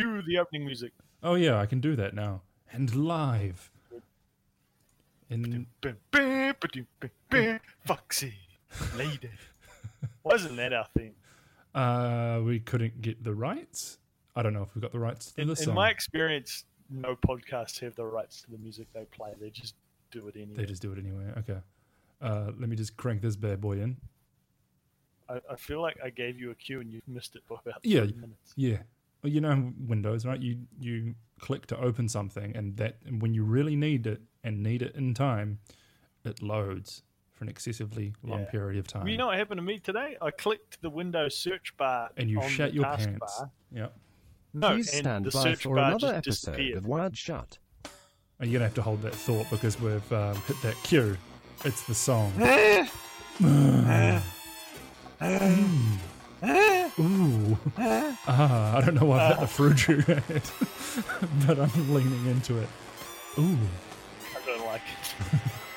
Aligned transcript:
Cue 0.00 0.22
the 0.22 0.38
opening 0.38 0.64
music. 0.64 0.92
Oh 1.22 1.34
yeah, 1.34 1.58
I 1.60 1.66
can 1.66 1.80
do 1.80 1.96
that 1.96 2.14
now. 2.14 2.42
And 2.72 2.94
live. 2.94 3.70
In 5.28 5.66
Bim, 5.80 5.96
bim, 6.10 6.54
ba-dum, 6.60 6.86
bim, 6.98 7.10
bim. 7.30 7.60
Foxy 7.86 8.34
lady. 8.96 9.30
Wasn't 10.24 10.56
that 10.56 10.72
our 10.72 10.86
theme? 10.96 11.14
uh 11.72 12.40
we 12.44 12.58
couldn't 12.58 13.00
get 13.00 13.22
the 13.22 13.32
rights. 13.34 13.98
I 14.34 14.42
don't 14.42 14.52
know 14.54 14.62
if 14.62 14.74
we 14.74 14.80
got 14.80 14.90
the 14.92 14.98
rights 14.98 15.30
to 15.32 15.40
In, 15.42 15.46
the 15.46 15.52
in 15.52 15.56
song. 15.56 15.74
my 15.74 15.88
experience, 15.90 16.64
no 16.88 17.14
podcasts 17.14 17.78
have 17.80 17.94
the 17.94 18.04
rights 18.04 18.42
to 18.42 18.50
the 18.50 18.58
music 18.58 18.88
they 18.92 19.04
play. 19.04 19.32
They 19.40 19.50
just 19.50 19.74
do 20.10 20.26
it 20.26 20.34
anyway. 20.36 20.56
They 20.56 20.64
just 20.64 20.82
do 20.82 20.90
it 20.92 20.98
anyway. 20.98 21.26
Okay. 21.38 21.58
Uh 22.20 22.50
let 22.58 22.68
me 22.68 22.74
just 22.76 22.96
crank 22.96 23.22
this 23.22 23.36
bad 23.36 23.60
boy 23.60 23.80
in. 23.80 23.96
I, 25.28 25.40
I 25.48 25.54
feel 25.56 25.80
like 25.80 25.96
I 26.04 26.10
gave 26.10 26.40
you 26.40 26.50
a 26.50 26.54
cue 26.56 26.80
and 26.80 26.90
you've 26.90 27.06
missed 27.06 27.36
it 27.36 27.42
by 27.48 27.56
about 27.64 27.84
Yeah. 27.84 28.00
three 28.00 28.14
minutes. 28.14 28.52
Yeah. 28.56 28.78
Well, 29.22 29.32
you 29.32 29.40
know 29.40 29.72
Windows, 29.86 30.24
right? 30.26 30.40
You 30.40 30.58
you 30.80 31.14
click 31.40 31.66
to 31.66 31.78
open 31.78 32.08
something 32.08 32.54
and 32.56 32.76
that 32.76 32.96
and 33.06 33.20
when 33.22 33.32
you 33.34 33.44
really 33.44 33.76
need 33.76 34.06
it 34.06 34.20
and 34.44 34.62
need 34.62 34.82
it 34.82 34.94
in 34.94 35.14
time, 35.14 35.58
it 36.24 36.42
loads 36.42 37.02
for 37.34 37.44
an 37.44 37.48
excessively 37.50 38.12
long 38.22 38.40
Yeah. 38.40 38.50
period 38.50 38.78
of 38.78 38.86
time. 38.86 39.08
You 39.08 39.16
know 39.16 39.26
what 39.28 39.38
happened 39.38 39.58
to 39.58 39.62
me 39.62 39.78
today? 39.78 40.16
I 40.20 40.30
clicked 40.30 40.80
the 40.82 40.90
Windows 40.90 41.36
search 41.36 41.74
bar 41.78 42.10
and 42.16 42.28
you 42.30 42.40
on 42.40 42.48
shat 42.48 42.70
the 42.70 42.76
your 42.76 42.84
taskbar. 42.84 43.18
pants. 43.20 43.42
Yeah. 43.72 43.88
No, 44.52 44.68
Please 44.74 44.88
and 44.92 44.98
stand 45.04 45.24
the 45.26 45.30
by 45.30 45.42
search 45.44 45.62
for 45.62 45.76
bar 45.76 45.84
another 45.92 46.20
just 46.20 46.46
episode 46.46 46.50
disappeared. 46.52 46.76
of 46.78 46.86
Wired 46.86 47.16
Shut. 47.16 47.58
And 48.38 48.50
you're 48.50 48.58
gonna 48.58 48.66
have 48.68 48.74
to 48.74 48.82
hold 48.82 49.02
that 49.02 49.14
thought 49.14 49.46
because 49.50 49.78
we've 49.80 50.12
um, 50.12 50.34
hit 50.46 50.60
that 50.62 50.74
cue. 50.82 51.16
It's 51.64 51.82
the 51.82 51.94
song. 51.94 52.32
Ooh. 56.42 57.58
Ah, 57.78 58.76
I 58.76 58.80
don't 58.80 58.94
know 58.94 59.06
why 59.06 59.18
I've 59.28 59.38
hit 59.38 59.40
the 59.40 59.46
fruit 59.46 59.80
had, 59.80 60.42
but 61.46 61.58
I'm 61.60 61.94
leaning 61.94 62.26
into 62.26 62.58
it. 62.58 62.68
Ooh. 63.38 63.58
I 64.34 64.46
don't 64.46 64.64
like 64.66 64.80
it. 64.82 65.14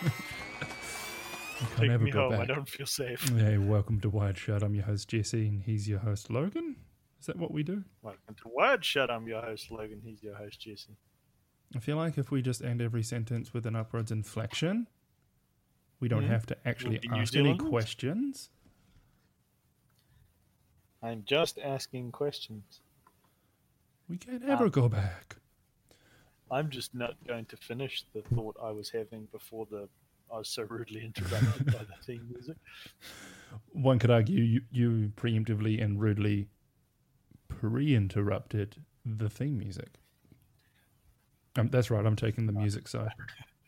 I 0.61 1.65
can 1.65 1.77
Take 1.77 1.89
never 1.89 2.03
me 2.03 2.11
go 2.11 2.29
home. 2.31 2.41
I 2.41 2.45
don't 2.45 2.67
feel 2.67 2.85
safe. 2.85 3.27
Hey, 3.29 3.57
welcome 3.57 3.99
to 4.01 4.09
Wired 4.09 4.37
Shut. 4.37 4.63
I'm 4.63 4.73
your 4.75 4.85
host 4.85 5.07
Jesse, 5.09 5.47
and 5.47 5.63
he's 5.63 5.87
your 5.87 5.99
host 5.99 6.29
Logan. 6.29 6.75
Is 7.19 7.27
that 7.27 7.37
what 7.37 7.51
we 7.51 7.63
do? 7.63 7.83
Welcome 8.01 8.35
to 8.35 8.49
Word 8.53 8.83
Shut. 8.83 9.09
I'm 9.09 9.27
your 9.27 9.41
host 9.41 9.71
Logan. 9.71 10.01
He's 10.03 10.21
your 10.23 10.35
host 10.35 10.59
Jesse. 10.61 10.97
I 11.75 11.79
feel 11.79 11.95
like 11.97 12.17
if 12.17 12.31
we 12.31 12.41
just 12.41 12.61
end 12.61 12.81
every 12.81 13.03
sentence 13.03 13.53
with 13.53 13.65
an 13.65 13.75
upwards 13.75 14.11
inflection, 14.11 14.87
we 15.99 16.07
don't 16.07 16.23
Mhm. 16.25 16.29
have 16.29 16.45
to 16.47 16.67
actually 16.67 16.99
ask 17.11 17.35
any 17.35 17.57
questions. 17.57 18.49
I'm 21.03 21.23
just 21.25 21.59
asking 21.59 22.11
questions. 22.11 22.79
We 24.09 24.17
can't 24.17 24.43
ever 24.45 24.65
Ah. 24.65 24.69
go 24.69 24.87
back. 24.89 25.35
I'm 26.49 26.69
just 26.69 26.93
not 26.95 27.15
going 27.27 27.45
to 27.45 27.57
finish 27.57 28.03
the 28.13 28.21
thought 28.21 28.55
I 28.61 28.71
was 28.71 28.89
having 28.89 29.25
before 29.31 29.65
the 29.69 29.89
I 30.31 30.37
was 30.37 30.49
so 30.49 30.63
rudely 30.63 31.03
interrupted 31.05 31.65
by 31.67 31.83
the 31.83 31.95
theme 32.05 32.27
music. 32.31 32.57
One 33.71 33.99
could 33.99 34.09
argue 34.09 34.41
you, 34.41 34.61
you 34.71 35.11
preemptively 35.15 35.83
and 35.83 35.99
rudely 36.01 36.47
pre-interrupted 37.49 38.77
the 39.05 39.29
theme 39.29 39.57
music. 39.59 39.99
Um, 41.55 41.67
that's 41.69 41.91
right. 41.91 42.03
I'm 42.05 42.15
taking 42.15 42.47
the 42.47 42.53
music 42.53 42.87
side. 42.87 43.11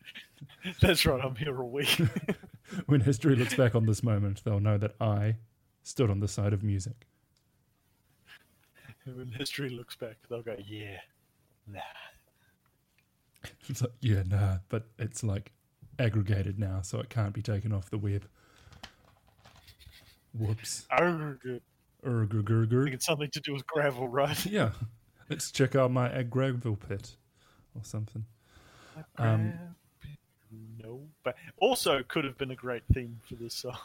That's 0.82 1.06
right. 1.06 1.24
I'm 1.24 1.36
here 1.36 1.62
all 1.62 1.70
week. 1.70 2.00
When 2.88 3.02
history 3.02 3.36
looks 3.36 3.54
back 3.56 3.76
on 3.76 3.86
this 3.86 4.02
moment, 4.02 4.44
they'll 4.44 4.60
know 4.60 4.78
that 4.80 4.96
I 5.00 5.36
stood 5.84 6.10
on 6.10 6.20
the 6.20 6.28
side 6.28 6.52
of 6.52 6.64
music. 6.64 7.06
When 9.06 9.32
history 9.32 9.70
looks 9.70 9.96
back, 9.96 10.16
they'll 10.30 10.42
go, 10.42 10.56
"Yeah, 10.66 10.98
nah." 11.68 11.80
It's 13.70 13.82
like, 13.82 13.92
yeah, 14.00 14.24
nah, 14.26 14.58
but 14.70 14.88
it's 14.98 15.24
like 15.24 15.52
aggregated 16.00 16.58
now, 16.60 16.82
so 16.82 17.00
it 17.00 17.10
can't 17.10 17.34
be 17.34 17.42
taken 17.44 17.72
off 17.72 17.90
the 17.92 17.98
web. 17.98 18.26
Whoops. 20.34 20.88
Good. 20.90 20.98
I 21.00 21.30
think 21.40 21.62
Urgurgurgur. 22.04 22.92
it's 22.94 23.06
something 23.06 23.30
to 23.32 23.40
do 23.40 23.54
with 23.54 23.66
gravel, 23.68 24.08
right? 24.08 24.46
Yeah, 24.52 24.72
let's 25.30 25.52
check 25.52 25.76
out 25.76 25.92
my 25.92 26.24
gravel 26.24 26.76
pit 26.76 27.16
or 27.76 27.84
something. 27.84 28.26
Um, 29.18 29.54
no, 30.84 31.02
but 31.24 31.36
also 31.58 32.02
could 32.08 32.24
have 32.26 32.38
been 32.38 32.52
a 32.52 32.56
great 32.56 32.84
theme 32.94 33.20
for 33.28 33.36
this 33.36 33.54
song. 33.54 33.78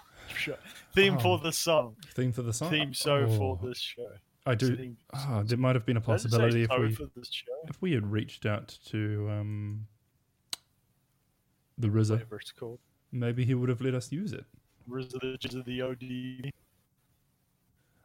Theme 0.94 1.16
Oh. 1.18 1.20
for 1.20 1.38
the 1.38 1.52
song. 1.52 1.96
Theme 2.14 2.32
for 2.32 2.42
the 2.42 2.52
song. 2.52 2.70
Theme 2.70 2.94
so 2.94 3.26
for 3.28 3.58
Oh, 3.62 3.66
this 3.66 3.78
show. 3.78 4.08
I 4.46 4.54
do. 4.54 4.96
Oh, 5.12 5.42
there 5.44 5.58
might 5.58 5.76
have 5.76 5.84
been 5.86 5.96
a 5.96 6.00
Did 6.00 6.08
I 6.10 6.12
just 6.16 6.24
say 6.24 6.30
possibility 6.38 6.62
if 6.62 6.70
we 6.78 6.94
for 6.94 7.10
this 7.14 7.30
show, 7.30 7.52
if 7.68 7.80
we 7.82 7.92
had 7.92 8.10
reached 8.10 8.46
out 8.46 8.68
to 8.86 9.28
um, 9.30 9.86
the 11.78 11.88
RZA, 11.88 12.10
whatever 12.12 12.36
it's 12.36 12.52
called. 12.52 12.78
maybe 13.12 13.44
he 13.44 13.54
would 13.54 13.68
have 13.68 13.80
let 13.80 13.94
us 13.94 14.10
use 14.10 14.32
it. 14.32 14.44
Of 14.90 15.64
the 15.64 15.82
OD. 15.82 16.50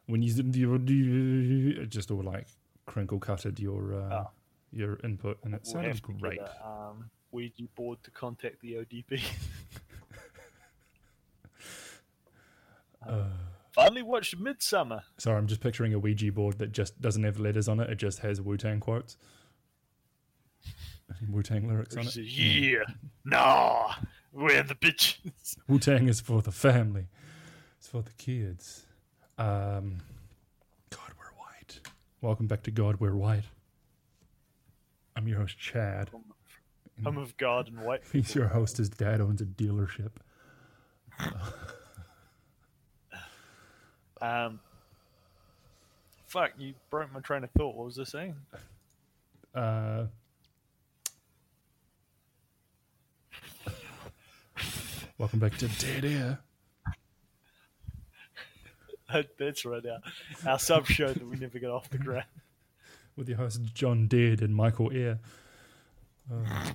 When 0.06 0.22
you 0.22 0.32
did 0.34 0.52
the 0.52 1.80
it 1.82 1.88
just 1.88 2.10
all 2.10 2.22
like 2.22 2.46
crinkle 2.84 3.18
cutted 3.18 3.58
your 3.58 3.94
uh, 3.94 4.24
Oh. 4.24 4.30
your 4.72 4.98
input, 5.02 5.38
and 5.42 5.54
it 5.54 5.62
We'll 5.64 5.72
sounded 5.72 5.88
have 5.88 6.02
to 6.02 6.12
great. 6.12 6.38
A, 6.38 6.66
um, 6.68 7.10
Ouija 7.32 7.64
board 7.74 7.98
to 8.04 8.10
contact 8.10 8.60
the 8.60 8.74
ODB. 8.74 9.20
Uh, 13.06 13.28
Finally 13.76 14.02
watched 14.02 14.42
Midsommar. 14.42 15.02
sorry, 15.18 15.36
I'm 15.36 15.46
just 15.46 15.60
picturing 15.60 15.92
a 15.92 15.98
Ouija 15.98 16.32
board 16.32 16.56
that 16.58 16.72
just 16.72 16.98
doesn't 17.02 17.22
have 17.24 17.38
letters 17.38 17.68
on 17.68 17.78
it. 17.78 17.90
It 17.90 17.96
just 17.96 18.20
has 18.20 18.40
Wu 18.40 18.56
Tang 18.56 18.80
quotes, 18.80 19.18
Wu 21.28 21.42
Tang 21.42 21.68
lyrics 21.68 21.94
on 21.94 22.06
it. 22.06 22.16
yeah, 22.16 22.84
nah, 23.26 23.92
we're 24.32 24.62
the 24.62 24.74
bitches. 24.74 25.58
Wu 25.68 25.78
Tang 25.78 26.08
is 26.08 26.20
for 26.20 26.40
the 26.40 26.50
family. 26.52 27.08
It's 27.78 27.86
for 27.86 28.00
the 28.00 28.12
kids. 28.12 28.86
Um, 29.36 29.98
God, 30.88 31.12
we're 31.18 31.38
white. 31.38 31.80
Welcome 32.22 32.46
back 32.46 32.62
to 32.62 32.70
God, 32.70 32.96
we're 32.98 33.14
white. 33.14 33.44
I'm 35.14 35.28
your 35.28 35.40
host, 35.40 35.58
Chad. 35.58 36.08
I'm 37.04 37.18
of 37.18 37.36
God 37.36 37.68
and 37.68 37.82
white. 37.82 38.00
He's 38.12 38.34
your 38.34 38.48
host. 38.48 38.78
His 38.78 38.88
dad 38.88 39.20
owns 39.20 39.42
a 39.42 39.44
dealership. 39.44 40.12
Um, 44.20 44.60
fuck, 46.26 46.52
you 46.58 46.74
broke 46.90 47.12
my 47.12 47.20
train 47.20 47.44
of 47.44 47.50
thought. 47.50 47.74
What 47.74 47.86
was 47.86 47.98
I 47.98 48.04
saying? 48.04 48.34
Uh, 49.54 50.04
welcome 55.18 55.38
back 55.38 55.56
to 55.58 55.68
Dead 55.68 56.04
Air. 56.04 56.38
That's 59.38 59.64
right, 59.64 59.82
our, 59.86 60.00
our 60.50 60.58
sub 60.58 60.86
show 60.86 61.12
that 61.12 61.26
we 61.26 61.36
never 61.36 61.58
get 61.58 61.70
off 61.70 61.88
the 61.90 61.98
ground. 61.98 62.24
with 63.16 63.28
your 63.28 63.38
hosts 63.38 63.58
John 63.72 64.08
Dead 64.08 64.40
and 64.42 64.54
Michael 64.54 64.90
Air. 64.92 65.18
Uh, 66.32 66.70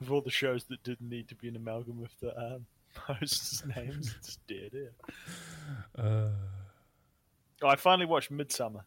Of 0.00 0.10
all 0.12 0.20
the 0.20 0.30
shows 0.30 0.64
that 0.64 0.82
didn't 0.82 1.08
need 1.08 1.28
to 1.28 1.34
be 1.34 1.48
an 1.48 1.56
amalgam 1.56 2.02
of 2.02 2.10
the 2.20 2.36
um, 2.36 2.66
hosts' 2.96 3.64
names, 3.76 4.14
it's 4.18 4.36
dead 4.48 4.70
air. 4.74 4.92
uh, 6.04 6.28
Oh, 7.62 7.68
I 7.68 7.76
finally 7.76 8.04
watched 8.06 8.30
Midsommar. 8.32 8.82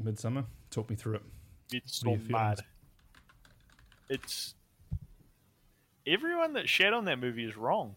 Midsommar. 0.00 0.46
Talk 0.70 0.88
me 0.88 0.96
through 0.96 1.16
it. 1.16 1.22
It's 1.72 1.96
so 1.96 2.16
mad. 2.28 2.60
It's 4.08 4.54
everyone 6.06 6.54
that 6.54 6.68
shat 6.68 6.92
on 6.94 7.04
that 7.06 7.18
movie 7.18 7.44
is 7.44 7.56
wrong. 7.56 7.96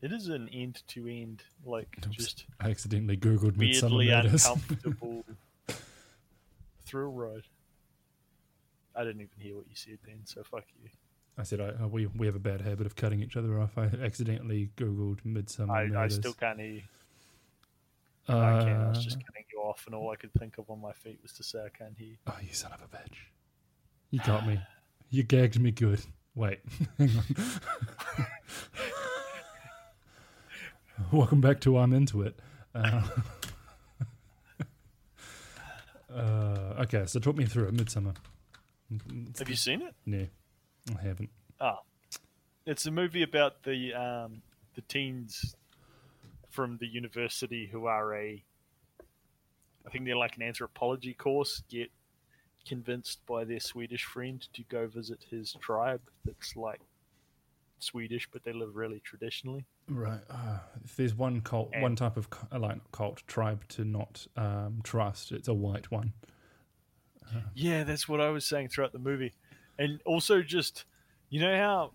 It 0.00 0.12
is 0.12 0.28
an 0.28 0.48
end 0.52 0.82
to 0.88 1.06
end, 1.08 1.42
like 1.64 1.88
Oops. 2.06 2.16
just 2.16 2.44
I 2.60 2.70
accidentally 2.70 3.16
googled 3.16 3.52
Midsommar 3.52 3.96
weirdly 3.98 4.10
uncomfortable 4.10 5.24
thrill 6.86 7.12
ride. 7.12 7.42
I 8.96 9.04
didn't 9.04 9.20
even 9.20 9.38
hear 9.38 9.56
what 9.56 9.66
you 9.68 9.76
said 9.76 9.98
then, 10.06 10.20
so 10.24 10.42
fuck 10.42 10.64
you. 10.82 10.88
I 11.38 11.44
said 11.44 11.60
I, 11.60 11.84
uh, 11.84 11.86
we 11.86 12.06
we 12.06 12.26
have 12.26 12.34
a 12.34 12.40
bad 12.40 12.60
habit 12.60 12.84
of 12.84 12.96
cutting 12.96 13.22
each 13.22 13.36
other 13.36 13.60
off. 13.60 13.78
I 13.78 13.84
accidentally 14.02 14.70
googled 14.76 15.20
Midsommar 15.24 15.96
I, 15.96 16.04
I 16.04 16.08
still 16.08 16.32
can't 16.32 16.58
hear 16.58 16.68
you. 16.68 16.82
uh, 18.28 18.38
I 18.38 18.64
can. 18.64 18.80
I 18.80 18.88
was 18.88 19.04
just 19.04 19.18
cutting 19.24 19.44
you 19.52 19.60
off, 19.60 19.84
and 19.86 19.94
all 19.94 20.10
I 20.10 20.16
could 20.16 20.32
think 20.32 20.58
of 20.58 20.68
on 20.68 20.80
my 20.80 20.92
feet 20.92 21.20
was 21.22 21.32
to 21.34 21.44
say 21.44 21.60
I 21.60 21.68
can't 21.68 21.96
hear. 21.96 22.08
you. 22.08 22.16
Oh, 22.26 22.36
you 22.42 22.52
son 22.52 22.72
of 22.72 22.80
a 22.82 22.88
bitch! 22.88 23.14
You 24.10 24.18
got 24.18 24.46
me. 24.48 24.60
You 25.10 25.22
gagged 25.22 25.60
me 25.60 25.70
good. 25.70 26.00
Wait, 26.34 26.58
hang 26.98 27.10
on. 27.10 27.24
Welcome 31.12 31.40
back 31.40 31.60
to 31.60 31.78
I'm 31.78 31.92
into 31.92 32.22
it. 32.22 32.38
Uh, 32.74 33.02
uh, 36.14 36.74
okay, 36.80 37.06
so 37.06 37.20
talk 37.20 37.36
me 37.36 37.44
through 37.44 37.68
it. 37.68 37.76
Midsommar. 37.76 38.16
Have 39.38 39.48
you 39.48 39.54
seen 39.54 39.82
it? 39.82 39.94
No, 40.04 40.26
I 40.96 41.02
haven't. 41.06 41.30
Oh, 41.60 41.78
it's 42.66 42.86
a 42.86 42.90
movie 42.90 43.22
about 43.22 43.62
the 43.64 43.94
um, 43.94 44.42
the 44.74 44.82
teens 44.82 45.56
from 46.50 46.78
the 46.78 46.86
university 46.86 47.66
who 47.66 47.86
are 47.86 48.14
a 48.14 48.42
I 49.86 49.90
think 49.90 50.04
they're 50.04 50.16
like 50.16 50.36
an 50.36 50.42
anthropology 50.42 51.14
course, 51.14 51.62
get 51.68 51.90
convinced 52.66 53.24
by 53.26 53.44
their 53.44 53.60
Swedish 53.60 54.04
friend 54.04 54.46
to 54.52 54.62
go 54.64 54.86
visit 54.86 55.24
his 55.30 55.56
tribe 55.60 56.02
that's 56.26 56.56
like 56.56 56.80
Swedish, 57.78 58.28
but 58.30 58.44
they 58.44 58.52
live 58.52 58.76
really 58.76 59.00
traditionally. 59.00 59.64
Right. 59.88 60.20
Uh, 60.28 60.58
if 60.84 60.96
there's 60.96 61.14
one 61.14 61.40
cult, 61.40 61.70
And- 61.72 61.82
one 61.82 61.96
type 61.96 62.16
of 62.18 62.28
uh, 62.52 62.58
like 62.58 62.80
cult 62.92 63.22
tribe 63.26 63.66
to 63.68 63.84
not 63.84 64.26
um, 64.36 64.80
trust, 64.82 65.32
it's 65.32 65.48
a 65.48 65.54
white 65.54 65.90
one. 65.90 66.12
Yeah, 67.54 67.84
that's 67.84 68.08
what 68.08 68.20
I 68.22 68.30
was 68.30 68.46
saying 68.46 68.68
throughout 68.68 68.92
the 68.92 68.98
movie. 68.98 69.34
And 69.78 70.00
also, 70.04 70.42
just, 70.42 70.84
you 71.30 71.40
know 71.40 71.56
how 71.56 71.92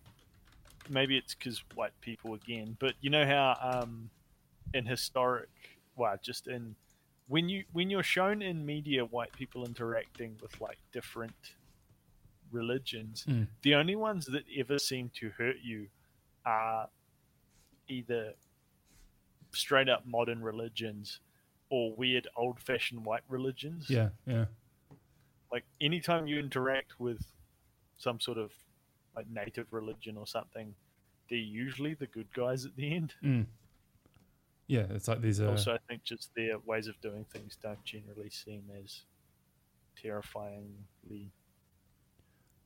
maybe 0.89 1.17
it's 1.17 1.33
because 1.35 1.63
white 1.75 1.93
people 2.01 2.33
again, 2.33 2.77
but 2.79 2.93
you 3.01 3.09
know 3.09 3.25
how 3.25 3.57
um, 3.61 4.09
in 4.73 4.85
historic, 4.85 5.49
well, 5.95 6.17
just 6.21 6.47
in 6.47 6.75
when 7.27 7.47
you 7.49 7.63
when 7.71 7.89
you're 7.89 8.03
shown 8.03 8.41
in 8.41 8.65
media 8.65 9.05
white 9.05 9.31
people 9.33 9.65
interacting 9.65 10.37
with 10.41 10.59
like 10.61 10.77
different 10.91 11.33
religions, 12.51 13.25
Mm. 13.27 13.47
the 13.63 13.75
only 13.75 13.95
ones 13.95 14.25
that 14.27 14.43
ever 14.57 14.77
seem 14.77 15.09
to 15.15 15.29
hurt 15.31 15.57
you 15.63 15.87
are 16.45 16.89
either 17.87 18.33
straight 19.51 19.89
up 19.89 20.05
modern 20.05 20.41
religions 20.41 21.19
or 21.69 21.93
weird 21.95 22.27
old 22.35 22.59
fashioned 22.59 23.05
white 23.05 23.23
religions 23.29 23.89
Yeah, 23.89 24.09
yeah. 24.25 24.45
like 25.51 25.63
anytime 25.81 26.27
you 26.27 26.39
interact 26.39 26.99
with 26.99 27.21
some 28.03 28.19
sort 28.19 28.37
of 28.37 28.51
like 29.15 29.25
native 29.29 29.67
religion 29.71 30.17
or 30.17 30.27
something, 30.27 30.75
they're 31.29 31.39
usually 31.39 31.93
the 31.93 32.07
good 32.07 32.27
guys 32.33 32.65
at 32.65 32.75
the 32.75 32.93
end. 32.93 33.13
Mm. 33.23 33.45
Yeah, 34.67 34.85
it's 34.89 35.07
like 35.07 35.21
these. 35.21 35.41
Uh, 35.41 35.49
also, 35.49 35.73
I 35.73 35.77
think 35.87 36.03
just 36.03 36.29
their 36.35 36.57
ways 36.59 36.87
of 36.87 36.99
doing 37.01 37.25
things 37.31 37.57
don't 37.61 37.83
generally 37.83 38.29
seem 38.29 38.63
as 38.83 39.01
terrifyingly. 40.01 41.31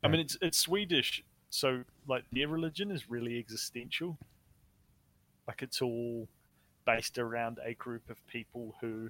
I 0.03 0.07
mean, 0.07 0.21
it's 0.21 0.37
it's 0.41 0.57
Swedish, 0.57 1.23
so 1.49 1.83
like 2.07 2.23
their 2.31 2.47
religion 2.47 2.91
is 2.91 3.09
really 3.09 3.37
existential. 3.39 4.17
Like 5.47 5.61
it's 5.61 5.81
all 5.81 6.27
based 6.85 7.17
around 7.17 7.59
a 7.65 7.73
group 7.73 8.09
of 8.09 8.25
people 8.27 8.75
who 8.79 9.09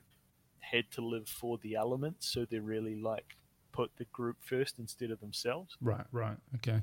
had 0.59 0.89
to 0.91 1.01
live 1.01 1.27
for 1.27 1.57
the 1.62 1.75
elements, 1.75 2.27
so 2.27 2.45
they're 2.45 2.62
really 2.62 2.95
like 2.95 3.35
put 3.77 3.91
the 3.97 4.06
group 4.06 4.38
first 4.39 4.79
instead 4.79 5.12
of 5.12 5.19
themselves. 5.19 5.77
right, 5.81 6.06
right. 6.12 6.38
Okay. 6.56 6.81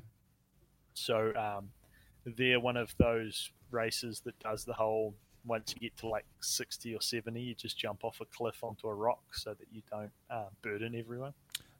So 0.93 1.33
um, 1.35 1.67
they're 2.25 2.61
one 2.61 2.77
of 2.77 2.95
those 2.97 3.51
races 3.69 4.21
that 4.21 4.39
does 4.39 4.63
the 4.63 4.71
whole 4.73 5.13
once 5.45 5.75
you 5.75 5.81
get 5.81 5.97
to 5.97 6.07
like 6.07 6.25
60 6.39 6.95
or 6.95 7.01
70, 7.01 7.39
you 7.39 7.53
just 7.53 7.77
jump 7.77 8.05
off 8.05 8.21
a 8.21 8.25
cliff 8.25 8.63
onto 8.63 8.87
a 8.87 8.95
rock 8.95 9.21
so 9.33 9.53
that 9.53 9.67
you 9.71 9.81
don't 9.91 10.09
uh, 10.31 10.45
burden 10.61 10.95
everyone. 10.95 11.33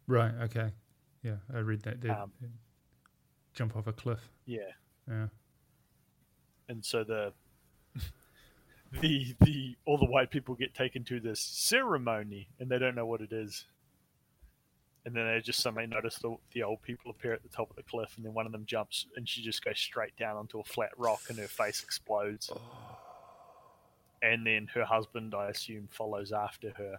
Right. 0.06 0.34
Okay. 0.44 0.70
Yeah, 1.24 1.38
I 1.54 1.60
read 1.60 1.82
that. 1.84 2.02
They, 2.02 2.10
Um, 2.10 2.32
they 2.42 2.50
jump 3.54 3.78
off 3.78 3.88
a 3.88 3.94
cliff. 3.94 4.20
Yeah. 4.46 4.60
Yeah. 5.08 5.28
And 6.68 6.84
so 6.84 7.04
the. 7.06 7.32
The, 9.02 9.36
the 9.42 9.76
all 9.84 9.98
the 9.98 10.06
white 10.06 10.30
people 10.32 10.56
get 10.56 10.74
taken 10.74 11.04
to 11.06 11.20
this 11.20 11.42
ceremony 11.42 12.48
and 12.60 12.70
they 12.70 12.80
don't 12.80 12.96
know 12.96 13.06
what 13.06 13.20
it 13.20 13.34
is 13.34 13.66
and 15.06 15.16
then 15.16 15.28
they 15.28 15.40
just 15.40 15.62
suddenly 15.62 15.86
notice 15.86 16.16
the, 16.16 16.36
the 16.54 16.64
old 16.64 16.82
people 16.82 17.12
appear 17.12 17.34
at 17.34 17.44
the 17.44 17.50
top 17.50 17.70
of 17.70 17.76
the 17.76 17.84
cliff 17.84 18.14
and 18.18 18.26
then 18.26 18.34
one 18.34 18.46
of 18.46 18.52
them 18.52 18.66
jumps 18.66 19.06
and 19.16 19.30
she 19.30 19.42
just 19.42 19.64
goes 19.64 19.80
straight 19.80 20.16
down 20.18 20.36
onto 20.36 20.60
a 20.60 20.64
flat 20.64 20.92
rock 20.98 21.22
and 21.30 21.38
her 21.38 21.48
face 21.48 21.84
explodes 21.84 22.52
and 24.22 24.46
then 24.46 24.68
her 24.74 24.84
husband 24.84 25.34
i 25.36 25.50
assume 25.50 25.88
follows 25.92 26.32
after 26.32 26.72
her 26.72 26.96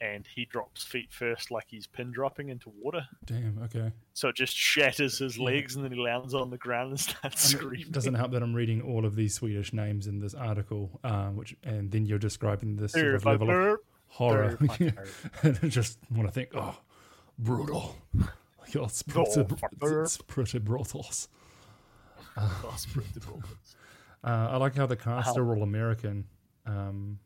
and 0.00 0.26
he 0.34 0.44
drops 0.44 0.82
feet 0.82 1.12
first 1.12 1.50
like 1.50 1.66
he's 1.68 1.86
pin 1.86 2.10
dropping 2.10 2.48
into 2.48 2.72
water 2.82 3.06
Damn. 3.26 3.60
Okay. 3.64 3.92
so 4.12 4.28
it 4.28 4.36
just 4.36 4.56
shatters 4.56 5.18
his 5.18 5.38
legs 5.38 5.76
and 5.76 5.84
then 5.84 5.92
he 5.92 6.00
lands 6.00 6.34
on 6.34 6.50
the 6.50 6.58
ground 6.58 6.90
and 6.90 7.00
starts 7.00 7.52
And 7.52 7.60
screaming 7.60 7.86
it 7.86 7.92
doesn't 7.92 8.14
help 8.14 8.32
that 8.32 8.42
I'm 8.42 8.54
reading 8.54 8.82
all 8.82 9.04
of 9.04 9.14
these 9.14 9.34
Swedish 9.34 9.72
names 9.72 10.06
in 10.06 10.18
this 10.18 10.34
article, 10.34 10.98
um, 11.04 11.36
which 11.36 11.54
and 11.62 11.90
then 11.90 12.06
you're 12.06 12.18
describing 12.18 12.76
this 12.76 12.92
sort 12.92 13.14
of 13.14 13.24
level 13.24 13.50
of 13.50 13.78
horror. 14.14 14.58
and 15.42 15.58
I 15.62 15.68
just 15.68 15.98
want 16.10 16.28
to 16.28 16.32
think, 16.32 16.50
oh, 16.54 16.76
brutal. 17.38 17.96
It's 18.86 19.02
pretty, 19.02 19.30
Oh, 22.36 22.70
it's 22.74 22.86
pretty 22.86 23.20
brutal. 23.20 23.42
Uh, 24.24 24.48
I 24.52 24.56
like 24.56 24.74
how 24.74 24.86
the 24.86 24.96
cast 24.96 25.36
are 25.36 25.54
all 25.54 25.62
American, 25.62 26.24
um, 26.66 27.18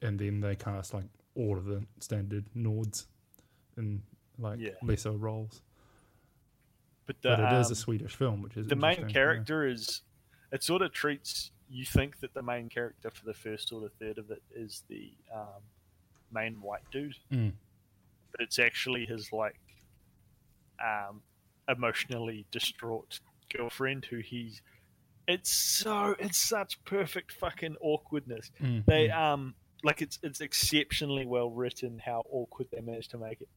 and 0.00 0.18
then 0.18 0.40
they 0.40 0.56
cast 0.56 0.94
like 0.94 1.04
all 1.36 1.56
of 1.56 1.66
the 1.66 1.84
standard 2.00 2.44
Nords 2.56 3.06
in 3.76 4.02
like 4.38 4.58
Yeah. 4.58 4.70
lesser 4.82 5.12
roles. 5.12 5.60
But, 7.06 7.20
the, 7.22 7.28
But 7.36 7.40
it 7.52 7.60
is 7.60 7.68
a 7.68 7.72
um, 7.72 7.74
Swedish 7.74 8.14
film, 8.16 8.42
which 8.42 8.56
is 8.56 8.66
the 8.68 8.76
main 8.76 8.92
interesting, 8.92 9.08
yeah. 9.08 9.12
character 9.12 9.66
is 9.66 10.02
it 10.50 10.62
sort 10.62 10.82
of 10.82 10.92
treats 10.92 11.50
you 11.68 11.84
think 11.84 12.20
that 12.20 12.32
the 12.34 12.42
main 12.42 12.68
character 12.68 13.10
for 13.10 13.24
the 13.24 13.34
first 13.34 13.68
sort 13.68 13.84
of 13.84 13.92
third 13.94 14.18
of 14.18 14.30
it 14.30 14.42
is 14.54 14.82
the 14.88 15.12
um, 15.34 15.62
main 16.32 16.60
white 16.60 16.82
dude 16.90 17.16
Mm. 17.30 17.52
But 18.32 18.40
it's 18.40 18.58
actually 18.58 19.06
his 19.06 19.32
like 19.32 19.60
um, 20.82 21.22
emotionally 21.68 22.46
distraught 22.50 23.20
girlfriend 23.54 24.06
who 24.06 24.18
he's 24.18 24.62
it's 25.28 25.50
so 25.50 26.16
it's 26.18 26.38
such 26.38 26.82
perfect 26.84 27.32
fucking 27.32 27.76
awkwardness. 27.80 28.50
Mm, 28.60 28.84
they 28.86 29.10
um 29.10 29.54
like 29.84 30.02
it's 30.02 30.18
it's 30.22 30.40
exceptionally 30.40 31.26
well 31.26 31.50
written 31.50 32.00
how 32.04 32.24
awkward 32.30 32.68
they 32.72 32.80
managed 32.80 33.10
to 33.12 33.18
make 33.18 33.40
it. 33.40 33.48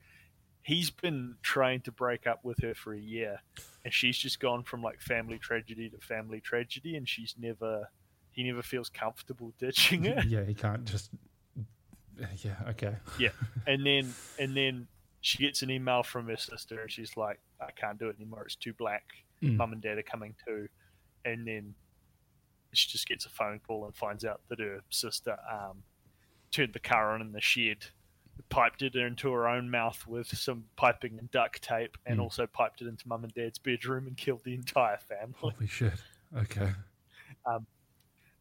He's 0.61 0.89
been 0.89 1.35
trying 1.43 1.81
to 1.81 1.91
break 1.91 2.27
up 2.27 2.39
with 2.43 2.59
her 2.61 2.73
for 2.73 2.93
a 2.93 2.99
year 2.99 3.41
and 3.83 3.93
she's 3.93 4.17
just 4.17 4.39
gone 4.39 4.63
from 4.63 4.81
like 4.81 4.99
family 4.99 5.37
tragedy 5.37 5.89
to 5.89 5.97
family 5.99 6.41
tragedy 6.41 6.95
and 6.95 7.07
she's 7.07 7.35
never 7.37 7.89
he 8.31 8.43
never 8.43 8.61
feels 8.61 8.89
comfortable 8.89 9.53
ditching 9.57 10.03
her. 10.03 10.21
Yeah, 10.27 10.43
he 10.43 10.53
can't 10.53 10.85
just. 10.85 11.09
Yeah. 12.43 12.55
Okay. 12.69 12.95
Yeah, 13.19 13.29
and 13.67 13.85
then 13.85 14.13
and 14.39 14.55
then 14.55 14.87
she 15.21 15.37
gets 15.39 15.61
an 15.63 15.71
email 15.71 16.03
from 16.03 16.27
her 16.27 16.37
sister 16.37 16.81
and 16.81 16.91
she's 16.91 17.17
like 17.17 17.39
i 17.59 17.71
can't 17.71 17.97
do 17.97 18.09
it 18.09 18.15
anymore 18.17 18.43
it's 18.45 18.55
too 18.55 18.73
black 18.73 19.03
Mm. 19.43 19.57
mum 19.57 19.73
and 19.73 19.81
dad 19.81 19.97
are 19.97 20.03
coming 20.03 20.33
too 20.47 20.67
and 21.25 21.45
then 21.47 21.73
she 22.73 22.87
just 22.89 23.05
gets 23.07 23.25
a 23.25 23.29
phone 23.29 23.59
call 23.65 23.83
and 23.85 23.93
finds 23.95 24.23
out 24.23 24.39
that 24.49 24.59
her 24.59 24.81
sister 24.89 25.35
um, 25.51 25.83
turned 26.51 26.71
the 26.73 26.79
car 26.79 27.13
on 27.13 27.21
in 27.21 27.31
the 27.33 27.41
shed 27.41 27.85
piped 28.49 28.81
it 28.81 28.95
into 28.95 29.31
her 29.31 29.47
own 29.47 29.69
mouth 29.69 30.05
with 30.07 30.27
some 30.27 30.65
piping 30.77 31.17
and 31.19 31.29
duct 31.31 31.61
tape 31.61 31.97
and 32.05 32.19
Mm. 32.19 32.23
also 32.23 32.45
piped 32.47 32.81
it 32.81 32.87
into 32.87 33.07
mum 33.07 33.23
and 33.25 33.33
dad's 33.33 33.57
bedroom 33.59 34.07
and 34.07 34.15
killed 34.15 34.41
the 34.45 34.53
entire 34.53 34.97
family 34.99 35.33
Holy 35.37 35.67
shit. 35.67 35.93
Okay. 36.37 36.69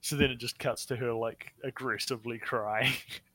So 0.00 0.16
then 0.16 0.30
it 0.30 0.38
just 0.38 0.58
cuts 0.58 0.84
to 0.86 0.96
her 0.96 1.12
like 1.14 1.54
aggressively 1.64 2.38
crying, 2.38 2.92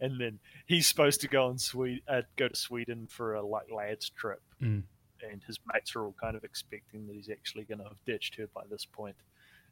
and 0.00 0.20
then 0.20 0.38
he's 0.66 0.86
supposed 0.86 1.20
to 1.22 1.28
go 1.28 1.46
on 1.46 1.58
Sweden, 1.58 2.00
uh, 2.08 2.22
go 2.36 2.48
to 2.48 2.56
Sweden 2.56 3.06
for 3.08 3.34
a 3.34 3.42
like 3.42 3.70
lads 3.70 4.10
trip, 4.10 4.42
Mm. 4.60 4.82
and 5.30 5.42
his 5.44 5.58
mates 5.72 5.94
are 5.96 6.04
all 6.04 6.14
kind 6.20 6.36
of 6.36 6.44
expecting 6.44 7.06
that 7.06 7.14
he's 7.16 7.30
actually 7.30 7.64
going 7.64 7.78
to 7.78 7.84
have 7.84 8.04
ditched 8.06 8.34
her 8.36 8.46
by 8.54 8.62
this 8.70 8.84
point, 8.84 9.16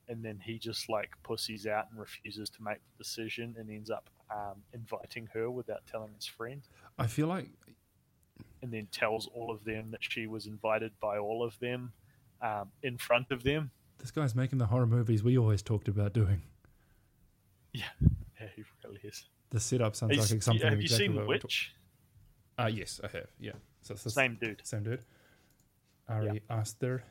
and 0.08 0.24
then 0.24 0.38
he 0.44 0.58
just 0.58 0.88
like 0.88 1.10
pussies 1.22 1.66
out 1.66 1.86
and 1.90 1.98
refuses 2.00 2.48
to 2.50 2.62
make 2.62 2.78
the 2.78 3.02
decision, 3.04 3.54
and 3.58 3.70
ends 3.70 3.90
up 3.90 4.08
um, 4.30 4.62
inviting 4.72 5.28
her 5.34 5.50
without 5.50 5.86
telling 5.90 6.12
his 6.14 6.26
friend, 6.26 6.62
I 6.98 7.06
feel 7.06 7.26
like 7.26 7.48
and 8.62 8.70
then 8.72 8.86
tells 8.92 9.26
all 9.28 9.50
of 9.50 9.64
them 9.64 9.90
that 9.90 10.02
she 10.02 10.26
was 10.26 10.46
invited 10.46 10.92
by 11.00 11.16
all 11.18 11.42
of 11.42 11.58
them 11.60 11.92
um, 12.42 12.70
in 12.82 12.96
front 12.98 13.30
of 13.30 13.42
them. 13.42 13.70
this 13.98 14.10
guy's 14.10 14.34
making 14.34 14.58
the 14.58 14.66
horror 14.66 14.86
movies 14.86 15.22
we 15.22 15.36
always 15.38 15.62
talked 15.62 15.88
about 15.88 16.12
doing. 16.12 16.42
Yeah, 17.72 17.84
he 18.56 18.64
really 18.84 19.00
is. 19.02 19.24
The 19.50 19.60
setup 19.60 19.96
sounds 19.96 20.12
He's- 20.14 20.30
like 20.32 20.42
something. 20.42 20.62
have 20.68 20.78
you 20.78 20.84
exactly 20.84 21.06
seen 21.06 21.14
The 21.14 21.20
what 21.22 21.28
we 21.28 21.34
talk- 21.38 21.44
Witch? 21.44 21.74
Ah, 22.58 22.66
yes, 22.68 23.00
I 23.02 23.08
have. 23.08 23.30
Yeah. 23.38 23.52
So 23.82 23.94
it's 23.94 24.04
the 24.04 24.10
Same 24.10 24.36
dude. 24.40 24.60
Same 24.64 24.82
dude. 24.84 25.04
Ari 26.08 26.42
Aster. 26.50 27.02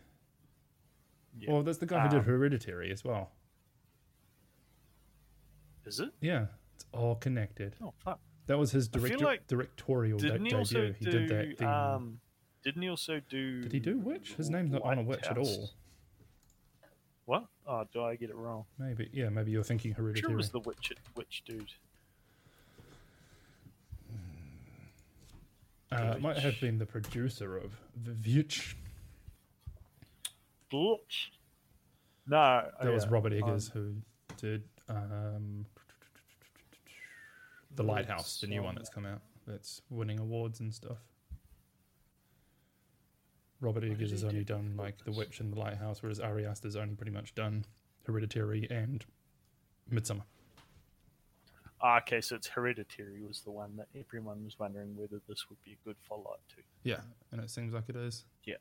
Yeah. 1.37 1.51
Well, 1.51 1.63
that's 1.63 1.77
the 1.79 1.85
guy 1.85 2.03
who 2.03 2.09
did 2.09 2.19
Um, 2.19 2.25
Hereditary 2.25 2.91
as 2.91 3.03
well. 3.03 3.31
Is 5.85 5.99
it? 5.99 6.11
Yeah, 6.21 6.47
it's 6.75 6.85
all 6.93 7.15
connected. 7.15 7.75
Oh 7.81 7.93
fuck! 7.99 8.19
That 8.47 8.57
was 8.57 8.71
his 8.71 8.87
director, 8.87 9.17
like- 9.25 9.47
directorial 9.47 10.19
de- 10.19 10.27
Didn't 10.27 10.45
he 10.45 10.49
debut. 10.51 10.57
also 10.59 10.93
he 10.93 11.05
do? 11.05 11.11
did 11.11 11.29
that 11.29 11.57
thing. 11.57 11.67
um, 11.67 12.19
didn't 12.63 12.81
he 12.81 12.89
also 12.89 13.19
do? 13.21 13.61
did 13.61 13.71
he 13.71 13.79
do 13.79 13.97
Witch? 13.97 14.33
His 14.35 14.49
name's 14.49 14.71
not 14.71 14.81
on 14.83 14.99
a 14.99 15.03
Witch 15.03 15.25
at 15.25 15.37
all. 15.37 15.69
What? 17.25 17.47
Oh, 17.65 17.85
do 17.93 18.03
I 18.03 18.15
get 18.15 18.29
it 18.31 18.35
wrong? 18.35 18.65
Maybe, 18.77 19.09
yeah, 19.13 19.29
maybe 19.29 19.51
you're 19.51 19.63
thinking 19.63 19.93
sure 19.93 20.05
Hereditary. 20.05 20.33
it 20.33 20.35
was 20.35 20.49
the 20.49 20.59
witch, 20.61 20.91
witch 21.15 21.43
dude. 21.45 21.71
Uh, 25.91 26.13
it 26.15 26.21
might 26.21 26.37
have 26.37 26.59
been 26.61 26.77
the 26.77 26.85
producer 26.85 27.57
of 27.57 27.73
The 28.03 28.15
Witch. 28.25 28.77
No, 32.27 32.69
That 32.81 32.91
was 32.93 33.05
yeah, 33.05 33.09
Robert 33.11 33.33
um, 33.33 33.39
Eggers 33.39 33.69
who 33.69 33.95
did. 34.37 34.63
Um, 34.87 35.65
the 37.75 37.83
Lighthouse, 37.83 38.39
the 38.41 38.47
new 38.47 38.61
one 38.61 38.75
that's 38.75 38.89
come 38.89 39.05
out, 39.05 39.21
that's 39.47 39.81
winning 39.89 40.19
awards 40.19 40.59
and 40.59 40.73
stuff. 40.73 40.97
Robert 43.61 43.83
Eggers 43.83 44.11
has 44.11 44.23
only 44.23 44.43
done 44.43 44.75
like 44.77 45.03
The 45.03 45.11
Witch 45.11 45.39
and 45.39 45.51
The 45.53 45.59
Lighthouse, 45.59 46.01
whereas 46.01 46.19
Ari 46.19 46.45
Aster's 46.45 46.75
only 46.75 46.95
pretty 46.95 47.11
much 47.11 47.35
done 47.35 47.65
Hereditary 48.05 48.67
and 48.69 49.03
Midsommar. 49.91 50.23
Ah, 51.81 51.97
okay, 51.99 52.19
so 52.21 52.35
it's 52.35 52.47
Hereditary 52.47 53.21
was 53.25 53.41
the 53.41 53.51
one 53.51 53.75
that 53.77 53.87
everyone 53.97 54.43
was 54.43 54.59
wondering 54.59 54.95
whether 54.97 55.21
this 55.29 55.49
would 55.49 55.61
be 55.63 55.71
a 55.71 55.85
good 55.85 55.95
follow-up 56.07 56.41
to. 56.49 56.55
Yeah, 56.83 56.99
and 57.31 57.39
it 57.41 57.49
seems 57.49 57.73
like 57.73 57.85
it 57.87 57.95
is. 57.95 58.25
Yeah. 58.43 58.55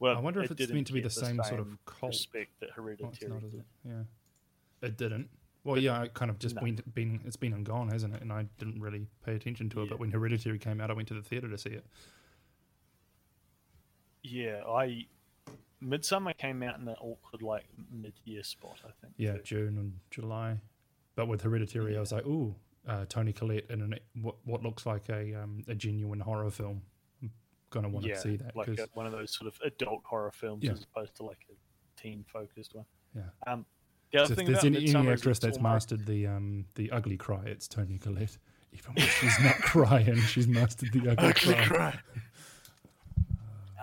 Well, 0.00 0.16
I 0.16 0.20
wonder 0.20 0.42
if 0.42 0.50
it 0.50 0.60
it's 0.60 0.72
meant 0.72 0.88
to 0.88 0.92
be 0.92 1.00
didn't 1.00 1.14
the 1.14 1.20
get 1.20 1.26
same 1.28 1.42
sort 1.44 1.60
of 1.60 1.78
cult. 1.86 2.10
respect 2.12 2.50
that 2.60 2.70
Oh, 2.76 2.88
it's 2.88 2.98
Hereditary. 2.98 3.30
not, 3.32 3.44
is 3.44 3.54
it? 3.54 3.64
Yeah, 3.84 4.02
it 4.82 4.96
didn't. 4.98 5.28
Well, 5.62 5.78
yeah, 5.78 6.02
it 6.02 6.12
kind 6.14 6.30
of 6.30 6.38
just 6.38 6.56
No. 6.56 6.62
went, 6.62 6.94
been 6.94 7.20
it's 7.24 7.36
been 7.36 7.52
and 7.54 7.64
gone, 7.64 7.88
hasn't 7.88 8.14
it? 8.14 8.20
And 8.20 8.32
I 8.32 8.42
didn't 8.58 8.80
really 8.80 9.06
pay 9.24 9.34
attention 9.36 9.70
to 9.70 9.80
it. 9.80 9.84
Yeah. 9.84 9.90
But 9.90 10.00
when 10.00 10.10
Hereditary 10.10 10.58
came 10.58 10.80
out, 10.80 10.90
I 10.90 10.94
went 10.94 11.08
to 11.08 11.14
the 11.14 11.22
theater 11.22 11.48
to 11.48 11.56
see 11.56 11.70
it. 11.70 11.86
Yeah, 14.22 14.62
I 14.66 15.06
Midsommar 15.82 16.36
came 16.36 16.62
out 16.62 16.78
in 16.80 16.88
an 16.88 16.96
awkward 17.00 17.42
like 17.42 17.64
mid-year 17.90 18.42
spot, 18.42 18.80
I 18.84 18.90
think. 19.00 19.14
Yeah, 19.16 19.34
too. 19.36 19.42
June 19.44 19.78
and 19.78 20.00
July. 20.10 20.58
But 21.16 21.28
with 21.28 21.42
Hereditary, 21.42 21.96
I 21.96 22.00
was 22.00 22.12
like, 22.12 22.26
ooh, 22.26 22.54
uh, 22.88 23.04
Toni 23.08 23.32
Collette 23.32 23.66
in 23.70 23.80
an, 23.82 23.94
what 24.20 24.36
what 24.44 24.62
looks 24.62 24.84
like 24.86 25.08
a 25.08 25.34
um, 25.34 25.62
a 25.68 25.74
genuine 25.74 26.20
horror 26.20 26.50
film. 26.50 26.82
I'm 27.22 27.30
gonna 27.70 27.88
want 27.88 28.04
to 28.04 28.10
yeah, 28.10 28.18
see 28.18 28.36
that 28.36 28.54
like 28.56 28.66
because 28.66 28.86
a, 28.86 28.88
one 28.94 29.06
of 29.06 29.12
those 29.12 29.32
sort 29.36 29.48
of 29.48 29.58
adult 29.64 30.02
horror 30.04 30.32
films 30.32 30.62
Yeah. 30.64 30.72
as 30.72 30.82
opposed 30.84 31.14
to 31.16 31.22
like 31.24 31.46
a 31.50 32.00
teen-focused 32.00 32.74
one. 32.74 32.84
yeah. 33.16 33.22
Um, 33.46 33.64
the 34.12 34.18
other 34.20 34.26
So 34.28 34.32
if 34.32 34.36
thing 34.38 34.46
there's 34.46 34.58
about 34.64 34.76
any, 34.76 34.94
any 34.94 35.08
actress 35.10 35.38
that's 35.38 35.60
mastered 35.60 36.06
the 36.06 36.26
um 36.26 36.66
the 36.74 36.90
ugly 36.90 37.16
cry, 37.16 37.42
it's 37.46 37.66
Toni 37.68 37.98
Collette. 37.98 38.38
Even 38.72 38.94
when 38.94 39.06
she's 39.06 39.40
not 39.40 39.54
crying, 39.60 40.16
she's 40.22 40.48
mastered 40.48 40.92
the 40.92 41.10
ugly, 41.10 41.28
Ugly 41.28 41.54
cry. 41.54 41.64
cry. 41.64 41.98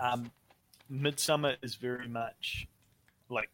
um, 0.00 0.30
Midsommar 0.90 1.56
is 1.62 1.74
very 1.76 2.08
much 2.08 2.68
like 3.28 3.50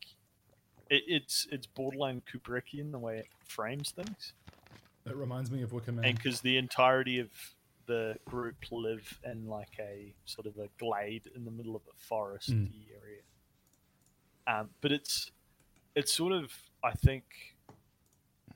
it, 0.91 1.03
it's 1.07 1.47
it's 1.51 1.67
borderline 1.67 2.23
Kubrickian 2.33 2.91
the 2.93 2.99
way 2.99 3.19
it 3.19 3.27
frames 3.45 3.91
things, 3.91 4.33
It 5.07 5.17
reminds 5.17 5.51
me 5.51 5.63
of 5.63 5.73
Wicker 5.73 5.93
Man. 5.93 6.05
and 6.05 6.17
because 6.17 6.41
the 6.41 6.57
entirety 6.57 7.19
of 7.19 7.29
the 7.87 8.17
group 8.27 8.57
live 8.71 9.19
in 9.25 9.47
like 9.47 9.73
a 9.81 10.13
sort 10.27 10.47
of 10.47 10.57
a 10.59 10.69
glade 10.79 11.23
in 11.35 11.45
the 11.45 11.51
middle 11.51 11.75
of 11.75 11.83
a 11.89 12.15
foresty 12.15 12.53
Mm. 12.53 12.71
area. 13.03 13.21
Um, 14.47 14.71
but 14.81 14.93
it's 14.93 15.31
it's 15.95 16.13
sort 16.13 16.33
of 16.33 16.53
I 16.83 16.93
think 16.93 17.25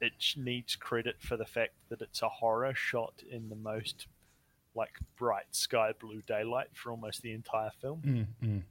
it 0.01 0.13
needs 0.37 0.75
credit 0.77 1.17
for 1.21 1.37
the 1.37 1.45
fact 1.47 1.73
that 1.89 2.01
it's 2.03 2.23
a 2.23 2.29
horror 2.29 2.75
shot 2.75 3.23
in 3.31 3.49
the 3.49 3.57
most 3.57 4.07
like 4.75 4.99
bright 5.17 5.47
sky 5.53 5.93
blue 5.99 6.23
daylight 6.27 6.69
for 6.75 6.91
almost 6.91 7.23
the 7.23 7.33
entire 7.33 7.71
film. 7.81 8.01
Mm, 8.03 8.27
mm. 8.49 8.63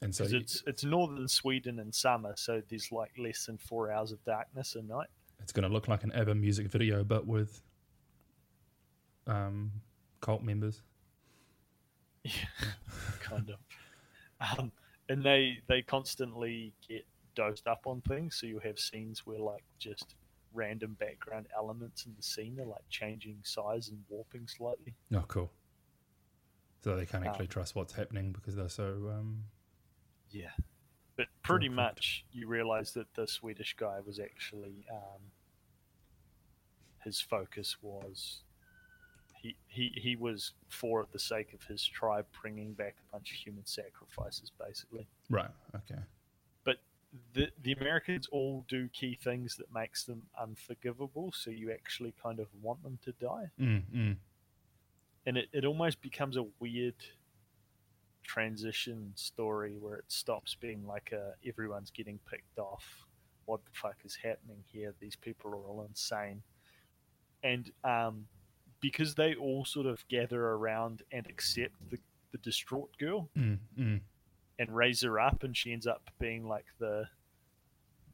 And 0.00 0.14
so 0.14 0.24
it's 0.24 0.62
it's 0.66 0.84
northern 0.84 1.26
Sweden 1.26 1.80
in 1.80 1.92
summer, 1.92 2.34
so 2.36 2.62
there's 2.68 2.92
like 2.92 3.10
less 3.18 3.46
than 3.46 3.58
four 3.58 3.90
hours 3.90 4.12
of 4.12 4.24
darkness 4.24 4.76
a 4.76 4.82
night. 4.82 5.08
it's 5.40 5.52
going 5.52 5.66
to 5.68 5.72
look 5.72 5.88
like 5.88 6.04
an 6.04 6.12
ABBA 6.12 6.36
music 6.36 6.68
video, 6.68 7.02
but 7.02 7.26
with 7.26 7.62
um, 9.26 9.72
cult 10.20 10.42
members. 10.42 10.82
Yeah, 12.22 12.32
kind 13.20 13.50
of. 13.50 14.58
Um, 14.58 14.72
and 15.08 15.22
they 15.24 15.58
they 15.68 15.82
constantly 15.82 16.72
get 16.88 17.04
dosed 17.34 17.66
up 17.66 17.82
on 17.86 18.00
things, 18.02 18.36
so 18.40 18.46
you 18.46 18.60
have 18.60 18.78
scenes 18.78 19.26
where 19.26 19.38
like 19.40 19.64
just 19.78 20.14
random 20.54 20.96
background 20.98 21.46
elements 21.56 22.06
in 22.06 22.14
the 22.16 22.22
scene 22.22 22.58
are 22.60 22.64
like 22.66 22.88
changing 22.88 23.38
size 23.42 23.88
and 23.88 23.98
warping 24.08 24.46
slightly. 24.46 24.94
Oh, 25.14 25.24
cool. 25.28 25.50
So 26.84 26.94
they 26.96 27.04
can't 27.06 27.24
Um, 27.24 27.30
actually 27.30 27.48
trust 27.48 27.74
what's 27.74 27.92
happening 27.94 28.30
because 28.32 28.54
they're 28.54 28.68
so. 28.68 29.12
Um, 29.12 29.44
Yeah, 30.30 30.50
but 31.16 31.26
pretty 31.42 31.68
much 31.68 32.24
you 32.32 32.46
realize 32.48 32.92
that 32.94 33.12
the 33.14 33.26
Swedish 33.26 33.74
guy 33.78 33.98
was 34.04 34.18
actually 34.18 34.86
um, 34.90 35.20
his 37.04 37.20
focus 37.20 37.76
was 37.82 38.42
he, 39.40 39.56
he 39.66 39.92
he 39.94 40.16
was 40.16 40.52
for 40.68 41.06
the 41.12 41.18
sake 41.18 41.52
of 41.54 41.62
his 41.64 41.84
tribe 41.84 42.26
bringing 42.42 42.72
back 42.74 42.96
a 43.08 43.12
bunch 43.12 43.30
of 43.30 43.36
human 43.36 43.64
sacrifices, 43.66 44.50
basically. 44.58 45.06
right. 45.30 45.50
Okay. 45.74 46.00
But 46.64 46.78
the 47.34 47.48
the 47.62 47.72
Americans 47.72 48.26
all 48.32 48.64
do 48.68 48.88
key 48.88 49.14
things 49.22 49.56
that 49.56 49.72
makes 49.72 50.04
them 50.04 50.22
unforgivable, 50.40 51.32
so 51.32 51.50
you 51.50 51.70
actually 51.72 52.14
kind 52.22 52.40
of 52.40 52.48
want 52.62 52.82
them 52.82 52.98
to 53.04 53.12
die, 53.12 53.50
Mm, 53.60 53.82
mm. 53.94 54.16
and 55.26 55.36
it, 55.36 55.48
it 55.52 55.64
almost 55.64 56.02
becomes 56.02 56.36
a 56.36 56.44
weird 56.60 56.96
transition 58.28 59.10
story 59.16 59.76
where 59.80 59.96
it 59.96 60.04
stops 60.08 60.54
being 60.54 60.86
like 60.86 61.12
a 61.12 61.32
everyone's 61.48 61.90
getting 61.90 62.18
picked 62.30 62.58
off. 62.58 62.84
What 63.46 63.64
the 63.64 63.70
fuck 63.72 63.96
is 64.04 64.14
happening 64.14 64.62
here? 64.70 64.94
These 65.00 65.16
people 65.16 65.50
are 65.50 65.56
all 65.56 65.84
insane, 65.88 66.42
and 67.42 67.72
um, 67.82 68.26
because 68.80 69.14
they 69.14 69.34
all 69.34 69.64
sort 69.64 69.86
of 69.86 70.06
gather 70.08 70.44
around 70.48 71.02
and 71.10 71.26
accept 71.26 71.74
the 71.90 71.98
the 72.30 72.38
distraught 72.38 72.90
girl, 72.98 73.30
Mm, 73.36 73.58
mm. 73.78 74.00
and 74.58 74.76
raise 74.76 75.00
her 75.00 75.18
up, 75.18 75.42
and 75.44 75.56
she 75.56 75.72
ends 75.72 75.86
up 75.86 76.02
being 76.20 76.46
like 76.46 76.66
the 76.78 77.08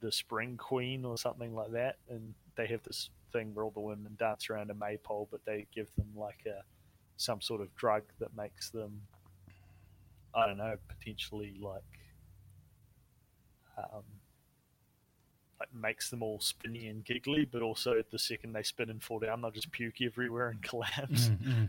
the 0.00 0.12
spring 0.12 0.56
queen 0.56 1.04
or 1.04 1.18
something 1.18 1.54
like 1.54 1.72
that. 1.72 1.96
And 2.08 2.34
they 2.56 2.66
have 2.68 2.82
this 2.84 3.10
thing 3.32 3.52
where 3.54 3.64
all 3.64 3.72
the 3.72 3.80
women 3.80 4.14
dance 4.18 4.48
around 4.48 4.70
a 4.70 4.74
maypole, 4.74 5.26
but 5.32 5.44
they 5.44 5.66
give 5.74 5.88
them 5.96 6.06
like 6.14 6.46
a 6.46 6.62
some 7.16 7.40
sort 7.40 7.60
of 7.60 7.74
drug 7.74 8.02
that 8.20 8.36
makes 8.36 8.70
them, 8.70 9.00
I 10.36 10.46
don't 10.46 10.58
know, 10.58 10.76
potentially 10.88 11.56
like, 11.60 11.82
um, 13.78 14.02
like 15.60 15.74
makes 15.74 16.10
them 16.10 16.22
all 16.22 16.40
spinny 16.40 16.88
and 16.88 17.04
giggly, 17.04 17.44
but 17.44 17.62
also 17.62 17.98
at 17.98 18.10
the 18.10 18.18
second 18.18 18.52
they 18.52 18.62
spin 18.62 18.90
and 18.90 19.02
fall 19.02 19.18
down, 19.20 19.40
they'll 19.40 19.50
just 19.50 19.70
puke 19.70 20.02
everywhere 20.02 20.48
and 20.48 20.62
collapse 20.68 21.28
Mm, 21.28 21.38
mm. 21.46 21.68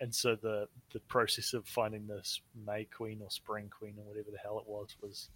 and 0.00 0.14
so 0.14 0.34
the 0.34 0.68
the 0.92 1.00
process 1.00 1.52
of 1.52 1.66
finding 1.66 2.06
this 2.06 2.40
May 2.66 2.84
Queen 2.84 3.20
or 3.22 3.30
Spring 3.30 3.68
Queen 3.70 3.94
or 3.98 4.04
whatever 4.04 4.30
the 4.30 4.38
hell 4.38 4.58
it 4.58 4.68
was 4.68 4.96
was 5.02 5.28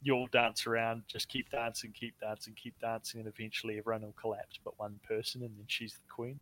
you 0.00 0.14
all 0.14 0.28
dance 0.28 0.66
around, 0.66 1.02
just 1.08 1.28
keep 1.28 1.50
dancing, 1.50 1.92
keep 1.92 2.14
dancing, 2.20 2.54
keep 2.54 2.78
dancing, 2.80 3.20
and 3.20 3.28
eventually 3.28 3.78
everyone 3.78 4.02
will 4.02 4.14
collapse 4.20 4.58
but 4.62 4.78
one 4.78 5.00
person, 5.06 5.42
and 5.42 5.50
then 5.56 5.64
she's 5.66 5.94
the 5.94 6.12
queen. 6.14 6.38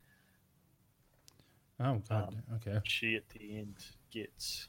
Oh 1.80 2.02
god. 2.08 2.28
Um, 2.28 2.56
okay. 2.56 2.80
She 2.84 3.16
at 3.16 3.28
the 3.30 3.56
end 3.58 3.76
gets 4.10 4.68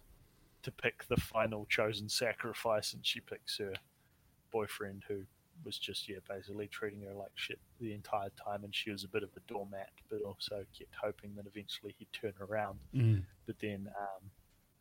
to 0.67 0.71
pick 0.71 1.07
the 1.07 1.15
final 1.15 1.65
chosen 1.69 2.09
sacrifice, 2.09 2.93
and 2.93 3.05
she 3.05 3.21
picks 3.21 3.57
her 3.57 3.73
boyfriend 4.51 5.03
who 5.07 5.21
was 5.63 5.77
just 5.77 6.07
yeah 6.07 6.17
basically 6.29 6.67
treating 6.67 7.01
her 7.01 7.13
like 7.13 7.31
shit 7.35 7.59
the 7.79 7.93
entire 7.93 8.29
time, 8.45 8.65
and 8.65 8.75
she 8.75 8.91
was 8.91 9.05
a 9.05 9.07
bit 9.07 9.23
of 9.23 9.29
a 9.37 9.51
doormat, 9.51 9.91
but 10.09 10.21
also 10.23 10.65
kept 10.77 10.93
hoping 11.01 11.31
that 11.35 11.45
eventually 11.47 11.95
he'd 11.97 12.11
turn 12.11 12.33
around. 12.41 12.79
Mm. 12.93 13.23
but 13.45 13.55
then 13.59 13.87
um, 13.97 14.29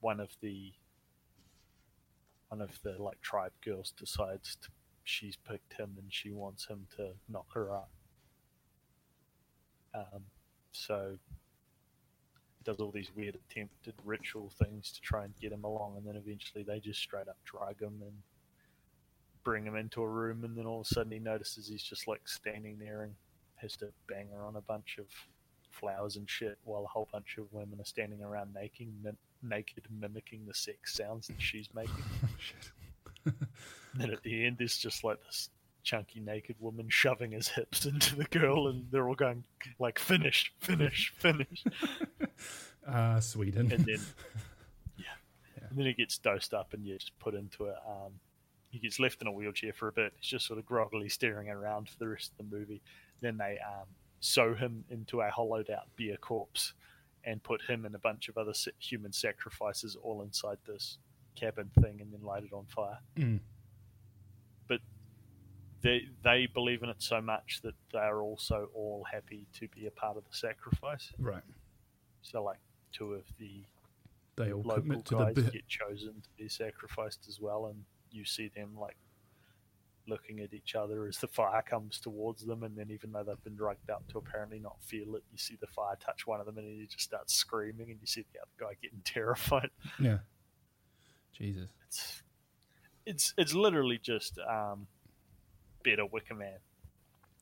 one 0.01 0.19
of 0.19 0.31
the 0.41 0.73
one 2.49 2.61
of 2.61 2.81
the 2.83 2.97
like 3.01 3.21
tribe 3.21 3.53
girls 3.65 3.93
decides 3.97 4.57
to, 4.57 4.69
she's 5.05 5.37
picked 5.37 5.75
him 5.75 5.93
and 5.99 6.13
she 6.13 6.33
wants 6.33 6.67
him 6.67 6.89
to 6.97 7.13
knock 7.29 7.47
her 7.55 7.73
up. 7.73 7.91
Um, 9.95 10.23
so 10.73 11.19
does 12.67 12.81
all 12.81 12.91
these 12.91 13.13
weird 13.15 13.37
attempted 13.49 13.95
ritual 14.05 14.53
things 14.63 14.91
to 14.91 15.01
try 15.01 15.25
and 15.25 15.33
get 15.41 15.53
him 15.53 15.65
along, 15.65 15.95
and 15.97 16.07
then 16.07 16.17
eventually 16.17 16.65
they 16.65 16.81
just 16.81 17.01
straight 17.01 17.29
up 17.29 17.39
drag 17.45 17.81
him 17.81 18.03
and 18.03 18.13
bring 19.45 19.65
him 19.65 19.77
into 19.77 20.03
a 20.03 20.09
room, 20.09 20.43
and 20.45 20.59
then 20.59 20.67
all 20.67 20.81
of 20.81 20.87
a 20.91 20.95
sudden 20.95 21.13
he 21.13 21.21
notices 21.21 21.69
he's 21.69 21.83
just 21.83 22.09
like 22.09 22.27
standing 22.27 22.77
there 22.79 23.03
and 23.03 23.15
has 23.55 23.77
to 23.77 23.87
bang 24.09 24.27
her 24.35 24.45
on 24.45 24.57
a 24.57 24.61
bunch 24.61 24.99
of 24.99 25.07
flowers 25.71 26.17
and 26.17 26.29
shit 26.29 26.59
while 26.65 26.85
a 26.85 26.89
whole 26.89 27.09
bunch 27.13 27.37
of 27.39 27.47
women 27.53 27.81
are 27.81 27.85
standing 27.85 28.23
around 28.23 28.53
naked, 28.53 28.89
mim- 29.03 29.17
naked 29.43 29.85
mimicking 30.01 30.45
the 30.47 30.55
sex 30.55 30.95
sounds 30.95 31.29
that 31.29 31.41
she's 31.41 31.69
making. 31.75 31.95
Oh, 33.29 33.33
and 33.93 34.03
then 34.03 34.11
at 34.13 34.23
the 34.23 34.47
end, 34.47 34.57
there's 34.59 34.79
just 34.79 35.03
like 35.03 35.19
this 35.25 35.49
chunky 35.87 36.21
naked 36.21 36.57
woman 36.59 36.89
shoving 36.91 37.31
his 37.31 37.49
hips 37.49 37.87
into 37.87 38.17
the 38.17 38.25
girl, 38.25 38.69
and 38.69 38.87
they're 38.91 39.09
all 39.09 39.15
going 39.15 39.45
like, 39.79 39.99
"Finish, 39.99 40.53
finish, 40.59 41.15
finish!" 41.17 41.65
Ah, 42.89 43.19
Sweden. 43.19 43.73
And 43.73 43.85
then, 43.85 43.99
yeah, 44.97 45.07
and 45.57 45.77
then 45.77 45.87
he 45.87 45.93
gets 45.93 46.19
dosed 46.19 46.55
up, 46.55 46.73
and 46.73 46.87
yeah, 46.87 46.95
just 46.95 47.19
put 47.19 47.35
into 47.35 47.65
it. 47.65 47.75
Um, 47.85 48.13
he 48.71 48.79
gets 48.79 49.01
left 49.01 49.21
in 49.21 49.27
a 49.27 49.33
wheelchair 49.33 49.73
for 49.73 49.89
a 49.89 49.93
bit. 49.93 50.13
He's 50.21 50.31
just 50.31 50.47
sort 50.47 50.61
of 50.61 50.67
groggily 50.67 51.09
staring 51.09 51.49
around 51.49 51.89
for 51.89 51.99
the 51.99 52.07
rest 52.07 52.31
of 52.31 52.37
the 52.37 52.57
movie. 52.57 52.81
Then 53.21 53.39
they 53.39 53.59
um, 53.67 53.87
sew 54.21 54.55
him 54.55 54.85
into 54.89 55.21
a 55.21 55.29
hollowed 55.31 55.69
out 55.69 55.89
beer 55.97 56.17
corpse, 56.17 56.75
and 57.25 57.43
put 57.43 57.61
him 57.63 57.87
and 57.87 57.97
a 57.97 57.99
bunch 57.99 58.29
of 58.29 58.39
other 58.39 58.53
human 58.79 59.13
sacrifices 59.13 59.97
all 60.01 60.23
inside 60.23 60.59
this 60.65 60.99
cabin 61.35 61.69
thing, 61.81 62.01
and 62.01 62.13
then 62.13 62.23
light 62.23 62.45
it 62.45 62.53
on 62.53 62.67
fire. 62.67 62.99
Mm. 63.17 63.41
They 65.87 66.03
they 66.25 66.47
believe 66.47 66.83
in 66.83 66.89
it 66.89 67.01
so 67.01 67.21
much 67.21 67.61
that 67.63 67.75
they're 67.93 68.21
also 68.21 68.69
all 68.75 69.07
happy 69.11 69.47
to 69.55 69.69
be 69.69 69.87
a 69.87 69.91
part 69.91 70.17
of 70.17 70.25
the 70.29 70.37
sacrifice. 70.37 71.13
Right. 71.19 71.43
So 72.23 72.43
like 72.43 72.59
two 72.93 73.15
of 73.15 73.25
the 73.39 73.63
They 74.37 74.53
all 74.53 74.63
local 74.63 74.83
commit 74.83 75.05
to 75.07 75.15
guys 75.17 75.35
the 75.35 75.43
bit. 75.43 75.53
get 75.53 75.69
chosen 75.69 76.15
to 76.21 76.29
be 76.37 76.49
sacrificed 76.49 77.27
as 77.29 77.41
well, 77.41 77.67
and 77.67 77.85
you 78.11 78.25
see 78.25 78.49
them 78.55 78.77
like 78.79 78.97
looking 80.09 80.41
at 80.41 80.55
each 80.55 80.75
other 80.77 81.07
as 81.07 81.19
the 81.19 81.27
fire 81.29 81.63
comes 81.63 82.01
towards 82.01 82.45
them, 82.45 82.63
and 82.65 82.77
then 82.77 82.91
even 82.91 83.13
though 83.13 83.23
they've 83.23 83.43
been 83.45 83.57
drugged 83.57 83.91
up 83.91 84.07
to 84.09 84.19
apparently 84.19 84.59
not 84.59 84.77
feel 84.81 85.15
it, 85.17 85.23
you 85.33 85.39
see 85.39 85.57
the 85.61 85.67
fire 85.69 85.97
touch 86.05 86.27
one 86.27 86.41
of 86.41 86.47
them, 86.47 86.59
and 86.59 86.67
he 86.67 86.87
just 86.87 87.05
starts 87.05 87.35
screaming, 87.35 87.91
and 87.91 87.99
you 88.01 88.07
see 88.07 88.25
the 88.33 88.41
other 88.41 88.51
guy 88.59 88.77
getting 88.83 89.01
terrified. 89.05 89.71
Yeah. 90.01 90.19
Jesus. 91.33 91.71
It's 91.87 92.23
it's 93.05 93.35
it's 93.37 93.55
literally 93.55 93.99
just 93.99 94.39
um, 94.39 94.87
better 95.87 96.05
Wicker 96.05 96.35
Man. 96.35 96.59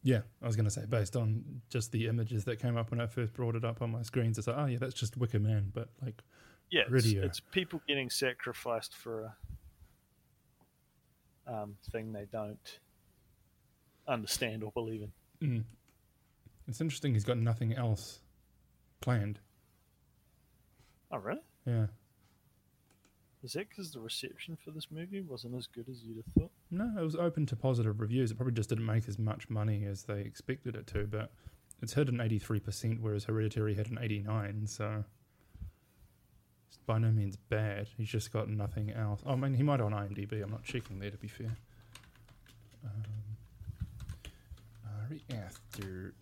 Yeah, 0.02 0.20
I 0.42 0.46
was 0.46 0.54
going 0.54 0.66
to 0.66 0.70
say, 0.70 0.84
based 0.86 1.16
on 1.16 1.42
just 1.70 1.90
the 1.90 2.08
images 2.08 2.44
that 2.44 2.60
came 2.60 2.76
up 2.76 2.90
when 2.90 3.00
I 3.00 3.06
first 3.06 3.32
brought 3.32 3.56
it 3.56 3.64
up 3.64 3.80
on 3.80 3.90
my 3.90 4.02
screens, 4.02 4.36
it's 4.36 4.46
like, 4.46 4.58
oh 4.58 4.66
yeah, 4.66 4.76
that's 4.78 4.92
just 4.92 5.16
Wicker 5.16 5.40
Man, 5.40 5.70
but 5.72 5.88
like, 6.02 6.22
Yeah, 6.70 6.82
it's, 6.90 7.06
it's 7.06 7.40
people 7.40 7.80
getting 7.88 8.10
sacrificed 8.10 8.94
for 8.94 9.34
a 11.46 11.52
um, 11.52 11.76
thing 11.90 12.12
they 12.12 12.26
don't 12.30 12.78
understand 14.06 14.62
or 14.62 14.70
believe 14.72 15.08
in. 15.40 15.48
mm. 15.48 15.64
it's 16.68 16.82
interesting. 16.82 17.14
He's 17.14 17.24
got 17.24 17.38
nothing 17.38 17.72
else 17.72 18.20
planned. 19.00 19.40
Oh, 21.10 21.18
really? 21.18 21.40
Yeah. 21.66 21.86
Is 23.44 23.52
that 23.52 23.68
because 23.68 23.92
the 23.92 24.00
reception 24.00 24.56
for 24.56 24.70
this 24.70 24.86
movie 24.90 25.20
wasn't 25.20 25.54
as 25.54 25.66
good 25.66 25.86
as 25.90 26.02
you'd 26.02 26.16
have 26.16 26.24
thought? 26.34 26.50
No, 26.70 26.90
it 26.98 27.04
was 27.04 27.14
open 27.14 27.44
to 27.46 27.56
positive 27.56 28.00
reviews. 28.00 28.30
It 28.30 28.36
probably 28.36 28.54
just 28.54 28.70
didn't 28.70 28.86
make 28.86 29.06
as 29.06 29.18
much 29.18 29.50
money 29.50 29.84
as 29.84 30.04
they 30.04 30.20
expected 30.22 30.74
it 30.74 30.86
to, 30.88 31.06
but 31.06 31.30
it's 31.82 31.92
hit 31.92 32.08
an 32.08 32.16
83%, 32.16 33.00
whereas 33.00 33.24
Hereditary 33.24 33.74
had 33.74 33.88
an 33.88 33.98
89 34.00 34.66
so 34.66 35.04
it's 36.68 36.78
by 36.86 36.96
no 36.98 37.10
means 37.10 37.36
bad. 37.36 37.88
He's 37.98 38.08
just 38.08 38.32
got 38.32 38.48
nothing 38.48 38.90
else. 38.90 39.20
I 39.26 39.36
mean, 39.36 39.52
he 39.52 39.62
might 39.62 39.82
on 39.82 39.92
IMDb. 39.92 40.42
I'm 40.42 40.50
not 40.50 40.64
checking 40.64 40.98
there, 40.98 41.10
to 41.10 41.18
be 41.18 41.28
fair. 41.28 41.54
Um, 42.82 42.92
Ari 45.02 45.22
Aster. 45.30 46.14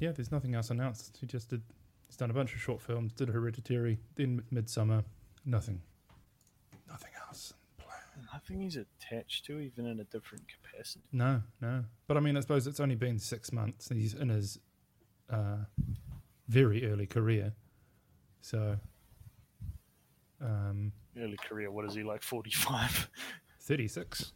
Yeah, 0.00 0.12
there's 0.12 0.32
nothing 0.32 0.54
else 0.54 0.70
announced. 0.70 1.16
He 1.20 1.26
just 1.26 1.50
did. 1.50 1.62
He's 2.06 2.16
done 2.16 2.30
a 2.30 2.34
bunch 2.34 2.54
of 2.54 2.60
short 2.60 2.80
films. 2.80 3.12
Did 3.12 3.28
Hereditary, 3.28 3.98
then 4.16 4.42
Midsommar. 4.52 5.04
Nothing. 5.44 5.80
Nothing 6.88 7.10
else. 7.26 7.54
Nothing 8.32 8.60
he's 8.60 8.76
attached 8.76 9.44
to, 9.46 9.58
even 9.58 9.86
in 9.86 10.00
a 10.00 10.04
different 10.04 10.44
capacity. 10.48 11.04
No, 11.12 11.42
no. 11.60 11.84
But 12.06 12.16
I 12.16 12.20
mean, 12.20 12.36
I 12.36 12.40
suppose 12.40 12.66
it's 12.66 12.80
only 12.80 12.94
been 12.94 13.18
six 13.18 13.52
months. 13.52 13.88
He's 13.88 14.14
in 14.14 14.28
his 14.28 14.58
uh, 15.30 15.58
very 16.48 16.90
early 16.90 17.06
career, 17.06 17.52
so 18.40 18.76
um, 20.40 20.92
Early 21.16 21.36
career, 21.36 21.70
what 21.70 21.84
is 21.86 21.94
he 21.94 22.02
like? 22.02 22.22
Forty-five. 22.22 23.08
thirty-six. 23.60 24.32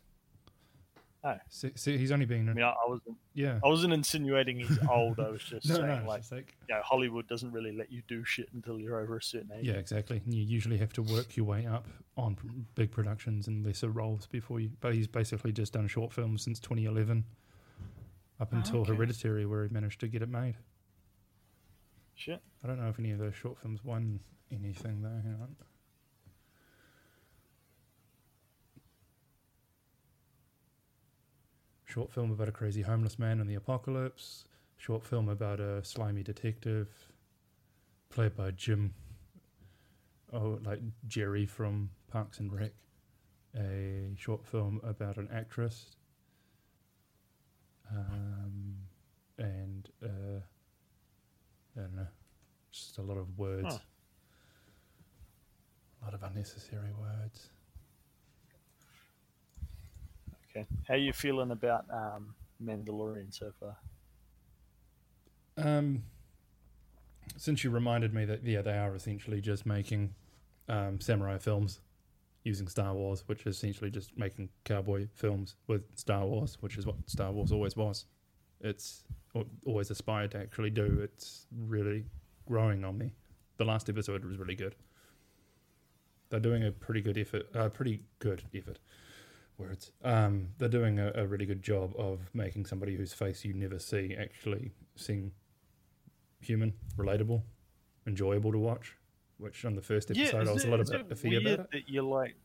Oh. 1.25 1.35
So 1.49 1.69
he's 1.85 2.13
only 2.13 2.27
been 2.27 2.49
I 2.49 2.53
mean, 2.53 2.65
I, 2.65 2.69
I 2.71 2.89
wasn't. 2.89 3.17
yeah. 3.35 3.59
I 3.65 3.69
wasn't 3.69 3.93
insinuating 3.93 4.61
he's 4.61 4.79
old. 4.89 5.19
I 5.19 5.29
was 5.31 5.43
just 5.49 5.69
no, 5.69 5.75
saying, 5.75 6.03
no. 6.05 6.09
like, 6.09 6.23
like 6.31 6.55
you 6.69 6.75
know, 6.77 6.81
Hollywood 6.85 7.27
doesn't 7.27 7.51
really 7.51 7.73
let 7.77 7.91
you 7.91 8.03
do 8.07 8.25
shit 8.25 8.49
until 8.55 8.79
you're 8.79 9.01
over 9.01 9.17
a 9.17 9.23
certain 9.23 9.51
age. 9.59 9.67
yeah, 9.67 9.75
exactly. 9.75 10.23
And 10.25 10.33
you 10.33 10.43
usually 10.45 10.79
have 10.79 10.93
to 10.93 11.03
work 11.03 11.37
your 11.37 11.45
way 11.47 11.67
up 11.67 11.87
on 12.17 12.37
big 12.77 12.93
productions 12.93 13.49
and 13.49 13.67
lesser 13.67 13.89
roles 13.91 14.27
before 14.27 14.61
you. 14.61 14.71
But 14.81 14.95
he's 14.95 15.09
basically 15.09 15.51
just 15.51 15.73
done 15.73 15.89
short 15.89 16.13
films 16.13 16.43
since 16.43 16.61
2011, 16.61 17.25
up 18.41 18.51
Oh, 18.53 18.57
until 18.57 18.81
okay. 18.83 18.95
Hereditary, 18.95 19.45
where 19.45 19.65
he 19.65 19.75
managed 19.75 19.99
to 20.01 20.09
get 20.09 20.23
it 20.23 20.29
made. 20.29 20.55
Shit. 22.15 22.41
I 22.63 22.69
don't 22.69 22.81
know 22.81 22.89
if 22.89 22.99
any 23.01 23.11
of 23.11 23.19
those 23.19 23.35
short 23.35 23.59
films 23.59 23.83
won 23.85 24.21
anything 24.53 25.03
though. 25.03 25.09
Hang 25.09 25.37
on. 25.41 25.57
Short 31.89 32.13
film 32.13 32.31
about 32.31 32.49
a 32.49 32.53
crazy 32.53 32.83
homeless 32.83 33.19
man 33.19 33.41
in 33.41 33.47
the 33.47 33.55
apocalypse. 33.55 34.45
Short 34.77 35.03
film 35.03 35.31
about 35.31 35.59
a 35.59 35.83
slimy 35.83 36.23
detective, 36.23 36.89
played 38.11 38.37
by 38.37 38.51
Jim. 38.51 38.93
Oh, 40.31 40.59
like 40.63 40.81
Jerry 41.07 41.47
from 41.47 41.89
Parks 42.13 42.41
and 42.41 42.53
Rec. 42.53 42.73
A 43.57 44.11
short 44.19 44.45
film 44.45 44.83
about 44.85 45.17
an 45.17 45.29
actress. 45.33 45.97
Um, 47.91 48.77
and 49.39 49.89
uh, 50.05 50.41
I 51.75 51.81
don't 51.81 51.97
know, 51.97 52.07
just 52.71 52.99
a 52.99 53.03
lot 53.03 53.17
of 53.17 53.39
words, 53.39 53.81
a 56.03 56.05
lot 56.05 56.13
of 56.13 56.23
unnecessary 56.23 56.93
words. 57.01 57.49
Okay. 60.59 60.67
How 60.87 60.95
you 60.95 61.13
feeling 61.13 61.51
about 61.51 61.85
um, 61.93 62.35
Mandalorian 62.63 63.33
so 63.33 63.53
far? 63.61 63.77
Um, 65.57 66.05
since 67.37 67.65
you 67.65 67.71
reminded 67.71 68.15
me 68.15 68.25
that 68.25 68.45
yeah, 68.45 68.63
they 68.63 68.77
are 68.77 68.95
essentially 68.95 69.41
just 69.41 69.67
making 69.67 70.15
um, 70.69 71.01
samurai 71.01 71.39
films 71.39 71.81
using 72.45 72.69
Star 72.69 72.95
Wars, 72.95 73.25
which 73.27 73.47
is 73.47 73.57
essentially 73.57 73.91
just 73.91 74.17
making 74.17 74.49
cowboy 74.65 75.09
films 75.15 75.57
with 75.67 75.83
Star 75.95 76.25
Wars, 76.25 76.57
which 76.61 76.79
is 76.79 76.87
what 76.87 76.97
Star 77.07 77.31
Wars 77.33 77.53
always 77.53 77.77
was. 77.77 78.07
It's 78.61 79.05
always 79.67 79.91
aspired 79.91 80.33
to 80.33 80.39
actually 80.39 80.71
do. 80.71 81.01
It's 81.03 81.47
really 81.57 82.05
growing 82.47 82.85
on 82.85 82.99
me. 82.99 83.13
The 83.59 83.65
last 83.65 83.89
episode 83.89 84.25
was 84.25 84.39
really 84.39 84.55
good. 84.55 84.75
They're 86.31 86.41
doing 86.41 86.65
a 86.65 86.73
pretty 86.73 87.01
good 87.01 87.19
effort. 87.19 87.47
A 87.55 87.71
pretty 87.71 88.03
good 88.19 88.45
effort. 88.55 88.79
Words. 89.59 89.91
Um, 90.05 90.49
they're 90.59 90.69
doing 90.69 90.99
a, 91.01 91.11
a 91.17 91.27
really 91.27 91.45
good 91.45 91.63
job 91.63 91.93
of 91.99 92.31
making 92.33 92.67
somebody 92.67 92.97
whose 92.97 93.13
face 93.13 93.45
you 93.45 93.53
never 93.55 93.79
see 93.81 94.17
actually 94.19 94.71
seem 94.95 95.33
human, 96.41 96.75
relatable, 96.97 97.43
enjoyable 98.07 98.53
to 98.53 98.59
watch. 98.59 98.97
Which 99.39 99.65
on 99.65 99.75
the 99.75 99.83
first 99.83 100.11
episode 100.11 100.43
is 100.43 100.49
I 100.49 100.53
was 100.53 100.65
it- 100.65 100.69
a 100.69 100.77
little 100.77 100.85
bit 101.05 101.09
iffy 101.11 101.41
about 101.41 101.61
it. 101.65 101.71
That 101.73 101.89
you're 101.89 102.03
like, 102.05 102.37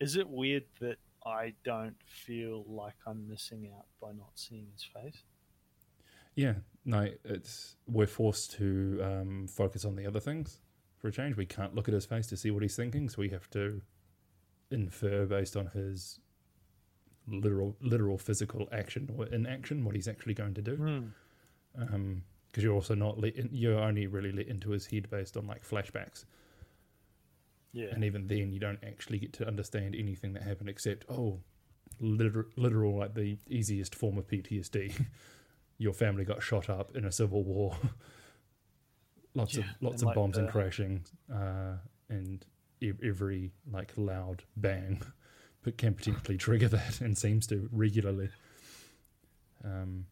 is 0.00 0.16
it 0.16 0.28
weird 0.28 0.64
that 0.80 0.96
I 1.24 1.54
don't 1.64 1.96
feel 2.06 2.64
like 2.68 2.94
I'm 3.06 3.28
missing 3.28 3.70
out 3.76 3.86
by 4.00 4.12
not 4.12 4.30
seeing 4.34 4.66
his 4.72 4.84
face? 4.84 5.22
Yeah, 6.36 6.54
no, 6.84 7.08
it's 7.24 7.76
we're 7.86 8.06
forced 8.08 8.52
to 8.54 9.00
um, 9.02 9.46
focus 9.48 9.84
on 9.84 9.94
the 9.94 10.06
other 10.06 10.20
things 10.20 10.58
for 10.98 11.06
a 11.08 11.12
change. 11.12 11.36
We 11.36 11.46
can't 11.46 11.74
look 11.74 11.86
at 11.88 11.94
his 11.94 12.06
face 12.06 12.26
to 12.28 12.36
see 12.36 12.50
what 12.50 12.62
he's 12.62 12.74
thinking, 12.76 13.08
so 13.08 13.16
we 13.18 13.28
have 13.30 13.48
to 13.50 13.80
infer 14.74 15.24
based 15.24 15.56
on 15.56 15.66
his 15.68 16.18
literal, 17.26 17.76
literal 17.80 18.18
physical 18.18 18.68
action 18.72 19.10
or 19.16 19.26
inaction 19.26 19.84
what 19.84 19.94
he's 19.94 20.08
actually 20.08 20.34
going 20.34 20.54
to 20.54 20.62
do. 20.62 20.76
Hmm. 21.76 22.14
Because 22.46 22.62
you're 22.62 22.74
also 22.74 22.94
not 22.94 23.18
let 23.18 23.34
in, 23.36 23.48
you're 23.52 23.80
only 23.80 24.06
really 24.06 24.30
let 24.30 24.46
into 24.46 24.70
his 24.70 24.86
head 24.86 25.08
based 25.10 25.36
on 25.36 25.46
like 25.46 25.66
flashbacks, 25.68 26.24
Yeah. 27.72 27.88
and 27.92 28.04
even 28.04 28.28
then 28.28 28.52
you 28.52 28.60
don't 28.60 28.78
actually 28.86 29.18
get 29.18 29.32
to 29.34 29.46
understand 29.48 29.96
anything 29.96 30.34
that 30.34 30.44
happened 30.44 30.68
except 30.68 31.04
oh, 31.08 31.40
literal, 31.98 32.46
literal 32.56 32.98
like 32.98 33.14
the 33.14 33.38
easiest 33.48 33.94
form 33.96 34.18
of 34.18 34.28
PTSD. 34.28 35.06
Your 35.78 35.92
family 35.92 36.24
got 36.24 36.42
shot 36.44 36.70
up 36.70 36.94
in 36.96 37.04
a 37.04 37.10
civil 37.10 37.42
war. 37.42 37.76
lots 39.34 39.56
of 39.56 39.64
lots 39.80 39.94
and 39.94 40.02
of 40.02 40.06
like 40.06 40.14
bombs 40.14 40.38
and 40.38 40.48
crashing, 40.48 41.04
uh, 41.32 41.72
and 42.08 42.46
every 42.82 43.52
like 43.70 43.92
loud 43.96 44.44
bang, 44.56 45.02
but 45.62 45.78
can 45.78 45.94
potentially 45.94 46.36
trigger 46.36 46.68
that 46.68 47.00
and 47.00 47.16
seems 47.16 47.46
to 47.48 47.68
regularly. 47.72 48.28
Um, 49.64 50.06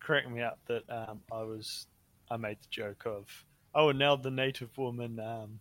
cracked 0.00 0.30
me 0.30 0.42
up 0.42 0.58
that 0.66 0.82
um, 0.90 1.20
I 1.32 1.42
was 1.42 1.86
I 2.30 2.36
made 2.36 2.58
the 2.60 2.68
joke 2.70 3.04
of 3.06 3.26
oh 3.74 3.90
and 3.90 3.98
now 3.98 4.16
the 4.16 4.30
native 4.30 4.76
woman 4.76 5.20
um, 5.20 5.60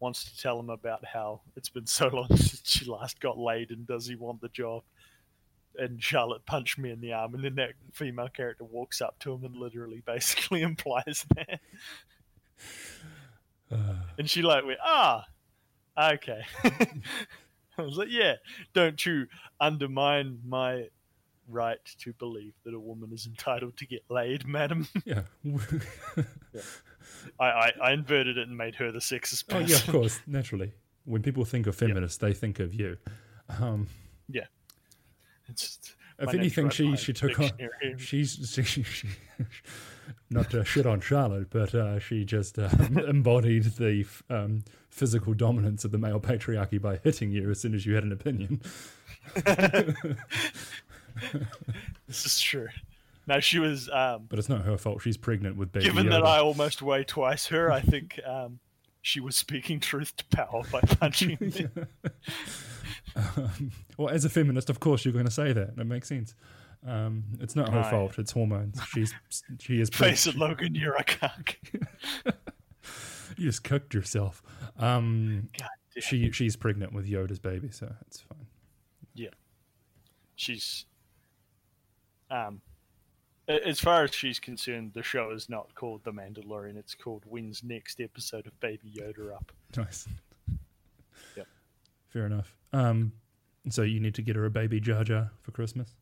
wants 0.00 0.24
to 0.24 0.38
tell 0.38 0.60
him 0.60 0.70
about 0.70 1.04
how 1.04 1.40
it's 1.56 1.68
been 1.68 1.86
so 1.86 2.08
long 2.12 2.28
since 2.28 2.62
she 2.64 2.84
last 2.84 3.20
got 3.20 3.38
laid 3.38 3.70
and 3.70 3.86
does 3.86 4.06
he 4.06 4.16
want 4.16 4.40
the 4.40 4.48
job 4.48 4.82
and 5.76 6.02
Charlotte 6.02 6.44
punched 6.46 6.78
me 6.78 6.90
in 6.90 7.00
the 7.00 7.12
arm 7.12 7.34
and 7.34 7.44
then 7.44 7.54
that 7.56 7.72
female 7.92 8.28
character 8.28 8.64
walks 8.64 9.00
up 9.00 9.18
to 9.20 9.32
him 9.32 9.44
and 9.44 9.56
literally 9.56 10.02
basically 10.04 10.62
implies 10.70 11.24
that 11.34 11.60
and 14.18 14.28
she 14.28 14.42
like 14.42 14.64
went 14.64 14.78
ah 14.84 15.24
okay 16.00 16.42
I 16.64 17.82
was 17.82 17.96
like 17.96 18.08
yeah 18.10 18.34
don't 18.72 19.04
you 19.04 19.26
undermine 19.60 20.38
my 20.46 20.88
right 21.48 21.78
to 21.98 22.12
believe 22.14 22.54
that 22.64 22.74
a 22.74 22.78
woman 22.78 23.10
is 23.12 23.26
entitled 23.26 23.76
to 23.78 23.86
get 23.86 24.02
laid, 24.08 24.46
madam. 24.46 24.88
Yeah. 25.04 25.22
yeah. 25.44 26.60
I, 27.38 27.44
I, 27.44 27.72
I, 27.82 27.92
inverted 27.92 28.38
it 28.38 28.48
and 28.48 28.56
made 28.56 28.74
her 28.76 28.90
the 28.90 29.00
sexist 29.00 29.48
person. 29.48 29.64
Oh, 29.64 29.66
yeah, 29.66 29.76
of 29.76 29.86
course, 29.88 30.20
naturally. 30.26 30.72
When 31.04 31.22
people 31.22 31.44
think 31.44 31.66
of 31.66 31.76
feminists, 31.76 32.18
yep. 32.22 32.30
they 32.30 32.34
think 32.34 32.58
of 32.60 32.72
you. 32.72 32.96
Um, 33.60 33.88
yeah. 34.28 34.46
It's, 35.48 35.78
if 36.18 36.32
anything, 36.32 36.70
she 36.70 36.96
she 36.96 37.12
took 37.12 37.38
on. 37.38 37.50
She's 37.98 38.50
she, 38.50 38.62
she, 38.62 38.82
she, 38.82 39.08
not 40.30 40.50
to 40.50 40.64
shit 40.64 40.86
on 40.86 41.00
Charlotte, 41.00 41.48
but 41.50 41.74
uh, 41.74 41.98
she 41.98 42.24
just 42.24 42.58
uh, 42.58 42.68
embodied 43.08 43.64
the 43.76 44.06
um, 44.30 44.64
physical 44.90 45.34
dominance 45.34 45.84
of 45.84 45.90
the 45.92 45.98
male 45.98 46.20
patriarchy 46.20 46.80
by 46.80 46.96
hitting 46.96 47.30
you 47.30 47.50
as 47.50 47.60
soon 47.60 47.74
as 47.74 47.84
you 47.86 47.94
had 47.94 48.04
an 48.04 48.12
opinion. 48.12 48.60
this 52.06 52.26
is 52.26 52.40
true. 52.40 52.68
Now 53.26 53.40
she 53.40 53.58
was, 53.58 53.88
um, 53.90 54.26
but 54.28 54.38
it's 54.38 54.48
not 54.48 54.62
her 54.62 54.76
fault. 54.76 55.00
She's 55.02 55.16
pregnant 55.16 55.56
with 55.56 55.72
baby. 55.72 55.86
Given 55.86 56.06
Yoda. 56.06 56.10
that 56.10 56.24
I 56.24 56.38
almost 56.38 56.82
weigh 56.82 57.04
twice 57.04 57.46
her, 57.46 57.72
I 57.72 57.80
think 57.80 58.20
um, 58.26 58.58
she 59.00 59.20
was 59.20 59.36
speaking 59.36 59.80
truth 59.80 60.14
to 60.16 60.24
power 60.26 60.62
by 60.70 60.80
punching 61.00 61.38
me. 61.40 61.66
um, 63.16 63.72
well, 63.96 64.08
as 64.10 64.24
a 64.24 64.30
feminist, 64.30 64.68
of 64.68 64.80
course, 64.80 65.04
you're 65.04 65.12
going 65.12 65.24
to 65.24 65.30
say 65.30 65.52
that. 65.52 65.74
It 65.78 65.86
makes 65.86 66.08
sense. 66.08 66.34
Um, 66.86 67.24
it's 67.40 67.56
not 67.56 67.70
her 67.70 67.80
right. 67.80 67.90
fault. 67.90 68.18
It's 68.18 68.32
hormones. 68.32 68.78
She's 68.92 69.14
she 69.60 69.80
is. 69.80 69.88
Face 69.92 70.26
it, 70.26 70.36
Logan. 70.36 70.74
You're 70.74 70.96
a 70.96 71.04
cock. 71.04 71.56
you 73.36 73.46
just 73.46 73.64
cooked 73.64 73.94
yourself. 73.94 74.42
Um, 74.78 75.48
she 75.98 76.30
she's 76.30 76.56
pregnant 76.56 76.92
with 76.92 77.08
Yoda's 77.08 77.38
baby, 77.38 77.70
so 77.70 77.92
it's 78.06 78.20
fine. 78.20 78.46
Yeah, 79.14 79.30
she's. 80.36 80.84
Um, 82.30 82.60
as 83.46 83.78
far 83.78 84.04
as 84.04 84.14
she's 84.14 84.38
concerned, 84.40 84.92
the 84.94 85.02
show 85.02 85.30
is 85.30 85.50
not 85.50 85.74
called 85.74 86.02
The 86.04 86.12
Mandalorian. 86.12 86.76
It's 86.76 86.94
called 86.94 87.24
When's 87.26 87.62
Next 87.62 88.00
Episode 88.00 88.46
of 88.46 88.58
Baby 88.60 88.90
Yoda 88.96 89.34
Up. 89.34 89.52
Nice. 89.76 90.08
Yep. 91.36 91.46
Fair 92.08 92.24
enough. 92.24 92.56
Um, 92.72 93.12
so 93.68 93.82
you 93.82 94.00
need 94.00 94.14
to 94.14 94.22
get 94.22 94.36
her 94.36 94.46
a 94.46 94.50
baby 94.50 94.80
Jar 94.80 95.04
Jar 95.04 95.30
for 95.42 95.50
Christmas. 95.50 95.94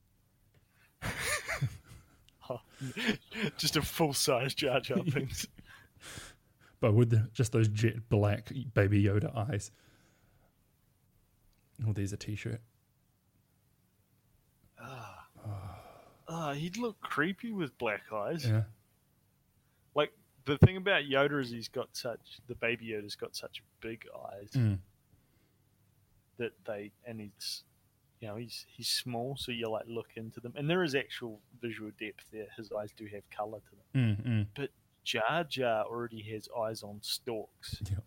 just 3.56 3.76
a 3.76 3.82
full 3.82 4.12
size 4.12 4.54
Jar 4.54 4.80
Jar 4.80 5.02
Binks. 5.14 5.46
but 6.80 6.94
with 6.94 7.10
the, 7.10 7.28
just 7.32 7.52
those 7.52 7.68
jet 7.68 8.08
black 8.08 8.50
baby 8.74 9.02
Yoda 9.02 9.34
eyes. 9.36 9.70
Oh, 11.86 11.92
there's 11.92 12.12
a 12.12 12.16
T-shirt. 12.16 12.60
Ah, 14.80 15.26
ah, 16.28 16.52
he'd 16.52 16.76
look 16.76 17.00
creepy 17.00 17.52
with 17.52 17.76
black 17.78 18.02
eyes. 18.12 18.46
Yeah. 18.46 18.62
Like 19.94 20.12
the 20.44 20.58
thing 20.58 20.76
about 20.76 21.04
Yoda 21.04 21.40
is 21.40 21.50
he's 21.50 21.68
got 21.68 21.88
such 21.92 22.40
the 22.48 22.54
baby 22.54 22.86
Yoda's 22.86 23.16
got 23.16 23.34
such 23.36 23.62
big 23.80 24.06
eyes 24.32 24.50
mm. 24.54 24.78
that 26.38 26.52
they 26.64 26.92
and 27.04 27.20
he's 27.20 27.64
you 28.22 28.28
know 28.28 28.36
he's 28.36 28.64
he's 28.68 28.88
small, 28.88 29.36
so 29.36 29.50
you 29.50 29.68
like 29.68 29.84
look 29.88 30.10
into 30.14 30.40
them, 30.40 30.54
and 30.56 30.70
there 30.70 30.84
is 30.84 30.94
actual 30.94 31.40
visual 31.60 31.90
depth 31.98 32.24
there. 32.32 32.46
His 32.56 32.70
eyes 32.72 32.90
do 32.96 33.04
have 33.06 33.28
color 33.30 33.58
to 33.58 34.00
them, 34.00 34.16
mm, 34.16 34.26
mm. 34.26 34.46
but 34.54 34.70
Jar 35.04 35.44
Jar 35.44 35.84
already 35.84 36.22
has 36.32 36.48
eyes 36.56 36.84
on 36.84 37.00
stalks. 37.02 37.82
Yep. 37.90 38.04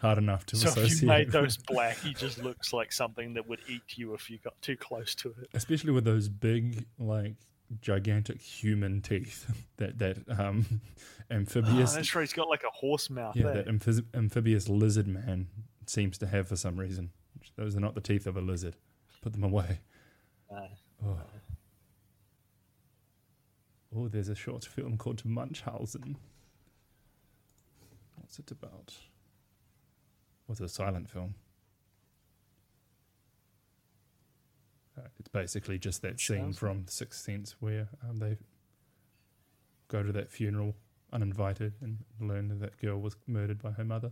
Hard 0.00 0.18
enough 0.18 0.46
to 0.46 0.56
so 0.56 0.68
associate. 0.68 0.92
if 0.92 1.02
you 1.02 1.08
made 1.08 1.30
those 1.30 1.56
black, 1.68 1.98
he 1.98 2.14
just 2.14 2.42
looks 2.42 2.72
like 2.72 2.92
something 2.92 3.34
that 3.34 3.46
would 3.46 3.60
eat 3.68 3.82
you 3.96 4.14
if 4.14 4.30
you 4.30 4.38
got 4.38 4.60
too 4.62 4.76
close 4.76 5.14
to 5.16 5.28
it. 5.40 5.50
Especially 5.54 5.92
with 5.92 6.04
those 6.04 6.28
big, 6.28 6.86
like 6.98 7.34
gigantic 7.80 8.40
human 8.40 9.00
teeth 9.00 9.46
that 9.76 9.98
that 9.98 10.16
um 10.38 10.80
amphibious. 11.30 11.92
Oh, 11.92 11.96
that's 11.96 12.14
right. 12.14 12.22
He's 12.22 12.32
got 12.32 12.48
like 12.48 12.64
a 12.64 12.70
horse 12.70 13.10
mouth. 13.10 13.36
Yeah, 13.36 13.48
eh? 13.48 13.52
that 13.52 13.68
amphi- 13.68 14.04
amphibious 14.14 14.70
lizard 14.70 15.06
man 15.06 15.48
seems 15.84 16.16
to 16.18 16.26
have 16.26 16.48
for 16.48 16.56
some 16.56 16.80
reason. 16.80 17.10
Those 17.56 17.76
are 17.76 17.80
not 17.80 17.94
the 17.94 18.00
teeth 18.00 18.26
of 18.26 18.38
a 18.38 18.40
lizard. 18.40 18.76
Put 19.22 19.32
them 19.32 19.44
away. 19.44 19.80
Uh, 20.54 20.66
oh. 21.06 21.18
oh, 23.96 24.08
there's 24.08 24.28
a 24.28 24.34
short 24.34 24.64
film 24.64 24.98
called 24.98 25.24
Munchausen. 25.24 26.16
What's 28.16 28.38
it 28.38 28.50
about? 28.50 28.92
What's 30.46 30.60
a 30.60 30.68
silent 30.68 31.08
film? 31.08 31.34
Uh, 34.98 35.08
it's 35.18 35.28
basically 35.28 35.78
just 35.78 36.02
that 36.02 36.20
scene 36.20 36.52
from 36.52 36.84
Sixth 36.88 37.20
Sense 37.22 37.54
where 37.60 37.88
um, 38.08 38.18
they 38.18 38.36
go 39.88 40.02
to 40.02 40.12
that 40.12 40.30
funeral 40.30 40.74
uninvited 41.12 41.74
and 41.80 41.98
learn 42.20 42.48
that 42.48 42.60
that 42.60 42.80
girl 42.80 42.98
was 42.98 43.16
murdered 43.26 43.62
by 43.62 43.70
her 43.70 43.84
mother. 43.84 44.10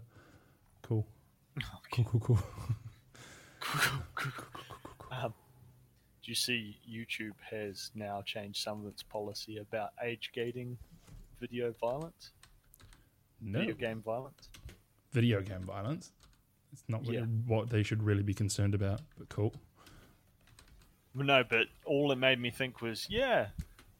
Cool. 0.82 1.06
Okay. 1.92 2.04
Cool, 2.10 2.20
cool, 2.20 2.20
cool. 2.20 2.38
cool, 3.60 4.02
cool, 4.14 4.32
cool. 4.52 4.69
Um, 5.10 5.34
do 6.22 6.30
you 6.30 6.34
see 6.34 6.78
YouTube 6.88 7.34
has 7.50 7.90
now 7.94 8.22
changed 8.22 8.62
some 8.62 8.80
of 8.80 8.86
its 8.86 9.02
policy 9.02 9.58
about 9.58 9.90
age 10.02 10.30
gating 10.34 10.76
video 11.40 11.74
violence? 11.80 12.30
No. 13.40 13.60
Video 13.60 13.74
game 13.74 14.02
violence? 14.02 14.48
Video 15.12 15.40
game 15.40 15.62
violence? 15.62 16.12
It's 16.72 16.84
not 16.88 17.04
yeah. 17.04 17.22
what 17.46 17.70
they 17.70 17.82
should 17.82 18.02
really 18.02 18.22
be 18.22 18.34
concerned 18.34 18.74
about, 18.74 19.00
but 19.18 19.28
cool. 19.28 19.54
No, 21.14 21.42
but 21.42 21.66
all 21.84 22.12
it 22.12 22.16
made 22.16 22.38
me 22.38 22.50
think 22.50 22.80
was, 22.80 23.06
yeah, 23.10 23.48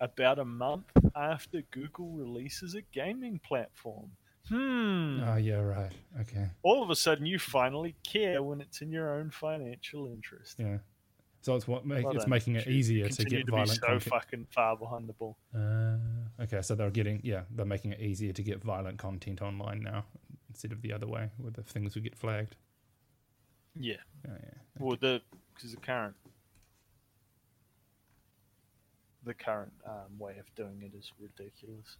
about 0.00 0.38
a 0.38 0.44
month 0.44 0.86
after 1.16 1.62
Google 1.72 2.10
releases 2.10 2.74
a 2.74 2.82
gaming 2.92 3.40
platform. 3.42 4.10
Hmm. 4.48 5.20
Oh, 5.26 5.36
yeah, 5.36 5.60
right. 5.60 5.92
Okay. 6.20 6.46
All 6.62 6.82
of 6.82 6.90
a 6.90 6.96
sudden, 6.96 7.26
you 7.26 7.38
finally 7.38 7.94
care 8.02 8.42
when 8.42 8.60
it's 8.60 8.80
in 8.82 8.90
your 8.90 9.14
own 9.14 9.30
financial 9.30 10.06
interest. 10.06 10.56
Yeah. 10.58 10.78
So 11.42 11.56
it's 11.56 11.66
what 11.66 11.86
make, 11.86 12.04
well 12.04 12.14
it's 12.14 12.26
making 12.26 12.56
it 12.56 12.66
easier 12.66 13.08
to 13.08 13.24
get 13.24 13.46
to 13.46 13.52
violent. 13.52 13.70
so 13.70 13.86
content. 13.86 14.02
fucking 14.04 14.46
far 14.54 14.76
behind 14.76 15.08
the 15.08 15.14
ball. 15.14 15.36
Uh, 15.54 15.96
okay, 16.42 16.60
so 16.60 16.74
they're 16.74 16.90
getting 16.90 17.20
yeah, 17.24 17.42
they're 17.50 17.64
making 17.64 17.92
it 17.92 18.00
easier 18.00 18.32
to 18.32 18.42
get 18.42 18.62
violent 18.62 18.98
content 18.98 19.40
online 19.40 19.80
now 19.82 20.04
instead 20.50 20.72
of 20.72 20.82
the 20.82 20.92
other 20.92 21.06
way, 21.06 21.30
where 21.38 21.50
the 21.50 21.62
things 21.62 21.94
would 21.94 22.04
get 22.04 22.16
flagged. 22.16 22.56
Yeah. 23.78 23.94
Oh, 24.28 24.32
yeah. 24.32 24.50
Well, 24.78 24.96
the 25.00 25.22
because 25.54 25.70
the 25.70 25.80
current 25.80 26.14
the 29.24 29.34
current 29.34 29.72
um, 29.86 30.18
way 30.18 30.36
of 30.38 30.54
doing 30.54 30.82
it 30.82 30.96
is 30.96 31.12
ridiculous. 31.18 31.96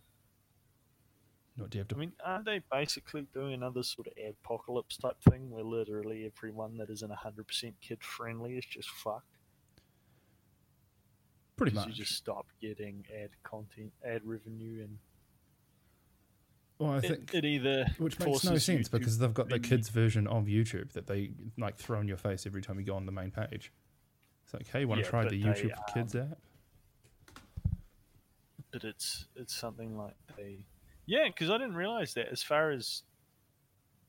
What 1.61 1.71
do 1.71 1.79
you 1.79 1.81
have 1.81 1.89
to? 1.89 1.95
I 1.95 1.99
mean, 1.99 2.13
aren't 2.25 2.45
they 2.47 2.61
basically 2.73 3.27
doing 3.35 3.55
another 3.55 3.83
sort 3.83 4.07
of 4.07 4.13
apocalypse 4.29 4.97
type 4.97 5.17
thing 5.29 5.51
where 5.51 5.65
literally 5.65 6.25
everyone 6.27 6.79
that 6.79 6.91
isn't 6.91 7.13
hundred 7.13 7.47
percent 7.47 7.75
kid 7.81 8.03
friendly 8.03 8.55
is 8.55 8.65
just 8.65 8.89
fucked? 8.89 9.27
Pretty 11.57 11.75
much. 11.75 11.89
You 11.89 11.93
just 11.93 12.15
stop 12.15 12.47
getting 12.61 13.05
ad 13.23 13.31
content, 13.43 13.93
ad 14.05 14.23
revenue, 14.25 14.83
and 14.83 14.99
well, 16.79 16.93
I 16.93 17.01
think 17.01 17.35
it, 17.35 17.45
it 17.45 17.45
either 17.45 17.87
which 17.99 18.19
makes 18.19 18.43
no 18.45 18.57
sense 18.57 18.89
because 18.89 19.19
they've 19.19 19.35
got 19.35 19.51
the 19.51 19.61
kids 19.61 19.91
version 19.91 20.27
of 20.27 20.47
YouTube 20.47 20.93
that 20.93 21.07
they 21.07 21.33
like 21.59 21.77
throw 21.77 22.01
in 22.01 22.09
your 22.09 22.17
face 22.17 22.47
every 22.47 22.63
time 22.63 22.79
you 22.81 22.87
go 22.87 22.97
on 22.97 23.05
the 23.05 23.13
main 23.13 23.31
page. 23.31 23.71
It's 24.45 24.55
like, 24.55 24.67
hey, 24.69 24.87
want 24.87 25.01
to 25.01 25.05
yeah, 25.05 25.11
try 25.11 25.29
the 25.29 25.41
YouTube 25.41 25.63
they, 25.63 25.69
for 25.69 25.95
Kids 25.95 26.15
um, 26.15 26.23
app? 26.23 26.39
But 28.73 28.85
it's 28.85 29.27
it's 29.37 29.55
something 29.55 29.97
like 29.97 30.15
they 30.39 30.65
yeah, 31.11 31.27
because 31.27 31.51
I 31.51 31.59
didn't 31.59 31.75
realize 31.75 32.15
that. 32.15 32.29
As 32.29 32.41
far 32.41 32.71
as 32.71 33.03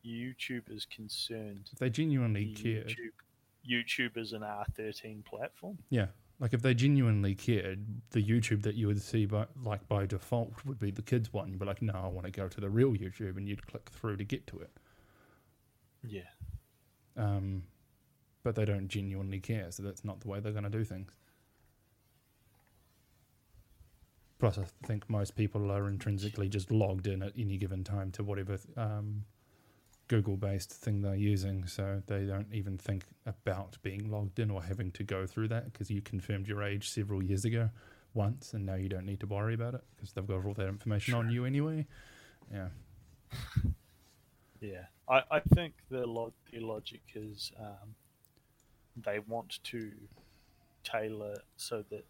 YouTube 0.05 0.69
is 0.69 0.85
concerned, 0.85 1.67
if 1.73 1.79
they 1.79 1.89
genuinely 1.89 2.53
cared, 2.53 2.89
YouTube, 2.89 4.11
YouTube 4.11 4.17
is 4.17 4.33
an 4.33 4.43
R13 4.43 5.25
platform. 5.25 5.79
Yeah, 5.89 6.07
like 6.39 6.53
if 6.53 6.61
they 6.61 6.75
genuinely 6.75 7.33
cared, 7.33 7.83
the 8.11 8.23
YouTube 8.23 8.61
that 8.61 8.75
you 8.75 8.85
would 8.85 9.01
see 9.01 9.25
by 9.25 9.47
like 9.63 9.87
by 9.87 10.05
default 10.05 10.53
would 10.63 10.77
be 10.77 10.91
the 10.91 11.01
kids 11.01 11.33
one. 11.33 11.49
You'd 11.49 11.59
be 11.59 11.65
like, 11.65 11.81
no, 11.81 11.93
I 11.93 12.07
want 12.07 12.27
to 12.27 12.31
go 12.31 12.47
to 12.47 12.61
the 12.61 12.69
real 12.69 12.91
YouTube, 12.91 13.35
and 13.35 13.49
you'd 13.49 13.65
click 13.65 13.89
through 13.89 14.17
to 14.17 14.23
get 14.23 14.45
to 14.47 14.59
it. 14.59 14.69
Yeah. 16.03 16.29
Um, 17.17 17.63
but 18.43 18.53
they 18.53 18.65
don't 18.65 18.87
genuinely 18.87 19.39
care, 19.39 19.71
so 19.71 19.81
that's 19.81 20.05
not 20.05 20.19
the 20.19 20.27
way 20.27 20.39
they're 20.39 20.51
going 20.51 20.65
to 20.65 20.69
do 20.69 20.83
things. 20.83 21.11
Plus, 24.41 24.57
I 24.57 24.63
think 24.87 25.07
most 25.07 25.35
people 25.35 25.69
are 25.69 25.87
intrinsically 25.87 26.49
just 26.49 26.71
logged 26.71 27.05
in 27.05 27.21
at 27.21 27.31
any 27.37 27.57
given 27.57 27.83
time 27.83 28.09
to 28.13 28.23
whatever 28.23 28.57
um, 28.75 29.23
Google 30.07 30.35
based 30.35 30.71
thing 30.71 31.03
they're 31.03 31.13
using. 31.13 31.67
So 31.67 32.01
they 32.07 32.25
don't 32.25 32.47
even 32.51 32.79
think 32.79 33.05
about 33.27 33.77
being 33.83 34.09
logged 34.09 34.39
in 34.39 34.49
or 34.49 34.63
having 34.63 34.89
to 34.93 35.03
go 35.03 35.27
through 35.27 35.49
that 35.49 35.71
because 35.71 35.91
you 35.91 36.01
confirmed 36.01 36.47
your 36.47 36.63
age 36.63 36.89
several 36.89 37.21
years 37.21 37.45
ago 37.45 37.69
once 38.15 38.53
and 38.53 38.65
now 38.65 38.73
you 38.73 38.89
don't 38.89 39.05
need 39.05 39.19
to 39.19 39.27
worry 39.27 39.53
about 39.53 39.75
it 39.75 39.83
because 39.95 40.11
they've 40.11 40.25
got 40.25 40.43
all 40.43 40.55
that 40.55 40.67
information 40.67 41.13
on 41.13 41.29
you 41.29 41.45
anyway. 41.45 41.85
Yeah. 42.51 42.69
Yeah. 44.59 44.85
I, 45.07 45.21
I 45.29 45.39
think 45.53 45.75
the, 45.91 46.07
log- 46.07 46.33
the 46.51 46.61
logic 46.61 47.01
is 47.13 47.51
um, 47.59 47.93
they 48.97 49.19
want 49.19 49.59
to 49.65 49.91
tailor 50.83 51.37
so 51.57 51.85
that 51.91 52.05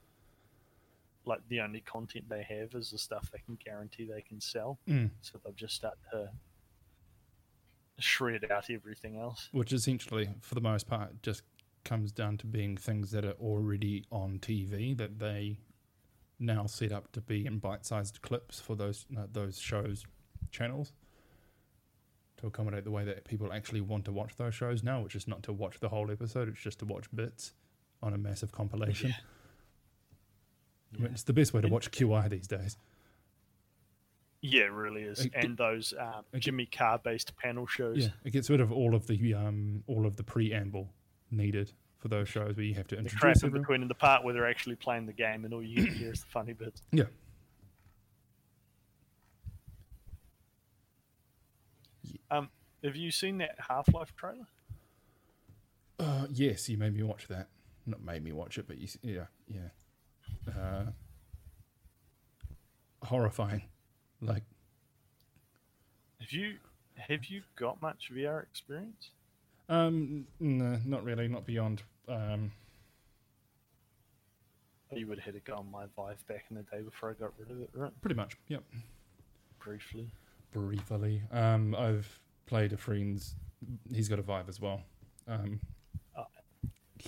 like 1.26 1.40
the 1.50 1.60
only 1.62 1.82
content 1.82 2.26
they 2.30 2.44
have 2.44 2.74
is 2.74 2.92
the 2.92 2.98
stuff 2.98 3.30
they 3.32 3.40
can 3.46 3.58
guarantee 3.64 4.06
they 4.06 4.22
can 4.22 4.42
sell. 4.42 4.80
Mm. 4.88 5.12
So 5.22 5.40
they'll 5.44 5.54
just 5.54 5.76
start 5.76 5.98
to 6.12 6.30
shred 8.00 8.50
out 8.52 8.70
everything 8.70 9.18
else. 9.18 9.50
Which 9.52 9.74
essentially, 9.74 10.30
for 10.42 10.56
the 10.56 10.62
most 10.62 10.88
part, 10.88 11.22
just 11.22 11.44
comes 11.84 12.12
down 12.12 12.38
to 12.38 12.46
being 12.46 12.78
things 12.78 13.12
that 13.12 13.26
are 13.26 13.36
already 13.40 14.06
on 14.12 14.40
TV 14.40 14.96
that 14.98 15.20
they 15.20 15.58
now 16.40 16.66
set 16.66 16.92
up 16.92 17.12
to 17.12 17.22
be 17.22 17.46
in 17.46 17.60
bite-sized 17.60 18.22
clips 18.22 18.60
for 18.60 18.76
those 18.76 19.06
uh, 19.18 19.28
those 19.32 19.60
shows 19.60 20.06
channels 20.52 20.94
to 22.38 22.48
accommodate 22.48 22.84
the 22.84 22.92
way 22.92 23.04
that 23.04 23.24
people 23.26 23.54
actually 23.54 23.82
want 23.82 24.06
to 24.06 24.12
watch 24.12 24.36
those 24.36 24.56
shows 24.56 24.82
now, 24.82 25.02
which 25.02 25.16
is 25.16 25.28
not 25.28 25.44
to 25.44 25.54
watch 25.54 25.80
the 25.80 25.90
whole 25.90 26.10
episode; 26.12 26.50
it's 26.50 26.60
just 26.60 26.80
to 26.80 26.86
watch 26.86 27.06
bits 27.14 27.54
on 28.02 28.14
a 28.14 28.18
massive 28.18 28.52
compilation. 28.52 29.10
Yeah. 29.10 29.16
Mean, 31.00 31.12
it's 31.12 31.24
the 31.24 31.34
best 31.34 31.54
way 31.54 31.62
to 31.62 31.68
watch 31.68 31.90
QI 31.92 32.30
these 32.30 32.48
days. 32.48 32.78
Yeah, 34.42 34.64
it 34.64 34.72
really 34.72 35.04
is. 35.04 35.26
It- 35.26 35.32
and 35.36 35.56
those 35.58 35.94
um, 36.00 36.26
it- 36.34 36.40
Jimmy 36.40 36.66
Carr 36.66 36.98
based 37.00 37.36
panel 37.38 37.68
shows. 37.68 37.98
Yeah, 37.98 38.10
it 38.24 38.32
gets 38.32 38.50
rid 38.50 38.60
of 38.60 38.72
all 38.72 38.96
of 38.96 39.08
the 39.08 39.34
um 39.34 39.84
all 39.88 40.06
of 40.06 40.18
the 40.18 40.24
preamble 40.24 40.90
needed 41.30 41.72
for 42.00 42.08
those 42.08 42.28
shows 42.28 42.56
where 42.58 42.66
you 42.66 42.74
have 42.74 42.88
to 42.88 42.96
introduce 42.98 43.14
The 43.14 43.20
crap 43.20 43.36
introduce 43.36 43.56
in 43.56 43.62
between 43.62 43.82
and 43.82 43.90
the 43.90 43.96
part 43.96 44.24
where 44.24 44.34
they're 44.34 44.50
actually 44.50 44.76
playing 44.76 45.06
the 45.06 45.14
game 45.14 45.46
and 45.46 45.54
all 45.54 45.62
you 45.64 45.86
hear 45.86 46.12
is 46.12 46.22
the 46.22 46.28
funny 46.32 46.54
bits. 46.54 46.82
Yeah. 46.92 47.04
Um, 52.30 52.50
Have 52.84 52.96
you 52.96 53.12
seen 53.12 53.38
that 53.40 53.56
Half 53.70 53.94
Life 53.94 54.16
trailer? 54.16 54.48
Uh, 56.00 56.28
yes, 56.32 56.68
you 56.70 56.78
made 56.78 56.96
me 56.96 57.04
watch 57.04 57.28
that. 57.28 57.48
Not 57.86 58.04
made 58.04 58.24
me 58.24 58.32
watch 58.32 58.58
it, 58.58 58.66
but 58.68 58.78
you, 58.78 58.88
yeah, 59.04 59.26
yeah. 59.48 59.70
Uh, 60.48 60.86
horrifying. 63.04 63.64
Like, 64.22 64.44
Have 66.20 66.32
you 66.32 66.56
have 66.96 67.26
you 67.26 67.42
got 67.56 67.82
much 67.82 68.12
VR 68.14 68.44
experience? 68.44 69.10
um, 69.70 70.28
no, 70.40 70.80
not 70.86 71.04
really, 71.04 71.28
not 71.28 71.46
beyond. 71.46 71.82
Um, 72.08 72.52
You 74.94 75.08
would 75.08 75.20
have 75.20 75.34
had 75.34 75.34
to 75.46 75.52
go 75.52 75.58
on 75.58 75.72
my 75.72 75.86
Vive 75.96 76.26
back 76.28 76.46
in 76.50 76.58
the 76.58 76.64
day 76.64 76.82
before 76.82 77.10
I 77.12 77.14
got 77.14 77.32
rid 77.40 77.50
of 77.50 77.62
it, 77.62 77.70
right? 77.74 77.92
pretty 78.02 78.16
much, 78.16 78.36
yep. 78.50 78.64
Briefly. 79.60 80.12
Briefly, 80.52 81.22
um, 81.32 81.74
I've 81.76 82.20
played 82.46 82.74
a 82.74 82.78
friend's. 82.78 83.36
He's 83.92 84.10
got 84.10 84.20
a 84.20 84.24
Vive 84.24 84.50
as 84.50 84.60
well. 84.60 84.82
Um, 85.28 85.62
Oh. 86.18 86.26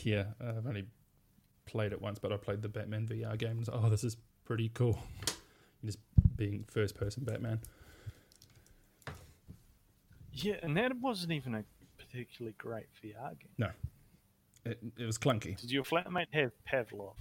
yeah, 0.04 0.26
I've 0.40 0.66
only 0.66 0.86
played 1.66 1.92
it 1.94 2.02
once, 2.02 2.20
but 2.20 2.32
I 2.32 2.38
played 2.38 2.62
the 2.62 2.70
Batman 2.70 3.08
VR 3.08 3.38
game. 3.38 3.52
and 3.58 3.68
like, 3.68 3.78
oh, 3.84 3.90
this 3.90 4.04
is 4.04 4.18
pretty 4.46 4.70
cool. 4.74 5.00
Just 5.84 6.00
being 6.36 6.66
first 6.70 6.96
person 6.96 7.24
Batman. 7.24 7.60
Yeah, 10.32 10.56
and 10.64 10.76
that 10.78 10.96
wasn't 11.00 11.32
even 11.34 11.56
a 11.56 11.64
particularly 11.98 12.56
great 12.58 12.88
VR 13.04 13.38
game. 13.40 13.52
No, 13.58 13.70
it, 14.66 14.80
it 14.98 15.06
was 15.06 15.18
clunky. 15.18 15.60
Did 15.60 15.72
your 15.72 15.84
flatmate 15.84 16.28
have 16.32 16.52
Pavlov? 16.72 17.14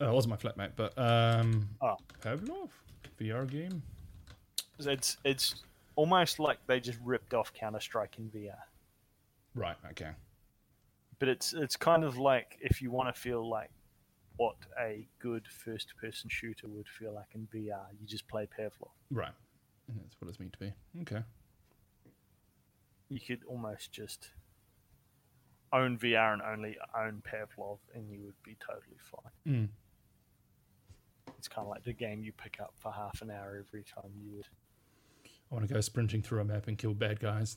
Oh, 0.00 0.08
it 0.10 0.12
wasn't 0.12 0.30
my 0.30 0.36
flatmate, 0.36 0.72
but 0.76 0.92
um, 0.98 1.68
Oh. 1.80 1.96
Pavlov 2.20 2.68
VR 3.18 3.48
game. 3.48 3.82
It's 4.80 5.16
it's 5.24 5.62
almost 5.96 6.40
like 6.40 6.58
they 6.66 6.80
just 6.80 6.98
ripped 7.02 7.32
off 7.32 7.52
Counter 7.54 7.80
Strike 7.80 8.18
in 8.18 8.28
VR. 8.28 8.56
Right. 9.54 9.76
Okay. 9.92 10.10
But 11.24 11.30
it's 11.30 11.54
it's 11.54 11.74
kind 11.74 12.04
of 12.04 12.18
like 12.18 12.58
if 12.60 12.82
you 12.82 12.90
want 12.90 13.14
to 13.14 13.18
feel 13.18 13.48
like 13.48 13.70
what 14.36 14.56
a 14.78 15.08
good 15.18 15.46
first 15.48 15.94
person 15.98 16.28
shooter 16.28 16.68
would 16.68 16.86
feel 16.86 17.14
like 17.14 17.28
in 17.34 17.48
VR, 17.50 17.86
you 17.98 18.06
just 18.06 18.28
play 18.28 18.46
Pavlov. 18.46 18.90
Right. 19.10 19.32
And 19.88 19.98
that's 20.02 20.20
what 20.20 20.28
it's 20.28 20.38
meant 20.38 20.52
to 20.52 20.58
be. 20.58 20.72
Okay. 21.00 21.22
You 23.08 23.20
could 23.20 23.40
almost 23.48 23.90
just 23.90 24.32
own 25.72 25.96
VR 25.96 26.34
and 26.34 26.42
only 26.42 26.76
own 26.94 27.22
Pavlov, 27.26 27.78
and 27.94 28.10
you 28.10 28.20
would 28.20 28.42
be 28.42 28.58
totally 28.60 28.98
fine. 29.00 29.54
Mm. 29.54 29.68
It's 31.38 31.48
kind 31.48 31.64
of 31.64 31.70
like 31.70 31.84
the 31.84 31.94
game 31.94 32.22
you 32.22 32.32
pick 32.32 32.58
up 32.60 32.74
for 32.76 32.92
half 32.92 33.22
an 33.22 33.30
hour 33.30 33.64
every 33.66 33.84
time 33.84 34.10
you 34.14 34.36
would. 34.36 34.48
I 35.24 35.54
want 35.54 35.66
to 35.66 35.72
go 35.72 35.80
sprinting 35.80 36.20
through 36.20 36.42
a 36.42 36.44
map 36.44 36.68
and 36.68 36.76
kill 36.76 36.92
bad 36.92 37.18
guys. 37.18 37.56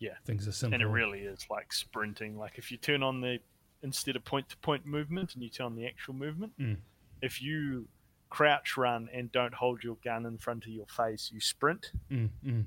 Yeah. 0.00 0.14
Things 0.24 0.48
are 0.48 0.52
simple. 0.52 0.74
And 0.74 0.82
it 0.82 0.86
really 0.92 1.20
is 1.20 1.46
like 1.48 1.72
sprinting. 1.72 2.36
Like 2.36 2.58
if 2.58 2.72
you 2.72 2.76
turn 2.78 3.02
on 3.04 3.20
the 3.20 3.38
instead 3.82 4.16
of 4.16 4.24
point 4.24 4.48
to 4.48 4.56
point 4.58 4.84
movement 4.84 5.34
and 5.34 5.42
you 5.42 5.48
turn 5.50 5.66
on 5.66 5.76
the 5.76 5.86
actual 5.86 6.14
movement, 6.14 6.52
Mm. 6.58 6.78
if 7.22 7.40
you 7.40 7.86
crouch 8.30 8.76
run 8.76 9.08
and 9.12 9.30
don't 9.32 9.54
hold 9.54 9.82
your 9.84 9.96
gun 10.04 10.24
in 10.26 10.38
front 10.38 10.64
of 10.64 10.70
your 10.70 10.86
face, 10.86 11.30
you 11.32 11.40
sprint. 11.40 11.92
Mm, 12.10 12.30
mm. 12.44 12.64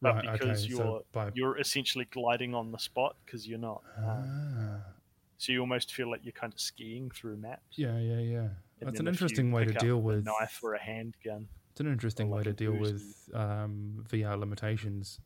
But 0.00 0.14
Right. 0.16 0.32
because 0.32 0.60
okay. 0.64 0.68
you're 0.70 0.78
so 0.78 1.06
by 1.12 1.30
you're 1.34 1.58
essentially 1.58 2.04
gliding 2.06 2.54
on 2.54 2.72
the 2.72 2.78
spot 2.78 3.16
because 3.24 3.46
you're 3.48 3.58
not. 3.58 3.82
Um, 3.96 4.04
ah, 4.06 4.92
so 5.38 5.52
you 5.52 5.60
almost 5.60 5.92
feel 5.94 6.10
like 6.10 6.20
you're 6.24 6.32
kind 6.32 6.52
of 6.52 6.60
skiing 6.60 7.10
through 7.10 7.36
maps. 7.36 7.76
yeah, 7.78 7.98
yeah, 7.98 8.18
yeah. 8.20 8.48
And 8.80 8.88
That's 8.88 9.00
an 9.00 9.08
interesting 9.08 9.52
way 9.52 9.64
to 9.64 9.72
deal 9.72 9.96
a 9.96 9.98
with. 9.98 10.24
knife 10.24 10.60
or 10.62 10.74
a 10.74 10.78
handgun. 10.82 11.48
It's 11.70 11.80
an 11.80 11.86
interesting 11.86 12.28
way 12.30 12.38
like 12.38 12.44
to 12.44 12.52
deal 12.52 12.72
boost 12.72 12.92
with 13.28 13.30
um, 13.34 14.04
VR 14.10 14.38
limitations. 14.38 15.20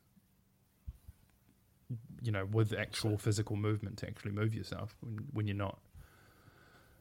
You 2.22 2.32
know, 2.32 2.44
with 2.44 2.72
actual 2.72 3.16
physical 3.16 3.56
movement 3.56 3.98
to 3.98 4.06
actually 4.06 4.32
move 4.32 4.54
yourself 4.54 4.94
when, 5.00 5.18
when 5.32 5.46
you're 5.46 5.56
not 5.56 5.78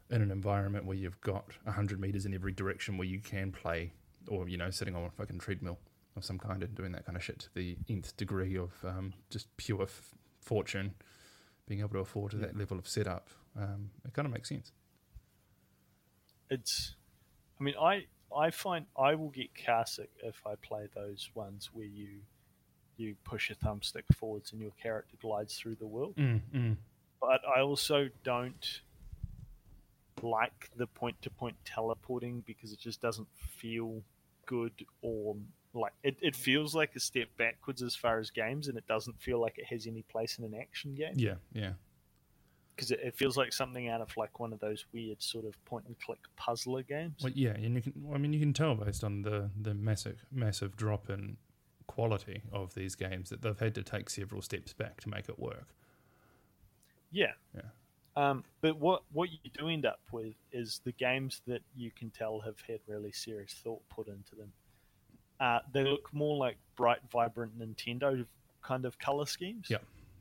in 0.10 0.22
an 0.22 0.32
environment 0.32 0.86
where 0.86 0.98
you've 0.98 1.20
got 1.22 1.46
hundred 1.68 2.00
meters 2.00 2.26
in 2.26 2.34
every 2.34 2.52
direction 2.52 2.98
where 2.98 3.08
you 3.08 3.20
can 3.20 3.52
play, 3.52 3.92
or 4.28 4.48
you 4.48 4.58
know, 4.58 4.70
sitting 4.70 4.96
on 4.96 5.04
a 5.04 5.10
fucking 5.10 5.40
treadmill 5.40 5.78
of 6.16 6.26
some 6.26 6.40
kind 6.40 6.64
and 6.64 6.76
doing 6.76 6.92
that 6.92 7.06
kind 7.06 7.16
of 7.16 7.24
shit 7.24 7.40
to 7.40 7.50
the 7.54 7.78
nth 7.88 8.16
degree 8.18 8.58
of 8.58 8.72
um, 8.84 9.14
just 9.30 9.56
pure 9.58 9.84
f- 9.84 10.16
fortune, 10.42 10.96
being 11.68 11.82
able 11.82 11.90
to 11.90 12.00
afford 12.00 12.32
to 12.32 12.38
that 12.38 12.58
level 12.58 12.78
of 12.78 12.88
setup. 12.88 13.28
Um, 13.58 13.92
it 14.06 14.14
kind 14.14 14.26
of 14.26 14.34
makes 14.34 14.50
sense. 14.50 14.72
It's, 16.50 16.96
I 17.60 17.64
mean, 17.64 17.76
I 17.80 18.06
I 18.36 18.52
find 18.52 18.86
I 18.98 19.16
will 19.16 19.30
get 19.30 19.50
car 19.66 19.86
sick 19.86 20.10
if 20.24 20.42
I 20.46 20.56
play 20.56 20.88
those 20.96 21.30
ones 21.36 21.70
where 21.74 21.86
you 21.86 22.22
you 23.00 23.16
push 23.24 23.50
a 23.50 23.56
thumbstick 23.56 24.04
forwards 24.16 24.52
and 24.52 24.62
your 24.62 24.72
character 24.82 25.16
glides 25.22 25.56
through 25.58 25.76
the 25.76 25.88
world. 25.88 26.16
Mm, 26.18 26.42
mm. 26.54 26.76
But 27.22 27.42
I 27.56 27.62
also 27.62 28.10
don't 28.24 28.82
like 30.22 30.70
the 30.76 30.88
point 30.88 31.22
to 31.22 31.30
point 31.30 31.56
teleporting 31.66 32.44
because 32.46 32.74
it 32.74 32.80
just 32.80 33.02
doesn't 33.02 33.28
feel 33.38 34.02
good 34.46 34.74
or 35.02 35.36
like 35.74 35.94
it, 36.04 36.18
it 36.22 36.36
feels 36.36 36.74
like 36.76 36.96
a 36.96 37.00
step 37.00 37.28
backwards 37.38 37.82
as 37.82 37.96
far 37.96 38.20
as 38.20 38.30
games 38.32 38.68
and 38.68 38.78
it 38.78 38.88
doesn't 38.88 39.20
feel 39.22 39.40
like 39.40 39.58
it 39.58 39.66
has 39.66 39.86
any 39.88 40.02
place 40.04 40.38
in 40.40 40.44
an 40.44 40.54
action 40.60 40.96
game 40.96 41.14
Yeah, 41.16 41.36
yeah. 41.54 41.74
because 42.76 42.92
it, 42.92 43.00
it 43.04 43.16
feels 43.16 43.38
like 43.38 43.54
something 43.54 43.88
out 43.88 44.02
of 44.02 44.16
like 44.18 44.40
one 44.40 44.52
of 44.52 44.60
those 44.60 44.86
weird 44.92 45.22
sort 45.22 45.46
of 45.46 45.54
point 45.66 45.86
and 45.88 45.98
click 46.00 46.20
puzzler 46.36 46.82
games 46.84 47.14
Well, 47.24 47.32
yeah, 47.36 47.52
and 47.52 47.76
you 47.76 47.82
can. 47.82 47.94
I 48.14 48.18
mean, 48.18 48.34
you 48.34 48.40
can 48.40 48.52
tell 48.52 48.76
based 48.76 49.04
on 49.04 49.22
the 49.22 49.50
the 49.62 49.74
massive 49.74 50.26
massive 50.32 50.76
drop 50.76 51.10
in 51.10 51.38
quality 51.90 52.44
of 52.54 52.76
these 52.76 52.94
games 52.94 53.32
that 53.32 53.42
they've 53.42 53.60
had 53.60 53.74
to 53.74 53.82
take 53.82 54.12
several 54.12 54.44
steps 54.44 54.74
back 54.74 55.02
to 55.02 55.10
make 55.10 55.28
it 55.28 55.40
work. 55.40 55.66
Yeah. 57.12 57.32
Yeah. 57.56 57.62
Um, 58.16 58.44
but 58.62 58.78
what 58.78 59.02
what 59.12 59.30
you 59.32 59.50
do 59.58 59.70
end 59.70 59.88
up 59.88 60.00
with 60.12 60.36
is 60.52 60.82
the 60.84 60.92
games 60.92 61.42
that 61.48 61.62
you 61.76 61.90
can 61.90 62.12
tell 62.12 62.42
have 62.42 62.62
had 62.68 62.80
really 62.88 63.12
serious 63.12 63.54
thought 63.54 63.82
put 63.90 64.08
into 64.08 64.36
them. 64.36 64.52
Uh, 65.40 65.60
they 65.74 65.84
look 65.84 66.14
more 66.14 66.38
like 66.38 66.58
bright, 66.76 67.00
vibrant 67.12 67.58
Nintendo 67.58 68.24
kind 68.62 68.86
of 68.86 69.00
color 69.00 69.26
schemes. 69.26 69.68
Yeah. 69.68 69.78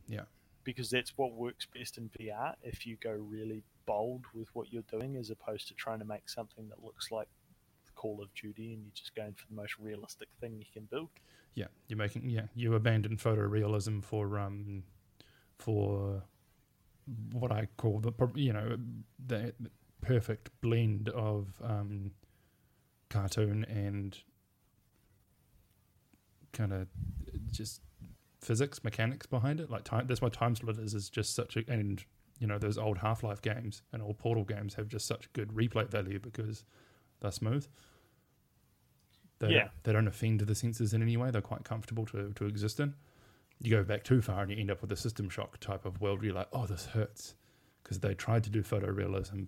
Yeah. 0.08 0.22
Because 0.64 0.88
that's 0.88 1.12
what 1.18 1.32
works 1.32 1.66
best 1.74 1.98
in 1.98 2.08
VR. 2.18 2.54
If 2.62 2.86
you 2.86 2.96
go 3.02 3.12
really 3.12 3.62
bold 3.84 4.24
with 4.32 4.48
what 4.54 4.72
you're 4.72 4.90
doing, 4.90 5.16
as 5.16 5.28
opposed 5.28 5.68
to 5.68 5.74
trying 5.74 5.98
to 5.98 6.06
make 6.06 6.30
something 6.30 6.66
that 6.70 6.82
looks 6.82 7.10
like 7.10 7.28
Call 7.94 8.22
of 8.22 8.32
Duty, 8.34 8.72
and 8.72 8.84
you're 8.84 8.94
just 8.94 9.14
going 9.14 9.34
for 9.34 9.46
the 9.50 9.56
most 9.56 9.76
realistic 9.78 10.28
thing 10.40 10.56
you 10.58 10.66
can 10.72 10.84
build. 10.84 11.08
Yeah, 11.54 11.66
you're 11.88 11.98
making. 11.98 12.28
Yeah, 12.30 12.46
you 12.54 12.74
abandon 12.74 13.16
photorealism 13.16 14.02
for 14.04 14.38
um 14.38 14.84
for 15.58 16.22
what 17.32 17.50
I 17.52 17.68
call 17.76 18.00
the 18.00 18.12
you 18.34 18.52
know 18.52 18.76
the 19.26 19.54
perfect 20.00 20.50
blend 20.60 21.08
of 21.10 21.48
um 21.62 22.12
cartoon 23.10 23.64
and 23.64 24.16
kind 26.52 26.72
of 26.72 26.88
just 27.50 27.80
physics 28.40 28.84
mechanics 28.84 29.26
behind 29.26 29.60
it 29.60 29.70
like 29.70 29.84
time 29.84 30.06
that's 30.06 30.20
why 30.20 30.28
TimeSplitters 30.28 30.94
is 30.94 31.08
just 31.08 31.34
such 31.34 31.56
a 31.56 31.64
and 31.68 32.04
you 32.38 32.46
know 32.46 32.58
those 32.58 32.78
old 32.78 32.98
half-life 32.98 33.42
games 33.42 33.82
and 33.92 34.02
old 34.02 34.18
portal 34.18 34.44
games 34.44 34.74
have 34.74 34.88
just 34.88 35.06
such 35.06 35.32
good 35.32 35.48
replay 35.48 35.88
value 35.88 36.18
because 36.20 36.64
they're 37.20 37.32
smooth 37.32 37.66
they, 39.40 39.50
Yeah. 39.50 39.58
don't, 39.60 39.70
they 39.84 39.92
don't 39.92 40.08
offend 40.08 40.40
the 40.40 40.54
senses 40.54 40.92
in 40.94 41.02
any 41.02 41.16
way 41.16 41.30
they're 41.30 41.40
quite 41.40 41.64
comfortable 41.64 42.06
to, 42.06 42.32
to 42.34 42.44
exist 42.46 42.80
in 42.80 42.94
you 43.60 43.70
go 43.70 43.82
back 43.82 44.04
too 44.04 44.22
far 44.22 44.42
and 44.42 44.50
you 44.52 44.56
end 44.58 44.70
up 44.70 44.80
with 44.80 44.92
a 44.92 44.96
system 44.96 45.28
shock 45.28 45.58
type 45.58 45.84
of 45.84 46.00
world 46.00 46.18
where 46.20 46.26
you're 46.26 46.34
like 46.34 46.48
oh 46.52 46.66
this 46.66 46.86
hurts 46.86 47.34
because 47.82 47.98
they 48.00 48.14
tried 48.14 48.44
to 48.44 48.50
do 48.50 48.62
photorealism 48.62 49.46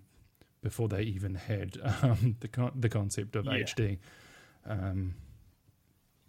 before 0.61 0.87
they 0.87 1.01
even 1.03 1.35
had 1.35 1.77
um, 2.03 2.35
the 2.41 2.47
con- 2.47 2.73
the 2.75 2.89
concept 2.89 3.35
of 3.35 3.45
Yeah. 3.45 3.63
HD. 3.63 3.97
Um, 4.65 5.15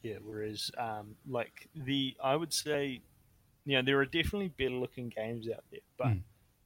Yeah, 0.02 0.18
whereas 0.24 0.70
um, 0.78 1.14
like 1.28 1.68
the 1.74 2.16
I 2.22 2.34
would 2.36 2.52
say, 2.52 3.00
you 3.64 3.76
know, 3.76 3.82
there 3.82 3.98
are 4.00 4.04
definitely 4.06 4.48
better 4.48 4.74
looking 4.74 5.08
games 5.10 5.48
out 5.48 5.64
there, 5.70 5.80
but 5.96 6.08
Mm. 6.08 6.22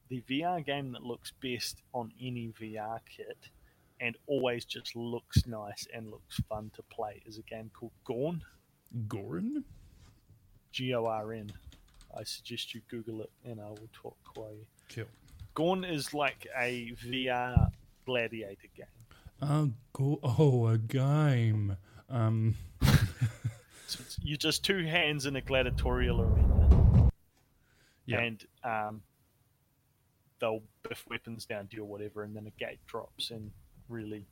the 0.08 0.22
VR 0.28 0.64
game 0.64 0.92
that 0.92 1.02
looks 1.02 1.32
best 1.42 1.82
on 1.92 2.12
any 2.20 2.52
VR 2.60 3.00
kit 3.06 3.36
and 4.00 4.16
always 4.26 4.64
just 4.64 4.94
looks 4.94 5.46
nice 5.46 5.86
and 5.94 6.10
looks 6.10 6.40
fun 6.48 6.70
to 6.74 6.82
play 6.84 7.22
is 7.26 7.38
a 7.38 7.42
game 7.42 7.70
called 7.72 7.92
Gorn. 8.04 8.42
Gorn? 9.08 9.64
G 10.72 10.94
O 10.94 11.06
R 11.06 11.32
N. 11.32 11.52
I 12.16 12.24
suggest 12.24 12.74
you 12.74 12.80
Google 12.88 13.22
it 13.22 13.30
and 13.44 13.60
I 13.60 13.68
will 13.68 13.88
talk 13.92 14.16
you. 14.36 14.66
Kill. 14.88 15.06
Gorn 15.54 15.84
is 15.84 16.12
like 16.12 16.46
a 16.58 16.92
VR 17.04 17.70
gladiator 18.04 18.68
game. 18.76 18.86
Oh, 19.42 19.70
go- 19.92 20.20
oh, 20.22 20.66
a 20.68 20.78
game. 20.78 21.76
Um, 22.08 22.54
So 23.86 24.00
it's, 24.04 24.18
you're 24.20 24.36
just 24.36 24.64
two 24.64 24.84
hands 24.84 25.26
in 25.26 25.36
a 25.36 25.40
gladiatorial 25.40 26.20
arena. 26.20 27.08
Yeah. 28.04 28.18
And 28.20 28.44
um, 28.64 29.02
they'll 30.40 30.62
biff 30.82 31.04
weapons 31.08 31.46
down 31.46 31.68
to 31.68 31.76
you 31.76 31.82
or 31.82 31.86
whatever, 31.88 32.22
and 32.24 32.34
then 32.34 32.46
a 32.46 32.50
gate 32.58 32.80
drops, 32.86 33.30
and 33.30 33.50
really 33.88 34.26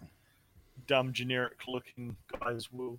dumb, 0.87 1.13
generic 1.13 1.59
looking 1.69 2.17
guys 2.41 2.73
will 2.73 2.99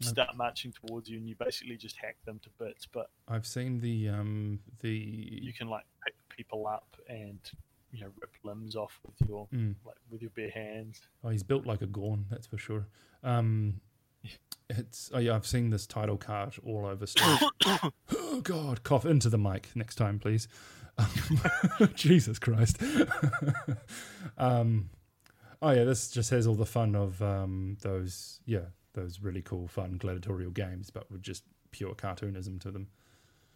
start 0.00 0.36
marching 0.36 0.72
towards 0.72 1.08
you, 1.08 1.18
and 1.18 1.28
you 1.28 1.34
basically 1.36 1.76
just 1.76 1.96
hack 1.96 2.16
them 2.24 2.40
to 2.42 2.48
bits. 2.58 2.86
But 2.86 3.10
I've 3.28 3.46
seen 3.46 3.80
the 3.80 4.08
um, 4.08 4.60
the 4.80 4.90
you 4.90 5.52
can 5.52 5.68
like 5.68 5.84
pick 6.04 6.14
people 6.28 6.66
up 6.66 6.96
and 7.08 7.38
you 7.92 8.00
know 8.00 8.08
rip 8.20 8.32
limbs 8.42 8.76
off 8.76 8.98
with 9.04 9.28
your 9.28 9.46
Mm. 9.48 9.74
like 9.84 9.96
with 10.10 10.22
your 10.22 10.30
bare 10.30 10.50
hands. 10.50 11.00
Oh, 11.22 11.28
he's 11.28 11.42
built 11.42 11.66
like 11.66 11.82
a 11.82 11.86
Gorn, 11.86 12.26
that's 12.30 12.46
for 12.46 12.58
sure. 12.58 12.86
Um, 13.22 13.80
it's 14.70 15.10
oh 15.12 15.18
yeah, 15.18 15.34
I've 15.34 15.46
seen 15.46 15.70
this 15.70 15.86
title 15.86 16.16
card 16.16 16.54
all 16.64 16.86
over 16.86 17.06
oh 17.66 18.40
God, 18.42 18.82
cough 18.82 19.04
into 19.04 19.28
the 19.28 19.38
mic 19.38 19.68
next 19.74 19.96
time, 19.96 20.18
please. 20.18 20.48
Um, 20.98 21.90
Jesus 21.94 22.38
Christ. 22.38 22.78
um, 24.38 24.90
oh 25.62 25.70
yeah, 25.70 25.84
this 25.84 26.10
just 26.10 26.30
has 26.30 26.46
all 26.46 26.54
the 26.54 26.66
fun 26.66 26.94
of 26.94 27.20
um, 27.22 27.76
those 27.82 28.40
yeah 28.46 28.66
those 28.94 29.20
really 29.20 29.42
cool 29.42 29.68
fun 29.68 29.96
gladiatorial 29.98 30.50
games, 30.50 30.90
but 30.90 31.10
with 31.10 31.22
just 31.22 31.44
pure 31.70 31.94
cartoonism 31.94 32.60
to 32.60 32.70
them. 32.70 32.88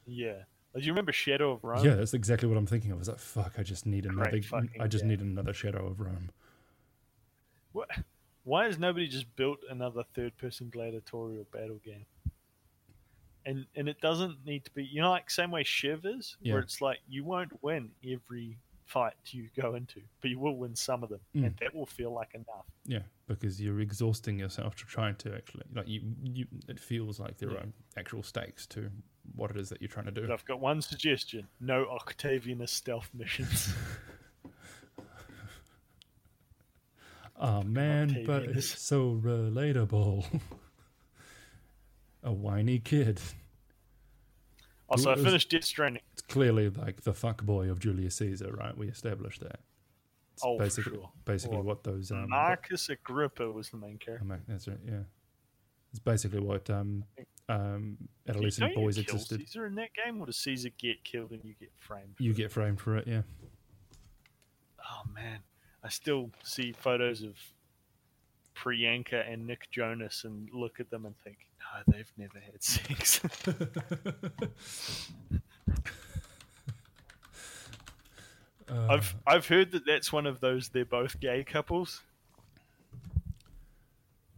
Yeah. 0.06 0.42
Do 0.74 0.80
you 0.80 0.90
remember 0.92 1.12
Shadow 1.12 1.52
of 1.52 1.62
Rome? 1.62 1.84
Yeah, 1.84 1.94
that's 1.94 2.14
exactly 2.14 2.48
what 2.48 2.58
I'm 2.58 2.66
thinking 2.66 2.90
of. 2.90 3.00
Is 3.00 3.08
like 3.08 3.18
fuck, 3.18 3.54
I 3.58 3.62
just 3.62 3.86
need 3.86 4.06
another. 4.06 4.30
Great 4.30 4.44
fucking 4.44 4.80
I 4.80 4.86
just 4.88 5.04
need 5.04 5.20
another 5.20 5.52
Shadow 5.52 5.86
of 5.86 6.00
Rome. 6.00 6.30
What? 7.72 7.90
Why 8.44 8.66
has 8.66 8.78
nobody 8.78 9.08
just 9.08 9.34
built 9.36 9.60
another 9.70 10.04
third-person 10.14 10.68
gladiatorial 10.70 11.46
battle 11.52 11.80
game? 11.84 12.04
And 13.46 13.66
and 13.76 13.88
it 13.88 14.00
doesn't 14.00 14.44
need 14.44 14.64
to 14.64 14.70
be, 14.72 14.84
you 14.84 15.00
know, 15.00 15.10
like 15.10 15.30
same 15.30 15.50
way 15.50 15.64
Shiv 15.64 16.04
is, 16.04 16.36
Yeah. 16.40 16.54
where 16.54 16.62
it's 16.62 16.80
like 16.80 16.98
you 17.08 17.24
won't 17.24 17.52
win 17.62 17.90
every 18.04 18.58
fight 18.86 19.14
you 19.30 19.48
go 19.56 19.74
into, 19.74 20.00
but 20.20 20.30
you 20.30 20.38
will 20.38 20.56
win 20.56 20.76
some 20.76 21.02
of 21.02 21.08
them, 21.08 21.20
Mm. 21.34 21.46
and 21.46 21.56
that 21.58 21.74
will 21.74 21.86
feel 21.86 22.12
like 22.12 22.34
enough. 22.34 22.66
Yeah, 22.84 23.02
because 23.26 23.60
you're 23.60 23.80
exhausting 23.80 24.38
yourself 24.38 24.76
to 24.76 24.84
trying 24.84 25.16
to 25.16 25.34
actually 25.34 25.64
like 25.74 25.88
you. 25.88 26.02
You 26.22 26.46
it 26.68 26.78
feels 26.78 27.18
like 27.18 27.38
there 27.38 27.50
Yeah. 27.52 27.58
are 27.60 27.72
actual 27.96 28.22
stakes 28.22 28.66
to 28.68 28.90
what 29.34 29.50
it 29.50 29.56
is 29.56 29.68
that 29.70 29.80
you're 29.80 29.88
trying 29.88 30.04
to 30.06 30.12
do. 30.12 30.20
But 30.22 30.30
I've 30.32 30.44
got 30.44 30.60
one 30.60 30.82
suggestion: 30.82 31.48
no 31.60 31.86
Octavianus 31.86 32.68
stealth 32.70 33.10
missions. 33.14 33.72
Oh 37.36 37.62
man, 37.62 38.24
but 38.26 38.44
it's 38.44 38.80
so 38.80 39.20
relatable. 39.20 40.40
A 42.22 42.32
whiny 42.32 42.78
kid. 42.78 43.20
Also, 44.88 45.12
I 45.12 45.16
finished 45.16 45.50
Death 45.50 45.64
Stranding. 45.64 46.02
It's 46.12 46.22
clearly 46.22 46.68
like 46.68 47.02
the 47.02 47.14
fuck 47.14 47.42
boy 47.42 47.70
of 47.70 47.78
Julius 47.78 48.16
Caesar, 48.16 48.52
right? 48.52 48.76
We 48.76 48.88
established 48.88 49.40
that. 49.40 49.60
It's 50.34 50.42
Oh, 50.44 50.56
for 50.58 50.64
basically, 50.64 50.98
sure. 50.98 51.10
basically 51.24 51.56
Well, 51.58 51.64
what 51.66 51.84
those 51.84 52.10
um, 52.10 52.28
Marcus 52.28 52.88
Agrippa 52.88 53.50
was 53.50 53.70
the 53.70 53.76
main 53.76 53.98
character. 53.98 54.40
That's 54.48 54.68
right, 54.68 54.78
yeah. 54.84 55.04
It's 55.90 56.00
basically 56.00 56.40
what 56.40 56.68
um, 56.70 57.04
um, 57.48 57.96
adolescent 58.28 58.72
Don't 58.74 58.80
you 58.80 58.84
boys 58.86 58.94
kill 58.96 59.14
existed. 59.14 59.40
Caesar 59.40 59.66
in 59.66 59.76
that 59.76 59.90
game, 59.94 60.20
or 60.20 60.26
does 60.26 60.36
Caesar 60.38 60.70
get 60.76 61.04
killed 61.04 61.30
and 61.30 61.44
you 61.44 61.54
get 61.60 61.70
framed? 61.78 62.14
You 62.18 62.32
get 62.34 62.50
framed 62.50 62.80
for 62.80 62.96
it, 62.96 63.06
yeah. 63.06 63.22
Oh 64.82 65.02
man, 65.14 65.38
I 65.84 65.88
still 65.88 66.30
see 66.42 66.72
photos 66.72 67.22
of 67.22 67.36
Priyanka 68.56 69.30
and 69.32 69.46
Nick 69.46 69.70
Jonas 69.70 70.24
and 70.24 70.48
look 70.52 70.80
at 70.80 70.90
them 70.90 71.06
and 71.06 71.14
think, 71.22 71.38
they've 71.86 72.12
never 72.16 72.38
had 72.38 72.62
sex. 72.62 73.20
Uh, 78.68 78.86
I've 78.88 79.14
I've 79.26 79.46
heard 79.46 79.72
that 79.72 79.86
that's 79.86 80.12
one 80.12 80.26
of 80.26 80.40
those 80.40 80.68
they're 80.68 80.84
both 80.84 81.20
gay 81.20 81.44
couples. 81.44 82.02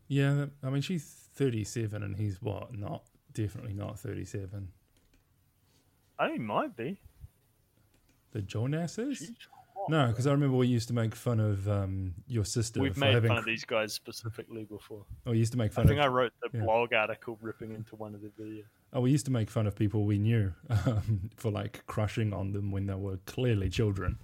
Yeah, 0.08 0.46
I 0.62 0.70
mean, 0.70 0.82
she's 0.82 1.04
37 1.34 2.02
and 2.02 2.16
he's 2.16 2.40
what? 2.40 2.76
Not, 2.76 3.02
definitely 3.34 3.74
not 3.74 3.98
37. 3.98 4.68
I 6.18 6.26
think 6.26 6.40
he 6.40 6.44
might 6.44 6.76
be. 6.76 7.00
The 8.32 8.40
Jonasses? 8.40 9.18
She's 9.18 9.32
No, 9.88 10.08
because 10.08 10.26
I 10.26 10.32
remember 10.32 10.56
we 10.56 10.66
used 10.66 10.88
to 10.88 10.94
make 10.94 11.14
fun 11.14 11.38
of 11.38 11.68
um, 11.68 12.14
your 12.26 12.44
sister 12.44 12.80
We've 12.80 12.96
made 12.96 13.14
having. 13.14 13.28
fun 13.28 13.38
of 13.38 13.44
these 13.44 13.64
guys 13.64 13.92
specifically 13.92 14.64
before. 14.64 15.04
Oh, 15.26 15.30
we 15.30 15.38
used 15.38 15.52
to 15.52 15.58
make 15.58 15.72
I 15.72 15.74
fun 15.74 15.86
think 15.86 15.98
of. 16.00 16.06
I 16.06 16.08
wrote 16.08 16.32
the 16.42 16.58
yeah. 16.58 16.64
blog 16.64 16.92
article 16.92 17.38
ripping 17.40 17.72
into 17.72 17.94
one 17.96 18.14
of 18.14 18.20
the 18.22 18.28
videos. 18.28 18.64
Oh, 18.92 19.00
we 19.00 19.10
used 19.10 19.26
to 19.26 19.32
make 19.32 19.50
fun 19.50 19.66
of 19.66 19.76
people 19.76 20.04
we 20.04 20.18
knew 20.18 20.52
um, 20.86 21.30
for 21.36 21.50
like 21.50 21.86
crushing 21.86 22.32
on 22.32 22.52
them 22.52 22.70
when 22.70 22.86
they 22.86 22.94
were 22.94 23.18
clearly 23.26 23.68
children 23.68 24.18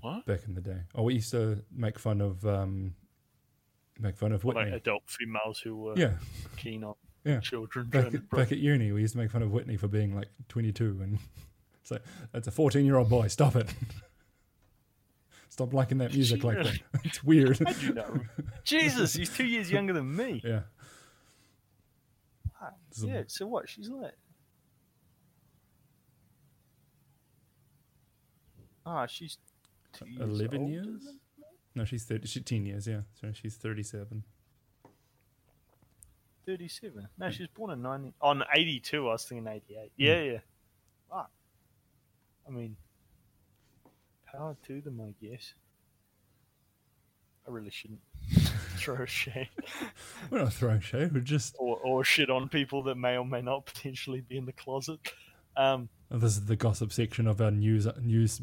What? 0.00 0.26
back 0.26 0.40
in 0.46 0.54
the 0.54 0.60
day. 0.60 0.80
Oh, 0.94 1.04
we 1.04 1.14
used 1.14 1.30
to 1.30 1.62
make 1.70 1.98
fun 1.98 2.20
of 2.20 2.44
um, 2.46 2.94
make 3.98 4.16
fun 4.16 4.32
of 4.32 4.44
Whitney. 4.44 4.64
Like 4.64 4.72
adult 4.74 5.02
females 5.06 5.60
who 5.60 5.76
were 5.76 5.94
yeah, 5.96 6.14
keen 6.56 6.84
on 6.84 6.94
yeah. 7.24 7.40
children. 7.40 7.86
Back 7.86 8.02
trying 8.02 8.12
to 8.12 8.18
at, 8.18 8.30
back 8.30 8.52
at 8.52 8.58
uni, 8.58 8.92
we 8.92 9.00
used 9.00 9.12
to 9.12 9.18
make 9.18 9.30
fun 9.30 9.42
of 9.42 9.50
Whitney 9.52 9.76
for 9.76 9.88
being 9.88 10.14
like 10.14 10.28
22, 10.48 11.00
and 11.02 11.18
it's 11.90 12.02
like 12.02 12.02
that's 12.32 12.46
a 12.48 12.50
14 12.50 12.84
year 12.84 12.96
old 12.96 13.08
boy. 13.08 13.26
Stop 13.28 13.56
it. 13.56 13.72
Stop 15.48 15.72
liking 15.74 15.98
that 15.98 16.14
music 16.14 16.44
like 16.44 16.58
that. 16.62 16.78
It's 17.04 17.24
weird. 17.24 17.58
How'd 17.58 17.82
you 17.82 17.92
know? 17.92 18.20
Jesus, 18.64 19.14
he's 19.14 19.34
two 19.34 19.44
years 19.44 19.70
younger 19.70 19.92
than 19.92 20.14
me. 20.14 20.40
yeah. 20.44 20.60
Ah, 22.62 22.70
Yeah, 22.96 23.22
so 23.26 23.46
what? 23.46 23.68
She's 23.68 23.88
like. 23.88 24.12
Ah, 28.86 29.06
she's 29.06 29.38
two 29.92 30.06
years 30.08 30.20
11 30.40 30.60
older 30.60 30.72
years? 30.72 31.08
No, 31.74 31.84
she's 31.84 32.04
30. 32.04 32.26
She's 32.26 32.42
10 32.44 32.66
years. 32.66 32.86
Yeah. 32.86 33.00
So 33.20 33.30
she's 33.32 33.56
37. 33.56 34.22
37. 36.46 37.08
No, 37.18 37.30
she 37.30 37.42
was 37.42 37.48
born 37.54 37.72
in 37.72 37.82
90. 37.82 38.14
On 38.22 38.42
82, 38.54 39.08
I 39.08 39.12
was 39.12 39.24
thinking 39.24 39.46
88. 39.46 39.92
Yeah, 39.96 40.20
yeah. 40.22 40.38
Fuck. 41.10 41.30
I 42.46 42.50
mean, 42.50 42.76
power 44.30 44.56
to 44.66 44.80
them, 44.80 45.00
I 45.00 45.14
guess. 45.24 45.54
I 47.46 47.50
really 47.50 47.70
shouldn't 47.70 48.00
throw 48.76 48.96
a 49.02 49.06
shade 49.06 49.48
We're 50.30 50.42
not 50.42 50.52
throwing 50.52 50.80
shade. 50.80 51.12
We're 51.12 51.20
just. 51.20 51.56
or, 51.58 51.78
or 51.78 52.04
shit 52.04 52.30
on 52.30 52.48
people 52.48 52.82
that 52.84 52.96
may 52.96 53.16
or 53.16 53.24
may 53.24 53.40
not 53.42 53.66
potentially 53.66 54.20
be 54.20 54.36
in 54.36 54.46
the 54.46 54.52
closet. 54.52 55.00
Um, 55.56 55.88
This 56.10 56.32
is 56.36 56.44
the 56.44 56.56
gossip 56.56 56.92
section 56.92 57.26
of 57.26 57.40
our 57.40 57.50
news 57.50 57.86
news 58.00 58.40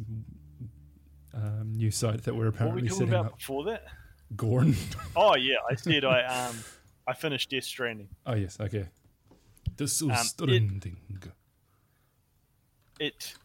um, 1.34 1.74
news 1.74 1.96
site 1.96 2.24
that 2.24 2.34
we're 2.34 2.40
what 2.40 2.42
were 2.44 2.48
apparently 2.50 2.82
we 2.84 2.88
talking 2.90 3.08
setting 3.08 3.14
about 3.20 3.26
up. 3.34 3.38
before 3.38 3.64
that? 3.66 3.84
Gorn. 4.36 4.76
Oh 5.16 5.36
yeah, 5.36 5.56
I 5.70 5.76
said 5.76 6.04
I 6.04 6.24
um 6.24 6.56
I 7.08 7.14
finished 7.14 7.50
Death 7.52 7.64
Stranding. 7.64 8.10
oh 8.26 8.34
yes. 8.36 8.58
Okay. 8.60 8.88
This 9.78 10.02
is 10.02 10.10
Um, 10.40 10.50
it- 10.50 10.92
It 13.00 13.36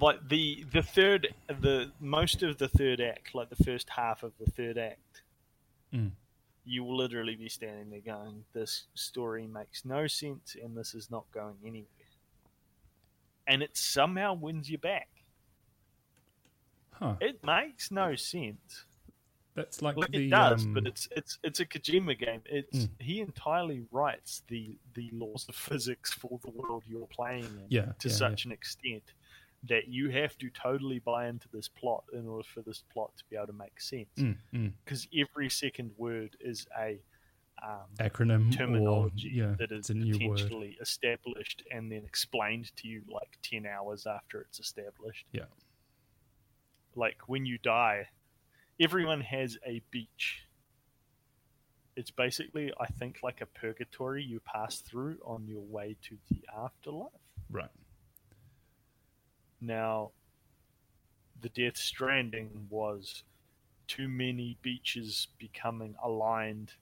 like 0.00 0.28
the 0.28 0.64
the 0.72 0.82
third 0.82 1.34
the 1.48 1.90
most 2.00 2.42
of 2.42 2.58
the 2.58 2.68
third 2.68 3.00
act, 3.00 3.34
like 3.34 3.50
the 3.50 3.62
first 3.64 3.88
half 3.90 4.22
of 4.22 4.32
the 4.38 4.50
third 4.50 4.78
act, 4.78 5.22
Mm. 5.92 6.10
you 6.64 6.82
will 6.82 6.96
literally 6.96 7.36
be 7.36 7.48
standing 7.48 7.90
there 7.90 8.00
going, 8.00 8.44
"This 8.52 8.86
story 8.94 9.46
makes 9.46 9.84
no 9.84 10.06
sense, 10.06 10.56
and 10.60 10.76
this 10.76 10.94
is 10.94 11.10
not 11.10 11.24
going 11.32 11.56
anywhere." 11.64 11.88
And 13.46 13.62
it 13.62 13.76
somehow 13.76 14.34
wins 14.34 14.68
you 14.70 14.78
back. 14.78 15.08
Huh. 16.92 17.16
It 17.20 17.42
makes 17.44 17.90
no 17.90 18.14
sense. 18.14 18.84
That's 19.54 19.82
like 19.82 19.96
Like 19.96 20.10
the 20.10 20.26
it 20.26 20.30
does, 20.30 20.64
um, 20.64 20.74
but 20.74 20.86
it's 20.86 21.06
it's 21.12 21.38
it's 21.44 21.60
a 21.60 21.66
Kojima 21.66 22.18
game. 22.18 22.42
It's 22.46 22.86
Mm. 22.86 22.90
he 23.00 23.20
entirely 23.20 23.84
writes 23.92 24.42
the 24.48 24.76
the 24.94 25.10
laws 25.12 25.46
of 25.48 25.54
physics 25.68 26.12
for 26.12 26.40
the 26.42 26.50
world 26.50 26.82
you're 26.86 27.06
playing 27.06 27.44
in 27.44 27.66
yeah 27.68 27.92
to 28.00 28.08
yeah, 28.08 28.14
such 28.14 28.46
an 28.46 28.52
extent 28.52 29.12
that 29.68 29.88
you 29.88 30.10
have 30.10 30.36
to 30.38 30.50
totally 30.50 30.98
buy 30.98 31.28
into 31.28 31.48
this 31.52 31.68
plot 31.68 32.04
in 32.12 32.26
order 32.26 32.46
for 32.46 32.60
this 32.62 32.82
plot 32.92 33.12
to 33.16 33.24
be 33.30 33.36
able 33.36 33.46
to 33.46 33.52
make 33.52 33.80
sense. 33.80 34.08
Because 34.16 34.36
mm, 34.52 34.72
mm. 34.84 35.06
every 35.20 35.48
second 35.48 35.92
word 35.96 36.36
is 36.40 36.66
a 36.78 37.00
um, 37.62 37.86
acronym 37.98 38.54
terminology 38.54 39.28
or, 39.28 39.48
yeah, 39.48 39.54
that 39.58 39.72
is 39.72 39.88
a 39.88 39.94
new 39.94 40.12
potentially 40.12 40.76
word. 40.78 40.82
established 40.82 41.62
and 41.70 41.90
then 41.90 42.02
explained 42.04 42.74
to 42.76 42.88
you 42.88 43.02
like 43.08 43.38
10 43.42 43.64
hours 43.66 44.06
after 44.06 44.40
it's 44.40 44.58
established. 44.58 45.26
Yeah. 45.32 45.44
Like 46.94 47.16
when 47.26 47.46
you 47.46 47.58
die, 47.58 48.08
everyone 48.80 49.20
has 49.22 49.56
a 49.66 49.82
beach. 49.90 50.42
It's 51.96 52.10
basically, 52.10 52.72
I 52.78 52.86
think, 52.86 53.18
like 53.22 53.40
a 53.40 53.46
purgatory 53.46 54.24
you 54.24 54.40
pass 54.40 54.80
through 54.80 55.18
on 55.24 55.46
your 55.46 55.62
way 55.62 55.96
to 56.02 56.18
the 56.28 56.42
afterlife. 56.56 57.12
Right. 57.48 57.70
Now, 59.66 60.10
the 61.40 61.48
Death 61.48 61.76
Stranding 61.76 62.66
was 62.68 63.22
too 63.86 64.08
many 64.08 64.58
beaches 64.60 65.28
becoming 65.38 65.94
aligned 66.02 66.72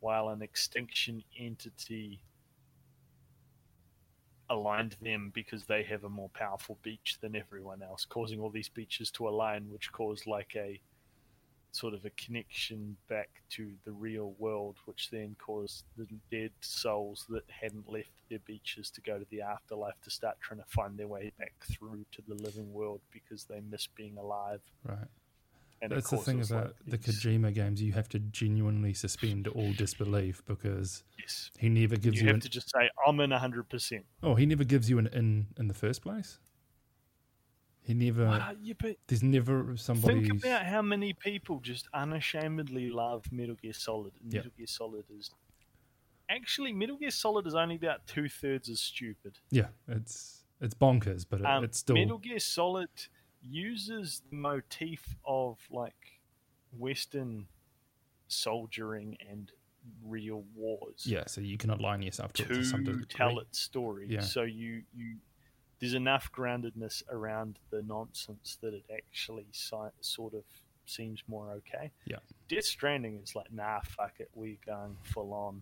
while 0.00 0.30
an 0.30 0.40
extinction 0.40 1.22
entity 1.38 2.22
aligned 4.48 4.96
them 5.02 5.30
because 5.34 5.66
they 5.66 5.82
have 5.82 6.04
a 6.04 6.08
more 6.08 6.30
powerful 6.30 6.78
beach 6.82 7.18
than 7.20 7.36
everyone 7.36 7.82
else, 7.82 8.04
causing 8.06 8.40
all 8.40 8.50
these 8.50 8.68
beaches 8.68 9.10
to 9.10 9.28
align, 9.28 9.70
which 9.70 9.92
caused 9.92 10.26
like 10.26 10.54
a 10.56 10.80
sort 11.72 11.94
of 11.94 12.04
a 12.04 12.10
connection 12.10 12.96
back 13.08 13.30
to 13.50 13.72
the 13.84 13.92
real 13.92 14.34
world, 14.38 14.76
which 14.84 15.08
then 15.10 15.34
caused 15.38 15.84
the 15.96 16.06
dead 16.30 16.50
souls 16.60 17.24
that 17.30 17.44
hadn't 17.48 17.90
left 17.90 18.10
their 18.28 18.38
beaches 18.40 18.90
to 18.90 19.00
go 19.00 19.18
to 19.18 19.26
the 19.30 19.40
afterlife 19.40 19.94
to 20.02 20.10
start 20.10 20.36
trying 20.40 20.60
to 20.60 20.66
find 20.68 20.98
their 20.98 21.08
way 21.08 21.32
back 21.38 21.54
through 21.70 22.04
to 22.12 22.22
the 22.28 22.34
living 22.42 22.72
world 22.72 23.00
because 23.10 23.44
they 23.44 23.60
miss 23.70 23.86
being 23.86 24.16
alive. 24.18 24.60
Right. 24.86 25.08
And 25.80 25.90
That's 25.90 26.10
the 26.10 26.18
thing 26.18 26.40
about 26.40 26.76
like 26.86 27.02
the 27.02 27.10
Kojima 27.10 27.52
games. 27.52 27.82
You 27.82 27.92
have 27.92 28.08
to 28.10 28.20
genuinely 28.20 28.94
suspend 28.94 29.48
all 29.48 29.72
disbelief 29.72 30.40
because 30.46 31.02
Yes. 31.18 31.50
he 31.58 31.68
never 31.68 31.96
gives 31.96 32.16
You 32.18 32.22
you, 32.22 32.26
have 32.28 32.34
an. 32.36 32.40
to 32.42 32.48
just 32.48 32.70
say, 32.70 32.88
I'm 33.04 33.18
in 33.18 33.30
100%. 33.30 34.04
oh, 34.22 34.36
he 34.36 34.46
never 34.46 34.62
gives 34.62 34.88
you 34.88 34.98
an 34.98 35.08
in 35.08 35.48
in 35.58 35.66
the 35.66 35.74
first 35.74 36.00
place. 36.02 36.38
He 37.84 37.94
never. 37.94 38.54
Yeah, 38.62 38.74
There's 39.06 39.22
never 39.22 39.76
somebody. 39.76 40.28
Think 40.28 40.44
about 40.44 40.64
how 40.64 40.82
many 40.82 41.12
people 41.12 41.60
just 41.60 41.88
unashamedly 41.92 42.90
love 42.90 43.24
Metal 43.32 43.56
Gear 43.56 43.72
Solid. 43.72 44.12
And. 44.22 44.32
Metal 44.32 44.52
Gear 44.56 44.66
Solid 44.66 45.04
is 45.16 45.30
actually 46.30 46.72
Metal 46.72 46.96
Gear 46.96 47.10
Solid 47.10 47.46
is 47.46 47.54
only 47.54 47.76
about 47.76 48.06
two 48.06 48.28
thirds 48.28 48.68
as 48.68 48.80
stupid. 48.80 49.38
Yeah, 49.50 49.68
it's 49.88 50.44
it's 50.60 50.74
bonkers, 50.74 51.26
but 51.28 51.40
it, 51.40 51.46
Um, 51.46 51.64
it's 51.64 51.78
still. 51.78 51.96
Metal 51.96 52.18
Gear 52.18 52.38
Solid 52.38 52.90
uses 53.42 54.22
the 54.30 54.36
motif 54.36 55.16
of 55.24 55.58
like 55.70 56.20
Western 56.78 57.46
soldiering 58.28 59.16
and 59.28 59.50
real 60.04 60.44
wars 60.54 61.04
yeah, 61.04 61.24
so 61.26 61.40
you 61.40 61.58
cannot 61.58 61.80
line 61.80 62.02
yourself 62.02 62.32
to, 62.32 62.44
to 62.44 63.04
tell 63.08 63.40
its 63.40 63.58
story. 63.58 64.06
Yeah. 64.08 64.20
So 64.20 64.42
you 64.42 64.82
you 64.94 65.16
there's 65.82 65.94
enough 65.94 66.30
groundedness 66.32 67.02
around 67.10 67.58
the 67.70 67.82
nonsense 67.82 68.56
that 68.62 68.72
it 68.72 68.84
actually 68.94 69.46
si- 69.50 69.76
sort 70.00 70.32
of 70.32 70.44
seems 70.86 71.24
more 71.26 71.50
okay. 71.50 71.90
Yeah. 72.06 72.18
Death 72.48 72.64
Stranding 72.66 73.18
is 73.20 73.34
like, 73.34 73.52
nah, 73.52 73.80
fuck 73.80 74.12
it, 74.20 74.30
we're 74.32 74.58
going 74.64 74.96
full 75.02 75.32
on 75.34 75.60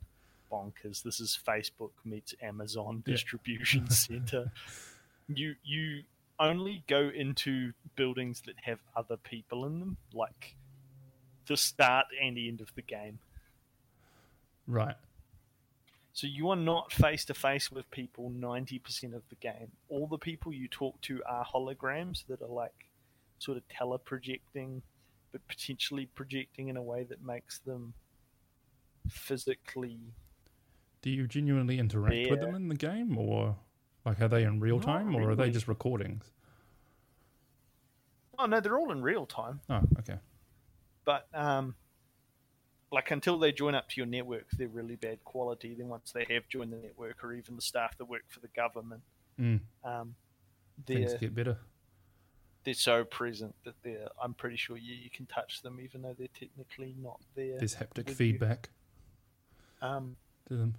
bonkers. 0.53 1.03
This 1.03 1.21
is 1.21 1.39
Facebook 1.49 1.93
meets 2.05 2.35
Amazon 2.43 3.03
Yeah. 3.07 3.13
distribution 3.15 3.89
center. 3.91 4.53
You 5.27 5.55
you 5.65 6.03
only 6.39 6.85
go 6.87 7.09
into 7.15 7.73
buildings 7.97 8.43
that 8.45 8.57
have 8.63 8.81
other 8.95 9.17
people 9.17 9.65
in 9.65 9.81
them, 9.81 9.97
like 10.13 10.55
the 11.47 11.57
start 11.57 12.07
and 12.23 12.37
the 12.37 12.47
end 12.47 12.61
of 12.61 12.75
the 12.75 12.83
game. 12.83 13.21
Right. 14.67 14.97
So 16.13 16.27
you 16.27 16.51
are 16.51 16.57
not 16.57 16.93
face 16.93 17.25
to 17.27 17.35
face 17.35 17.71
with 17.71 17.91
people 17.91 18.31
90% 18.31 19.15
of 19.15 19.23
the 19.29 19.37
game. 19.37 19.71
All 19.89 20.07
the 20.07 20.19
people 20.19 20.53
you 20.53 20.69
talk 20.69 21.01
to 21.03 21.23
are 21.25 21.45
holograms 21.45 22.27
that 22.27 22.43
are 22.43 22.49
like 22.49 22.75
sort 23.39 23.57
of 23.57 23.63
teleprojecting, 23.69 24.83
but 25.33 25.47
potentially 25.49 26.07
projecting 26.07 26.69
in 26.69 26.77
a 26.77 26.83
way 26.83 27.05
that 27.05 27.25
makes 27.25 27.61
them 27.61 27.95
physically. 29.09 29.99
Do 31.03 31.11
you 31.11 31.27
genuinely 31.27 31.79
interact 31.79 32.29
with 32.29 32.41
them 32.41 32.55
in 32.55 32.69
the 32.69 32.75
game, 32.75 33.17
or 33.17 33.57
like 34.05 34.21
are 34.21 34.29
they 34.29 34.43
in 34.43 34.61
real 34.61 34.81
time, 34.81 35.15
or 35.15 35.31
are 35.31 35.37
they 35.37 35.51
just 35.51 35.69
recordings? 35.69 36.31
Oh, 38.39 38.47
no, 38.47 38.61
they're 38.61 38.79
all 38.79 38.91
in 38.91 39.03
real 39.03 39.27
time. 39.27 39.61
Oh, 39.69 39.83
okay. 39.99 40.17
But, 41.05 41.29
um, 41.35 41.75
like, 42.93 43.11
until 43.11 43.39
they 43.39 43.53
join 43.53 43.75
up 43.75 43.89
to 43.91 43.97
your 43.97 44.07
network, 44.07 44.47
they're 44.53 44.69
really 44.69 44.97
bad 44.97 45.23
quality. 45.25 45.75
Then 45.75 45.89
once 45.89 46.13
they 46.13 46.27
have 46.31 46.49
joined 46.49 46.73
the 46.73 46.77
network, 46.79 47.23
or 47.23 47.33
even 47.33 47.57
the 47.57 47.63
staff 47.63 47.97
that 47.99 48.05
work 48.07 48.25
for 48.29 48.41
the 48.41 48.49
government, 48.49 49.03
Mm, 49.39 49.61
um, 49.85 50.15
things 50.87 51.15
get 51.15 51.35
better. 51.35 51.57
they're 52.65 52.75
so 52.75 53.05
present 53.05 53.55
that 53.65 53.75
they're 53.83 54.09
I'm 54.23 54.35
pretty 54.35 54.57
sure 54.57 54.77
you, 54.77 54.95
you 54.95 55.09
can 55.09 55.25
touch 55.27 55.63
them 55.63 55.81
even 55.81 56.03
though 56.03 56.15
they're 56.19 56.29
technically 56.39 56.95
not 57.01 57.21
there. 57.35 57.57
There's 57.57 57.77
haptic 57.77 58.09
you. 58.09 58.15
feedback 58.15 58.69
Um, 59.81 60.17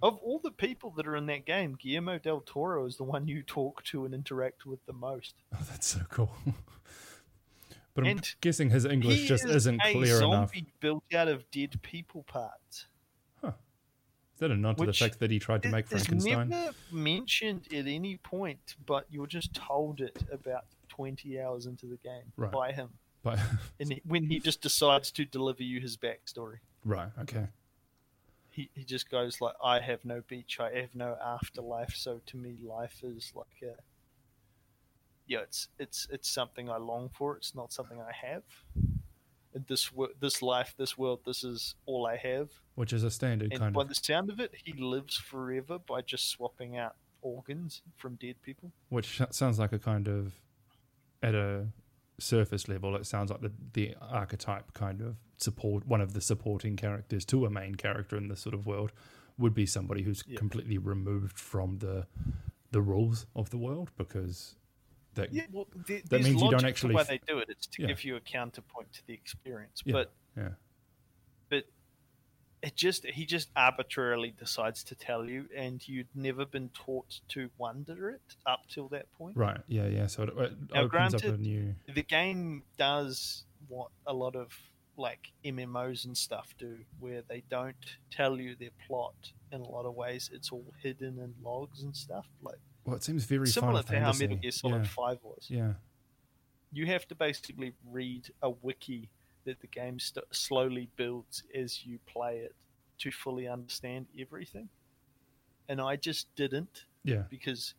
of 0.02 0.18
all 0.18 0.38
the 0.38 0.50
people 0.52 0.90
that 0.96 1.08
are 1.08 1.16
in 1.16 1.26
that 1.26 1.44
game, 1.46 1.76
Guillermo 1.80 2.18
del 2.18 2.42
Toro 2.42 2.84
is 2.86 2.98
the 2.98 3.04
one 3.04 3.26
you 3.26 3.42
talk 3.42 3.82
to 3.84 4.04
and 4.04 4.14
interact 4.14 4.64
with 4.66 4.84
the 4.86 4.92
most. 4.92 5.34
Oh, 5.54 5.64
that's 5.68 5.86
so 5.88 6.00
cool. 6.10 6.30
but 7.94 8.04
I'm 8.04 8.10
And 8.18 8.34
guessing 8.40 8.70
his 8.70 8.84
English 8.84 9.26
just 9.28 9.44
is 9.44 9.54
isn't 9.56 9.80
clear 9.82 10.16
enough. 10.18 10.50
zombie 10.50 10.66
built 10.80 11.04
out 11.14 11.28
of 11.28 11.50
dead 11.50 11.80
people 11.82 12.22
parts. 12.24 12.86
Huh. 13.40 13.52
Is 14.34 14.40
that 14.40 14.50
a 14.50 14.56
nod 14.56 14.78
to 14.78 14.86
the 14.86 14.92
fact 14.92 15.18
that 15.20 15.30
he 15.30 15.38
tried 15.38 15.62
to 15.64 15.68
make 15.70 15.86
It's 15.90 16.06
Frankenstein? 16.06 16.48
never 16.48 16.74
mentioned 16.90 17.68
at 17.72 17.86
any 17.86 18.16
point, 18.18 18.76
but 18.86 19.06
you're 19.10 19.26
just 19.26 19.54
told 19.54 20.00
it 20.00 20.24
about 20.32 20.64
20 20.88 21.40
hours 21.40 21.66
into 21.66 21.86
the 21.86 21.96
game 21.98 22.32
Right. 22.36 22.50
by 22.52 22.72
him. 22.72 22.90
But 23.22 23.38
And 23.80 24.00
when 24.06 24.24
he 24.24 24.40
just 24.40 24.60
decides 24.62 25.10
to 25.12 25.24
deliver 25.24 25.62
you 25.62 25.80
his 25.80 25.96
backstory. 25.96 26.58
right, 26.84 27.10
okay. 27.20 27.46
he, 28.50 28.68
he 28.74 28.84
just 28.84 29.08
goes 29.10 29.40
like 29.40 29.54
i 29.64 29.80
have 29.80 30.04
no 30.04 30.20
beach 30.28 30.58
i 30.60 30.70
have 30.80 30.94
no 30.94 31.16
afterlife 31.24 31.94
so 31.96 32.20
to 32.26 32.36
me 32.36 32.56
life 32.62 33.00
is 33.02 33.32
like 33.34 33.62
a 33.62 33.74
yeah 35.32 35.40
it's 35.48 35.60
it's 35.84 36.00
it's 36.14 36.28
something 36.38 36.66
i 36.76 36.78
long 36.92 37.06
for. 37.18 37.28
It's 37.38 37.54
not 37.60 37.72
something 37.72 37.98
i 38.00 38.14
have. 38.26 38.44
This 39.68 39.90
this 40.24 40.40
life 40.40 40.70
this 40.78 40.96
world 40.96 41.20
this 41.26 41.40
is 41.52 41.74
all 41.86 42.06
i 42.06 42.16
have. 42.16 42.48
Which 42.80 42.92
is 42.92 43.04
a 43.04 43.10
standard 43.10 43.50
and 43.52 43.60
kind 43.60 43.74
by 43.74 43.82
of, 43.82 43.88
the 43.88 43.94
sound 44.10 44.30
of 44.30 44.40
it 44.44 44.50
he 44.64 44.72
lives 44.94 45.16
forever 45.16 45.76
by 45.92 46.00
just 46.12 46.24
swapping 46.34 46.72
out 46.78 46.94
organs 47.20 47.82
from 48.00 48.12
dead 48.16 48.36
people. 48.42 48.68
Which 48.88 49.20
sounds 49.30 49.58
like 49.58 49.72
a 49.72 49.78
kind 49.78 50.08
of, 50.08 50.32
at 51.22 51.34
a 51.34 51.66
surface 52.18 52.66
level, 52.68 52.96
it 52.96 53.06
sounds 53.06 53.30
like 53.30 53.42
the 53.42 53.52
the 53.78 53.94
archetype 54.00 54.72
kind 54.72 55.00
of 55.02 55.16
support 55.36 55.86
one 55.86 56.00
of 56.00 56.10
the 56.14 56.20
supporting 56.20 56.74
characters 56.76 57.24
to 57.26 57.44
a 57.46 57.50
main 57.50 57.74
character 57.74 58.16
in 58.16 58.28
this 58.28 58.40
sort 58.40 58.54
of 58.54 58.66
world 58.66 58.90
would 59.38 59.54
be 59.54 59.66
somebody 59.66 60.02
who's 60.02 60.22
Yeah. 60.26 60.38
completely 60.38 60.78
removed 60.78 61.36
from 61.38 61.78
the 61.78 62.06
the 62.70 62.80
rules 62.80 63.26
of 63.34 63.50
the 63.50 63.58
world 63.58 63.88
because 64.02 64.56
that 65.14 65.32
yeah 65.32 65.42
well 65.52 65.66
there, 65.86 65.98
That 66.00 66.10
there's 66.10 66.24
means 66.24 66.42
you 66.42 66.50
don't 66.50 66.64
actually 66.64 66.94
why 66.94 67.02
they 67.04 67.20
do 67.26 67.38
it 67.38 67.48
it's 67.50 67.66
to 67.68 67.82
Yeah. 67.82 67.88
give 67.88 68.04
you 68.04 68.16
a 68.16 68.20
counterpoint 68.20 68.92
to 68.94 69.06
the 69.06 69.12
experience 69.14 69.82
Yeah. 69.84 69.92
but 69.92 70.12
yeah 70.36 70.48
but 71.48 71.64
it 72.62 72.76
just 72.76 73.04
he 73.06 73.26
just 73.26 73.50
arbitrarily 73.56 74.32
decides 74.38 74.84
to 74.84 74.94
tell 74.94 75.24
you 75.28 75.46
and 75.56 75.86
you'd 75.86 76.08
never 76.14 76.46
been 76.46 76.70
taught 76.70 77.20
to 77.28 77.50
wonder 77.58 78.10
it 78.10 78.36
up 78.46 78.60
till 78.68 78.88
that 78.88 79.10
point 79.18 79.36
right 79.36 79.60
yeah 79.68 79.86
yeah 79.86 80.06
so 80.06 80.22
it, 80.24 80.28
it 80.30 80.52
Now, 80.72 80.82
opens 80.82 81.14
up 81.14 81.20
a 81.20 81.24
granted, 81.24 81.40
new 81.40 81.74
the 81.92 82.02
game 82.02 82.62
does 82.78 83.44
what 83.68 83.88
a 84.06 84.12
lot 84.14 84.36
of 84.36 84.52
like 84.96 85.32
mmos 85.44 86.04
and 86.04 86.16
stuff 86.16 86.54
do 86.58 86.76
where 87.00 87.22
they 87.28 87.42
don't 87.50 87.74
tell 88.10 88.38
you 88.38 88.54
their 88.54 88.70
plot 88.86 89.14
in 89.50 89.60
a 89.60 89.68
lot 89.68 89.86
of 89.86 89.94
ways 89.94 90.30
it's 90.32 90.52
all 90.52 90.66
hidden 90.82 91.18
in 91.18 91.34
logs 91.42 91.82
and 91.82 91.96
stuff 91.96 92.26
like 92.42 92.58
well 92.84 92.96
it 92.96 93.04
seems 93.04 93.24
very 93.24 93.46
similar 93.46 93.82
to 93.82 94.00
how 94.00 94.12
metal 94.12 94.36
gear 94.36 94.50
solid 94.50 94.82
yeah, 94.82 94.88
5 94.88 95.18
was. 95.22 95.46
Yeah. 95.48 95.72
You 96.72 96.86
have 96.86 97.06
to 97.08 97.14
basically 97.14 97.74
read 97.90 98.30
a 98.42 98.50
wiki 98.50 99.10
that 99.44 99.60
the 99.60 99.66
game 99.66 99.98
st- 99.98 100.24
slowly 100.32 100.88
builds 100.96 101.42
as 101.54 101.84
you 101.84 101.98
play 102.06 102.38
it 102.38 102.54
to 102.98 103.10
fully 103.10 103.48
understand 103.48 104.06
everything. 104.18 104.68
And 105.68 105.80
I 105.80 105.96
just 105.96 106.34
didn't 106.36 106.86
yeah. 107.04 107.24
because 107.28 107.74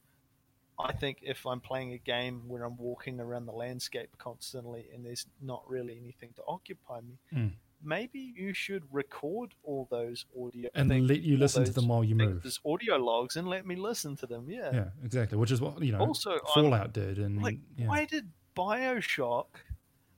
I 0.79 0.91
think 0.91 1.19
if 1.21 1.45
I'm 1.45 1.59
playing 1.59 1.93
a 1.93 1.97
game 1.97 2.43
where 2.47 2.63
I'm 2.63 2.77
walking 2.77 3.19
around 3.19 3.45
the 3.45 3.53
landscape 3.53 4.09
constantly 4.17 4.87
and 4.93 5.05
there's 5.05 5.25
not 5.41 5.63
really 5.67 5.97
anything 6.01 6.29
to 6.35 6.43
occupy 6.47 7.01
me, 7.01 7.17
Mm. 7.33 7.51
Maybe 7.83 8.33
you 8.35 8.53
should 8.53 8.83
record 8.91 9.53
all 9.63 9.87
those 9.91 10.25
audio 10.39 10.69
and 10.75 10.89
things, 10.89 11.09
let 11.09 11.21
you 11.21 11.37
listen 11.37 11.63
to 11.65 11.71
them 11.71 11.87
while 11.87 12.03
you 12.03 12.15
move. 12.15 12.45
as 12.45 12.59
audio 12.65 12.95
logs 12.97 13.35
and 13.35 13.47
let 13.47 13.65
me 13.65 13.75
listen 13.75 14.15
to 14.17 14.25
them. 14.27 14.49
Yeah. 14.49 14.69
Yeah, 14.73 14.85
exactly. 15.03 15.37
Which 15.37 15.51
is 15.51 15.61
what 15.61 15.81
you 15.81 15.91
know. 15.91 15.99
Also, 15.99 16.31
I'm- 16.31 16.39
Fallout 16.53 16.93
did, 16.93 17.17
and 17.19 17.41
Like, 17.41 17.59
yeah. 17.77 17.87
why 17.87 18.05
did 18.05 18.31
Bioshock? 18.55 19.47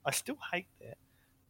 I 0.05 0.11
still 0.11 0.37
hate 0.53 0.67
that. 0.81 0.97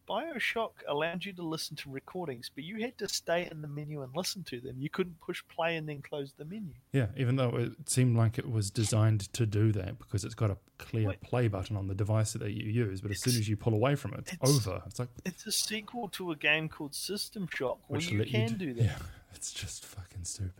Bioshock 0.08 0.70
allowed 0.88 1.24
you 1.24 1.32
to 1.32 1.42
listen 1.42 1.76
to 1.76 1.90
recordings, 1.90 2.50
but 2.54 2.64
you 2.64 2.80
had 2.80 2.96
to 2.98 3.08
stay 3.08 3.48
in 3.50 3.60
the 3.60 3.68
menu 3.68 4.02
and 4.02 4.14
listen 4.14 4.44
to 4.44 4.60
them. 4.60 4.76
You 4.78 4.88
couldn't 4.88 5.20
push 5.20 5.42
play 5.48 5.76
and 5.76 5.88
then 5.88 6.00
close 6.02 6.32
the 6.36 6.44
menu. 6.44 6.72
Yeah, 6.92 7.06
even 7.16 7.36
though 7.36 7.50
it 7.56 7.72
seemed 7.88 8.16
like 8.16 8.38
it 8.38 8.48
was 8.50 8.70
designed 8.70 9.32
to 9.32 9.46
do 9.46 9.72
that 9.72 9.98
because 9.98 10.24
it's 10.24 10.34
got 10.34 10.50
a 10.50 10.56
clear 10.78 11.08
Wait. 11.08 11.20
play 11.22 11.48
button 11.48 11.76
on 11.76 11.88
the 11.88 11.94
device 11.94 12.34
that 12.34 12.50
you 12.52 12.70
use, 12.70 13.00
but 13.00 13.10
as 13.10 13.20
soon 13.20 13.34
as 13.34 13.48
you 13.48 13.56
pull 13.56 13.74
away 13.74 13.94
from 13.96 14.14
it, 14.14 14.20
it's, 14.20 14.32
it's- 14.34 14.66
over. 14.68 14.82
It's 14.86 14.98
like 14.98 15.08
It's 15.24 15.46
a 15.46 15.52
sequel 15.52 16.08
to 16.10 16.30
a 16.30 16.36
game 16.36 16.68
called 16.68 16.94
System 16.94 17.48
Shock 17.52 17.78
where 17.88 17.98
which 17.98 18.10
you 18.10 18.24
can 18.24 18.48
d- 18.50 18.66
do 18.66 18.74
that. 18.74 18.84
Yeah, 18.84 18.98
it's 19.34 19.52
just 19.52 19.84
fucking 19.84 20.24
stupid. 20.24 20.52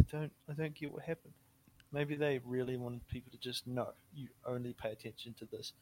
I 0.00 0.04
don't 0.18 0.32
I 0.48 0.52
don't 0.54 0.74
get 0.74 0.92
what 0.92 1.02
happened. 1.02 1.34
Maybe 1.92 2.14
they 2.16 2.40
really 2.44 2.76
wanted 2.76 3.06
people 3.08 3.30
to 3.32 3.38
just 3.38 3.66
know 3.66 3.88
you 4.14 4.28
only 4.46 4.72
pay 4.72 4.90
attention 4.90 5.34
to 5.38 5.44
this. 5.46 5.72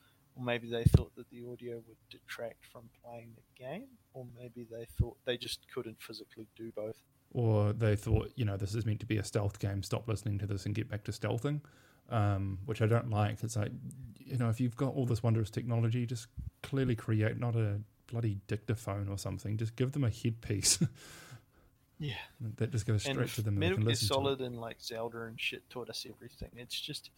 Or 0.41 0.45
maybe 0.45 0.71
they 0.71 0.85
thought 0.85 1.15
that 1.17 1.29
the 1.31 1.45
audio 1.51 1.75
would 1.87 1.97
detract 2.09 2.65
from 2.65 2.89
playing 3.05 3.33
the 3.37 3.63
game, 3.63 3.89
or 4.15 4.25
maybe 4.39 4.67
they 4.71 4.87
thought 4.99 5.17
they 5.27 5.37
just 5.37 5.61
couldn't 5.73 6.01
physically 6.01 6.47
do 6.57 6.73
both. 6.75 6.97
Or 7.33 7.73
they 7.73 7.95
thought, 7.95 8.33
you 8.37 8.45
know, 8.45 8.57
this 8.57 8.75
is 8.75 8.87
meant 8.87 9.01
to 9.01 9.07
be 9.07 9.19
a 9.19 9.25
stealth 9.25 9.59
game. 9.59 9.83
Stop 9.83 10.09
listening 10.09 10.39
to 10.39 10.47
this 10.47 10.67
and 10.67 10.75
get 10.75 10.89
back 10.89 11.05
to 11.05 11.13
stealthing, 11.13 11.61
um, 12.09 12.59
which 12.65 12.81
I 12.81 12.87
don't 12.87 13.11
like. 13.11 13.43
It's 13.43 13.57
like, 13.57 13.71
you 14.19 14.39
know, 14.39 14.49
if 14.49 14.61
you've 14.61 14.77
got 14.77 14.95
all 14.95 15.05
this 15.05 15.23
wondrous 15.23 15.51
technology, 15.51 16.07
just 16.07 16.27
clearly 16.63 16.97
create 16.97 17.39
not 17.39 17.55
a 17.55 17.81
bloody 18.07 18.39
dictaphone 18.47 19.09
or 19.09 19.19
something. 19.19 19.57
Just 19.59 19.77
give 19.77 19.93
them 19.93 20.05
a 20.05 20.11
headpiece 20.11 20.83
Yeah. 21.99 22.15
that 22.57 22.71
just 22.73 22.87
goes 22.87 23.03
straight 23.03 23.19
and 23.19 23.29
to 23.29 23.43
them. 23.43 23.59
Metal 23.59 23.77
Gear 23.77 23.87
listen 23.87 24.09
to 24.09 24.15
it. 24.15 24.17
Solid 24.17 24.41
and 24.41 24.59
like 24.59 24.81
Zelda 24.81 25.25
and 25.25 25.39
shit 25.39 25.69
taught 25.69 25.91
us 25.91 26.07
everything. 26.09 26.49
It's 26.57 26.81
just 26.81 27.11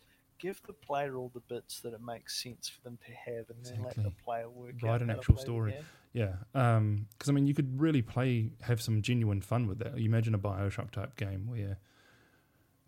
give 0.42 0.60
the 0.66 0.72
player 0.72 1.16
all 1.16 1.30
the 1.32 1.40
bits 1.40 1.80
that 1.80 1.94
it 1.94 2.02
makes 2.02 2.42
sense 2.42 2.68
for 2.68 2.82
them 2.82 2.98
to 3.06 3.12
have, 3.12 3.48
and 3.48 3.64
then 3.64 3.84
let 3.84 3.94
the 3.94 4.12
player 4.24 4.50
work 4.50 4.74
Write 4.82 4.94
out 4.94 5.02
an 5.02 5.10
actual 5.10 5.36
story. 5.36 5.74
Yeah, 6.12 6.34
because 6.52 7.28
I 7.28 7.32
mean, 7.32 7.46
you 7.46 7.54
could 7.54 7.80
really 7.80 8.02
play, 8.02 8.50
have 8.62 8.82
some 8.82 9.00
genuine 9.00 9.40
fun 9.40 9.66
with 9.66 9.78
that. 9.78 9.96
You 9.96 10.06
imagine 10.06 10.34
a 10.34 10.38
Bioshock 10.38 10.90
type 10.90 11.16
game 11.16 11.46
where 11.46 11.78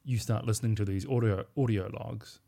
you 0.04 0.18
start 0.18 0.44
listening 0.44 0.74
to 0.74 0.84
these 0.84 1.06
audio 1.08 1.44
audio 1.56 1.88
logs 1.98 2.40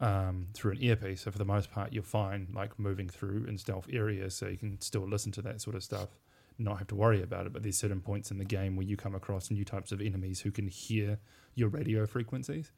um, 0.00 0.48
through 0.54 0.72
an 0.72 0.78
earpiece. 0.82 1.22
So 1.22 1.30
for 1.30 1.38
the 1.38 1.44
most 1.44 1.70
part, 1.70 1.92
you're 1.92 2.02
fine, 2.02 2.48
like 2.52 2.78
moving 2.78 3.08
through 3.08 3.44
in 3.46 3.58
stealth 3.58 3.86
areas, 3.92 4.34
so 4.34 4.48
you 4.48 4.56
can 4.56 4.80
still 4.80 5.06
listen 5.06 5.30
to 5.32 5.42
that 5.42 5.60
sort 5.60 5.76
of 5.76 5.84
stuff, 5.84 6.08
not 6.58 6.78
have 6.78 6.88
to 6.88 6.96
worry 6.96 7.22
about 7.22 7.46
it. 7.46 7.52
But 7.52 7.62
there's 7.62 7.78
certain 7.78 8.00
points 8.00 8.30
in 8.30 8.38
the 8.38 8.44
game 8.44 8.74
where 8.74 8.86
you 8.86 8.96
come 8.96 9.14
across 9.14 9.50
new 9.50 9.64
types 9.64 9.92
of 9.92 10.00
enemies 10.00 10.40
who 10.40 10.50
can 10.50 10.66
hear 10.66 11.18
your 11.54 11.68
radio 11.68 12.06
frequencies, 12.06 12.72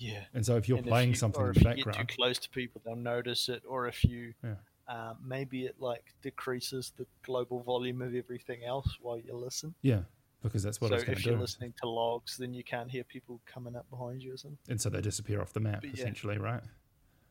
Yeah. 0.00 0.24
and 0.34 0.44
so 0.44 0.56
if 0.56 0.68
you're 0.68 0.78
And 0.78 0.86
playing 0.86 1.10
you, 1.10 1.14
something 1.14 1.42
in 1.42 1.48
if 1.50 1.54
the 1.54 1.60
you 1.60 1.64
get 1.76 1.84
background, 1.84 2.08
too 2.08 2.16
close 2.16 2.38
to 2.38 2.50
people, 2.50 2.80
they'll 2.84 2.96
notice 2.96 3.48
it. 3.48 3.62
Or 3.68 3.86
if 3.86 4.02
you, 4.02 4.34
Yeah. 4.42 4.54
uh, 4.88 5.14
maybe 5.22 5.66
it 5.66 5.76
like 5.78 6.14
decreases 6.22 6.92
the 6.96 7.06
global 7.22 7.60
volume 7.62 8.00
of 8.02 8.14
everything 8.14 8.64
else 8.64 8.96
while 9.00 9.18
you 9.18 9.36
listen. 9.36 9.74
yeah, 9.82 10.02
because 10.42 10.62
that's 10.62 10.80
what 10.80 10.88
so 10.88 10.94
it's 10.96 11.04
going 11.04 11.18
if 11.18 11.24
you're 11.26 11.34
do. 11.36 11.40
listening 11.40 11.74
to 11.82 11.88
logs, 11.88 12.36
then 12.38 12.54
you 12.54 12.64
can't 12.64 12.90
hear 12.90 13.04
people 13.04 13.40
coming 13.46 13.76
up 13.76 13.88
behind 13.90 14.22
you 14.22 14.32
or 14.32 14.36
something. 14.38 14.58
and 14.68 14.80
so 14.80 14.88
they 14.90 15.00
disappear 15.02 15.40
off 15.42 15.52
the 15.52 15.60
map 15.60 15.82
But 15.82 15.90
yeah. 15.90 16.00
essentially 16.00 16.38
right 16.38 16.62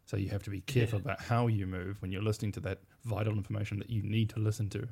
so 0.05 0.17
you 0.17 0.29
have 0.29 0.41
to 0.43 0.49
be 0.49 0.61
careful 0.61 0.97
Yeah. 0.99 1.03
about 1.03 1.21
how 1.21 1.45
you 1.47 1.67
move 1.67 2.01
when 2.01 2.11
you're 2.11 2.23
listening 2.23 2.51
to 2.53 2.59
that 2.61 2.79
vital 3.05 3.33
information 3.33 3.77
that 3.79 3.89
you 3.91 4.01
need 4.01 4.29
to 4.31 4.39
listen 4.39 4.69
to 4.69 4.87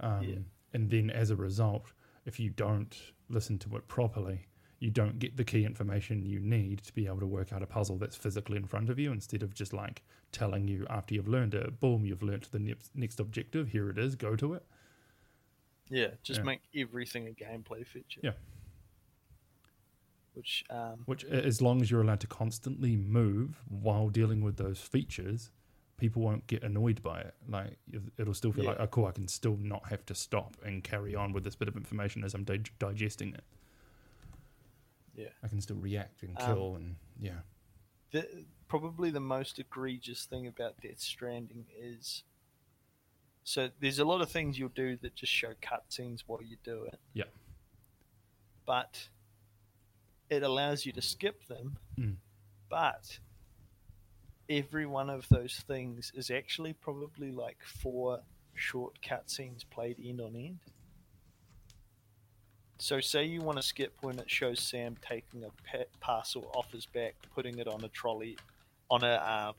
um, 0.00 0.22
Yeah. 0.24 0.38
and 0.72 0.90
then 0.90 1.08
as 1.10 1.30
a 1.30 1.36
result 1.36 1.92
if 2.24 2.38
you 2.40 2.50
don't 2.50 2.96
listen 3.28 3.58
to 3.60 3.76
it 3.76 3.86
properly 3.88 4.46
you 4.78 4.90
don't 4.90 5.18
get 5.18 5.36
the 5.36 5.44
key 5.44 5.64
information 5.64 6.24
you 6.26 6.38
need 6.38 6.78
to 6.82 6.92
be 6.92 7.06
able 7.06 7.20
to 7.20 7.26
work 7.26 7.52
out 7.52 7.62
a 7.62 7.66
puzzle 7.66 7.96
that's 7.96 8.16
physically 8.16 8.56
in 8.56 8.66
front 8.66 8.90
of 8.90 8.98
you 8.98 9.10
instead 9.12 9.42
of 9.42 9.54
just 9.54 9.72
like 9.72 10.02
telling 10.32 10.68
you 10.68 10.86
after 10.90 11.14
you've 11.14 11.28
learned 11.28 11.54
it 11.54 11.80
boom 11.80 12.04
you've 12.04 12.22
learned 12.22 12.46
the 12.52 12.58
next, 12.58 12.90
next 12.94 13.18
objective 13.20 13.68
here 13.68 13.88
it 13.88 13.96
is 13.98 14.14
go 14.14 14.36
to 14.36 14.52
it 14.54 14.64
Yeah, 15.88 16.08
just 16.22 16.40
Yeah. 16.40 16.44
make 16.44 16.60
everything 16.74 17.28
a 17.28 17.30
gameplay 17.30 17.86
feature. 17.86 18.20
Yeah. 18.22 18.32
Which, 20.34 20.64
um, 20.68 20.98
which 21.06 21.24
as 21.24 21.62
long 21.62 21.80
as 21.80 21.90
you're 21.90 22.02
allowed 22.02 22.20
to 22.20 22.26
constantly 22.26 22.94
move 22.96 23.62
while 23.68 24.08
dealing 24.10 24.42
with 24.42 24.56
those 24.56 24.80
features 24.80 25.50
people 25.96 26.20
won't 26.20 26.46
get 26.46 26.62
annoyed 26.62 27.02
by 27.02 27.20
it 27.20 27.34
like 27.48 27.78
it- 27.90 28.02
it'll 28.18 28.34
still 28.34 28.52
feel 28.52 28.64
Yeah. 28.64 28.70
like 28.72 28.80
oh 28.80 28.86
cool 28.88 29.06
i 29.06 29.12
can 29.12 29.28
still 29.28 29.56
not 29.56 29.86
have 29.88 30.04
to 30.06 30.14
stop 30.14 30.54
and 30.62 30.84
carry 30.84 31.14
on 31.14 31.32
with 31.32 31.42
this 31.42 31.56
bit 31.56 31.68
of 31.68 31.76
information 31.76 32.22
as 32.22 32.34
i'm 32.34 32.44
dig- 32.44 32.70
digesting 32.78 33.32
it 33.32 33.44
yeah, 35.16 35.28
i 35.42 35.48
can 35.48 35.60
still 35.60 35.76
react 35.76 36.22
and 36.22 36.36
Um, 36.38 36.46
kill 36.46 36.76
and 36.76 36.96
yeah 37.18 37.40
the, 38.12 38.44
probably 38.68 39.10
the 39.10 39.20
most 39.20 39.58
egregious 39.58 40.24
thing 40.24 40.46
about 40.46 40.80
Death 40.80 41.00
Stranding 41.00 41.66
is. 41.78 42.22
So 43.44 43.68
there's 43.80 43.98
a 44.00 44.04
lot 44.04 44.22
of 44.22 44.30
things 44.30 44.58
you'll 44.58 44.70
do 44.70 44.96
that 45.02 45.14
just 45.14 45.32
show 45.32 45.52
cutscenes 45.62 46.22
while 46.26 46.42
you 46.42 46.56
do 46.64 46.84
it. 46.84 46.98
Yeah. 47.14 47.24
But 48.66 49.08
it 50.28 50.42
allows 50.42 50.84
you 50.84 50.92
to 50.92 51.02
skip 51.02 51.46
them. 51.46 51.78
Mm. 51.98 52.16
But 52.68 53.20
every 54.48 54.86
one 54.86 55.10
of 55.10 55.28
those 55.28 55.62
things 55.68 56.10
is 56.14 56.30
actually 56.30 56.72
probably 56.72 57.30
like 57.30 57.58
four 57.62 58.20
short 58.54 58.98
cutscenes 59.00 59.64
played 59.70 59.96
end 60.04 60.20
on 60.20 60.34
end. 60.34 60.58
So, 62.78 63.00
say 63.00 63.24
you 63.24 63.40
want 63.40 63.56
to 63.58 63.62
skip 63.62 63.94
when 64.02 64.18
it 64.18 64.30
shows 64.30 64.60
Sam 64.60 64.96
taking 65.06 65.44
a 65.44 65.48
pa- 65.70 65.84
parcel 66.00 66.50
off 66.54 66.72
his 66.72 66.86
back, 66.86 67.14
putting 67.34 67.58
it 67.58 67.66
on 67.66 67.82
a 67.84 67.88
trolley, 67.88 68.36
on 68.90 69.02
a 69.02 69.14
uh, 69.14 69.52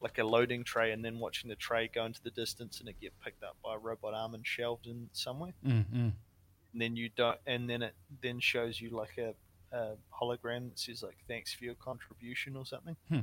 like 0.00 0.18
a 0.18 0.24
loading 0.24 0.64
tray, 0.64 0.92
and 0.92 1.04
then 1.04 1.18
watching 1.18 1.48
the 1.48 1.56
tray 1.56 1.88
go 1.92 2.04
into 2.04 2.22
the 2.22 2.30
distance 2.30 2.80
and 2.80 2.88
it 2.88 2.96
get 3.00 3.12
picked 3.24 3.42
up 3.42 3.56
by 3.64 3.74
a 3.74 3.78
robot 3.78 4.14
arm 4.14 4.34
and 4.34 4.46
shelved 4.46 4.86
in 4.86 5.08
somewhere. 5.12 5.52
mm-hmm. 5.66 6.08
And 6.72 6.82
then 6.82 6.96
you 6.96 7.08
don't, 7.08 7.38
and 7.46 7.70
then 7.70 7.82
it 7.82 7.94
then 8.22 8.40
shows 8.40 8.80
you 8.80 8.90
like 8.90 9.16
a, 9.16 9.34
a 9.74 9.94
hologram 10.20 10.68
that 10.70 10.78
says 10.78 11.02
like 11.02 11.16
"Thanks 11.28 11.54
for 11.54 11.64
your 11.64 11.74
contribution" 11.74 12.56
or 12.56 12.66
something. 12.66 12.96
Hmm. 13.08 13.20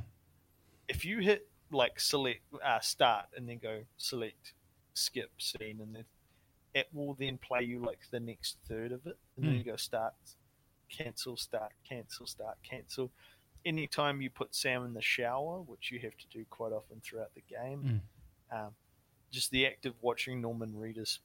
If 0.88 1.04
you 1.04 1.18
hit 1.18 1.48
like 1.70 2.00
select 2.00 2.40
uh, 2.64 2.80
start 2.80 3.26
and 3.36 3.48
then 3.48 3.58
go 3.58 3.80
select 3.96 4.54
skip 4.94 5.30
scene 5.38 5.80
and 5.80 5.94
then 5.94 6.04
it 6.74 6.88
will 6.92 7.14
then 7.14 7.38
play 7.38 7.62
you 7.62 7.78
like 7.78 7.98
the 8.10 8.20
next 8.20 8.56
third 8.68 8.92
of 8.92 9.06
it 9.06 9.16
and 9.36 9.44
then 9.44 9.52
Hmm. 9.52 9.58
you 9.58 9.64
go 9.64 9.76
start 9.76 10.14
cancel 10.90 11.36
start 11.36 11.72
cancel 11.88 12.26
start 12.26 12.56
cancel. 12.62 13.10
Anytime 13.64 14.20
you 14.20 14.28
put 14.30 14.54
sam 14.54 14.84
in 14.84 14.92
the 14.94 15.00
shower 15.02 15.60
which 15.62 15.90
you 15.90 15.98
have 16.00 16.16
to 16.18 16.26
do 16.28 16.44
quite 16.50 16.72
often 16.72 17.00
throughout 17.02 17.34
the 17.34 17.42
game 17.48 18.02
um, 18.52 18.74
just 19.30 19.50
the 19.50 19.66
act 19.66 19.86
of 19.86 19.94
watching 20.02 20.40
norman 20.40 20.72
reedus 20.74 21.18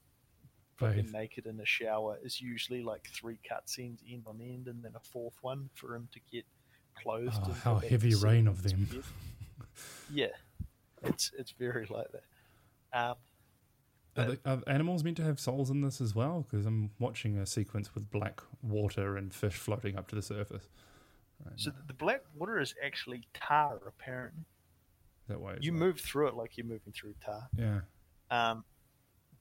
fucking 0.77 1.11
naked 1.11 1.45
in 1.45 1.57
the 1.57 1.65
shower 1.65 2.17
is 2.23 2.39
usually 2.39 2.81
like 2.81 3.09
three 3.13 3.37
cutscenes 3.49 3.99
end 4.09 4.23
on 4.25 4.39
end 4.41 4.67
and 4.67 4.81
then 4.81 4.93
a 4.95 4.99
fourth 5.01 5.35
one 5.41 5.69
for 5.75 5.93
him 5.93 6.07
to 6.13 6.19
get 6.31 6.45
clothed 6.95 7.37
Oh, 7.45 7.51
how 7.63 7.75
heavy 7.75 8.15
rain 8.15 8.47
of 8.47 8.63
them. 8.63 8.87
yeah 10.11 10.27
it's 11.03 11.31
it's 11.37 11.51
very 11.51 11.85
like 11.89 12.07
that. 12.13 12.23
Um, 12.97 13.15
Are, 14.17 14.25
the, 14.25 14.39
are 14.45 14.61
animals 14.67 15.03
meant 15.03 15.17
to 15.17 15.23
have 15.23 15.39
souls 15.39 15.69
in 15.69 15.81
this 15.81 16.01
as 16.01 16.15
well? 16.15 16.45
Because 16.49 16.65
I'm 16.65 16.91
watching 16.99 17.37
a 17.37 17.45
sequence 17.45 17.93
with 17.93 18.09
black 18.11 18.41
water 18.61 19.17
and 19.17 19.33
fish 19.33 19.55
floating 19.55 19.97
up 19.97 20.07
to 20.09 20.15
the 20.15 20.21
surface. 20.21 20.67
Right 21.45 21.53
so 21.57 21.69
now. 21.71 21.77
the 21.87 21.93
black 21.93 22.21
water 22.35 22.59
is 22.59 22.73
actually 22.83 23.23
tar 23.33 23.79
apparently 23.87 24.43
that 25.27 25.39
way, 25.39 25.57
you 25.61 25.71
well. 25.71 25.79
move 25.79 25.99
through 25.99 26.27
it 26.27 26.35
like 26.35 26.57
you're 26.57 26.65
moving 26.65 26.91
through 26.93 27.13
tar 27.23 27.47
Yeah, 27.57 27.81
um, 28.29 28.65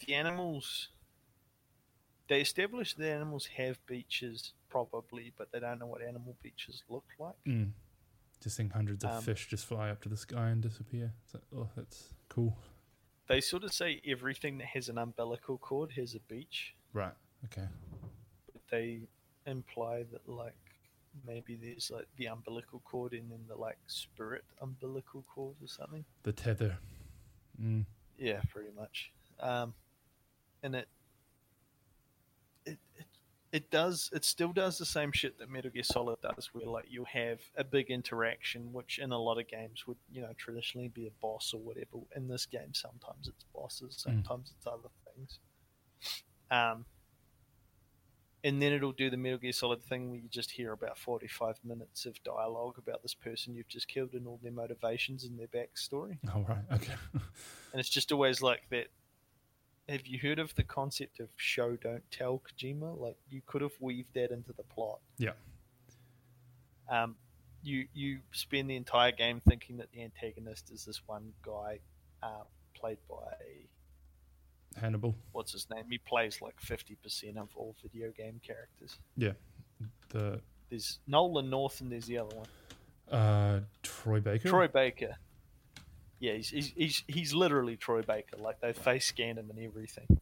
the 0.07 0.15
animals 0.15 0.91
they 2.29 2.41
establish 2.41 2.95
the 2.95 3.11
animals 3.11 3.49
have 3.57 3.85
beaches 3.87 4.53
probably 4.69 5.33
but 5.37 5.51
they 5.51 5.59
don't 5.59 5.79
know 5.81 5.87
what 5.87 6.03
animal 6.03 6.37
beaches 6.43 6.83
look 6.89 7.07
like 7.19 7.35
mm. 7.47 7.71
just 8.41 8.57
seeing 8.57 8.71
hundreds 8.71 9.03
of 9.03 9.11
Um, 9.11 9.23
fish 9.23 9.49
just 9.49 9.67
fly 9.67 9.91
up 9.91 10.01
to 10.03 10.09
the 10.09 10.17
sky 10.17 10.51
and 10.51 10.63
disappear. 10.63 11.13
It's 11.25 11.35
like, 11.35 11.43
oh, 11.57 11.69
that's 11.75 12.15
cool. 12.29 12.57
They 13.29 13.41
sort 13.41 13.63
of 13.65 13.73
say 13.73 14.01
everything 14.07 14.59
that 14.59 14.67
has 14.69 14.89
an 14.89 14.99
umbilical 14.99 15.59
cord 15.59 15.93
has 15.93 16.15
a 16.15 16.21
beach 16.21 16.75
Right. 16.93 17.13
Okay. 17.47 17.69
but 18.53 18.63
they 18.71 19.01
imply 19.47 20.05
that 20.13 20.29
like 20.29 20.55
maybe 21.27 21.57
there's 21.57 21.91
like 21.91 22.07
the 22.17 22.27
umbilical 22.27 22.81
cord 22.85 23.13
and 23.13 23.31
then 23.31 23.41
the 23.49 23.55
like 23.57 23.79
spirit 23.87 24.45
umbilical 24.61 25.25
cord 25.33 25.55
or 25.63 25.69
something 25.69 26.05
The 26.23 26.33
tether. 26.33 26.79
Mm. 27.63 27.85
yeah 28.19 28.41
pretty 28.51 28.71
much 28.77 29.13
um, 29.41 29.75
and 30.63 30.75
it, 30.75 30.89
it 33.53 33.71
does 33.71 34.11
it 34.13 34.25
still 34.25 34.53
does 34.53 34.79
the 34.79 34.85
same 34.85 35.13
shit 35.13 35.39
that 35.39 35.51
Metal 35.51 35.71
Gear 35.71 35.83
Solid 35.83 36.21
does, 36.21 36.51
where 36.53 36.67
like 36.67 36.87
you 36.89 37.05
have 37.05 37.41
a 37.57 37.65
big 37.65 37.91
interaction, 37.91 38.73
which 38.73 38.99
in 38.99 39.13
a 39.13 39.19
lot 39.19 39.39
of 39.39 39.49
games 39.49 39.87
would 39.87 39.97
you 40.11 40.21
know 40.21 40.33
traditionally 40.37 40.89
be 40.89 41.07
a 41.07 41.11
boss 41.23 41.53
or 41.55 41.61
whatever. 41.61 42.05
In 42.15 42.29
this 42.29 42.47
game, 42.47 42.75
sometimes 42.75 43.29
it's 43.29 43.45
bosses, 43.55 43.97
sometimes 43.99 44.51
mm. 44.51 44.55
it's 44.57 44.67
other 44.67 44.89
things. 45.15 45.39
Um, 46.51 46.85
and 48.45 48.63
then 48.63 48.73
it'll 48.73 48.93
do 48.93 49.11
the 49.11 49.17
Metal 49.17 49.39
Gear 49.39 49.53
Solid 49.53 49.83
thing 49.83 50.11
where 50.11 50.21
you 50.21 50.29
just 50.29 50.51
hear 50.51 50.73
about 50.73 50.97
45 50.97 51.59
minutes 51.65 52.07
of 52.07 52.23
dialogue 52.23 52.77
about 52.79 53.03
this 53.03 53.15
person 53.15 53.55
you've 53.55 53.69
just 53.69 53.89
killed 53.89 54.13
and 54.13 54.27
all 54.27 54.39
their 54.43 54.53
motivations 54.53 55.25
and 55.25 55.39
their 55.39 55.49
backstory. 55.49 56.19
Oh, 56.35 56.45
right. 56.49 56.65
Okay. 56.73 56.95
and 57.15 57.81
it's 57.81 57.89
just 57.89 58.13
always 58.13 58.41
like 58.41 58.63
that. 58.71 58.87
Have 59.89 60.07
you 60.07 60.19
heard 60.19 60.39
of 60.39 60.55
the 60.55 60.65
concept 60.65 61.19
of 61.19 61.29
show, 61.37 61.77
don't 61.77 62.03
tell 62.11 62.41
Kojima? 62.41 63.01
Like, 63.01 63.17
you 63.31 63.41
could 63.47 63.63
have 63.63 63.73
weaved 63.81 64.13
that 64.15 64.31
into 64.31 64.53
the 64.53 64.63
plot. 64.63 64.99
Yeah. 65.17 65.33
Um, 66.91 67.17
you 67.63 67.87
you 67.95 68.21
spend 68.33 68.71
the 68.71 68.77
entire 68.77 69.13
game 69.13 69.41
thinking 69.47 69.79
that 69.79 69.91
the 69.93 70.03
antagonist 70.03 70.71
is 70.71 70.85
this 70.85 71.01
one 71.07 71.33
guy 71.43 71.81
uh, 72.23 72.45
played 72.75 72.99
by 73.09 73.35
Hannibal. 74.81 75.15
What's 75.33 75.53
his 75.53 75.67
name? 75.75 75.85
He 75.91 75.99
plays 75.99 76.41
like 76.41 76.61
fifty 76.61 76.95
percent 76.95 77.37
of 77.37 77.49
all 77.57 77.75
video 77.83 78.11
game 78.11 78.41
characters. 78.47 78.99
Yeah, 79.17 79.33
the 80.11 80.41
there's 80.71 80.99
Nolan 81.07 81.51
North 81.51 81.81
and 81.81 81.91
there's 81.91 82.07
the 82.07 82.19
other 82.19 82.37
one. 82.37 82.47
Uh, 83.11 83.61
Troy 83.83 84.21
Baker. 84.21 84.49
Troy 84.49 84.69
Baker. 84.69 85.17
Yeah, 86.21 86.33
he's 86.35 86.51
he's 86.51 86.73
he's, 86.77 87.05
he's 87.07 87.35
literally 87.35 87.77
Troy 87.77 88.03
Baker. 88.03 88.37
Like 88.39 88.61
they 88.61 88.73
face 88.73 89.07
scan 89.07 89.39
him 89.39 89.51
and 89.51 89.59
everything. 89.59 90.21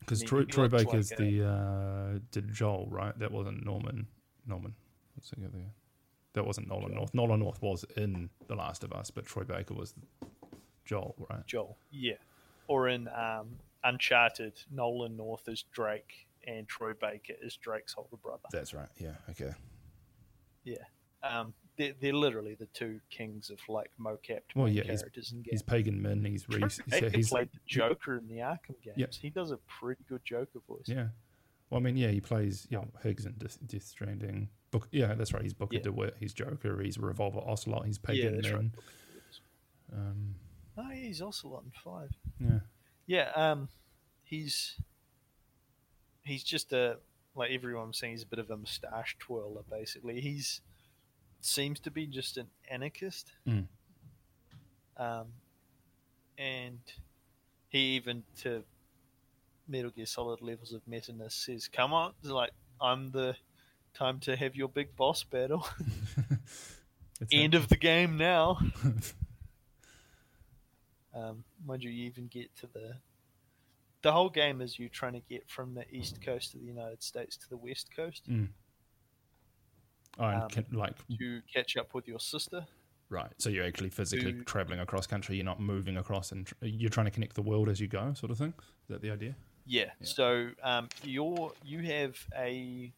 Because 0.00 0.22
Troy, 0.22 0.44
Troy 0.44 0.68
Baker's 0.68 1.10
like 1.10 1.18
the 1.18 1.46
uh, 1.46 2.18
did 2.32 2.52
Joel 2.52 2.88
right? 2.90 3.16
That 3.18 3.30
wasn't 3.30 3.64
Norman. 3.64 4.06
Norman. 4.46 4.74
What's 5.14 5.30
the 5.30 5.44
other? 5.44 5.64
That 6.32 6.46
wasn't 6.46 6.68
Nolan 6.68 6.88
Joel. 6.88 6.96
North. 6.96 7.14
Nolan 7.14 7.40
North 7.40 7.62
was 7.62 7.84
in 7.96 8.30
The 8.46 8.54
Last 8.54 8.84
of 8.84 8.92
Us, 8.92 9.10
but 9.10 9.26
Troy 9.26 9.42
Baker 9.42 9.74
was 9.74 9.94
Joel, 10.84 11.14
right? 11.28 11.44
Joel, 11.46 11.76
yeah. 11.90 12.14
Or 12.68 12.88
in 12.88 13.08
um, 13.08 13.48
Uncharted, 13.82 14.54
Nolan 14.70 15.16
North 15.16 15.48
is 15.48 15.64
Drake 15.72 16.26
and 16.46 16.66
Troy 16.68 16.92
Baker 16.94 17.34
is 17.42 17.56
Drake's 17.56 17.94
older 17.98 18.16
brother. 18.16 18.42
That's 18.52 18.72
right. 18.74 18.88
Yeah. 18.98 19.14
Okay. 19.30 19.52
Yeah. 20.64 20.76
Um, 21.22 21.52
they're, 21.76 21.92
they're 22.00 22.12
literally 22.12 22.54
the 22.54 22.66
two 22.66 23.00
kings 23.10 23.50
of 23.50 23.58
like 23.68 23.90
mocap 24.00 24.40
well, 24.54 24.68
yeah, 24.68 24.82
characters 24.82 25.28
he's, 25.28 25.32
in 25.32 25.38
games. 25.38 25.48
He's 25.50 25.62
Pagan 25.62 26.00
Min. 26.00 26.24
He's 26.24 26.48
Rhys. 26.48 26.80
He's, 26.90 27.12
he's 27.12 27.28
played 27.30 27.50
the 27.52 27.60
Joker 27.66 28.16
in 28.16 28.28
the 28.28 28.36
Arkham 28.36 28.80
games. 28.82 28.96
Yeah. 28.96 29.06
He 29.10 29.30
does 29.30 29.50
a 29.50 29.58
pretty 29.80 30.04
good 30.08 30.24
Joker 30.24 30.60
voice. 30.68 30.84
Yeah. 30.86 31.08
Well, 31.70 31.80
I 31.80 31.82
mean, 31.82 31.96
yeah, 31.96 32.08
he 32.08 32.20
plays 32.20 32.66
you 32.70 32.78
know, 32.78 32.88
Higgs 33.02 33.26
in 33.26 33.32
Death, 33.38 33.58
Death 33.66 33.84
Stranding. 33.84 34.48
Book, 34.70 34.88
yeah, 34.90 35.14
that's 35.14 35.32
right. 35.32 35.42
He's 35.42 35.54
Booker 35.54 35.76
yeah. 35.76 35.82
DeWitt. 35.82 36.16
He's 36.18 36.32
Joker. 36.32 36.80
He's 36.82 36.98
Revolver 36.98 37.40
Ocelot. 37.40 37.86
He's 37.86 37.98
Pagan 37.98 38.34
yeah, 38.34 38.50
Min. 38.50 38.72
Right. 39.92 39.98
Um, 39.98 40.34
Oh, 40.76 40.90
yeah, 40.90 41.06
he's 41.06 41.20
Ocelot 41.20 41.64
in 41.64 41.72
five. 41.84 42.10
Yeah. 42.38 42.60
Yeah. 43.06 43.30
Um, 43.34 43.68
he's 44.22 44.76
he's 46.22 46.42
just 46.42 46.72
a 46.72 46.98
like 47.34 47.50
everyone's 47.50 47.98
saying 47.98 48.12
he's 48.12 48.22
a 48.22 48.26
bit 48.26 48.38
of 48.38 48.50
a 48.50 48.56
moustache 48.56 49.16
twirler. 49.18 49.62
Basically, 49.70 50.20
he's 50.20 50.62
seems 51.44 51.80
to 51.80 51.90
be 51.90 52.06
just 52.06 52.36
an 52.36 52.46
anarchist. 52.70 53.32
Mm. 53.46 53.66
Um, 54.96 55.26
and 56.38 56.80
he 57.68 57.78
even 57.96 58.24
to 58.42 58.62
Metal 59.68 59.90
Gear 59.90 60.06
Solid 60.06 60.42
levels 60.42 60.72
of 60.72 60.86
meta 60.86 61.12
says, 61.28 61.68
"Come 61.68 61.92
on, 61.92 62.12
like 62.22 62.50
I'm 62.80 63.10
the 63.10 63.36
time 63.94 64.20
to 64.20 64.36
have 64.36 64.56
your 64.56 64.68
big 64.68 64.96
boss 64.96 65.22
battle." 65.22 65.66
End 67.32 67.54
of 67.54 67.68
the 67.68 67.76
game 67.76 68.16
now. 68.16 68.58
Um, 71.12 71.42
mind 71.66 71.82
you, 71.82 71.90
you 71.90 72.06
even 72.06 72.28
get 72.28 72.54
to 72.56 72.68
the 72.68 72.94
the 74.02 74.12
whole 74.12 74.30
game 74.30 74.60
is 74.60 74.78
you 74.78 74.88
trying 74.88 75.12
to 75.14 75.20
get 75.20 75.48
from 75.48 75.74
the 75.74 75.84
east 75.90 76.22
coast 76.22 76.54
of 76.54 76.60
the 76.60 76.66
United 76.66 77.02
States 77.02 77.36
to 77.36 77.48
the 77.48 77.56
west 77.56 77.88
coast. 77.94 78.30
Mm. 78.30 78.48
Oh, 80.18 80.24
um, 80.24 80.48
can, 80.48 80.66
like 80.72 80.94
to 81.18 81.40
catch 81.52 81.76
up 81.76 81.94
with 81.94 82.06
your 82.08 82.20
sister. 82.20 82.66
Right. 83.08 83.30
So 83.38 83.48
you're 83.48 83.64
actually 83.64 83.90
physically 83.90 84.32
to, 84.32 84.44
traveling 84.44 84.80
across 84.80 85.06
country. 85.06 85.36
You're 85.36 85.44
not 85.44 85.60
moving 85.60 85.96
across, 85.96 86.32
and 86.32 86.46
tr- 86.46 86.54
you're 86.62 86.90
trying 86.90 87.06
to 87.06 87.10
connect 87.10 87.34
the 87.34 87.42
world 87.42 87.68
as 87.68 87.80
you 87.80 87.88
go, 87.88 88.12
sort 88.14 88.30
of 88.30 88.38
thing. 88.38 88.54
Is 88.58 88.88
that 88.88 89.02
the 89.02 89.10
idea? 89.10 89.34
Yeah. 89.66 89.82
yeah. 89.82 89.90
So 90.02 90.50
um, 90.62 90.88
you're 91.02 91.52
you 91.64 91.82
have 91.82 92.16
a 92.36 92.92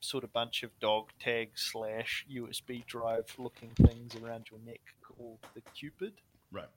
sort 0.00 0.22
of 0.22 0.32
bunch 0.32 0.62
of 0.62 0.78
dog 0.78 1.08
tag 1.20 1.50
slash 1.56 2.24
USB 2.32 2.86
drive 2.86 3.26
looking 3.36 3.70
things 3.70 4.14
around 4.16 4.46
your 4.50 4.60
neck 4.64 4.80
called 5.02 5.38
the 5.54 5.60
Cupid. 5.74 6.12
Right 6.52 6.68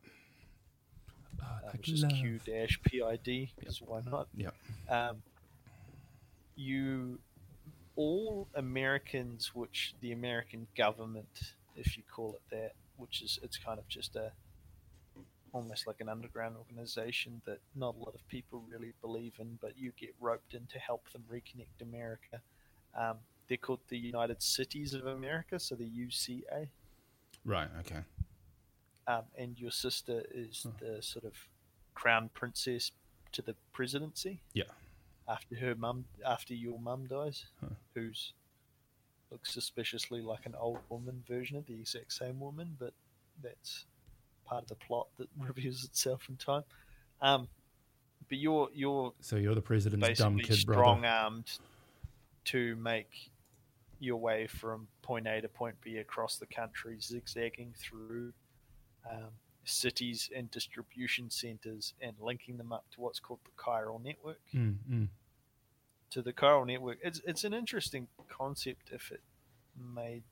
uh, 1.41 1.71
which 1.73 1.89
is 1.89 2.03
Q 2.03 2.39
dash 2.45 2.79
PID 2.83 3.49
because 3.57 3.81
why 3.81 4.01
not? 4.09 4.27
Yeah. 4.35 4.49
Um, 4.89 5.17
you 6.55 7.19
all 7.95 8.47
Americans, 8.55 9.51
which 9.53 9.93
the 10.01 10.11
American 10.11 10.67
government, 10.77 11.53
if 11.75 11.97
you 11.97 12.03
call 12.11 12.35
it 12.35 12.55
that, 12.55 12.73
which 12.97 13.21
is 13.21 13.39
it's 13.43 13.57
kind 13.57 13.79
of 13.79 13.87
just 13.87 14.15
a 14.15 14.31
almost 15.53 15.85
like 15.85 15.99
an 15.99 16.07
underground 16.07 16.55
organization 16.55 17.41
that 17.45 17.59
not 17.75 17.93
a 17.95 17.99
lot 17.99 18.15
of 18.15 18.25
people 18.29 18.63
really 18.71 18.93
believe 19.01 19.33
in, 19.37 19.57
but 19.61 19.77
you 19.77 19.91
get 19.99 20.15
roped 20.21 20.53
in 20.53 20.65
to 20.71 20.79
help 20.79 21.11
them 21.11 21.23
reconnect 21.29 21.81
America. 21.81 22.39
Um, 22.97 23.17
they're 23.49 23.57
called 23.57 23.81
the 23.89 23.97
United 23.97 24.41
Cities 24.41 24.93
of 24.93 25.05
America, 25.07 25.59
so 25.59 25.75
the 25.75 25.89
UCA. 25.89 26.69
Right. 27.43 27.67
Okay 27.81 28.03
um, 29.07 29.23
and 29.37 29.59
your 29.59 29.71
sister 29.71 30.23
is 30.33 30.67
the 30.79 31.01
sort 31.01 31.25
of 31.25 31.33
crown 31.95 32.29
princess 32.33 32.91
to 33.31 33.41
the 33.41 33.55
presidency. 33.73 34.41
Yeah. 34.53 34.63
After 35.27 35.55
her 35.55 35.75
mum, 35.75 36.05
after 36.25 36.53
your 36.53 36.79
mum 36.79 37.07
dies, 37.07 37.45
huh. 37.61 37.69
who's 37.93 38.33
looks 39.31 39.53
suspiciously 39.53 40.21
like 40.21 40.45
an 40.45 40.55
old 40.59 40.79
woman 40.89 41.23
version 41.27 41.57
of 41.57 41.65
the 41.65 41.73
exact 41.73 42.11
same 42.11 42.39
woman, 42.39 42.75
but 42.77 42.93
that's 43.41 43.85
part 44.45 44.63
of 44.63 44.69
the 44.69 44.75
plot 44.75 45.07
that 45.17 45.27
reveals 45.39 45.83
itself 45.83 46.27
in 46.29 46.35
time. 46.35 46.63
Um, 47.21 47.47
but 48.27 48.37
you're 48.37 48.69
you're 48.73 49.13
so 49.19 49.35
you're 49.35 49.55
the 49.55 49.61
president's 49.61 50.19
dumb 50.19 50.37
kid 50.37 50.55
strong 50.55 51.05
armed 51.05 51.51
to 52.45 52.75
make 52.77 53.31
your 53.99 54.17
way 54.17 54.47
from 54.47 54.87
point 55.01 55.27
A 55.27 55.41
to 55.41 55.47
point 55.47 55.75
B 55.81 55.97
across 55.97 56.37
the 56.37 56.47
country, 56.47 56.97
zigzagging 56.99 57.73
through 57.77 58.33
um, 59.09 59.29
cities 59.71 60.29
and 60.35 60.51
distribution 60.51 61.29
centers 61.29 61.93
and 62.01 62.13
linking 62.19 62.57
them 62.57 62.71
up 62.71 62.85
to 62.91 63.01
what's 63.01 63.19
called 63.19 63.39
the 63.45 63.51
chiral 63.61 64.03
network. 64.03 64.39
Mm, 64.53 64.75
mm. 64.89 65.07
To 66.11 66.21
the 66.21 66.33
chiral 66.33 66.67
network, 66.67 66.97
it's 67.01 67.21
it's 67.25 67.43
an 67.43 67.53
interesting 67.53 68.07
concept 68.27 68.89
if 68.91 69.11
it 69.11 69.21
made 69.95 70.23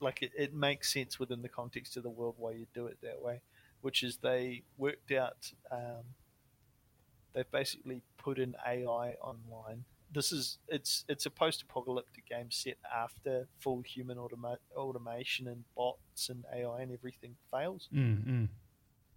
like 0.00 0.22
it, 0.22 0.30
it 0.36 0.54
makes 0.54 0.92
sense 0.92 1.18
within 1.18 1.42
the 1.42 1.48
context 1.48 1.96
of 1.96 2.04
the 2.04 2.10
world 2.10 2.36
why 2.38 2.52
you 2.52 2.66
do 2.72 2.86
it 2.86 2.98
that 3.02 3.20
way, 3.20 3.40
which 3.80 4.02
is 4.02 4.18
they 4.18 4.62
worked 4.76 5.10
out 5.10 5.52
um, 5.72 6.04
they've 7.34 7.50
basically 7.50 8.02
put 8.16 8.38
in 8.38 8.54
AI 8.64 9.14
online 9.20 9.84
this 10.12 10.32
is 10.32 10.58
it's 10.68 11.04
it's 11.08 11.26
a 11.26 11.30
post-apocalyptic 11.30 12.26
game 12.26 12.50
set 12.50 12.76
after 12.94 13.46
full 13.58 13.82
human 13.82 14.16
automa- 14.16 14.56
automation 14.74 15.48
and 15.48 15.64
bots 15.76 16.28
and 16.28 16.44
AI 16.54 16.80
and 16.80 16.92
everything 16.92 17.36
fails. 17.50 17.88
Mm-hmm. 17.94 18.44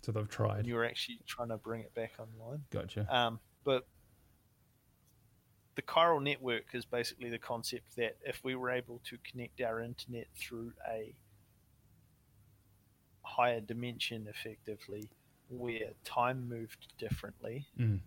So 0.02 0.12
they've 0.12 0.30
tried. 0.30 0.66
You're 0.66 0.86
actually 0.86 1.20
trying 1.28 1.50
to 1.50 1.58
bring 1.58 1.82
it 1.82 1.94
back 1.94 2.14
online. 2.20 2.64
Gotcha. 2.72 3.06
Um, 3.10 3.40
but 3.64 3.88
the 5.76 5.82
chiral 5.84 6.22
network 6.22 6.66
is 6.74 6.86
basically 6.86 7.30
the 7.30 7.38
concept 7.38 7.96
that 7.98 8.18
if 8.26 8.44
we 8.44 8.56
were 8.56 8.72
able 8.72 9.02
to 9.06 9.18
connect 9.30 9.62
our 9.62 9.80
internet 9.80 10.28
through 10.36 10.74
a 10.90 11.14
higher 13.22 13.62
dimension, 13.62 14.28
effectively, 14.28 15.10
where 15.50 15.92
time 16.04 16.50
moved 16.50 16.88
differently. 16.98 17.68
Mm 17.80 18.00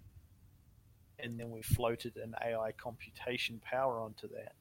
and 1.18 1.38
then 1.38 1.50
we 1.50 1.62
floated 1.62 2.16
an 2.16 2.34
AI 2.44 2.72
computation 2.72 3.60
power 3.64 3.98
onto 3.98 4.28
that, 4.28 4.52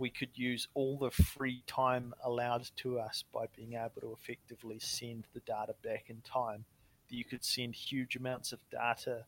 we 0.00 0.08
could 0.10 0.30
use 0.34 0.66
all 0.74 0.96
the 0.96 1.10
free 1.10 1.62
time 1.66 2.14
allowed 2.24 2.66
to 2.78 2.98
us 2.98 3.22
by 3.34 3.44
being 3.54 3.74
able 3.74 4.00
to 4.00 4.16
effectively 4.18 4.78
send 4.78 5.26
the 5.34 5.40
data 5.40 5.74
back 5.84 6.06
in 6.08 6.22
time. 6.22 6.64
That 7.08 7.16
you 7.16 7.24
could 7.24 7.44
send 7.44 7.74
huge 7.74 8.16
amounts 8.16 8.52
of 8.52 8.58
data 8.70 9.26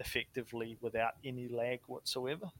effectively 0.00 0.78
without 0.80 1.14
any 1.22 1.48
lag 1.48 1.80
whatsoever. 1.86 2.50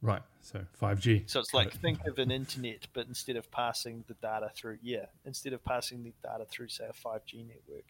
Right. 0.00 0.22
So 0.40 0.64
5G. 0.80 1.28
So 1.28 1.40
it's 1.40 1.52
like 1.52 1.74
think 1.74 2.06
of 2.06 2.18
an 2.18 2.30
internet, 2.30 2.86
but 2.94 3.06
instead 3.06 3.36
of 3.36 3.50
passing 3.50 4.04
the 4.08 4.14
data 4.14 4.50
through, 4.54 4.78
yeah, 4.80 5.06
instead 5.26 5.52
of 5.52 5.62
passing 5.62 6.02
the 6.02 6.14
data 6.22 6.46
through, 6.48 6.68
say, 6.68 6.84
a 6.88 6.92
5G 6.92 7.46
network, 7.46 7.84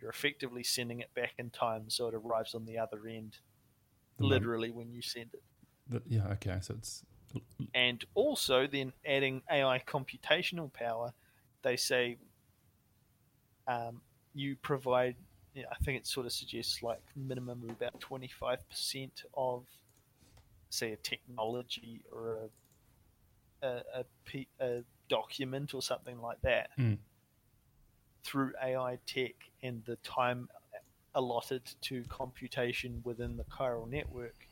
you're 0.00 0.10
effectively 0.10 0.64
sending 0.64 0.98
it 0.98 1.14
back 1.14 1.34
in 1.38 1.50
time 1.50 1.84
so 1.88 2.08
it 2.08 2.14
arrives 2.14 2.56
on 2.56 2.64
the 2.66 2.78
other 2.78 3.06
end 3.06 3.38
The 4.18 4.24
literally 4.26 4.70
when 4.72 4.90
you 4.92 5.00
send 5.02 5.30
it. 5.34 5.42
the- 5.88 6.02
yeah. 6.08 6.26
Okay. 6.32 6.58
So 6.60 6.74
it's 6.76 7.04
And 7.74 8.04
also, 8.14 8.66
then 8.66 8.92
adding 9.06 9.42
AI 9.50 9.80
computational 9.86 10.72
power, 10.72 11.12
they 11.62 11.76
say 11.76 12.18
um, 13.66 14.00
you 14.34 14.56
provide. 14.56 15.16
Yeah, 15.54 15.64
I 15.70 15.76
think 15.84 15.98
it 15.98 16.06
sort 16.06 16.24
of 16.26 16.32
suggests 16.32 16.82
like 16.82 17.02
minimum 17.14 17.62
of 17.64 17.70
about 17.70 18.00
twenty 18.00 18.28
five 18.28 18.66
percent 18.68 19.22
of, 19.34 19.64
say, 20.70 20.92
a 20.92 20.96
technology 20.96 22.02
or 22.10 22.38
a 23.62 23.66
a, 23.66 23.82
a, 24.34 24.46
a 24.60 24.84
document 25.08 25.74
or 25.74 25.82
something 25.82 26.20
like 26.20 26.40
that 26.42 26.70
Mm. 26.78 26.98
through 28.24 28.52
AI 28.62 28.98
tech 29.06 29.34
and 29.62 29.84
the 29.84 29.96
time 29.96 30.48
allotted 31.14 31.62
to 31.82 32.04
computation 32.08 33.02
within 33.04 33.36
the 33.36 33.44
chiral 33.44 33.88
network, 33.88 34.48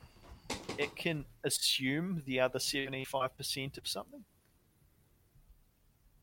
it 0.78 0.96
can 0.96 1.24
assume 1.44 2.22
the 2.26 2.40
other 2.40 2.58
75% 2.58 3.78
of 3.78 3.86
something 3.86 4.24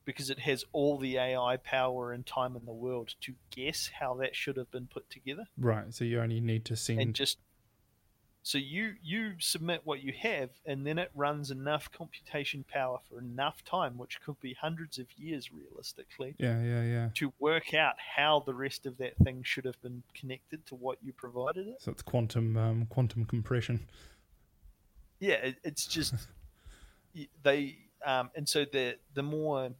because 0.05 0.29
it 0.29 0.39
has 0.39 0.63
all 0.71 0.97
the 0.97 1.17
AI 1.17 1.57
power 1.57 2.13
and 2.13 2.25
time 2.25 2.55
in 2.55 2.65
the 2.65 2.71
world 2.71 3.13
to 3.21 3.33
guess 3.51 3.91
how 3.99 4.13
that 4.15 4.35
should 4.35 4.55
have 4.57 4.71
been 4.71 4.87
put 4.87 5.09
together 5.09 5.45
right. 5.57 5.93
So 5.93 6.05
you 6.05 6.21
only 6.21 6.39
need 6.39 6.65
to 6.65 6.75
send. 6.75 7.01
and 7.01 7.13
just 7.13 7.37
so 8.43 8.57
you 8.57 8.93
you 9.03 9.33
submit 9.39 9.81
what 9.83 10.01
you 10.01 10.13
have 10.21 10.51
and 10.65 10.87
then 10.87 10.97
it 10.97 11.11
runs 11.13 11.51
enough 11.51 11.91
computation 11.91 12.63
power 12.71 12.99
for 13.09 13.19
enough 13.19 13.61
time 13.65 13.97
which 13.97 14.21
could 14.21 14.39
be 14.39 14.53
hundreds 14.53 14.97
of 14.97 15.07
years 15.17 15.51
realistically 15.51 16.33
yeah. 16.39 16.61
Yeah. 16.63 16.83
Yeah. 16.83 17.09
to 17.15 17.33
work 17.39 17.73
out 17.73 17.95
how 18.15 18.41
the 18.45 18.53
rest 18.53 18.85
of 18.85 18.97
that 18.99 19.17
thing 19.17 19.41
should 19.43 19.65
have 19.65 19.81
been 19.81 20.03
connected 20.13 20.65
to 20.67 20.75
what 20.75 20.99
you 21.03 21.11
provided 21.11 21.67
it. 21.67 21.81
So 21.81 21.91
it's 21.91 22.01
quantum 22.01 22.55
um, 22.55 22.85
quantum 22.85 23.25
compression. 23.25 23.85
Yeah, 25.19 25.35
it, 25.35 25.55
it's 25.63 25.85
just 25.85 26.13
they 27.43 27.77
um, 28.05 28.29
and 28.35 28.47
so 28.47 28.65
the 28.65 28.97
the 29.13 29.23
more 29.23 29.71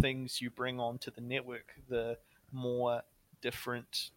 things 0.00 0.40
you 0.40 0.50
bring 0.50 0.78
onto 0.78 1.10
the 1.10 1.20
network, 1.20 1.72
the 1.88 2.18
more 2.52 3.02
different 3.42 4.10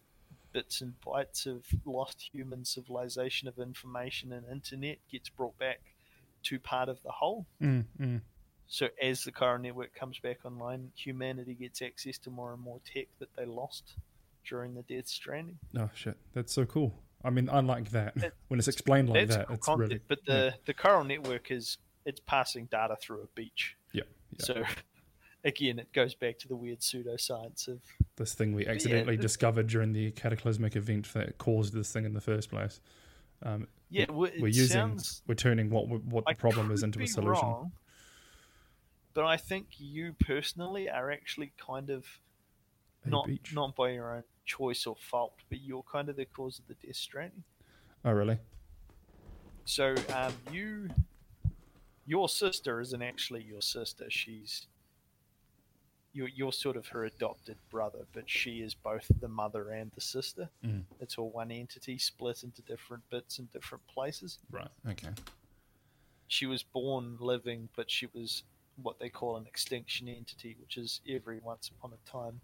bits 0.52 0.80
and 0.80 0.94
bytes 1.04 1.46
of 1.46 1.64
lost 1.84 2.30
human 2.32 2.64
civilization 2.64 3.48
of 3.48 3.58
information 3.58 4.32
and 4.32 4.44
internet 4.50 4.98
gets 5.10 5.28
brought 5.28 5.58
back 5.58 5.80
to 6.42 6.58
part 6.58 6.88
of 6.88 7.02
the 7.02 7.10
whole. 7.10 7.46
Mm, 7.60 7.84
mm. 7.98 8.20
So 8.66 8.88
as 9.00 9.24
the 9.24 9.32
chiral 9.32 9.60
network 9.60 9.94
comes 9.94 10.18
back 10.18 10.44
online, 10.44 10.92
humanity 10.94 11.54
gets 11.54 11.82
access 11.82 12.18
to 12.18 12.30
more 12.30 12.52
and 12.52 12.62
more 12.62 12.80
tech 12.84 13.06
that 13.18 13.28
they 13.36 13.44
lost 13.44 13.94
during 14.48 14.74
the 14.74 14.82
Death 14.82 15.08
Stranding. 15.08 15.58
Oh 15.78 15.90
shit, 15.94 16.16
that's 16.32 16.52
so 16.52 16.64
cool. 16.64 16.94
I 17.24 17.30
mean, 17.30 17.48
unlike 17.50 17.90
that 17.90 18.14
That- 18.16 18.32
when 18.48 18.58
it's 18.58 18.68
explained 18.68 19.08
like 19.08 19.28
that. 19.28 19.46
It's 19.50 19.66
content, 19.66 19.90
really 19.90 20.00
but 20.08 20.24
the 20.26 20.54
the 20.64 20.74
chiral 20.74 21.06
network 21.06 21.50
is 21.50 21.78
it's 22.04 22.20
passing 22.20 22.66
data 22.66 22.96
through 23.00 23.22
a 23.22 23.26
beach. 23.34 23.76
yeah, 23.92 24.02
yeah. 24.38 24.44
So 24.44 24.62
again, 25.44 25.78
it 25.78 25.92
goes 25.92 26.14
back 26.14 26.38
to 26.40 26.48
the 26.48 26.56
weird 26.56 26.80
pseudoscience 26.80 27.68
of 27.68 27.80
this 28.16 28.34
thing 28.34 28.52
we 28.54 28.66
accidentally 28.66 29.16
the- 29.16 29.22
discovered 29.22 29.66
during 29.68 29.92
the 29.92 30.10
cataclysmic 30.12 30.74
event 30.76 31.12
that 31.14 31.38
caused 31.38 31.72
this 31.74 31.92
thing 31.92 32.04
in 32.04 32.14
the 32.14 32.20
first 32.20 32.50
place. 32.50 32.80
Um, 33.44 33.66
yeah. 33.90 34.06
well, 34.08 34.30
we're 34.38 34.46
using, 34.48 35.00
we're 35.26 35.34
turning 35.34 35.68
what 35.70 35.88
what 35.88 36.24
the 36.26 36.34
problem 36.34 36.70
is 36.70 36.82
into 36.84 37.00
a 37.02 37.06
solution. 37.06 37.42
wrong, 37.46 37.72
but 39.14 39.24
I 39.24 39.36
think 39.36 39.66
you 39.78 40.14
personally 40.18 40.88
are 40.88 41.10
actually 41.10 41.52
kind 41.58 41.90
of 41.90 42.04
A 43.04 43.08
not 43.10 43.26
beach. 43.26 43.52
not 43.54 43.74
by 43.76 43.90
your 43.90 44.14
own 44.16 44.22
choice 44.44 44.86
or 44.86 44.96
fault, 45.10 45.34
but 45.48 45.60
you're 45.60 45.84
kind 45.90 46.08
of 46.08 46.16
the 46.16 46.24
cause 46.24 46.58
of 46.58 46.66
the 46.68 46.86
Death 46.86 46.96
Stranding. 46.96 47.44
Oh, 48.04 48.12
really? 48.12 48.38
So 49.64 49.94
um, 50.14 50.32
you, 50.50 50.88
your 52.06 52.28
sister 52.28 52.80
isn't 52.80 53.02
actually 53.02 53.42
your 53.42 53.62
sister. 53.62 54.06
She's 54.08 54.66
you're, 56.12 56.28
you're 56.28 56.52
sort 56.52 56.76
of 56.76 56.88
her 56.88 57.04
adopted 57.04 57.56
brother, 57.70 58.00
but 58.12 58.28
she 58.28 58.60
is 58.60 58.74
both 58.74 59.10
the 59.20 59.28
mother 59.28 59.70
and 59.70 59.90
the 59.94 60.00
sister. 60.00 60.48
Mm. 60.64 60.82
It's 61.00 61.16
all 61.16 61.30
one 61.30 61.50
entity 61.50 61.98
split 61.98 62.42
into 62.42 62.62
different 62.62 63.02
bits 63.10 63.38
in 63.38 63.46
different 63.46 63.86
places. 63.86 64.38
Right. 64.50 64.68
Okay. 64.90 65.08
She 66.28 66.46
was 66.46 66.62
born 66.62 67.16
living, 67.18 67.68
but 67.76 67.90
she 67.90 68.08
was 68.14 68.42
what 68.82 68.98
they 68.98 69.08
call 69.08 69.36
an 69.36 69.46
extinction 69.46 70.08
entity, 70.08 70.56
which 70.60 70.76
is 70.76 71.00
every 71.08 71.40
once 71.40 71.70
upon 71.70 71.92
a 71.92 72.10
time 72.10 72.40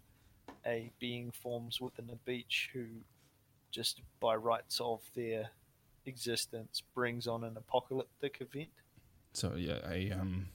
a 0.65 0.91
being 0.99 1.31
forms 1.31 1.79
within 1.81 2.09
a 2.11 2.15
beach 2.25 2.69
who 2.73 2.85
just 3.71 4.01
by 4.19 4.35
rights 4.35 4.79
of 4.79 5.01
their 5.15 5.49
existence 6.05 6.81
brings 6.95 7.27
on 7.27 7.43
an 7.43 7.55
apocalyptic 7.57 8.37
event. 8.41 8.69
So 9.33 9.55
yeah, 9.55 9.79
a 9.87 10.11
um, 10.11 10.47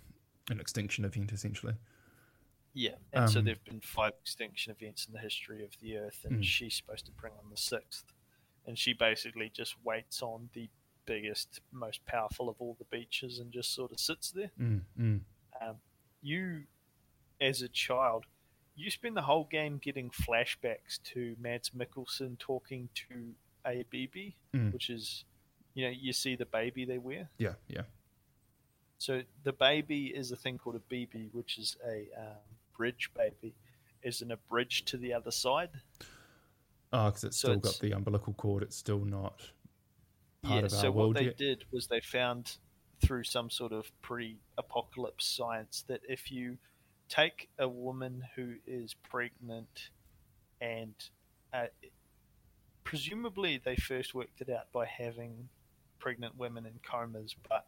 an 0.51 0.61
extinction 0.61 1.05
event 1.05 1.33
essentially. 1.33 1.75
Yeah, 2.73 2.97
and 3.13 3.31
so 3.31 3.39
Um, 3.39 3.45
there've 3.45 3.65
been 3.65 3.81
five 3.81 4.15
extinction 4.21 4.73
events 4.73 5.07
in 5.07 5.13
the 5.13 5.21
history 5.21 5.63
of 5.63 5.71
the 5.81 5.97
Earth, 5.97 6.25
and 6.25 6.41
Mm. 6.41 6.45
she's 6.45 6.75
supposed 6.75 7.07
to 7.07 7.13
bring 7.13 7.33
on 7.35 7.49
the 7.51 7.57
sixth. 7.57 8.13
And 8.67 8.77
she 8.77 8.95
basically 8.95 9.49
just 9.49 9.77
waits 9.85 10.23
on 10.23 10.51
the 10.55 10.69
biggest, 11.07 11.61
most 11.71 12.05
powerful 12.05 12.49
of 12.49 12.61
all 12.61 12.75
the 12.75 12.87
beaches, 12.87 13.39
and 13.39 13.53
just 13.53 13.73
sort 13.73 13.93
of 13.93 14.01
sits 14.01 14.33
there. 14.33 14.51
Mm, 14.59 14.81
mm. 14.99 15.21
Um, 15.61 15.77
you, 16.21 16.65
as 17.41 17.63
a 17.63 17.69
child, 17.69 18.27
you 18.77 18.91
spend 18.91 19.16
the 19.16 19.22
whole 19.22 19.45
game 19.51 19.79
getting 19.79 20.11
flashbacks 20.11 21.01
to 21.05 21.37
Mads 21.41 21.70
Mikkelsen 21.70 22.39
talking 22.39 22.89
to 22.95 23.35
a 23.66 23.85
BB, 23.93 24.35
Mm. 24.53 24.72
which 24.72 24.91
is, 24.91 25.25
you 25.75 25.85
know, 25.85 25.91
you 25.91 26.12
see 26.12 26.37
the 26.37 26.47
baby 26.47 26.85
they 26.85 26.99
wear. 26.99 27.31
Yeah. 27.39 27.55
Yeah. 27.68 27.83
So 28.99 29.22
the 29.43 29.53
baby 29.53 30.07
is 30.07 30.33
a 30.33 30.37
thing 30.37 30.59
called 30.59 30.77
a 30.77 30.95
BB, 30.95 31.31
which 31.33 31.59
is 31.59 31.77
a 31.87 32.07
um, 32.18 32.37
bridge 32.77 33.11
baby, 33.16 33.55
is 34.03 34.22
in 34.22 34.31
a 34.33 34.37
bridge 34.37 34.85
to 34.87 34.97
the 34.97 35.12
other 35.12 35.31
side. 35.31 35.70
Oh, 36.93 37.07
because 37.07 37.25
it's 37.25 37.37
So 37.37 37.49
still 37.49 37.59
it's- 37.59 37.72
got 37.75 37.81
the 37.81 37.93
umbilical 37.93 38.33
cord. 38.35 38.62
It's 38.62 38.77
still 38.77 39.05
not 39.05 39.51
part 40.43 40.61
yeah. 40.61 40.66
of 40.66 40.72
our 40.75 40.81
So 40.81 40.91
world 40.91 41.14
what 41.14 41.20
they 41.20 41.27
yet. 41.27 41.37
did 41.37 41.64
was 41.72 41.87
they 41.89 42.01
found 42.01 42.57
through 43.01 43.25
some 43.25 43.51
sort 43.51 43.72
of 43.72 43.91
pre-apocalypse 44.03 45.27
science 45.27 45.83
that 45.89 46.01
if 46.09 46.31
you 46.31 46.59
take 47.15 47.49
a 47.59 47.69
woman 47.69 48.25
who 48.35 48.55
is 48.67 48.95
pregnant 49.11 49.91
and 50.61 50.95
uh, 51.53 51.67
presumably 52.83 53.61
they 53.65 53.77
first 53.77 54.15
worked 54.15 54.41
it 54.41 54.51
out 54.51 54.73
by 54.73 54.87
having 54.87 55.49
pregnant 55.99 56.37
women 56.37 56.67
in 56.67 56.73
comas, 56.83 57.35
but 57.49 57.67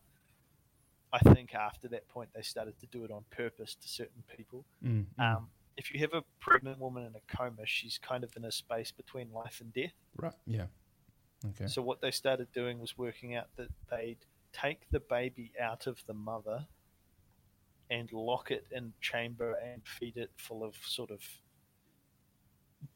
I 1.13 1.19
think 1.33 1.55
after 1.55 1.89
that 1.89 2.09
point 2.09 2.31
they 2.35 2.43
started 2.43 2.79
to 2.81 2.87
do 2.87 3.05
it 3.05 3.11
on 3.11 3.25
purpose 3.31 3.77
to 3.77 3.89
certain 3.89 4.23
people. 4.37 4.65
Mm, 4.85 5.07
mm. 5.19 5.25
Um, 5.25 5.49
if 5.77 5.93
you 5.93 6.01
have 6.01 6.15
a 6.15 6.23
pregnant 6.41 6.79
woman 6.79 7.05
in 7.05 7.13
a 7.15 7.37
coma, 7.37 7.67
she's 7.67 7.99
kind 7.99 8.25
of 8.25 8.37
in 8.37 8.45
a 8.45 8.53
space 8.53 8.91
between 8.91 9.33
life 9.33 9.61
and 9.61 9.73
death. 9.73 9.93
right. 10.17 10.33
Yeah. 10.47 10.67
Okay. 11.51 11.67
So 11.67 11.83
what 11.83 12.01
they 12.01 12.11
started 12.11 12.51
doing 12.53 12.81
was 12.81 12.97
working 12.97 13.35
out 13.35 13.47
that 13.57 13.69
they'd 13.91 14.19
take 14.53 14.91
the 14.91 15.01
baby 15.01 15.53
out 15.61 15.87
of 15.87 16.03
the 16.07 16.15
mother 16.15 16.67
and 17.91 18.13
lock 18.13 18.51
it 18.51 18.67
in 18.73 18.93
chamber 19.01 19.55
and 19.65 19.83
feed 19.87 20.17
it 20.17 20.31
full 20.37 20.65
of 20.65 20.75
sort 20.85 21.11
of 21.11 21.21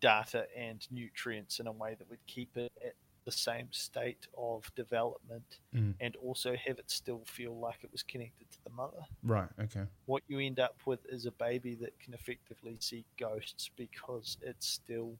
data 0.00 0.46
and 0.56 0.86
nutrients 0.90 1.58
in 1.60 1.66
a 1.66 1.72
way 1.72 1.94
that 1.98 2.08
would 2.08 2.24
keep 2.26 2.56
it 2.56 2.72
at 2.84 2.94
the 3.24 3.32
same 3.32 3.68
state 3.70 4.26
of 4.36 4.70
development 4.74 5.58
Mm. 5.74 5.94
and 6.00 6.16
also 6.16 6.56
have 6.56 6.78
it 6.78 6.90
still 6.90 7.22
feel 7.26 7.58
like 7.58 7.84
it 7.84 7.92
was 7.92 8.02
connected 8.02 8.50
to 8.50 8.58
the 8.64 8.70
mother. 8.70 9.04
Right. 9.22 9.48
Okay. 9.60 9.84
what 10.06 10.22
you 10.26 10.38
end 10.40 10.58
up 10.58 10.76
with 10.86 11.04
is 11.06 11.26
a 11.26 11.32
baby 11.32 11.74
that 11.76 11.98
can 12.00 12.14
effectively 12.14 12.76
see 12.80 13.04
ghosts 13.18 13.70
because 13.76 14.38
it's 14.42 14.66
still 14.66 15.16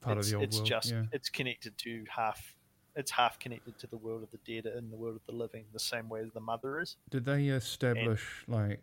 Part 0.00 0.18
it's, 0.18 0.26
of 0.28 0.30
the 0.32 0.36
old 0.36 0.44
it's 0.44 0.56
world. 0.58 0.66
just 0.68 0.90
yeah. 0.92 1.04
it's 1.12 1.28
connected 1.30 1.76
to 1.78 2.04
half 2.08 2.55
it's 2.96 3.10
half 3.12 3.38
connected 3.38 3.78
to 3.78 3.86
the 3.86 3.96
world 3.96 4.22
of 4.22 4.30
the 4.30 4.38
dead 4.46 4.66
and 4.66 4.90
the 4.92 4.96
world 4.96 5.16
of 5.16 5.22
the 5.26 5.32
living 5.32 5.64
the 5.72 5.78
same 5.78 6.08
way 6.08 6.20
as 6.20 6.32
the 6.32 6.40
mother 6.40 6.80
is 6.80 6.96
Did 7.10 7.24
they 7.24 7.48
establish 7.48 8.44
like? 8.48 8.80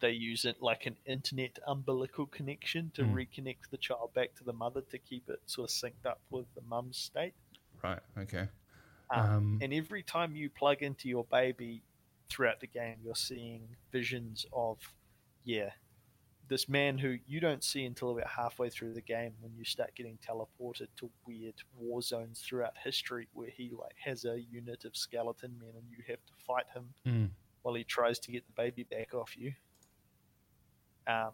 they 0.00 0.10
use 0.10 0.44
it 0.44 0.56
like 0.60 0.84
an 0.86 0.96
internet 1.06 1.58
umbilical 1.66 2.26
connection 2.26 2.90
to 2.94 3.02
Mm. 3.04 3.14
reconnect 3.14 3.70
the 3.70 3.78
child 3.78 4.12
back 4.14 4.34
to 4.36 4.44
the 4.44 4.52
mother 4.52 4.82
to 4.90 4.98
keep 4.98 5.28
it 5.30 5.40
sort 5.46 5.70
of 5.70 5.74
synced 5.74 6.04
up 6.06 6.20
with 6.30 6.46
the 6.54 6.60
mum's 6.62 6.98
state 6.98 7.34
Right. 7.82 8.00
Okay. 8.18 8.48
Um, 9.10 9.20
Um, 9.24 9.58
and 9.62 9.72
every 9.74 10.02
time 10.02 10.34
you 10.34 10.48
plug 10.50 10.82
into 10.82 11.08
your 11.08 11.24
baby 11.24 11.82
throughout 12.30 12.60
the 12.60 12.66
game, 12.66 12.96
you're 13.04 13.14
seeing 13.14 13.76
visions 13.92 14.46
of, 14.52 14.78
yeah, 15.44 15.70
this 16.48 16.68
man 16.68 16.98
who 16.98 17.16
you 17.26 17.40
don't 17.40 17.64
see 17.64 17.84
until 17.84 18.10
about 18.10 18.28
halfway 18.28 18.68
through 18.68 18.92
the 18.92 19.00
game 19.00 19.32
when 19.40 19.52
you 19.56 19.64
start 19.64 19.94
getting 19.94 20.18
teleported 20.26 20.88
to 20.96 21.10
weird 21.26 21.54
war 21.76 22.02
zones 22.02 22.42
throughout 22.46 22.74
history 22.82 23.28
where 23.32 23.48
he 23.48 23.70
like 23.78 23.96
has 24.02 24.24
a 24.24 24.40
unit 24.50 24.84
of 24.84 24.96
skeleton 24.96 25.52
men 25.58 25.70
and 25.74 25.84
you 25.90 26.04
have 26.06 26.24
to 26.26 26.32
fight 26.46 26.64
him 26.74 26.84
mm, 27.06 27.28
while 27.62 27.74
he 27.74 27.84
tries 27.84 28.18
to 28.18 28.30
get 28.30 28.44
the 28.46 28.62
baby 28.62 28.84
back 28.84 29.14
off 29.14 29.36
you. 29.36 29.52
Um, 31.06 31.32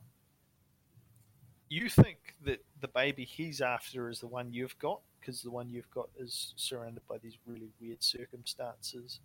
you 1.69 1.89
think 1.89 2.19
that 2.45 2.65
the 2.81 2.89
baby 2.89 3.25
he's 3.25 3.61
after 3.61 4.09
is 4.09 4.21
the 4.21 4.27
one 4.27 4.53
you've 4.53 4.79
got, 4.79 5.01
because 5.21 5.43
the 5.43 5.51
one 5.51 5.71
you've 5.71 5.91
got 5.91 6.09
is 6.19 6.53
surrounded 6.57 7.03
by 7.09 7.19
these 7.19 7.39
really 7.47 7.71
weird 7.81 8.03
circumstances, 8.03 9.21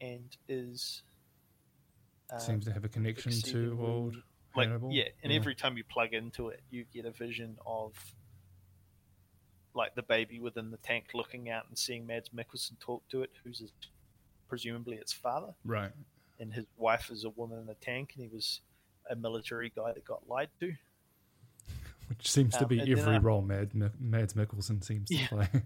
and 0.00 0.36
is 0.48 1.02
um, 2.32 2.40
seems 2.40 2.64
to 2.64 2.72
have 2.72 2.84
a 2.84 2.88
connection 2.88 3.30
to 3.30 3.78
old 3.80 4.16
like 4.56 4.68
yeah. 4.90 5.04
And 5.22 5.32
yeah. 5.32 5.38
every 5.38 5.54
time 5.54 5.76
you 5.76 5.84
plug 5.84 6.14
into 6.14 6.48
it, 6.48 6.60
you 6.70 6.84
get 6.92 7.04
a 7.04 7.10
vision 7.10 7.58
of 7.66 7.94
like 9.74 9.94
the 9.94 10.02
baby 10.02 10.40
within 10.40 10.70
the 10.70 10.78
tank 10.78 11.08
looking 11.14 11.50
out 11.50 11.64
and 11.68 11.76
seeing 11.76 12.06
Mads 12.06 12.30
Mikkelsen 12.30 12.78
talk 12.80 13.06
to 13.10 13.22
it, 13.22 13.30
who's 13.44 13.58
his, 13.58 13.72
presumably 14.48 14.96
its 14.96 15.12
father, 15.12 15.54
right? 15.64 15.90
And 16.40 16.52
his 16.52 16.66
wife 16.76 17.10
is 17.10 17.24
a 17.24 17.30
woman 17.30 17.58
in 17.60 17.68
a 17.68 17.74
tank, 17.74 18.12
and 18.14 18.22
he 18.24 18.34
was 18.34 18.60
a 19.10 19.16
military 19.16 19.72
guy 19.74 19.92
that 19.92 20.04
got 20.04 20.28
lied 20.28 20.48
to. 20.60 20.72
Which 22.08 22.30
seems 22.30 22.54
um, 22.54 22.60
to 22.60 22.66
be 22.66 22.80
every 22.92 23.18
role 23.18 23.42
Mad, 23.42 23.72
Mads 24.00 24.34
Mikkelsen 24.34 24.82
seems 24.82 25.10
yeah. 25.10 25.26
to 25.26 25.34
play. 25.34 25.48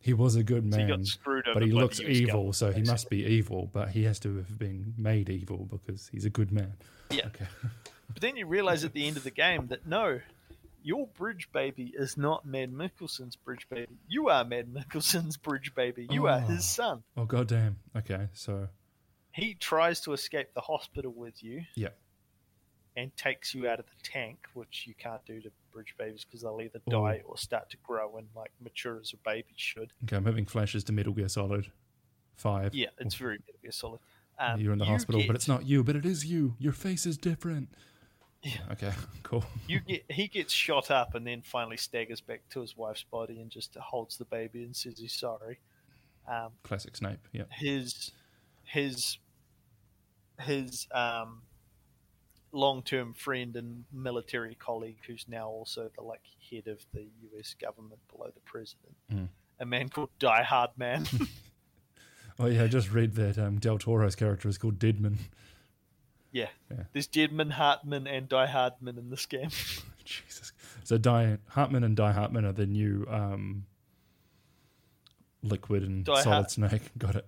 he 0.00 0.14
was 0.14 0.34
a 0.34 0.42
good 0.42 0.64
man, 0.64 1.04
so 1.04 1.20
he 1.24 1.52
but 1.52 1.62
he 1.62 1.72
looks 1.72 2.00
evil, 2.00 2.54
so 2.54 2.72
he 2.72 2.82
must 2.82 3.10
be 3.10 3.24
evil. 3.24 3.68
But 3.72 3.90
he 3.90 4.04
has 4.04 4.18
to 4.20 4.36
have 4.36 4.58
been 4.58 4.94
made 4.96 5.28
evil 5.28 5.68
because 5.70 6.08
he's 6.10 6.24
a 6.24 6.30
good 6.30 6.50
man. 6.50 6.72
Yeah. 7.10 7.26
Okay. 7.26 7.46
but 8.08 8.22
then 8.22 8.36
you 8.36 8.46
realize 8.46 8.82
at 8.82 8.94
the 8.94 9.06
end 9.06 9.18
of 9.18 9.24
the 9.24 9.30
game 9.30 9.66
that 9.66 9.86
no, 9.86 10.20
your 10.82 11.06
bridge 11.06 11.50
baby 11.52 11.92
is 11.94 12.16
not 12.16 12.46
Mad 12.46 12.72
Mikkelsen's 12.72 13.36
bridge 13.36 13.68
baby. 13.68 13.88
You 14.08 14.30
are 14.30 14.42
Mad 14.42 14.72
Mikkelsen's 14.72 15.36
bridge 15.36 15.74
baby. 15.74 16.08
You 16.10 16.28
oh. 16.28 16.32
are 16.32 16.40
his 16.40 16.60
oh. 16.60 16.82
son. 16.82 17.02
Oh 17.18 17.24
goddamn. 17.26 17.76
Okay, 17.94 18.28
so 18.32 18.68
he 19.32 19.54
tries 19.54 20.00
to 20.00 20.14
escape 20.14 20.54
the 20.54 20.62
hospital 20.62 21.12
with 21.12 21.42
you. 21.42 21.64
Yeah. 21.74 21.90
And 22.96 23.14
takes 23.16 23.54
you 23.54 23.68
out 23.68 23.78
of 23.78 23.86
the 23.86 24.02
tank, 24.02 24.46
which 24.54 24.84
you 24.86 24.94
can't 24.98 25.24
do 25.24 25.40
to 25.40 25.50
bridge 25.72 25.94
babies 25.98 26.24
because 26.24 26.42
they'll 26.42 26.60
either 26.60 26.80
die 26.88 27.22
or 27.24 27.36
start 27.36 27.70
to 27.70 27.76
grow 27.82 28.16
and 28.16 28.26
like 28.36 28.50
mature 28.60 28.98
as 29.00 29.12
a 29.12 29.16
baby 29.28 29.54
should. 29.56 29.92
Okay, 30.04 30.16
I'm 30.16 30.24
having 30.24 30.46
flashes 30.46 30.84
to 30.84 30.92
Metal 30.92 31.12
Gear 31.12 31.28
Solid 31.28 31.70
Five. 32.36 32.74
Yeah, 32.74 32.88
it's 32.98 33.14
very 33.14 33.38
Metal 33.46 33.60
Gear 33.62 33.72
Solid. 33.72 34.00
Um, 34.38 34.60
You're 34.60 34.72
in 34.72 34.78
the 34.78 34.86
you 34.86 34.90
hospital, 34.90 35.20
get, 35.20 35.26
but 35.26 35.36
it's 35.36 35.48
not 35.48 35.66
you, 35.66 35.84
but 35.84 35.96
it 35.96 36.06
is 36.06 36.24
you. 36.24 36.54
Your 36.58 36.72
face 36.72 37.04
is 37.04 37.18
different. 37.18 37.68
Yeah. 38.42 38.58
Okay. 38.72 38.92
Cool. 39.22 39.44
You 39.68 39.78
get 39.78 40.02
he 40.08 40.26
gets 40.26 40.52
shot 40.52 40.90
up 40.90 41.14
and 41.14 41.24
then 41.24 41.42
finally 41.42 41.76
staggers 41.76 42.20
back 42.20 42.40
to 42.50 42.60
his 42.62 42.76
wife's 42.76 43.04
body 43.04 43.40
and 43.40 43.48
just 43.48 43.76
holds 43.76 44.16
the 44.16 44.24
baby 44.24 44.64
and 44.64 44.74
says 44.74 44.98
he's 44.98 45.12
sorry. 45.12 45.60
Um, 46.26 46.48
Classic 46.64 46.96
Snape. 46.96 47.20
Yeah. 47.30 47.44
His 47.48 48.10
his 48.64 49.18
his 50.40 50.88
um, 50.90 51.42
long-term 52.52 53.14
friend 53.14 53.56
and 53.56 53.84
military 53.92 54.54
colleague, 54.54 54.98
who's 55.06 55.24
now 55.28 55.48
also 55.48 55.90
the 55.96 56.02
like 56.02 56.22
head 56.50 56.66
of 56.66 56.78
the 56.92 57.06
U.S. 57.32 57.54
government 57.60 58.00
below 58.12 58.30
the 58.34 58.40
president, 58.40 58.96
mm. 59.12 59.28
a 59.58 59.66
man 59.66 59.88
called 59.88 60.10
Die 60.18 60.42
Hard 60.42 60.70
Man. 60.76 61.06
oh 62.38 62.46
yeah, 62.46 62.64
I 62.64 62.66
just 62.66 62.90
read 62.90 63.14
that 63.14 63.38
um, 63.38 63.58
Del 63.58 63.78
Toro's 63.78 64.16
character 64.16 64.48
is 64.48 64.58
called 64.58 64.78
Deadman. 64.78 65.18
Yeah. 66.32 66.48
yeah. 66.70 66.84
There's 66.92 67.06
Deadman, 67.06 67.50
Heartman, 67.50 68.06
and 68.06 68.28
Die 68.28 68.46
Hardman 68.46 68.98
in 68.98 69.10
this 69.10 69.26
game. 69.26 69.50
Jesus. 70.04 70.52
So 70.84 70.98
Die 70.98 71.38
Hartman 71.48 71.84
and 71.84 71.96
Die 71.96 72.12
Hartman 72.12 72.44
are 72.44 72.52
the 72.52 72.66
new 72.66 73.06
um, 73.08 73.66
liquid 75.42 75.82
and 75.82 76.04
Die 76.04 76.22
solid 76.22 76.34
Hart- 76.34 76.50
snake. 76.50 76.90
Got 76.98 77.16
it. 77.16 77.26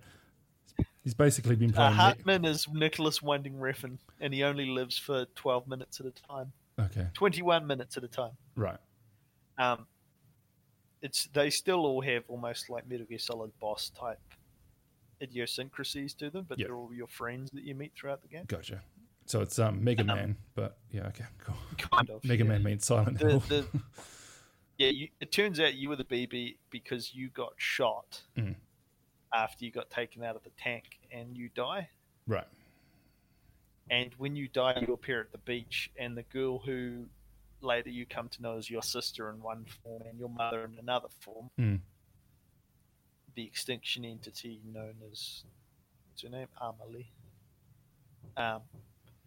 He's 1.03 1.13
basically 1.13 1.55
been 1.55 1.73
playing. 1.73 1.93
Uh, 1.93 2.13
Heartman 2.13 2.45
is 2.45 2.67
Nicolas 2.71 3.21
Winding 3.21 3.55
Refn, 3.55 3.97
and 4.21 4.33
he 4.33 4.43
only 4.43 4.67
lives 4.67 4.97
for 4.97 5.25
12 5.35 5.67
minutes 5.67 5.99
at 5.99 6.05
a 6.05 6.11
time. 6.11 6.53
Okay. 6.79 7.07
21 7.13 7.67
minutes 7.67 7.97
at 7.97 8.03
a 8.03 8.07
time. 8.07 8.31
Right. 8.55 8.77
Um, 9.57 9.85
it's 11.01 11.27
they 11.33 11.49
still 11.49 11.85
all 11.85 12.01
have 12.01 12.23
almost 12.29 12.69
like 12.69 12.87
Metal 12.89 13.05
Gear 13.05 13.19
Solid 13.19 13.51
boss 13.59 13.91
type 13.99 14.19
idiosyncrasies 15.21 16.13
to 16.15 16.29
them, 16.29 16.45
but 16.47 16.57
yep. 16.57 16.67
they're 16.67 16.75
all 16.75 16.93
your 16.93 17.07
friends 17.07 17.51
that 17.51 17.63
you 17.63 17.75
meet 17.75 17.91
throughout 17.95 18.21
the 18.21 18.27
game. 18.27 18.45
Gotcha. 18.47 18.81
So 19.25 19.41
it's 19.41 19.59
um, 19.59 19.83
Mega 19.83 20.01
um, 20.01 20.07
Man, 20.07 20.37
but 20.55 20.77
yeah, 20.91 21.07
okay, 21.07 21.25
cool. 21.39 21.55
Kind 21.77 22.09
of. 22.09 22.23
Mega 22.23 22.43
yeah. 22.43 22.49
Man 22.49 22.63
means 22.63 22.85
Silent 22.85 23.19
the, 23.19 23.29
Hill. 23.29 23.39
The, 23.47 23.65
yeah, 24.77 24.89
you, 24.89 25.07
it 25.19 25.31
turns 25.31 25.59
out 25.59 25.75
you 25.75 25.89
were 25.89 25.95
the 25.95 26.03
BB 26.03 26.55
because 26.69 27.13
you 27.13 27.29
got 27.29 27.53
shot 27.57 28.21
mm. 28.37 28.55
After 29.33 29.65
you 29.65 29.71
got 29.71 29.89
taken 29.89 30.23
out 30.23 30.35
of 30.35 30.43
the 30.43 30.51
tank 30.57 30.99
and 31.11 31.35
you 31.35 31.49
die. 31.55 31.89
Right. 32.27 32.47
And 33.89 34.11
when 34.17 34.35
you 34.35 34.47
die, 34.47 34.83
you 34.85 34.93
appear 34.93 35.21
at 35.21 35.31
the 35.31 35.39
beach, 35.39 35.91
and 35.97 36.17
the 36.17 36.23
girl 36.23 36.59
who 36.59 37.05
later 37.61 37.89
you 37.89 38.05
come 38.05 38.29
to 38.29 38.41
know 38.41 38.57
as 38.57 38.69
your 38.69 38.81
sister 38.81 39.29
in 39.29 39.41
one 39.41 39.65
form 39.83 40.03
and 40.09 40.19
your 40.19 40.29
mother 40.29 40.63
in 40.63 40.77
another 40.79 41.09
form, 41.19 41.49
mm. 41.59 41.79
the 43.35 43.43
extinction 43.43 44.05
entity 44.05 44.61
known 44.65 44.95
as 45.11 45.43
what's 46.09 46.21
her 46.23 46.29
name, 46.29 46.47
Amelie. 46.61 47.11
Um, 48.37 48.61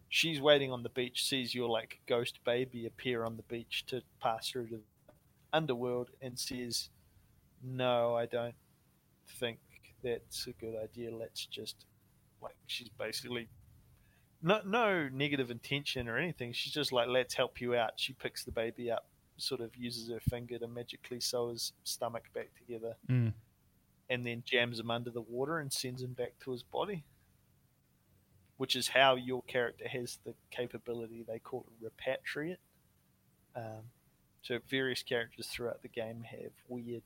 she's 0.09 0.41
waiting 0.41 0.71
on 0.71 0.83
the 0.83 0.89
beach, 0.89 1.27
sees 1.27 1.53
your 1.53 1.69
like 1.69 1.99
ghost 2.07 2.39
baby 2.43 2.87
appear 2.87 3.23
on 3.23 3.37
the 3.37 3.43
beach 3.43 3.85
to 3.87 4.01
pass 4.21 4.49
through 4.49 4.67
to 4.67 4.75
the 4.77 5.13
underworld, 5.53 6.09
and 6.21 6.37
says, 6.37 6.89
"No, 7.63 8.15
I 8.15 8.25
don't 8.25 8.55
think 9.39 9.59
that's 10.03 10.47
a 10.47 10.51
good 10.51 10.75
idea. 10.81 11.15
Let's 11.15 11.45
just 11.45 11.85
like 12.41 12.55
she's 12.67 12.89
basically 12.89 13.49
no 14.41 14.61
no 14.65 15.09
negative 15.09 15.51
intention 15.51 16.07
or 16.07 16.17
anything. 16.17 16.53
She's 16.53 16.73
just 16.73 16.91
like, 16.91 17.07
let's 17.07 17.33
help 17.33 17.59
you 17.61 17.75
out. 17.75 17.93
She 17.97 18.13
picks 18.13 18.43
the 18.43 18.51
baby 18.51 18.91
up, 18.91 19.07
sort 19.37 19.61
of 19.61 19.75
uses 19.75 20.09
her 20.09 20.19
finger 20.19 20.57
to 20.59 20.67
magically 20.67 21.19
sew 21.19 21.49
his 21.49 21.73
stomach 21.83 22.25
back 22.33 22.49
together, 22.55 22.95
mm. 23.09 23.33
and 24.09 24.25
then 24.25 24.43
jams 24.45 24.79
him 24.79 24.91
under 24.91 25.09
the 25.09 25.21
water 25.21 25.59
and 25.59 25.71
sends 25.71 26.01
him 26.01 26.13
back 26.13 26.33
to 26.43 26.51
his 26.51 26.63
body 26.63 27.03
which 28.57 28.75
is 28.75 28.89
how 28.89 29.15
your 29.15 29.43
character 29.43 29.87
has 29.87 30.19
the 30.25 30.33
capability. 30.51 31.23
They 31.25 31.39
call 31.39 31.65
it 31.67 31.85
repatriate. 31.85 32.57
Um, 33.55 33.91
so 34.41 34.59
various 34.67 35.03
characters 35.03 35.47
throughout 35.47 35.81
the 35.81 35.87
game 35.87 36.23
have 36.23 36.51
weird, 36.67 37.03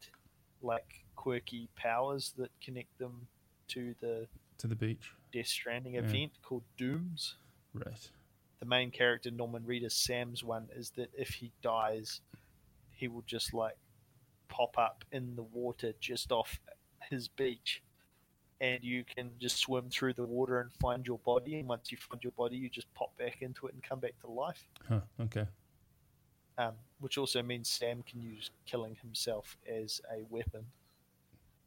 like 0.64 1.04
quirky 1.16 1.70
powers 1.76 2.34
that 2.38 2.50
connect 2.64 2.98
them 2.98 3.28
to 3.68 3.94
the 4.02 4.28
to 4.58 4.68
the 4.68 4.76
beach 4.76 5.12
Death 5.32 5.48
Stranding 5.48 5.94
yeah. 5.94 6.02
event 6.02 6.32
called 6.44 6.64
Dooms. 6.78 7.36
Right. 7.74 8.10
The 8.60 8.66
main 8.66 8.92
character 8.92 9.32
Norman 9.32 9.64
Reedus, 9.64 9.94
Sam's 9.94 10.44
one, 10.44 10.68
is 10.76 10.92
that 10.92 11.10
if 11.18 11.30
he 11.30 11.52
dies, 11.64 12.22
he 12.92 13.08
will 13.08 13.24
just 13.26 13.54
like 13.54 13.78
pop 14.50 14.78
up 14.78 15.04
in 15.12 15.36
the 15.36 15.44
water 15.44 15.94
just 16.00 16.32
off 16.32 16.60
his 17.10 17.28
beach 17.28 17.82
and 18.60 18.84
you 18.84 19.04
can 19.04 19.32
just 19.40 19.58
swim 19.58 19.90
through 19.90 20.14
the 20.14 20.24
water 20.24 20.60
and 20.60 20.72
find 20.74 21.08
your 21.08 21.18
body. 21.20 21.58
And 21.60 21.68
once 21.68 21.92
you 21.92 21.98
find 21.98 22.24
your 22.24 22.32
body, 22.34 22.58
you 22.58 22.70
just 22.70 22.94
pop 22.94 23.18
back 23.18 23.42
into 23.42 23.66
it 23.66 23.74
and 23.74 23.82
come 23.82 24.00
back 24.00 24.20
to 24.22 24.28
life. 24.28 24.68
Huh, 24.88 25.00
okay. 25.20 25.48
Um, 26.60 26.74
which 27.02 27.18
also 27.18 27.42
means 27.44 27.70
Sam 27.70 28.04
can 28.04 28.22
use 28.22 28.52
killing 28.66 28.96
himself 29.02 29.58
as 29.68 30.00
a 30.10 30.24
weapon. 30.30 30.66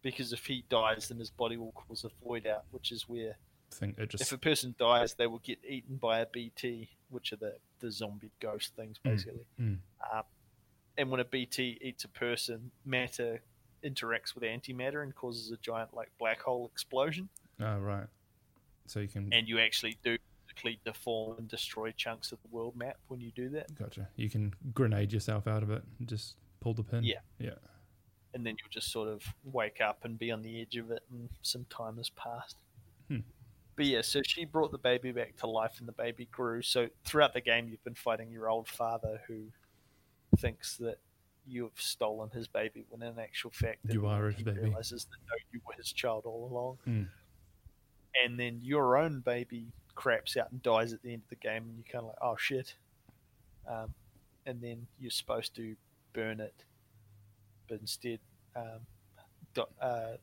Because 0.02 0.32
if 0.32 0.46
he 0.46 0.64
dies, 0.68 1.08
then 1.08 1.18
his 1.18 1.30
body 1.30 1.56
will 1.56 1.72
cause 1.72 2.04
a 2.04 2.10
void 2.24 2.46
out, 2.46 2.64
which 2.70 2.92
is 2.92 3.08
where. 3.08 3.36
think 3.70 3.98
it 3.98 4.10
just... 4.10 4.22
If 4.22 4.32
a 4.32 4.38
person 4.38 4.74
dies, 4.78 5.14
they 5.14 5.26
will 5.26 5.40
get 5.40 5.58
eaten 5.68 5.96
by 5.96 6.20
a 6.20 6.26
BT, 6.26 6.88
which 7.10 7.32
are 7.32 7.36
the, 7.36 7.54
the 7.80 7.90
zombie 7.90 8.30
ghost 8.40 8.72
things, 8.76 8.98
mm, 8.98 9.10
basically. 9.10 9.46
Mm, 9.60 9.78
mm. 10.14 10.24
and 10.98 11.10
when 11.10 11.20
a 11.20 11.24
BT 11.24 11.78
eats 11.82 12.04
a 12.04 12.08
person, 12.08 12.70
matter 12.84 13.40
interacts 13.84 14.34
with 14.34 14.44
antimatter 14.44 15.02
and 15.02 15.14
causes 15.14 15.50
a 15.52 15.56
giant 15.58 15.94
like 15.94 16.10
black 16.18 16.40
hole 16.40 16.70
explosion. 16.72 17.28
Oh 17.60 17.78
right. 17.78 18.06
So 18.86 19.00
you 19.00 19.08
can 19.08 19.32
and 19.32 19.48
you 19.48 19.58
actually 19.60 19.98
do 20.02 20.16
physically 20.54 20.80
deform 20.84 21.38
and 21.38 21.48
destroy 21.48 21.92
chunks 21.92 22.32
of 22.32 22.38
the 22.42 22.48
world 22.48 22.76
map 22.76 22.96
when 23.08 23.20
you 23.20 23.30
do 23.34 23.48
that. 23.50 23.74
Gotcha. 23.78 24.08
You 24.16 24.30
can 24.30 24.52
grenade 24.72 25.12
yourself 25.12 25.46
out 25.46 25.62
of 25.62 25.70
it 25.70 25.82
and 25.98 26.08
just 26.08 26.36
pull 26.60 26.74
the 26.74 26.82
pin. 26.82 27.04
Yeah. 27.04 27.20
Yeah. 27.38 27.54
And 28.34 28.44
then 28.44 28.56
you'll 28.58 28.70
just 28.70 28.90
sort 28.90 29.08
of 29.08 29.22
wake 29.44 29.80
up 29.80 30.04
and 30.04 30.18
be 30.18 30.30
on 30.32 30.42
the 30.42 30.60
edge 30.60 30.76
of 30.76 30.90
it, 30.90 31.02
and 31.10 31.28
some 31.42 31.66
time 31.70 31.98
has 31.98 32.10
passed. 32.10 32.56
Hmm. 33.08 33.18
But 33.76 33.86
yeah, 33.86 34.02
so 34.02 34.22
she 34.26 34.44
brought 34.44 34.72
the 34.72 34.78
baby 34.78 35.12
back 35.12 35.36
to 35.36 35.46
life, 35.46 35.76
and 35.78 35.86
the 35.86 35.92
baby 35.92 36.28
grew. 36.32 36.60
So 36.60 36.88
throughout 37.04 37.32
the 37.32 37.40
game, 37.40 37.68
you've 37.68 37.84
been 37.84 37.94
fighting 37.94 38.32
your 38.32 38.48
old 38.48 38.66
father, 38.66 39.20
who 39.28 39.44
thinks 40.36 40.76
that 40.78 40.98
you 41.46 41.62
have 41.62 41.72
stolen 41.76 42.28
his 42.30 42.48
baby 42.48 42.84
when 42.88 43.02
in 43.02 43.18
actual 43.20 43.50
fact 43.50 43.78
you 43.88 44.06
are 44.06 44.30
his 44.30 44.42
baby 44.42 44.60
realizes 44.60 45.04
that 45.04 45.18
no 45.28 45.34
you 45.52 45.60
were 45.66 45.74
his 45.76 45.92
child 45.92 46.24
all 46.24 46.48
along 46.50 46.78
mm. 46.88 47.06
and 48.24 48.40
then 48.40 48.58
your 48.62 48.96
own 48.96 49.20
baby 49.20 49.70
craps 49.94 50.36
out 50.36 50.50
and 50.50 50.62
dies 50.62 50.92
at 50.92 51.02
the 51.02 51.12
end 51.12 51.22
of 51.22 51.28
the 51.28 51.36
game 51.36 51.64
and 51.64 51.76
you're 51.76 51.92
kind 51.92 52.04
of 52.04 52.08
like 52.08 52.18
oh 52.22 52.36
shit 52.38 52.74
um, 53.68 53.94
and 54.46 54.60
then 54.60 54.86
you're 55.00 55.10
supposed 55.10 55.54
to 55.56 55.76
burn 56.12 56.40
it 56.40 56.64
but 57.68 57.80
instead 57.80 58.18
um, 58.56 59.66
uh, 59.80 60.16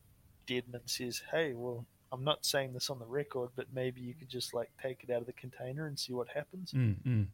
Deadman 0.47 0.81
says 0.85 1.21
hey 1.31 1.53
well 1.53 1.85
I'm 2.11 2.23
not 2.23 2.45
saying 2.45 2.73
this 2.73 2.89
on 2.89 2.99
the 2.99 3.05
record 3.05 3.49
but 3.55 3.67
maybe 3.73 4.01
you 4.01 4.13
could 4.13 4.29
just 4.29 4.53
like 4.53 4.69
take 4.81 5.03
it 5.03 5.11
out 5.11 5.21
of 5.21 5.27
the 5.27 5.33
container 5.33 5.87
and 5.87 5.97
see 5.97 6.13
what 6.13 6.27
happens 6.29 6.71
mm, 6.71 6.95
mm. 7.05 7.27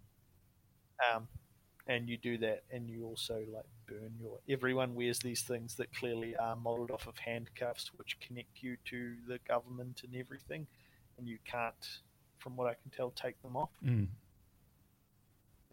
Um, 1.14 1.28
and 1.88 2.10
you 2.10 2.18
do 2.18 2.38
that, 2.40 2.64
and 2.72 2.90
you 2.90 3.06
also 3.06 3.36
like 3.54 3.66
burn 3.88 4.12
your. 4.20 4.40
Everyone 4.50 4.94
wears 4.94 5.20
these 5.20 5.42
things 5.42 5.76
that 5.76 5.94
clearly 5.94 6.36
are 6.36 6.56
modeled 6.56 6.92
off 6.92 7.08
of 7.08 7.18
handcuffs, 7.18 7.92
which 7.96 8.20
connect 8.20 8.62
you 8.62 8.78
to 8.86 9.16
the 9.28 9.40
government 9.48 10.02
and 10.04 10.16
everything, 10.16 10.68
and 11.18 11.28
you 11.28 11.38
can't, 11.46 12.02
from 12.40 12.56
what 12.56 12.68
I 12.68 12.74
can 12.82 12.92
tell, 12.96 13.12
take 13.12 13.42
them 13.42 13.56
off. 13.58 13.70
Mm. 13.84 14.08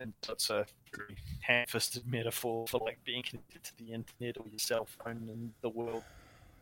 And 0.01 0.13
that's 0.27 0.51
a 0.51 0.67
very 0.97 1.17
ham-fisted 1.41 2.07
metaphor 2.07 2.67
for 2.67 2.81
like 2.81 2.99
being 3.05 3.23
connected 3.23 3.63
to 3.65 3.77
the 3.79 3.93
internet 3.93 4.37
or 4.39 4.45
your 4.49 4.59
cell 4.59 4.87
phone 4.87 5.29
and 5.33 5.53
the 5.61 5.69
world 5.69 6.03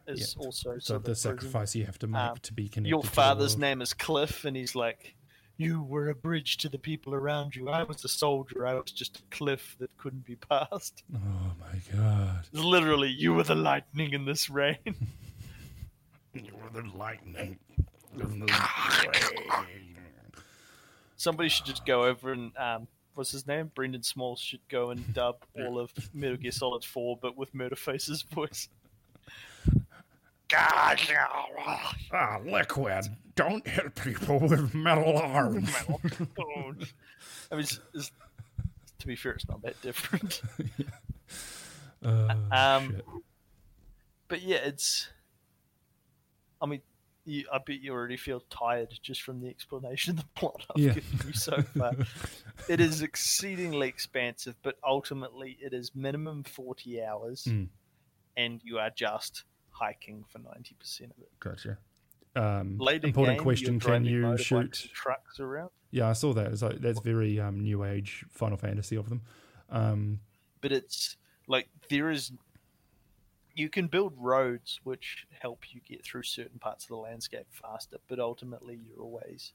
is 0.07 0.35
Yeah. 0.39 0.45
also 0.45 0.75
So 0.75 0.79
sort 0.81 0.97
of 0.99 1.05
the 1.05 1.15
sacrifice 1.17 1.75
you 1.75 1.87
have 1.87 1.99
to 2.01 2.07
make 2.07 2.21
Um, 2.21 2.37
to 2.43 2.53
be 2.53 2.69
connected. 2.69 2.91
Your 2.91 3.03
to 3.03 3.09
the 3.09 3.15
father's 3.15 3.53
world. 3.53 3.61
name 3.61 3.83
is 3.83 3.95
Cliff, 3.95 4.45
and 4.45 4.57
he's 4.57 4.75
like, 4.75 5.15
"You 5.57 5.83
were 5.83 6.09
a 6.11 6.15
bridge 6.15 6.57
to 6.59 6.69
the 6.69 6.79
people 6.79 7.15
around 7.15 7.55
you. 7.57 7.69
I 7.71 7.85
was 7.85 8.05
a 8.05 8.09
soldier. 8.09 8.67
I 8.67 8.75
was 8.75 8.91
just 8.93 9.21
a 9.21 9.23
cliff 9.31 9.77
that 9.79 9.97
couldn't 9.99 10.27
be 10.27 10.37
passed. 10.37 11.03
Oh 11.15 11.53
my 11.61 11.79
god! 11.97 12.49
Literally, 12.53 13.09
you 13.11 13.33
were 13.33 13.45
the 13.45 13.55
lightning 13.55 14.13
in 14.13 14.25
this 14.27 14.51
rain." 14.51 14.77
You 16.35 16.51
were 16.57 16.71
the 16.83 16.89
lightning. 16.97 17.59
Somebody 21.23 21.49
should 21.51 21.67
just 21.67 21.87
go 21.87 22.03
over 22.03 22.33
and 22.33 22.51
um, 22.57 22.89
what's 23.15 23.31
his 23.31 23.47
name? 23.47 23.71
Brendan 23.77 24.03
Small 24.03 24.35
should 24.35 24.59
go 24.69 24.91
and 24.91 25.15
dub 25.15 25.37
all 25.57 25.79
of 25.79 25.93
Metal 26.13 26.37
Gear 26.37 26.51
Solid 26.51 26.85
Four, 26.85 27.17
but 27.23 27.37
with 27.37 27.55
Murderface's 27.55 28.23
voice. 28.23 28.69
God, 30.49 31.01
Ah, 32.13 32.41
liquid! 32.45 33.07
Don't 33.37 33.65
hit 33.67 33.95
people 33.95 34.41
with 34.41 34.75
metal 34.75 35.17
arms. 35.17 35.73
Oh. 35.89 36.01
I 37.53 37.55
mean, 37.55 37.61
it's, 37.61 37.79
it's, 37.95 38.11
to 38.99 39.07
be 39.07 39.15
fair, 39.15 39.33
it's 39.33 39.49
not 39.49 39.63
that 39.63 39.81
different. 39.81 40.43
Oh, 42.05 42.29
Um, 42.51 42.91
shit. 42.97 43.05
but 44.27 44.43
yeah, 44.43 44.57
it's. 44.57 45.09
I 46.61 46.67
mean, 46.67 46.81
you, 47.25 47.45
I 47.53 47.59
bet 47.65 47.81
you 47.81 47.93
already 47.93 48.17
feel 48.17 48.43
tired 48.51 48.89
just 49.03 49.23
from 49.23 49.41
the 49.41 49.49
explanation 49.49 50.13
of 50.13 50.17
the 50.25 50.29
plot 50.35 50.65
I've 50.75 50.83
Yeah. 50.83 50.93
given 50.95 51.21
you 51.27 51.33
so 51.33 51.63
far. 51.63 51.93
it 52.69 52.81
is 52.81 53.03
exceedingly 53.03 53.89
expansive, 53.89 54.57
but 54.63 54.77
ultimately 54.87 55.59
it 55.61 55.73
is 55.73 55.95
minimum 55.95 56.43
forty 56.45 57.03
hours, 57.03 57.45
Mm. 57.49 57.69
and 58.37 58.61
you 58.65 58.79
are 58.79 58.91
just 58.91 59.45
hiking 59.71 60.25
for 60.29 60.39
ninety 60.39 60.75
percent 60.79 61.13
of 61.17 61.23
it. 61.23 61.31
Gotcha. 61.41 61.79
Um, 62.35 62.79
Later 62.79 63.07
important 63.07 63.39
game, 63.39 63.43
question: 63.45 63.79
Can 63.81 64.05
you 64.05 64.37
shoot? 64.39 64.73
trucks 64.95 65.39
around? 65.39 65.71
Yeah, 65.91 66.09
I 66.09 66.15
saw 66.15 66.33
that. 66.33 66.47
It's 66.53 66.63
like 66.63 66.81
that's 66.81 67.01
very 67.01 67.39
um, 67.39 67.61
new 67.61 67.85
age 67.85 68.25
Final 68.31 68.57
Fantasy 68.57 68.97
of 68.97 69.09
them. 69.11 69.21
Um, 69.69 70.21
but 70.63 70.73
it's 70.73 71.17
like 71.47 71.69
there 71.91 72.11
is 72.11 72.33
you 73.55 73.69
can 73.69 73.87
build 73.87 74.13
roads 74.17 74.81
which 74.85 75.27
help 75.41 75.61
you 75.73 75.81
get 75.87 76.05
through 76.05 76.23
certain 76.23 76.59
parts 76.59 76.85
of 76.85 76.89
the 76.89 76.97
landscape 76.97 77.47
faster 77.51 77.99
but 78.09 78.19
ultimately 78.19 78.81
you're 78.87 79.03
always 79.03 79.53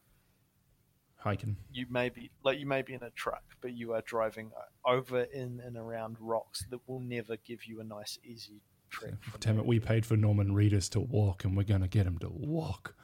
hiking. 1.18 1.58
you 1.72 1.86
may 1.90 2.10
be 2.10 2.30
like 2.44 2.60
you 2.60 2.66
may 2.66 2.82
be 2.82 2.94
in 2.94 3.04
a 3.04 3.10
truck 3.12 3.44
but 3.62 3.74
you 3.74 3.94
are 3.94 4.02
driving 4.02 4.52
over 4.86 5.24
in 5.24 5.62
and 5.66 5.78
around 5.78 6.18
rocks 6.20 6.66
that 6.70 6.80
will 6.88 7.00
never 7.00 7.38
give 7.38 7.66
you 7.66 7.80
a 7.82 7.84
nice 7.84 8.20
easy 8.24 8.62
from 8.90 9.18
Damn 9.40 9.56
there. 9.56 9.64
it, 9.64 9.68
we 9.68 9.80
paid 9.80 10.06
for 10.06 10.16
Norman 10.16 10.54
Reedus 10.54 10.90
to 10.92 11.00
walk, 11.00 11.44
and 11.44 11.56
we're 11.56 11.64
gonna 11.64 11.88
get 11.88 12.06
him 12.06 12.18
to 12.20 12.30
walk. 12.30 12.96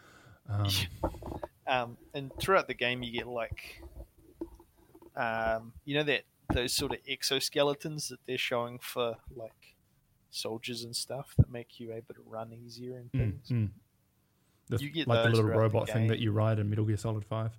Um, 0.50 0.68
um, 1.68 1.98
and 2.14 2.32
throughout 2.40 2.68
the 2.68 2.74
game 2.74 3.04
you 3.04 3.12
get 3.12 3.28
like 3.28 3.82
um, 5.16 5.74
you 5.86 5.96
know 5.96 6.04
that 6.04 6.24
those 6.54 6.74
sort 6.74 6.92
of 6.92 7.00
exoskeletons 7.06 8.10
that 8.10 8.20
they're 8.28 8.38
showing 8.38 8.80
for 8.80 9.18
like 9.36 9.76
soldiers 10.34 10.84
and 10.84 10.96
stuff 10.96 11.34
that 11.38 11.50
make 11.52 11.80
you 11.80 11.92
able 11.94 12.14
to 12.14 12.22
run 12.26 12.52
easier 12.54 12.98
and 12.98 13.12
mm, 13.12 13.20
things 13.20 13.50
mm. 13.50 13.70
The- 14.70 14.82
You 14.84 14.90
get 14.90 15.08
like 15.08 15.24
the 15.24 15.30
little 15.30 15.42
throughout 15.44 15.54
the 15.54 15.60
robot 15.60 15.90
thing 15.90 16.08
that 16.08 16.20
you 16.20 16.32
ride 16.32 16.58
in 16.60 16.70
Metal 16.70 16.86
Gear 16.86 16.96
Solid 16.98 17.26
Five, 17.26 17.52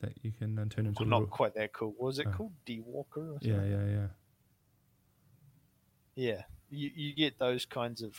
that 0.00 0.12
you 0.22 0.32
can 0.32 0.58
uh, 0.58 0.66
turn 0.68 0.86
into 0.86 1.00
Well, 1.02 1.06
a 1.06 1.10
not 1.10 1.20
little. 1.22 1.34
quite 1.34 1.54
that 1.54 1.72
cool. 1.72 1.94
Was 1.98 2.18
it 2.18 2.26
Oh. 2.28 2.32
called 2.32 2.52
D 2.66 2.80
Walker? 2.80 3.36
Yeah, 3.40 3.64
yeah, 3.64 3.84
yeah. 3.86 4.06
yeah. 6.14 6.42
You 6.70 6.90
you 6.94 7.14
get 7.14 7.38
those 7.38 7.64
kinds 7.64 8.02
of, 8.02 8.16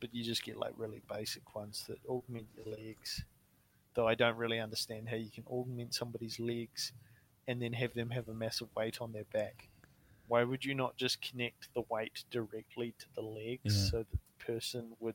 but 0.00 0.14
you 0.14 0.22
just 0.24 0.44
get 0.44 0.56
like 0.56 0.72
really 0.76 1.02
basic 1.08 1.54
ones 1.54 1.84
that 1.88 1.98
augment 2.08 2.46
your 2.56 2.66
legs. 2.76 3.24
Though 3.94 4.06
I 4.06 4.14
don't 4.14 4.36
really 4.36 4.58
understand 4.60 5.08
how 5.08 5.16
you 5.16 5.30
can 5.30 5.44
augment 5.46 5.94
somebody's 5.94 6.38
legs, 6.38 6.92
and 7.48 7.62
then 7.62 7.72
have 7.72 7.94
them 7.94 8.10
have 8.10 8.28
a 8.28 8.34
massive 8.34 8.68
weight 8.76 9.00
on 9.00 9.12
their 9.12 9.24
back. 9.32 9.68
Why 10.28 10.44
would 10.44 10.64
you 10.64 10.74
not 10.74 10.96
just 10.96 11.20
connect 11.22 11.72
the 11.74 11.82
weight 11.88 12.24
directly 12.30 12.94
to 12.98 13.06
the 13.14 13.22
legs 13.22 13.60
Yeah. 13.64 13.90
so 13.90 13.98
that 13.98 14.10
the 14.10 14.44
person 14.44 14.92
would 15.00 15.14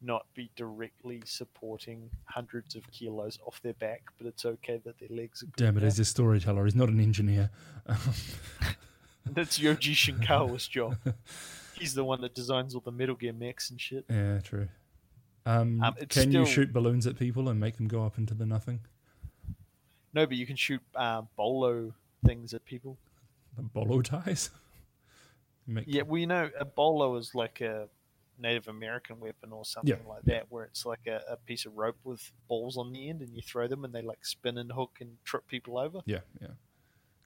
not 0.00 0.26
be 0.34 0.50
directly 0.54 1.22
supporting 1.24 2.10
hundreds 2.26 2.74
of 2.76 2.82
kilos 2.92 3.38
off 3.46 3.60
their 3.62 3.72
back, 3.74 4.02
but 4.18 4.26
it's 4.26 4.44
okay 4.44 4.80
that 4.84 4.98
their 4.98 5.08
legs 5.08 5.42
are. 5.42 5.46
Damn 5.56 5.76
it, 5.78 5.82
he's 5.82 5.98
a 5.98 6.04
storyteller. 6.04 6.64
He's 6.64 6.74
not 6.74 6.88
an 6.88 7.00
engineer. 7.00 7.50
That's 9.26 9.58
Yoji 9.58 9.92
Shinkawa's 9.94 10.68
job. 10.68 10.96
He's 11.78 11.94
the 11.94 12.04
one 12.04 12.20
that 12.20 12.34
designs 12.34 12.74
all 12.74 12.82
the 12.82 12.92
Metal 12.92 13.14
Gear 13.16 13.32
mechs 13.32 13.70
and 13.70 13.80
shit. 13.80 14.04
yeah, 14.08 14.38
true. 14.40 14.68
Um, 15.46 15.82
Um, 15.82 15.94
can 16.08 16.30
you 16.30 16.46
shoot 16.46 16.72
balloons 16.72 17.06
at 17.06 17.18
people 17.18 17.48
and 17.48 17.58
make 17.58 17.76
them 17.76 17.88
go 17.88 18.04
up 18.04 18.16
into 18.18 18.34
the 18.34 18.46
nothing? 18.46 18.80
No, 20.12 20.26
but 20.26 20.36
you 20.36 20.46
can 20.46 20.56
shoot 20.56 20.80
uh, 20.94 21.22
bolo 21.36 21.92
things 22.24 22.54
at 22.54 22.64
people. 22.64 22.96
Bolo 23.62 24.02
ties? 24.02 24.50
Make, 25.66 25.84
Yeah, 25.86 26.02
well, 26.02 26.20
you 26.20 26.26
know, 26.26 26.50
a 26.58 26.64
bolo 26.64 27.16
is 27.16 27.34
like 27.34 27.62
a 27.62 27.88
Native 28.38 28.68
American 28.68 29.18
weapon 29.18 29.50
or 29.52 29.64
something 29.64 29.96
Yeah, 29.98 30.08
like 30.08 30.22
yeah. 30.26 30.34
that, 30.34 30.46
where 30.50 30.64
it's 30.64 30.84
like 30.84 31.06
a, 31.06 31.22
a 31.28 31.36
piece 31.36 31.64
of 31.64 31.76
rope 31.76 31.96
with 32.04 32.30
balls 32.48 32.76
on 32.76 32.92
the 32.92 33.08
end, 33.08 33.22
and 33.22 33.34
you 33.34 33.40
throw 33.40 33.66
them, 33.66 33.84
and 33.84 33.94
they 33.94 34.02
like 34.02 34.24
spin 34.26 34.58
and 34.58 34.72
hook 34.72 34.98
and 35.00 35.16
trip 35.24 35.46
people 35.46 35.78
over. 35.78 36.00
yeah, 36.06 36.20
yeah. 36.40 36.48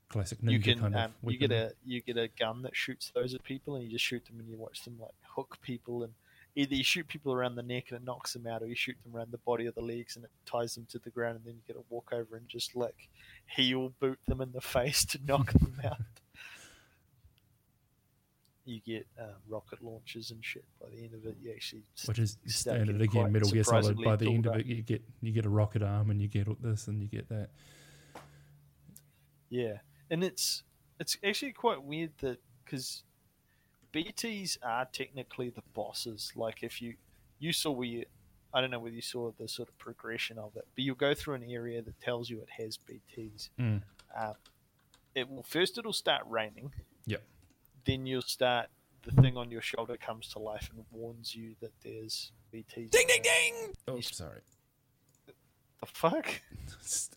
Classic 0.08 0.40
ninja 0.40 0.52
you 0.52 0.60
can 0.60 0.78
kind 0.78 0.94
of 0.94 1.00
um, 1.02 1.12
you 1.22 1.36
get 1.36 1.52
a 1.52 1.72
you 1.84 2.00
get 2.00 2.16
a 2.16 2.28
gun 2.28 2.62
that 2.62 2.74
shoots 2.74 3.10
those 3.14 3.34
at 3.34 3.42
people, 3.42 3.74
and 3.74 3.84
you 3.84 3.90
just 3.90 4.04
shoot 4.04 4.24
them, 4.24 4.38
and 4.38 4.48
you 4.48 4.56
watch 4.56 4.82
them 4.84 4.96
like 4.98 5.14
hook 5.34 5.58
people, 5.60 6.02
and 6.02 6.14
either 6.58 6.74
you 6.74 6.84
shoot 6.84 7.06
people 7.06 7.32
around 7.32 7.54
the 7.54 7.62
neck 7.62 7.84
and 7.90 8.00
it 8.00 8.04
knocks 8.04 8.32
them 8.32 8.46
out, 8.46 8.62
or 8.62 8.66
you 8.66 8.74
shoot 8.74 8.96
them 9.04 9.14
around 9.14 9.30
the 9.30 9.38
body 9.38 9.66
or 9.66 9.70
the 9.72 9.80
legs 9.80 10.16
and 10.16 10.24
it 10.24 10.30
ties 10.44 10.74
them 10.74 10.86
to 10.90 10.98
the 10.98 11.10
ground, 11.10 11.36
and 11.36 11.44
then 11.44 11.54
you 11.54 11.60
get 11.66 11.74
to 11.74 11.84
walk 11.88 12.10
over 12.12 12.36
and 12.36 12.48
just 12.48 12.74
like 12.74 13.08
heel 13.46 13.92
boot 14.00 14.18
them 14.26 14.40
in 14.40 14.52
the 14.52 14.60
face 14.76 15.04
to 15.04 15.18
knock 15.24 15.52
them 15.52 15.80
out. 15.84 15.98
You 18.68 18.80
get 18.84 19.06
um, 19.18 19.34
rocket 19.48 19.82
launchers 19.82 20.30
and 20.30 20.44
shit. 20.44 20.64
By 20.78 20.88
the 20.90 21.02
end 21.02 21.14
of 21.14 21.24
it, 21.24 21.36
you 21.40 21.50
actually 21.50 21.84
Which 22.04 22.18
is 22.18 22.36
standard 22.46 23.00
again, 23.00 23.32
Metal 23.32 23.50
Gear 23.50 23.64
Solid. 23.64 23.96
By 24.04 24.16
the 24.16 24.28
end 24.32 24.46
of 24.46 24.56
it, 24.56 24.66
you 24.66 24.82
get 24.82 25.02
you 25.22 25.32
get 25.32 25.46
a 25.46 25.48
rocket 25.48 25.82
arm 25.82 26.10
and 26.10 26.20
you 26.20 26.28
get 26.28 26.46
this 26.62 26.86
and 26.86 27.00
you 27.00 27.08
get 27.08 27.28
that. 27.30 27.48
Yeah, 29.48 29.78
and 30.10 30.22
it's 30.22 30.64
it's 31.00 31.16
actually 31.24 31.52
quite 31.52 31.82
weird 31.82 32.10
that 32.18 32.38
because 32.64 33.04
BTs 33.92 34.58
are 34.62 34.84
technically 34.92 35.50
the 35.50 35.62
bosses. 35.74 36.32
Like 36.36 36.62
if 36.62 36.82
you 36.82 36.94
you 37.38 37.52
saw 37.52 37.70
where 37.70 37.86
you, 37.86 38.04
I 38.52 38.60
don't 38.60 38.70
know 38.70 38.80
whether 38.80 38.94
you 38.94 39.02
saw 39.02 39.30
the 39.38 39.48
sort 39.48 39.68
of 39.68 39.78
progression 39.78 40.38
of 40.38 40.56
it, 40.56 40.66
but 40.74 40.84
you'll 40.84 40.94
go 40.94 41.14
through 41.14 41.34
an 41.34 41.44
area 41.48 41.80
that 41.82 42.00
tells 42.00 42.28
you 42.28 42.40
it 42.40 42.62
has 42.62 42.78
BTs. 42.78 43.48
Mm. 43.58 43.82
Uh, 44.16 44.32
it 45.14 45.28
will 45.28 45.42
first 45.42 45.78
it'll 45.78 45.92
start 45.92 46.22
raining. 46.28 46.72
Yep. 47.06 47.22
Then 47.88 48.06
you'll 48.06 48.20
start 48.22 48.68
the 49.02 49.12
thing 49.22 49.36
on 49.38 49.50
your 49.50 49.62
shoulder 49.62 49.96
comes 49.96 50.28
to 50.28 50.38
life 50.38 50.70
and 50.74 50.84
warns 50.92 51.34
you 51.34 51.54
that 51.60 51.72
there's 51.82 52.32
BTs. 52.52 52.90
Ding 52.90 53.06
ding 53.08 53.22
ding. 53.22 53.54
Oh, 53.88 54.00
sorry. 54.00 54.42
The 55.80 55.86
fuck? 55.86 56.28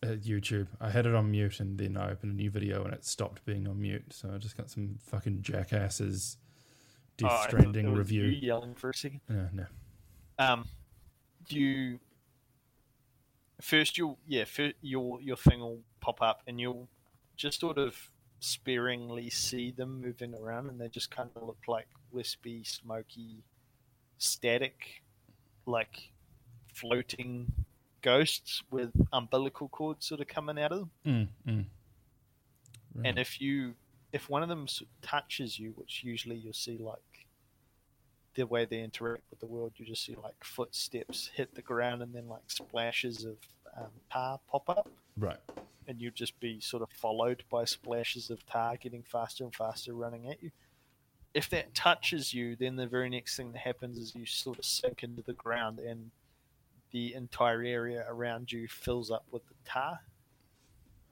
Uh, 0.01 0.15
YouTube. 0.15 0.67
I 0.79 0.89
had 0.89 1.05
it 1.05 1.13
on 1.13 1.29
mute 1.29 1.59
and 1.59 1.77
then 1.77 1.97
I 1.97 2.11
opened 2.11 2.31
a 2.31 2.35
new 2.35 2.49
video 2.49 2.83
and 2.85 2.93
it 2.93 3.03
stopped 3.03 3.43
being 3.43 3.67
on 3.67 3.81
mute. 3.81 4.13
So 4.13 4.31
I 4.33 4.37
just 4.37 4.55
got 4.55 4.69
some 4.69 4.97
fucking 5.03 5.41
jackasses 5.41 6.37
Death 7.17 7.29
Oh, 7.29 7.33
I 7.33 7.37
thought 7.37 7.49
Stranding 7.49 7.89
was 7.89 7.97
review. 7.97 8.23
You 8.23 8.47
yelling 8.47 8.75
for 8.75 8.89
a 8.91 8.93
second. 8.93 9.21
No, 9.27 9.49
no. 9.51 9.65
um, 10.39 10.65
you 11.49 11.99
first 13.59 13.97
you'll 13.97 14.17
yeah 14.25 14.45
fir- 14.45 14.73
your 14.81 15.19
your 15.21 15.35
thing 15.35 15.59
will 15.59 15.81
pop 15.99 16.21
up 16.21 16.41
and 16.47 16.59
you'll 16.59 16.87
just 17.35 17.59
sort 17.59 17.77
of 17.77 18.10
sparingly 18.43 19.29
see 19.29 19.71
them 19.71 20.01
moving 20.01 20.33
around 20.33 20.67
and 20.67 20.81
they 20.81 20.87
just 20.89 21.09
kind 21.15 21.29
of 21.35 21.43
look 21.43 21.59
like 21.67 21.87
wispy 22.11 22.63
smoky 22.63 23.43
static 24.17 25.01
like 25.65 26.11
floating 26.73 27.51
ghosts 28.01 28.63
with 28.71 28.89
umbilical 29.13 29.67
cords 29.69 30.07
sort 30.07 30.19
of 30.21 30.27
coming 30.27 30.57
out 30.59 30.71
of 30.71 30.79
them 30.79 30.89
Mm, 31.05 31.27
mm. 31.47 31.65
Right. 32.95 33.07
and 33.07 33.19
if 33.19 33.39
you 33.39 33.75
if 34.11 34.27
one 34.27 34.41
of 34.43 34.49
them 34.49 34.65
touches 35.03 35.59
you 35.59 35.73
which 35.75 36.03
usually 36.03 36.35
you'll 36.35 36.53
see 36.53 36.77
like 36.79 37.27
the 38.33 38.47
way 38.47 38.65
they 38.65 38.79
interact 38.81 39.23
with 39.29 39.39
the 39.39 39.45
world 39.45 39.73
you 39.77 39.85
just 39.85 40.03
see 40.03 40.15
like 40.21 40.43
footsteps 40.43 41.29
hit 41.35 41.53
the 41.53 41.61
ground 41.61 42.01
and 42.01 42.11
then 42.13 42.27
like 42.27 42.41
splashes 42.47 43.23
of 43.23 43.35
um, 43.77 43.91
tar 44.11 44.39
pop 44.49 44.67
up 44.69 44.89
right. 45.17 45.37
And 45.91 46.01
you'd 46.01 46.15
just 46.15 46.39
be 46.39 46.61
sort 46.61 46.81
of 46.81 46.89
followed 46.89 47.43
by 47.49 47.65
splashes 47.65 48.29
of 48.29 48.45
tar 48.45 48.77
getting 48.77 49.03
faster 49.03 49.43
and 49.43 49.53
faster 49.53 49.93
running 49.93 50.29
at 50.29 50.41
you. 50.41 50.49
If 51.33 51.49
that 51.49 51.75
touches 51.75 52.33
you, 52.33 52.55
then 52.55 52.77
the 52.77 52.87
very 52.87 53.09
next 53.09 53.35
thing 53.35 53.51
that 53.51 53.59
happens 53.59 53.97
is 53.97 54.15
you 54.15 54.25
sort 54.25 54.57
of 54.57 54.63
sink 54.63 55.03
into 55.03 55.21
the 55.21 55.33
ground 55.33 55.79
and 55.79 56.11
the 56.91 57.13
entire 57.13 57.61
area 57.61 58.05
around 58.07 58.53
you 58.53 58.69
fills 58.69 59.11
up 59.11 59.25
with 59.31 59.45
the 59.47 59.53
tar. 59.65 59.99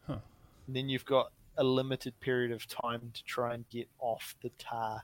Huh. 0.08 0.20
And 0.66 0.76
then 0.76 0.88
you've 0.88 1.06
got 1.06 1.32
a 1.58 1.64
limited 1.64 2.18
period 2.22 2.52
of 2.52 2.66
time 2.66 3.12
to 3.14 3.24
try 3.26 3.54
and 3.54 3.70
get 3.70 3.90
off 4.00 4.36
the 4.42 4.52
tar 4.58 5.04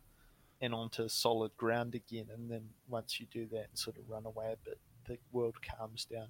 and 0.62 0.74
onto 0.74 1.10
solid 1.10 1.56
ground 1.58 1.96
again. 1.96 2.28
And 2.34 2.50
then 2.50 2.70
once 2.88 3.20
you 3.20 3.26
do 3.30 3.46
that 3.52 3.68
and 3.70 3.78
sort 3.78 3.98
of 3.98 4.10
run 4.10 4.26
away 4.26 4.54
a 4.54 4.58
bit, 4.64 4.80
the 5.06 5.18
world 5.34 5.56
calms 5.62 6.06
down. 6.06 6.28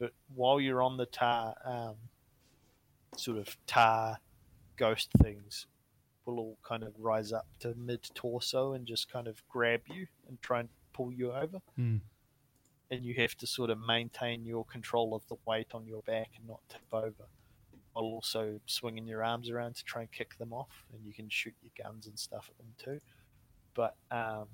But 0.00 0.12
while 0.34 0.60
you're 0.60 0.82
on 0.82 0.96
the 0.96 1.06
tar, 1.06 1.54
um, 1.64 1.94
sort 3.16 3.38
of 3.38 3.56
tar 3.66 4.18
ghost 4.76 5.10
things 5.22 5.66
will 6.24 6.38
all 6.38 6.58
kind 6.62 6.82
of 6.82 6.92
rise 6.98 7.32
up 7.32 7.46
to 7.60 7.74
mid 7.76 8.02
torso 8.14 8.72
and 8.74 8.86
just 8.86 9.10
kind 9.10 9.26
of 9.26 9.42
grab 9.48 9.80
you 9.88 10.06
and 10.28 10.40
try 10.40 10.60
and 10.60 10.68
pull 10.92 11.12
you 11.12 11.32
over. 11.32 11.60
Mm. 11.78 12.00
And 12.90 13.04
you 13.04 13.14
have 13.14 13.36
to 13.38 13.46
sort 13.46 13.70
of 13.70 13.78
maintain 13.78 14.44
your 14.44 14.64
control 14.64 15.14
of 15.14 15.26
the 15.28 15.36
weight 15.46 15.68
on 15.72 15.86
your 15.86 16.02
back 16.02 16.28
and 16.36 16.46
not 16.46 16.60
tip 16.68 16.82
over 16.92 17.26
while 17.92 18.04
also 18.04 18.60
swinging 18.66 19.06
your 19.06 19.22
arms 19.24 19.50
around 19.50 19.76
to 19.76 19.84
try 19.84 20.02
and 20.02 20.12
kick 20.12 20.38
them 20.38 20.52
off. 20.52 20.84
And 20.92 21.04
you 21.04 21.12
can 21.12 21.28
shoot 21.28 21.54
your 21.62 21.72
guns 21.84 22.06
and 22.06 22.18
stuff 22.18 22.50
at 22.50 22.58
them 22.58 22.74
too. 22.78 23.00
But 23.74 23.96
um, 24.10 24.46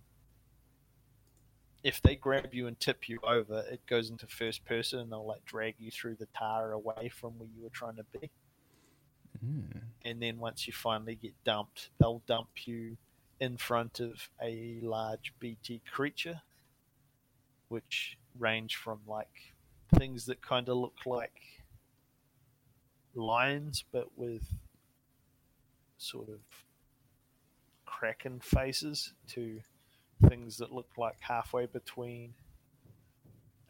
if 1.83 2.01
they 2.03 2.17
grab 2.17 2.53
you 2.53 2.67
and 2.67 2.79
tip 2.79 3.09
you 3.09 3.19
over, 3.23 3.65
it 3.71 3.81
goes 3.87 4.11
into 4.11 4.27
first 4.27 4.65
person 4.65 5.01
and 5.01 5.11
they'll 5.13 5.27
like 5.27 5.45
drag 5.45 5.75
you 5.79 5.91
through 5.91 6.17
the 6.17 6.29
tar 6.37 6.73
away 6.73 7.09
from 7.09 7.39
where 7.39 7.49
you 7.55 7.63
were 7.63 7.71
trying 7.71 7.97
to 7.97 8.05
be. 8.21 8.31
Mm. 9.45 9.81
And 10.05 10.23
then 10.23 10.39
once 10.39 10.67
you 10.67 10.73
finally 10.73 11.15
get 11.15 11.33
dumped, 11.45 11.91
they'll 11.99 12.23
dump 12.27 12.67
you 12.67 12.97
in 13.41 13.57
front 13.57 14.01
of 14.01 14.29
a 14.43 14.79
large 14.83 15.33
BT 15.39 15.83
creature, 15.91 16.43
which 17.69 18.19
range 18.39 18.77
from 18.77 19.01
like 19.07 19.55
things 19.97 20.27
that 20.27 20.43
kind 20.43 20.69
of 20.69 20.77
look 20.77 21.07
like 21.07 21.41
lions, 23.15 23.85
but 23.93 24.09
with 24.17 24.55
sort 25.99 26.29
of 26.29 26.41
kraken 27.85 28.41
faces, 28.41 29.13
to 29.29 29.61
things 30.29 30.57
that 30.59 30.73
look 30.73 30.91
like 30.97 31.17
halfway 31.21 31.67
between 31.67 32.35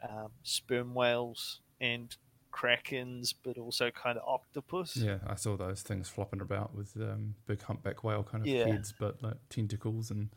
um, 0.02 0.30
sperm 0.42 0.94
whales 0.94 1.60
and 1.80 2.16
krakens, 2.59 3.34
but 3.44 3.59
also 3.59 3.90
kind 3.90 4.18
of 4.18 4.24
octopus. 4.26 4.96
Yeah, 4.96 5.18
I 5.26 5.34
saw 5.36 5.56
those 5.56 5.82
things 5.82 6.09
flopping 6.09 6.40
about 6.40 6.74
with 6.74 6.96
um, 6.96 7.34
big 7.46 7.62
humpback 7.62 8.02
whale 8.04 8.22
kind 8.24 8.42
of 8.42 8.48
Yeah. 8.48 8.66
heads, 8.66 8.92
but 8.98 9.22
like 9.22 9.36
tentacles 9.48 10.11
and 10.11 10.30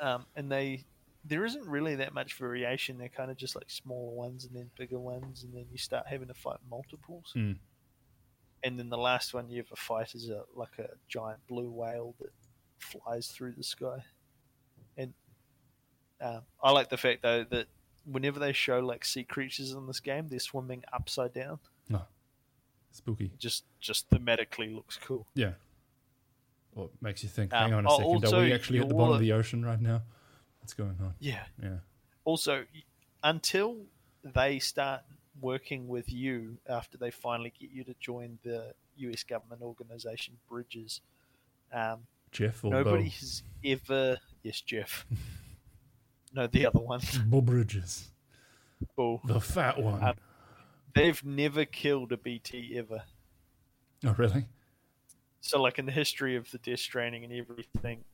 Um, 0.00 0.26
and 0.36 0.50
they 0.50 0.84
there 1.24 1.44
isn't 1.44 1.66
really 1.66 1.96
that 1.96 2.14
much 2.14 2.34
variation. 2.34 2.98
They're 2.98 3.08
kind 3.08 3.30
of 3.30 3.36
just 3.36 3.56
like 3.56 3.68
smaller 3.68 4.14
ones 4.14 4.44
and 4.44 4.54
then 4.54 4.70
bigger 4.76 5.00
ones, 5.00 5.42
and 5.42 5.52
then 5.54 5.66
you 5.72 5.78
start 5.78 6.06
having 6.06 6.28
to 6.28 6.34
fight 6.34 6.58
multiples. 6.70 7.32
Mm. 7.34 7.58
And 8.62 8.78
then 8.78 8.88
the 8.90 8.98
last 8.98 9.34
one 9.34 9.48
you 9.48 9.60
ever 9.60 9.76
fight 9.76 10.14
is 10.14 10.28
a 10.28 10.44
like 10.54 10.78
a 10.78 10.88
giant 11.08 11.40
blue 11.48 11.70
whale 11.70 12.14
that 12.20 12.30
flies 12.78 13.28
through 13.28 13.54
the 13.56 13.64
sky. 13.64 14.04
And 14.96 15.14
uh, 16.20 16.40
I 16.62 16.70
like 16.70 16.88
the 16.90 16.96
fact 16.96 17.22
though 17.22 17.44
that 17.44 17.66
whenever 18.10 18.38
they 18.38 18.52
show 18.52 18.80
like 18.80 19.04
sea 19.04 19.24
creatures 19.24 19.72
in 19.72 19.86
this 19.86 20.00
game, 20.00 20.28
they're 20.28 20.38
swimming 20.38 20.84
upside 20.92 21.32
down. 21.34 21.58
No. 21.88 22.02
Spooky. 22.92 23.32
Just 23.38 23.64
just 23.80 24.08
thematically 24.10 24.74
looks 24.74 24.98
cool. 25.02 25.26
Yeah. 25.34 25.52
Well, 26.74 26.86
it 26.86 27.02
makes 27.02 27.22
you 27.22 27.28
think. 27.28 27.52
Um, 27.52 27.70
Hang 27.70 27.74
on 27.74 27.86
a 27.86 27.90
oh, 27.90 27.96
second. 27.96 28.24
also 28.24 28.38
Are 28.38 28.42
we 28.42 28.52
actually 28.52 28.80
at 28.80 28.88
the 28.88 28.94
bottom 28.94 29.14
of 29.14 29.20
the 29.20 29.32
ocean 29.32 29.64
right 29.64 29.80
now? 29.80 30.02
What's 30.60 30.74
going 30.74 30.96
on? 31.00 31.14
Yeah. 31.20 31.42
Yeah. 31.62 31.78
Also, 32.24 32.64
until 33.22 33.76
they 34.22 34.58
start 34.58 35.02
working 35.40 35.88
with 35.88 36.12
you 36.12 36.58
after 36.68 36.98
they 36.98 37.10
finally 37.10 37.52
get 37.58 37.70
you 37.70 37.84
to 37.84 37.94
join 38.00 38.38
the 38.42 38.74
U.S. 38.96 39.22
government 39.22 39.62
organization 39.62 40.34
Bridges, 40.48 41.00
um, 41.72 42.00
Jeff 42.30 42.64
or 42.64 42.70
nobody 42.70 43.04
Beau? 43.04 43.10
has 43.10 43.42
ever. 43.64 44.18
Yes, 44.42 44.60
Jeff. 44.60 45.06
no, 46.36 46.46
the 46.46 46.66
other 46.66 46.78
one. 46.80 47.00
Beau 47.26 47.40
Bridges, 47.40 48.10
the 48.96 49.40
fat 49.40 49.80
one. 49.82 50.02
Um, 50.04 50.14
They've 50.94 51.22
never 51.24 51.64
killed 51.66 52.12
a 52.12 52.16
BT 52.16 52.74
ever. 52.78 53.02
oh, 54.06 54.14
really? 54.16 54.46
So, 55.42 55.60
like 55.60 55.78
in 55.78 55.84
the 55.86 55.92
history 55.92 56.36
of 56.36 56.50
the 56.50 56.58
Death 56.58 56.78
Stranding 56.80 57.22
and 57.24 57.32
everything, 57.32 58.04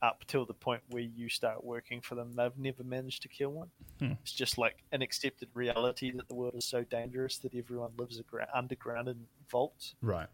up 0.00 0.24
till 0.28 0.46
the 0.46 0.54
point 0.54 0.80
where 0.90 1.02
you 1.02 1.28
start 1.28 1.64
working 1.64 2.00
for 2.00 2.14
them, 2.14 2.32
they've 2.34 2.56
never 2.56 2.84
managed 2.84 3.22
to 3.22 3.28
kill 3.28 3.50
one. 3.50 3.68
Hmm. 3.98 4.12
It's 4.22 4.32
just 4.32 4.58
like 4.58 4.76
an 4.92 5.02
accepted 5.02 5.48
reality 5.54 6.10
that 6.12 6.28
the 6.28 6.34
world 6.34 6.54
is 6.56 6.64
so 6.64 6.84
dangerous 6.84 7.38
that 7.38 7.54
everyone 7.54 7.90
lives 7.98 8.18
agra- 8.20 8.48
underground 8.54 9.08
in 9.08 9.26
vaults. 9.50 9.94
Right. 10.00 10.28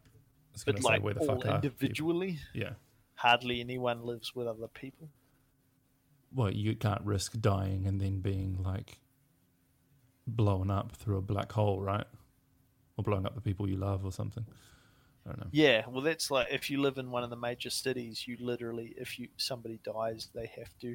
But 0.67 0.83
like 0.83 1.03
where 1.03 1.15
the 1.15 1.21
all 1.21 1.27
fuck 1.27 1.37
are 1.37 1.41
people? 1.41 1.55
individually, 1.57 2.39
Yeah. 2.55 2.71
hardly 3.17 3.61
anyone 3.61 4.03
lives 4.03 4.35
with 4.35 4.47
other 4.47 4.69
people. 4.69 5.09
Well, 6.37 6.53
you 6.53 6.77
can't 6.77 7.01
risk 7.03 7.41
dying 7.41 7.87
and 7.87 7.99
then 8.01 8.21
being 8.21 8.63
like 8.63 8.99
blown 10.27 10.71
up 10.71 10.93
through 10.93 11.17
a 11.17 11.23
black 11.23 11.51
hole, 11.53 11.81
right? 11.81 12.05
Or 12.99 13.05
blowing 13.05 13.25
up 13.27 13.35
the 13.35 13.41
people 13.41 13.69
you 13.69 13.77
love 13.77 14.05
or 14.05 14.13
something. 14.13 14.45
I 15.25 15.31
don't 15.31 15.41
know. 15.41 15.47
Yeah, 15.51 15.85
well, 15.89 16.03
that's 16.03 16.31
like 16.31 16.49
if 16.51 16.71
you 16.71 16.81
live 16.81 16.99
in 16.99 17.11
one 17.11 17.25
of 17.25 17.31
the 17.31 17.37
major 17.37 17.71
cities, 17.71 18.29
you 18.29 18.37
literally, 18.39 18.95
if 18.99 19.19
you 19.19 19.29
somebody 19.39 19.81
dies, 19.83 20.29
they 20.35 20.51
have 20.59 20.69
to 20.83 20.95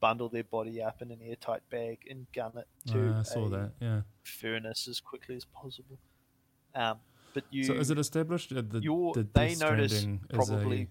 bundle 0.00 0.28
their 0.30 0.42
body 0.44 0.82
up 0.82 1.00
in 1.02 1.10
an 1.12 1.18
airtight 1.22 1.62
bag 1.70 1.98
and 2.10 2.26
gun 2.34 2.52
it 2.56 2.66
to 2.90 3.14
I 3.18 3.22
saw 3.22 3.46
a 3.46 3.50
that. 3.50 3.72
Yeah. 3.80 4.00
furnace 4.24 4.88
as 4.88 5.00
quickly 5.00 5.36
as 5.36 5.44
possible. 5.44 5.98
Um, 6.74 6.96
but 7.34 7.44
you, 7.50 7.64
so 7.64 7.74
is 7.74 7.90
it 7.90 7.98
established 7.98 8.54
that 8.54 8.70
the, 8.70 8.80
the 8.80 9.28
they 9.34 9.54
notice 9.54 10.06
probably- 10.32 10.88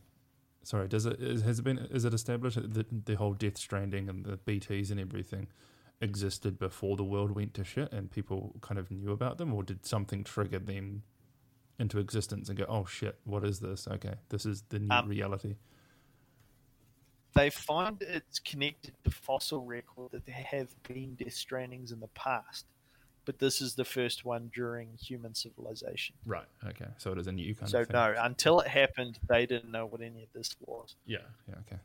sorry 0.63 0.87
does 0.87 1.05
it 1.05 1.19
is, 1.21 1.41
has 1.41 1.59
it 1.59 1.63
been 1.63 1.77
is 1.77 2.05
it 2.05 2.13
established 2.13 2.55
that 2.55 2.73
the, 2.73 2.85
the 3.05 3.15
whole 3.15 3.33
Death 3.33 3.57
Stranding 3.57 4.07
and 4.09 4.25
the 4.25 4.37
BTS 4.37 4.91
and 4.91 4.99
everything 4.99 5.47
existed 6.01 6.57
before 6.59 6.95
the 6.97 7.03
world 7.03 7.31
went 7.31 7.53
to 7.55 7.63
shit 7.63 7.91
and 7.91 8.09
people 8.11 8.55
kind 8.61 8.79
of 8.79 8.89
knew 8.91 9.11
about 9.11 9.37
them? 9.37 9.53
Or 9.53 9.63
did 9.63 9.85
something 9.85 10.23
trigger 10.23 10.59
them 10.59 11.03
into 11.79 11.97
existence 11.99 12.47
and 12.49 12.57
go 12.57 12.65
oh 12.69 12.85
shit 12.85 13.17
what 13.23 13.43
is 13.43 13.59
this? 13.59 13.87
Okay 13.87 14.15
this 14.29 14.45
is 14.45 14.63
the 14.69 14.79
new 14.79 14.93
Um, 14.95 15.07
reality. 15.07 15.55
they 17.33 17.49
find 17.49 18.01
it's 18.01 18.39
connected 18.39 18.93
to 19.03 19.09
fossil 19.11 19.61
record 19.61 20.11
that 20.11 20.25
there 20.25 20.35
have 20.35 20.69
been 20.83 21.15
death 21.15 21.29
strandings 21.29 21.91
in 21.93 21.99
the 22.01 22.09
past, 22.09 22.65
but 23.25 23.39
this 23.39 23.61
is 23.61 23.75
the 23.75 23.85
first 23.85 24.25
one 24.25 24.49
during 24.53 24.89
human 24.99 25.33
civilization. 25.35 26.15
right 26.25 26.47
okay 26.67 26.87
so 26.97 27.11
it 27.11 27.17
is 27.17 27.27
a 27.27 27.31
new 27.31 27.53
kind 27.55 27.69
so 27.69 27.81
of 27.81 27.87
thing 27.87 27.93
no, 27.95 28.15
until 28.21 28.59
it 28.59 28.67
happened, 28.67 29.19
they 29.27 29.45
didn't 29.45 29.71
know 29.71 29.85
what 29.85 30.01
any 30.01 30.23
of 30.23 30.29
this 30.33 30.55
was. 30.65 30.95
yeah 31.05 31.19
yeah 31.47 31.55
okay 31.67 31.79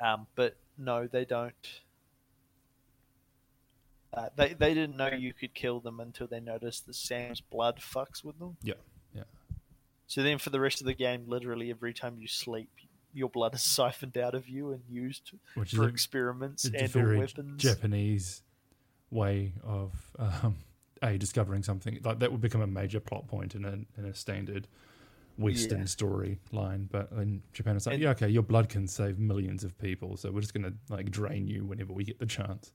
Um, 0.00 0.26
but 0.34 0.56
no, 0.78 1.06
they 1.06 1.24
don't. 1.26 1.80
Uh, 4.12 4.28
they 4.34 4.54
they 4.54 4.74
didn't 4.74 4.96
know 4.96 5.08
you 5.08 5.32
could 5.32 5.54
kill 5.54 5.78
them 5.78 6.00
until 6.00 6.26
they 6.26 6.40
noticed 6.40 6.86
that 6.86 6.94
Sam's 6.94 7.40
blood 7.40 7.80
fucks 7.80 8.24
with 8.24 8.38
them. 8.38 8.56
Yeah, 8.62 8.74
yeah. 9.14 9.22
So 10.08 10.22
then, 10.22 10.38
for 10.38 10.50
the 10.50 10.58
rest 10.58 10.80
of 10.80 10.86
the 10.86 10.94
game, 10.94 11.24
literally 11.28 11.70
every 11.70 11.92
time 11.94 12.16
you 12.18 12.26
sleep, 12.26 12.70
your 13.12 13.28
blood 13.28 13.54
is 13.54 13.62
siphoned 13.76 14.18
out 14.18 14.34
of 14.34 14.48
you 14.48 14.72
and 14.72 14.82
used 14.88 15.32
which 15.54 15.72
for 15.72 15.86
experiments 15.86 16.64
a 16.64 16.76
and 16.82 16.96
or 16.96 17.18
weapons. 17.18 17.62
Japanese 17.62 18.42
way 19.10 19.52
of 19.64 19.92
um, 20.18 20.56
a 21.02 21.16
discovering 21.18 21.62
something 21.62 21.98
like 22.04 22.18
that 22.20 22.30
would 22.30 22.40
become 22.40 22.60
a 22.60 22.66
major 22.66 23.00
plot 23.00 23.26
point 23.26 23.54
in 23.54 23.64
a 23.64 23.72
in 23.98 24.04
a 24.06 24.14
standard 24.14 24.68
Western 25.38 25.80
Yeah. 25.80 25.84
story 25.86 26.38
line. 26.52 26.88
But 26.90 27.10
in 27.12 27.42
Japan, 27.52 27.76
it's 27.76 27.86
like, 27.86 27.94
And- 27.94 28.02
yeah, 28.02 28.10
okay, 28.10 28.28
your 28.28 28.42
blood 28.42 28.68
can 28.68 28.86
save 28.86 29.18
millions 29.18 29.64
of 29.64 29.76
people, 29.78 30.16
so 30.16 30.30
we're 30.30 30.40
just 30.42 30.52
gonna 30.54 30.74
like 30.88 31.10
drain 31.10 31.46
you 31.48 31.64
whenever 31.64 31.92
we 31.92 32.04
get 32.04 32.18
the 32.18 32.26
chance. 32.26 32.72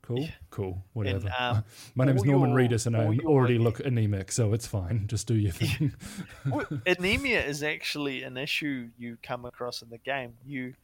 Cool, 0.00 0.20
Yeah. 0.22 0.30
cool, 0.50 0.84
whatever. 0.94 1.32
um, 1.38 1.62
My 1.94 2.04
name 2.06 2.16
is 2.16 2.24
Norman 2.24 2.50
your- 2.50 2.58
Reedus, 2.58 2.86
and 2.86 2.96
I 2.96 3.18
already 3.24 3.56
look 3.58 3.78
anemic, 3.78 4.32
so 4.32 4.52
it's 4.52 4.66
fine. 4.66 5.06
Just 5.14 5.28
do 5.28 5.34
your 5.34 5.52
thing. 5.52 5.92
Well, 6.44 6.66
anemia 6.86 7.44
is 7.44 7.62
actually 7.62 8.24
an 8.24 8.36
issue 8.36 8.88
you 8.98 9.16
come 9.22 9.44
across 9.44 9.80
in 9.82 9.90
the 9.90 9.98
game. 9.98 10.34
You 10.44 10.74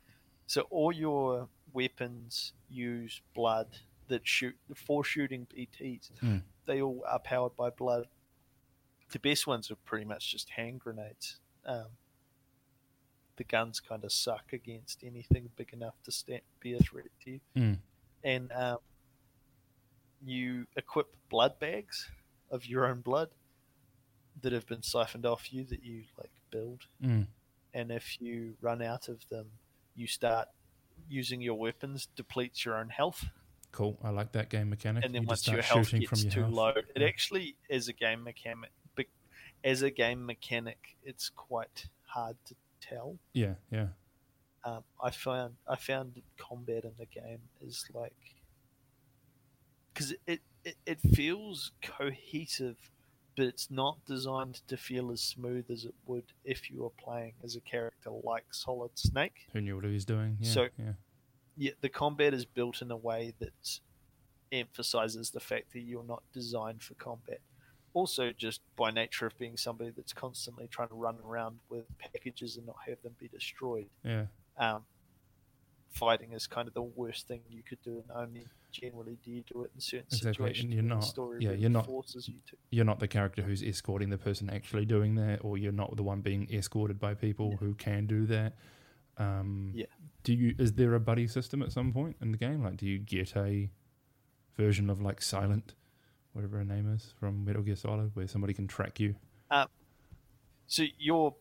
so 0.46 0.62
all 0.70 0.92
your 0.92 1.48
weapons 1.72 2.52
use 2.70 3.20
blood 3.34 3.66
that 4.09 4.26
shoot 4.26 4.56
the 4.68 4.74
for 4.74 5.05
shooting 5.05 5.47
BTs. 5.47 6.10
Mm. 6.22 6.43
They 6.66 6.82
all 6.82 7.02
are 7.09 7.18
powered 7.18 7.56
by 7.56 7.70
blood. 7.70 8.06
The 9.10 9.18
best 9.18 9.47
ones 9.47 9.70
are 9.70 9.76
pretty 9.76 10.05
much 10.05 10.30
just 10.32 10.51
hand 10.51 10.80
grenades. 10.80 11.39
Um, 11.64 11.86
the 13.36 13.44
guns 13.44 13.80
kind 13.80 14.05
of 14.05 14.12
suck 14.12 14.52
against 14.52 15.05
anything 15.05 15.48
big 15.56 15.72
enough 15.72 15.94
to 16.05 16.12
stand, 16.12 16.43
be 16.60 16.74
a 16.74 16.78
threat 16.78 17.06
to 17.24 17.30
you. 17.30 17.40
Mm. 17.56 17.78
And 18.24 18.52
um, 18.52 18.78
you 20.24 20.66
equip 20.76 21.06
blood 21.30 21.59
bags 21.59 22.10
of 22.51 22.66
your 22.66 22.86
own 22.86 23.01
blood, 23.01 23.28
that 24.43 24.52
have 24.52 24.66
been 24.66 24.82
siphoned 24.82 25.26
off 25.26 25.52
you 25.52 25.64
that 25.64 25.82
you 25.85 26.05
like 26.16 26.30
build, 26.51 26.86
Mm. 27.02 27.26
and 27.74 27.90
if 27.90 28.20
you 28.20 28.56
run 28.60 28.82
out 28.82 29.09
of 29.09 29.28
them, 29.28 29.51
you 29.94 30.06
start 30.06 30.48
using 31.09 31.40
your 31.40 31.55
weapons 31.55 32.06
depletes 32.14 32.64
your 32.64 32.76
own 32.76 32.89
health, 32.89 33.24
Cool. 33.78 33.96
I 34.02 34.10
like 34.10 34.32
that 34.32 34.48
game 34.50 34.70
mechanic. 34.70 35.05
and 35.05 35.14
then 35.14 35.22
you 35.22 35.28
once 35.28 35.42
just 35.42 35.52
your 35.55 35.62
start 35.62 35.76
health 35.76 35.86
shooting 35.86 36.00
gets 36.00 36.10
from 36.10 36.20
your 36.22 36.32
too 36.32 36.40
health. 36.42 36.52
low, 36.55 36.68
it 36.96 37.00
Yeah. 37.00 37.06
actually 37.06 37.56
is 37.68 37.86
a 37.86 37.92
game 37.92 38.24
mechanic. 38.24 38.70
bec- 38.96 39.06
As 39.62 39.82
a 39.82 39.90
game 39.90 40.26
mechanic, 40.26 40.96
it's 41.05 41.28
quite 41.30 41.86
hard 42.02 42.36
to 42.46 42.56
tell. 42.80 43.18
Yeah, 43.34 43.55
yeah. 43.70 43.88
um, 44.64 44.82
I 45.00 45.10
found 45.10 45.55
I 45.68 45.76
found 45.76 46.20
combat 46.36 46.82
in 46.84 46.92
the 46.98 47.06
game 47.06 47.42
is 47.60 47.84
like 47.94 48.34
because 49.94 50.12
it, 50.26 50.40
it 50.64 50.76
it 50.84 51.00
feels 51.14 51.70
cohesive, 51.80 52.90
but 53.36 53.46
it's 53.46 53.70
not 53.70 54.05
designed 54.06 54.60
to 54.66 54.76
feel 54.76 55.12
as 55.12 55.20
smooth 55.20 55.70
as 55.70 55.84
it 55.84 55.94
would 56.06 56.24
if 56.44 56.68
you 56.70 56.82
were 56.82 56.90
playing 56.90 57.34
as 57.44 57.55
a 57.56 57.60
character 57.60 58.10
like 58.10 58.46
Solid 58.52 58.98
Snake. 58.98 59.46
Who 59.52 59.60
knew 59.60 59.76
what 59.76 59.84
he 59.84 59.92
was 59.92 60.05
doing? 60.05 60.36
Yeah, 60.40 60.50
So- 60.52 60.68
yeah. 60.78 60.92
The 61.80 61.89
combat 61.89 62.35
is 62.35 62.44
built 62.44 62.82
in 62.82 62.90
a 62.90 62.97
way 62.97 63.35
that 63.40 63.80
emphasizes 64.52 65.30
the 65.30 65.40
fact 65.40 65.72
that 65.72 65.80
you're 65.80 66.05
not 66.05 66.22
designed 66.32 66.82
for 66.82 66.94
combat. 66.94 67.40
Also, 67.94 68.32
just 68.32 68.60
by 68.76 68.90
nature 68.90 69.26
of 69.26 69.36
being 69.39 69.56
somebody 69.56 69.90
that's 69.90 70.12
constantly 70.12 70.68
trying 70.68 70.89
to 70.89 70.94
run 70.94 71.16
around 71.26 71.59
with 71.68 71.85
packages 71.98 72.56
and 72.56 72.66
not 72.66 72.76
have 72.86 73.01
them 73.02 73.14
be 73.18 73.28
destroyed, 73.28 73.89
Yeah. 74.05 74.26
um, 74.56 74.85
fighting 75.90 76.32
is 76.32 76.47
kind 76.47 76.68
of 76.68 76.74
the 76.74 76.82
worst 76.82 77.26
thing 77.26 77.40
you 77.51 77.62
could 77.62 77.82
do, 77.82 77.98
and 77.98 78.10
only 78.14 78.47
generally 78.70 79.16
do 79.24 79.30
you 79.32 79.43
do 79.43 79.64
it 79.64 79.70
in 79.74 79.80
certain 79.80 80.06
Exactly, 80.12 80.28
and 80.28 80.36
situations. 80.56 80.74
you're 80.74 80.82
where 80.82 81.01
the 81.01 81.22
not- 81.35 81.43
yeah, 81.43 81.52
you're 81.52 81.70
not- 81.70 81.86
forces 81.86 82.28
you 82.28 82.36
to. 82.47 82.56
You're 82.70 82.85
not 82.85 83.01
the 83.01 83.09
character 83.09 83.43
who's 83.43 83.62
escorting 83.62 84.10
the 84.10 84.18
person 84.18 84.48
actually 84.51 84.85
doing 84.85 85.14
that, 85.16 85.43
or 85.44 85.59
you're 85.59 85.72
not 85.72 85.97
the 85.97 86.02
one 86.02 86.20
being 86.20 86.48
escorted 86.52 87.01
by 87.01 87.14
people 87.14 87.51
Yeah. 87.52 87.56
who 87.56 87.74
can 87.74 88.06
do 88.06 88.26
that. 88.26 88.55
Um, 89.16 89.72
Yeah. 89.74 89.86
Do 90.28 90.34
you? 90.34 90.55
Is 90.59 90.74
there 90.74 90.92
a 90.92 91.00
buddy 91.00 91.26
system 91.26 91.62
at 91.62 91.72
some 91.72 91.90
point 91.90 92.16
in 92.20 92.32
the 92.32 92.36
game? 92.36 92.62
Like, 92.62 92.76
do 92.76 92.84
you 92.84 92.98
get 92.98 93.34
a 93.34 93.70
version 94.59 94.90
of 94.90 95.00
like 95.00 95.22
Silent, 95.22 95.72
whatever 96.34 96.59
her 96.59 96.64
name 96.66 96.92
is 96.92 97.14
from 97.18 97.46
Metal 97.46 97.62
Gear 97.62 97.76
Solid, 97.76 98.10
where 98.14 98.28
somebody 98.28 98.52
can 98.52 98.66
track 98.66 99.00
you? 99.00 99.14
So 100.66 100.84
you're 100.98 101.34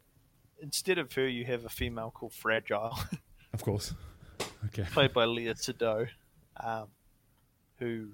instead 0.62 1.00
of 1.00 1.12
her, 1.16 1.28
you 1.28 1.44
have 1.44 1.66
a 1.66 1.70
female 1.70 2.12
called 2.12 2.32
Fragile, 2.32 2.98
Of 3.54 3.62
course. 3.62 3.94
Okay. 4.68 4.84
played 4.94 5.12
by 5.12 5.26
Léa 5.26 5.54
Seydoux, 5.54 6.08
um, 6.64 6.88
who 7.80 8.12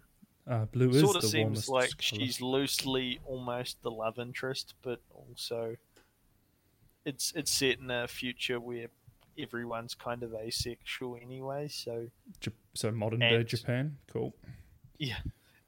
Uh, 0.47 0.65
blue 0.65 0.89
is 0.89 1.01
sort 1.01 1.17
of 1.17 1.23
seems 1.25 1.69
like 1.69 1.91
colour. 1.91 1.99
she's 1.99 2.41
loosely 2.41 3.19
almost 3.27 3.83
the 3.83 3.91
love 3.91 4.17
interest, 4.17 4.73
but 4.81 5.01
also 5.13 5.75
it's 7.05 7.31
it's 7.35 7.51
set 7.51 7.77
in 7.77 7.91
a 7.91 8.07
future 8.07 8.59
where 8.59 8.87
everyone's 9.38 9.95
kind 9.95 10.23
of 10.23 10.34
asexual 10.34 11.18
anyway. 11.22 11.68
So 11.68 12.07
so 12.73 12.91
modern 12.91 13.19
day 13.19 13.43
Japan. 13.43 13.97
Cool. 14.11 14.34
yeah, 14.97 15.18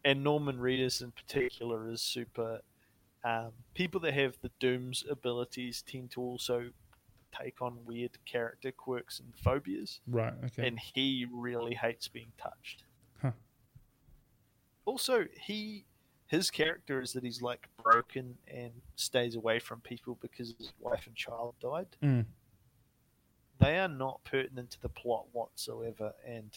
and 0.03 0.23
Norman 0.23 0.57
Reedus 0.57 1.01
in 1.01 1.11
particular 1.11 1.89
is 1.89 2.01
super. 2.01 2.61
Um, 3.23 3.51
people 3.73 3.99
that 4.01 4.13
have 4.13 4.37
the 4.43 4.51
Doom's 4.59 5.03
abilities 5.09 5.81
tend 5.81 6.11
to 6.11 6.21
also 6.21 6.69
take 7.35 7.59
on 7.61 7.79
weird 7.83 8.11
character 8.25 8.71
quirks 8.71 9.19
and 9.19 9.33
phobias, 9.35 9.99
Right. 10.07 10.33
Okay. 10.45 10.67
and 10.67 10.79
he 10.79 11.25
really 11.31 11.73
hates 11.73 12.07
being 12.07 12.31
touched. 12.37 12.83
Huh. 13.21 13.31
Also, 14.85 15.25
he 15.41 15.85
his 16.27 16.49
character 16.49 17.01
is 17.01 17.13
that 17.13 17.23
he's 17.23 17.41
like 17.41 17.67
broken 17.83 18.37
and 18.47 18.71
stays 18.95 19.35
away 19.35 19.59
from 19.59 19.79
people 19.81 20.17
because 20.21 20.53
his 20.57 20.73
wife 20.79 21.05
and 21.07 21.15
child 21.15 21.55
died. 21.61 21.87
Mm. 22.03 22.25
They 23.59 23.79
are 23.79 23.87
not 23.87 24.23
pertinent 24.23 24.71
to 24.71 24.81
the 24.81 24.89
plot 24.89 25.27
whatsoever, 25.31 26.13
and 26.25 26.51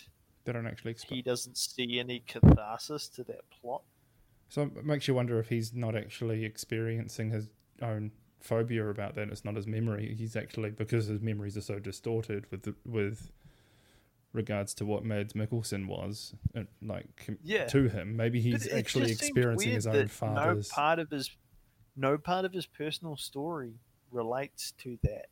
They 0.45 0.53
don't 0.53 0.67
actually 0.67 0.97
he 1.09 1.23
doesn't 1.23 1.57
see 1.57 1.99
any 1.99 2.21
catharsis 2.27 3.09
to 3.11 3.25
that 3.25 3.49
plot. 3.51 3.83
So 4.49 4.63
it 4.63 4.85
makes 4.85 5.07
you 5.07 5.15
wonder 5.15 5.39
if 5.39 5.49
he's 5.49 5.75
not 5.75 5.95
actually 5.95 6.45
experiencing 6.45 7.31
his 7.31 7.49
own 7.83 8.13
phobia 8.41 8.89
about 8.89 9.15
that. 9.17 9.29
It's 9.29 9.45
not 9.45 9.57
his 9.57 9.67
memory. 9.67 10.15
He's 10.15 10.37
actually 10.37 10.71
because 10.71 11.07
his 11.07 11.21
memories 11.21 11.57
are 11.57 11.63
so 11.63 11.79
distorted 11.79 12.47
with 12.51 12.63
the, 12.63 12.75
with 12.87 13.31
regards 14.33 14.75
to 14.75 14.87
what 14.87 15.05
Mads 15.05 15.35
Mikkelsen 15.35 15.87
was, 15.87 16.35
uh, 16.57 16.63
like 16.83 17.29
Yeah. 17.43 17.67
to 17.67 17.89
him. 17.89 18.17
Maybe 18.17 18.41
he's 18.41 18.69
actually 18.73 19.11
experiencing 19.11 19.73
his 19.73 19.87
own 19.87 20.09
father's. 20.09 20.71
No 20.71 20.75
part 20.75 20.99
of 20.99 21.11
his, 21.11 21.31
no 21.97 22.17
part 22.19 22.45
of 22.45 22.53
his 22.53 22.67
personal 22.67 23.17
story 23.17 23.75
relates 24.11 24.73
to 24.73 24.99
that. 25.03 25.29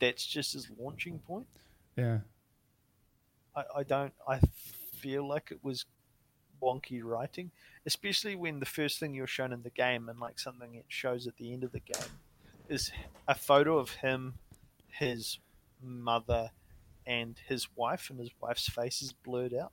That's 0.00 0.26
just 0.26 0.52
his 0.52 0.68
launching 0.78 1.18
point. 1.20 1.46
yeah, 1.96 2.18
I, 3.54 3.62
I 3.78 3.82
don't. 3.82 4.12
I 4.26 4.40
feel 4.94 5.26
like 5.26 5.50
it 5.50 5.58
was 5.62 5.84
wonky 6.62 7.02
writing, 7.02 7.50
especially 7.86 8.36
when 8.36 8.60
the 8.60 8.66
first 8.66 8.98
thing 8.98 9.14
you're 9.14 9.26
shown 9.26 9.52
in 9.52 9.62
the 9.62 9.70
game 9.70 10.08
and 10.08 10.18
like 10.18 10.38
something 10.38 10.74
it 10.74 10.84
shows 10.88 11.26
at 11.26 11.36
the 11.36 11.52
end 11.52 11.64
of 11.64 11.72
the 11.72 11.80
game 11.80 12.10
is 12.68 12.90
a 13.26 13.34
photo 13.34 13.78
of 13.78 13.90
him, 13.90 14.34
his 14.88 15.38
mother, 15.82 16.50
and 17.06 17.36
his 17.48 17.68
wife, 17.74 18.10
and 18.10 18.18
his 18.18 18.30
wife's 18.40 18.68
face 18.68 19.00
is 19.00 19.12
blurred 19.12 19.54
out. 19.54 19.72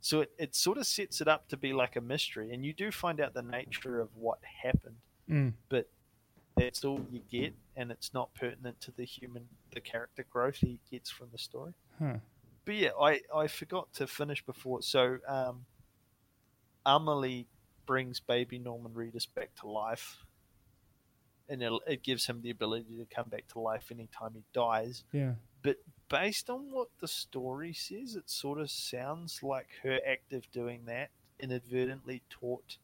So 0.00 0.20
it, 0.20 0.32
it 0.38 0.54
sort 0.54 0.78
of 0.78 0.86
sets 0.86 1.20
it 1.20 1.28
up 1.28 1.48
to 1.48 1.56
be 1.56 1.72
like 1.72 1.96
a 1.96 2.00
mystery, 2.00 2.52
and 2.52 2.64
you 2.64 2.72
do 2.72 2.90
find 2.90 3.20
out 3.20 3.34
the 3.34 3.42
nature 3.42 4.00
of 4.00 4.08
what 4.14 4.38
happened, 4.62 4.96
mm, 5.28 5.52
but 5.68 5.88
that's 6.56 6.84
all 6.84 7.00
you 7.10 7.20
get, 7.30 7.54
and 7.76 7.90
it's 7.90 8.12
not 8.14 8.34
pertinent 8.34 8.80
to 8.80 8.90
the 8.90 9.04
human, 9.04 9.48
the 9.74 9.80
character 9.80 10.24
growth 10.28 10.56
he 10.56 10.80
gets 10.90 11.10
from 11.10 11.28
the 11.32 11.38
story 11.38 11.72
huh. 11.98 12.14
but 12.64 12.74
yeah, 12.74 12.90
I, 13.00 13.20
I 13.34 13.46
forgot 13.46 13.92
to 13.94 14.06
finish 14.06 14.44
before. 14.44 14.82
So 14.82 15.18
um, 15.28 15.66
Amelie 16.84 17.46
brings 17.86 18.20
baby 18.20 18.58
Norman 18.58 18.92
Reedus 18.92 19.26
back 19.32 19.50
to 19.60 19.68
life, 19.68 20.18
and 21.48 21.62
it, 21.62 21.72
it 21.86 22.02
gives 22.02 22.26
him 22.26 22.40
the 22.42 22.50
ability 22.50 22.96
to 22.98 23.06
come 23.14 23.28
back 23.28 23.46
to 23.48 23.60
life 23.60 23.88
anytime 23.90 24.32
he 24.34 24.42
dies. 24.52 25.04
yeah, 25.12 25.32
But 25.62 25.76
based 26.08 26.50
on 26.50 26.70
what 26.70 26.88
the 27.00 27.08
story 27.08 27.72
says, 27.72 28.16
it 28.16 28.28
sort 28.30 28.60
of 28.60 28.70
sounds 28.70 29.42
like 29.42 29.68
her 29.82 30.00
act 30.08 30.32
of 30.32 30.50
doing 30.50 30.82
that 30.86 31.10
inadvertently 31.38 32.22
taught 32.30 32.78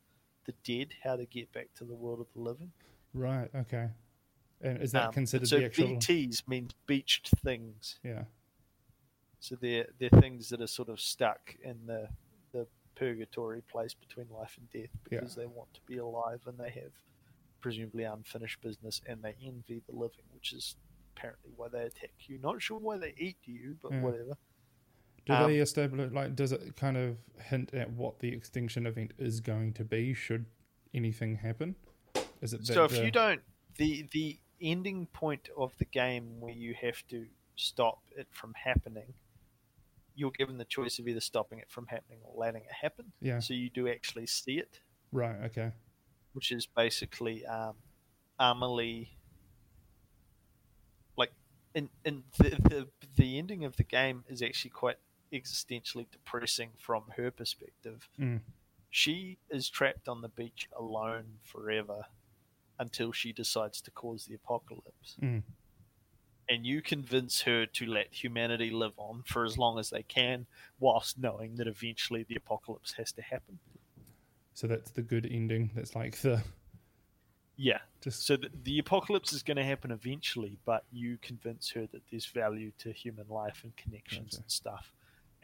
the 0.44 0.52
dead 0.64 0.88
how 1.04 1.16
to 1.16 1.24
get 1.24 1.52
back 1.52 1.68
to 1.78 1.84
the 1.84 1.94
world 1.94 2.20
of 2.20 2.26
the 2.34 2.40
living. 2.40 2.72
Right, 3.14 3.50
okay. 3.54 3.88
And 4.60 4.80
is 4.80 4.92
that 4.92 5.08
Um, 5.08 5.12
considered 5.12 5.48
so 5.48 5.58
the 5.58 5.64
actual? 5.64 5.88
BTs 5.88 6.46
means 6.46 6.72
beached 6.86 7.28
things. 7.44 7.98
Yeah, 8.04 8.24
So 9.40 9.56
they're 9.56 9.88
they're 9.98 10.20
things 10.20 10.48
that 10.50 10.60
are 10.60 10.66
sort 10.68 10.88
of 10.88 11.00
stuck 11.00 11.56
in 11.62 11.86
the 11.86 12.08
the 12.52 12.66
purgatory 12.94 13.62
place 13.62 13.94
between 13.94 14.28
life 14.28 14.56
and 14.58 14.68
death 14.70 14.90
because 15.04 15.34
they 15.34 15.46
want 15.46 15.72
to 15.74 15.80
be 15.86 15.96
alive 15.96 16.40
and 16.46 16.58
they 16.58 16.70
have 16.70 16.92
presumably 17.60 18.04
unfinished 18.04 18.60
business 18.60 19.00
and 19.06 19.22
they 19.22 19.34
envy 19.44 19.80
the 19.88 19.94
living, 19.96 20.24
which 20.32 20.52
is 20.52 20.76
apparently 21.16 21.50
why 21.56 21.68
they 21.68 21.82
attack 21.84 22.12
you. 22.26 22.38
Not 22.38 22.60
sure 22.60 22.78
why 22.78 22.98
they 22.98 23.14
eat 23.16 23.38
you, 23.44 23.76
but 23.82 23.92
Yeah. 23.92 24.00
whatever. 24.02 24.36
Do 25.24 25.32
Um, 25.32 25.46
they 25.46 25.58
establish 25.58 26.12
like? 26.12 26.36
Does 26.36 26.52
it 26.52 26.76
kind 26.76 26.96
of 26.96 27.16
hint 27.40 27.72
at 27.74 27.90
what 27.92 28.18
the 28.20 28.28
extinction 28.32 28.86
event 28.86 29.12
is 29.18 29.40
going 29.40 29.72
to 29.74 29.84
be? 29.84 30.14
Should 30.14 30.46
anything 30.94 31.36
happen? 31.36 31.76
Is 32.42 32.52
it 32.52 32.66
So 32.66 32.84
if 32.84 32.90
the- 32.90 33.04
you 33.04 33.10
don't 33.10 33.40
the 33.76 34.06
the 34.12 34.38
ending 34.60 35.06
point 35.06 35.48
of 35.56 35.76
the 35.78 35.84
game 35.86 36.40
where 36.40 36.52
you 36.52 36.74
have 36.74 37.06
to 37.08 37.26
stop 37.56 38.00
it 38.16 38.28
from 38.30 38.52
happening, 38.54 39.14
you're 40.14 40.30
given 40.30 40.58
the 40.58 40.64
choice 40.64 40.98
of 40.98 41.08
either 41.08 41.20
stopping 41.20 41.58
it 41.58 41.70
from 41.70 41.86
happening 41.86 42.18
or 42.22 42.34
letting 42.36 42.62
it 42.64 42.72
happen. 42.82 43.12
Yeah. 43.20 43.38
So 43.40 43.54
you 43.54 43.70
do 43.70 43.88
actually 43.88 44.26
see 44.26 44.58
it. 44.58 44.80
right? 45.10 45.36
Okay. 45.44 45.72
which 46.34 46.50
is 46.52 46.66
basically 46.66 47.44
um, 47.46 47.74
Amelie. 48.38 49.16
Like, 51.16 51.32
in, 51.74 51.90
in 52.04 52.24
the, 52.38 52.50
the 52.50 52.88
the 53.16 53.38
ending 53.38 53.64
of 53.64 53.76
the 53.76 53.84
game 53.84 54.24
is 54.28 54.42
actually 54.42 54.70
quite 54.70 54.96
existentially 55.32 56.06
depressing 56.10 56.70
from 56.78 57.04
her 57.16 57.30
perspective. 57.30 58.08
Mm. 58.18 58.40
She 58.90 59.38
is 59.50 59.68
trapped 59.70 60.08
on 60.08 60.20
the 60.22 60.28
beach 60.28 60.68
alone 60.78 61.38
forever 61.42 62.06
until 62.82 63.12
she 63.12 63.32
decides 63.32 63.80
to 63.80 63.90
cause 63.90 64.26
the 64.26 64.34
apocalypse. 64.34 65.16
Mm. 65.22 65.42
And 66.50 66.66
you 66.66 66.82
convince 66.82 67.40
her 67.42 67.64
to 67.64 67.86
let 67.86 68.08
humanity 68.12 68.70
live 68.70 68.92
on 68.98 69.22
for 69.24 69.44
as 69.44 69.56
long 69.56 69.78
as 69.78 69.88
they 69.88 70.02
can, 70.02 70.46
whilst 70.80 71.18
knowing 71.18 71.56
that 71.56 71.66
eventually 71.66 72.26
the 72.28 72.36
apocalypse 72.36 72.92
has 72.98 73.12
to 73.12 73.22
happen. 73.22 73.58
So 74.52 74.66
that's 74.66 74.90
the 74.90 75.02
good 75.02 75.26
ending. 75.30 75.70
That's 75.74 75.94
like 75.94 76.18
the 76.18 76.42
Yeah, 77.56 77.78
just 78.02 78.26
So 78.26 78.36
the, 78.36 78.50
the 78.64 78.78
apocalypse 78.80 79.32
is 79.32 79.42
going 79.42 79.56
to 79.56 79.64
happen 79.64 79.90
eventually, 79.90 80.58
but 80.64 80.84
you 80.90 81.16
convince 81.22 81.70
her 81.70 81.86
that 81.92 82.02
there's 82.10 82.26
value 82.26 82.72
to 82.78 82.92
human 82.92 83.28
life 83.28 83.60
and 83.62 83.74
connections 83.76 84.36
and 84.36 84.50
stuff. 84.50 84.92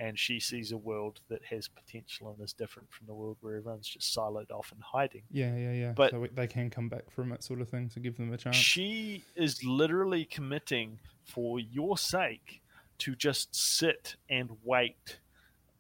And 0.01 0.19
she 0.19 0.39
sees 0.39 0.71
a 0.73 0.77
world 0.77 1.21
that 1.29 1.45
has 1.45 1.67
potential 1.69 2.31
and 2.31 2.41
is 2.45 2.53
different 2.53 2.89
from 2.93 3.07
the 3.09 3.15
world 3.15 3.37
where 3.41 3.57
everyone's 3.57 3.89
just 3.89 4.17
siloed 4.17 4.51
off 4.51 4.71
and 4.73 4.81
hiding. 4.83 5.23
Yeah, 5.31 5.57
yeah, 5.57 5.73
yeah. 5.73 5.93
But- 5.93 6.13
so 6.13 6.27
they 6.33 6.47
can 6.47 6.71
come 6.71 6.89
back 6.89 7.11
from 7.11 7.33
it, 7.33 7.43
sort 7.43 7.61
of 7.61 7.69
thing, 7.69 7.89
to 7.91 8.01
give 8.01 8.17
them 8.17 8.33
a 8.33 8.37
chance. 8.37 8.55
She 8.57 9.25
is 9.35 9.65
literally 9.65 10.25
committing 10.25 11.01
for 11.25 11.59
your 11.59 11.99
sake 11.99 12.63
to 12.99 13.15
just 13.17 13.55
sit 13.55 14.17
and 14.31 14.51
wait 14.65 15.19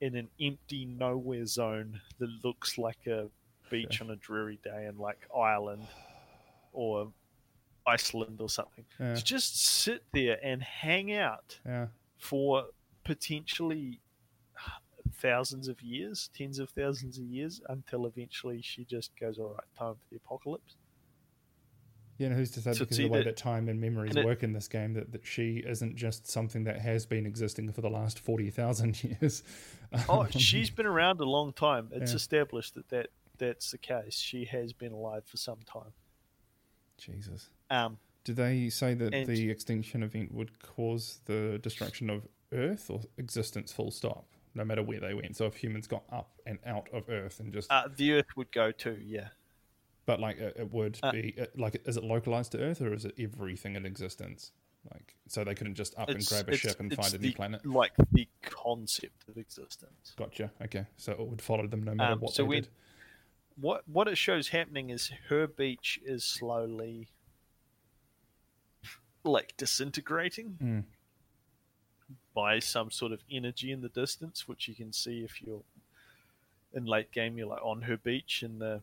in 0.00 0.14
an 0.16 0.28
empty 0.40 0.84
nowhere 0.84 1.46
zone 1.46 2.00
that 2.18 2.28
looks 2.44 2.78
like 2.78 3.06
a 3.06 3.28
beach 3.70 3.94
Sure. 3.94 4.06
on 4.06 4.12
a 4.12 4.16
dreary 4.16 4.58
day 4.64 4.86
in 4.86 4.96
like 4.98 5.28
Ireland 5.36 5.86
or 6.72 7.12
Iceland 7.86 8.40
or 8.40 8.48
something. 8.48 8.84
Yeah, 9.00 9.14
To 9.14 9.22
just 9.24 9.56
sit 9.64 10.02
there 10.12 10.38
and 10.44 10.62
hang 10.62 11.12
out 11.12 11.58
yeah. 11.66 11.88
for 12.18 12.66
potentially 13.04 14.00
thousands 15.18 15.68
of 15.68 15.80
years, 15.82 16.30
tens 16.34 16.58
of 16.58 16.70
thousands 16.70 17.18
of 17.18 17.24
years, 17.24 17.60
until 17.68 18.06
eventually 18.06 18.62
she 18.62 18.84
just 18.84 19.10
goes, 19.18 19.38
"All 19.38 19.50
right, 19.54 19.64
time 19.78 19.94
for 19.94 20.06
the 20.10 20.16
apocalypse." 20.16 20.76
Yeah, 22.18 22.28
and 22.28 22.36
who's 22.36 22.50
to 22.52 22.60
say 22.60 22.72
So 22.72 22.80
because 22.80 22.98
of 22.98 23.04
the 23.04 23.08
way 23.10 23.22
that 23.22 23.36
time 23.36 23.68
and 23.68 23.80
memories 23.80 24.10
and 24.10 24.18
it- 24.18 24.24
work 24.26 24.42
in 24.42 24.52
this 24.52 24.66
game 24.66 24.94
that, 24.94 25.12
that 25.12 25.24
she 25.24 25.58
isn't 25.58 25.94
just 25.96 26.26
something 26.26 26.64
that 26.64 26.80
has 26.80 27.06
been 27.06 27.26
existing 27.26 27.70
for 27.70 27.80
the 27.80 27.90
last 27.90 28.18
40,000 28.18 29.04
years. 29.22 29.44
Oh, 30.08 30.22
Um, 30.22 30.30
she's 30.32 30.68
been 30.68 30.86
around 30.86 31.20
a 31.20 31.24
long 31.24 31.52
time. 31.52 31.90
It's 31.92 32.10
Yeah. 32.12 32.16
established 32.16 32.74
that, 32.74 32.88
that 32.88 33.10
that's 33.38 33.70
the 33.70 33.78
case. 33.78 34.14
She 34.18 34.46
has 34.46 34.72
been 34.72 34.90
alive 34.90 35.24
for 35.26 35.36
some 35.36 35.60
time. 35.62 35.92
Jesus. 36.96 37.50
Um, 37.70 37.98
Do 38.24 38.34
they 38.34 38.68
say 38.68 38.94
that 38.94 39.12
the 39.26 39.48
extinction 39.48 40.02
event 40.02 40.32
would 40.34 40.58
cause 40.60 41.20
the 41.26 41.58
destruction 41.62 42.10
of 42.10 42.26
Earth 42.50 42.90
or 42.90 43.02
existence 43.16 43.72
full 43.72 43.92
stop, 43.92 44.26
no 44.58 44.64
matter 44.64 44.82
where 44.82 45.00
they 45.00 45.14
went? 45.14 45.36
So 45.36 45.46
if 45.46 45.54
humans 45.56 45.86
got 45.86 46.02
up 46.12 46.30
and 46.44 46.58
out 46.66 46.88
of 46.92 47.08
Earth 47.08 47.40
and 47.40 47.52
just, 47.52 47.72
uh, 47.72 47.88
the 47.96 48.12
Earth 48.12 48.36
would 48.36 48.52
go 48.52 48.70
too. 48.72 48.98
Yeah. 49.02 49.28
but 50.04 50.20
like 50.20 50.38
it, 50.38 50.56
it 50.58 50.72
would 50.72 50.98
uh, 51.02 51.12
be, 51.12 51.36
like, 51.56 51.80
is 51.86 51.96
it 51.96 52.04
localized 52.04 52.52
to 52.52 52.58
Earth 52.58 52.80
or 52.82 52.92
is 52.92 53.04
it 53.04 53.14
everything 53.18 53.76
in 53.76 53.86
existence? 53.86 54.52
Like, 54.92 55.16
so 55.26 55.44
they 55.44 55.54
couldn't 55.54 55.74
just 55.74 55.98
up 55.98 56.08
and 56.08 56.24
grab 56.26 56.48
a 56.48 56.56
ship 56.56 56.80
and 56.80 56.94
find 56.94 57.12
a 57.12 57.18
the, 57.18 57.26
new 57.26 57.32
planet? 57.34 57.66
Like 57.66 57.92
the 58.12 58.26
concept 58.42 59.28
of 59.28 59.36
existence. 59.36 60.14
Gotcha. 60.16 60.50
Okay. 60.62 60.86
So 60.96 61.12
it 61.12 61.20
would 61.20 61.42
follow 61.42 61.66
them 61.66 61.82
no 61.82 61.94
matter 61.94 62.12
Um, 62.12 62.20
what 62.20 62.32
so 62.32 62.44
they 62.44 62.60
did. 62.60 62.68
What 63.60 63.82
what 63.88 64.06
it 64.08 64.16
shows 64.16 64.48
happening 64.48 64.90
is 64.90 65.10
her 65.28 65.46
beach 65.48 65.98
is 66.04 66.24
slowly 66.24 67.08
like 69.24 69.56
disintegrating 69.56 70.56
Mm. 70.62 70.84
By 72.38 72.60
some 72.60 72.88
sort 72.88 73.10
of 73.10 73.18
energy 73.28 73.72
in 73.72 73.80
the 73.80 73.88
distance, 73.88 74.46
which 74.46 74.68
you 74.68 74.74
can 74.76 74.92
see 74.92 75.24
if 75.24 75.42
you're 75.42 75.64
in 76.72 76.84
late 76.84 77.10
game. 77.10 77.36
You're 77.36 77.48
like 77.48 77.64
on 77.64 77.82
her 77.82 77.96
beach, 77.96 78.44
and 78.44 78.60
the 78.60 78.80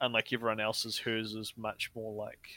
unlike 0.00 0.32
everyone 0.32 0.58
else's, 0.58 0.98
hers 0.98 1.34
is 1.34 1.52
much 1.56 1.92
more 1.94 2.12
like 2.12 2.48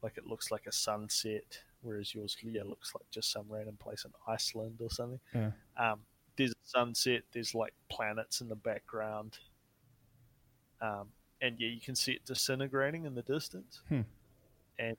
like 0.00 0.16
it 0.16 0.28
looks 0.28 0.52
like 0.52 0.68
a 0.68 0.72
sunset, 0.72 1.58
whereas 1.82 2.14
yours 2.14 2.36
yeah 2.40 2.62
looks 2.62 2.94
like 2.94 3.02
just 3.10 3.32
some 3.32 3.46
random 3.48 3.76
place 3.82 4.04
in 4.04 4.12
Iceland 4.28 4.78
or 4.80 4.90
something. 4.90 5.18
Yeah. 5.34 5.50
Um, 5.76 5.98
there's 6.36 6.52
a 6.52 6.68
sunset. 6.68 7.22
There's 7.32 7.52
like 7.52 7.74
planets 7.90 8.40
in 8.40 8.48
the 8.48 8.54
background, 8.54 9.38
um, 10.80 11.08
and 11.40 11.56
yeah, 11.58 11.70
you 11.70 11.80
can 11.80 11.96
see 11.96 12.12
it 12.12 12.24
disintegrating 12.24 13.06
in 13.06 13.16
the 13.16 13.22
distance. 13.22 13.80
Hmm. 13.88 14.02
And 14.78 14.96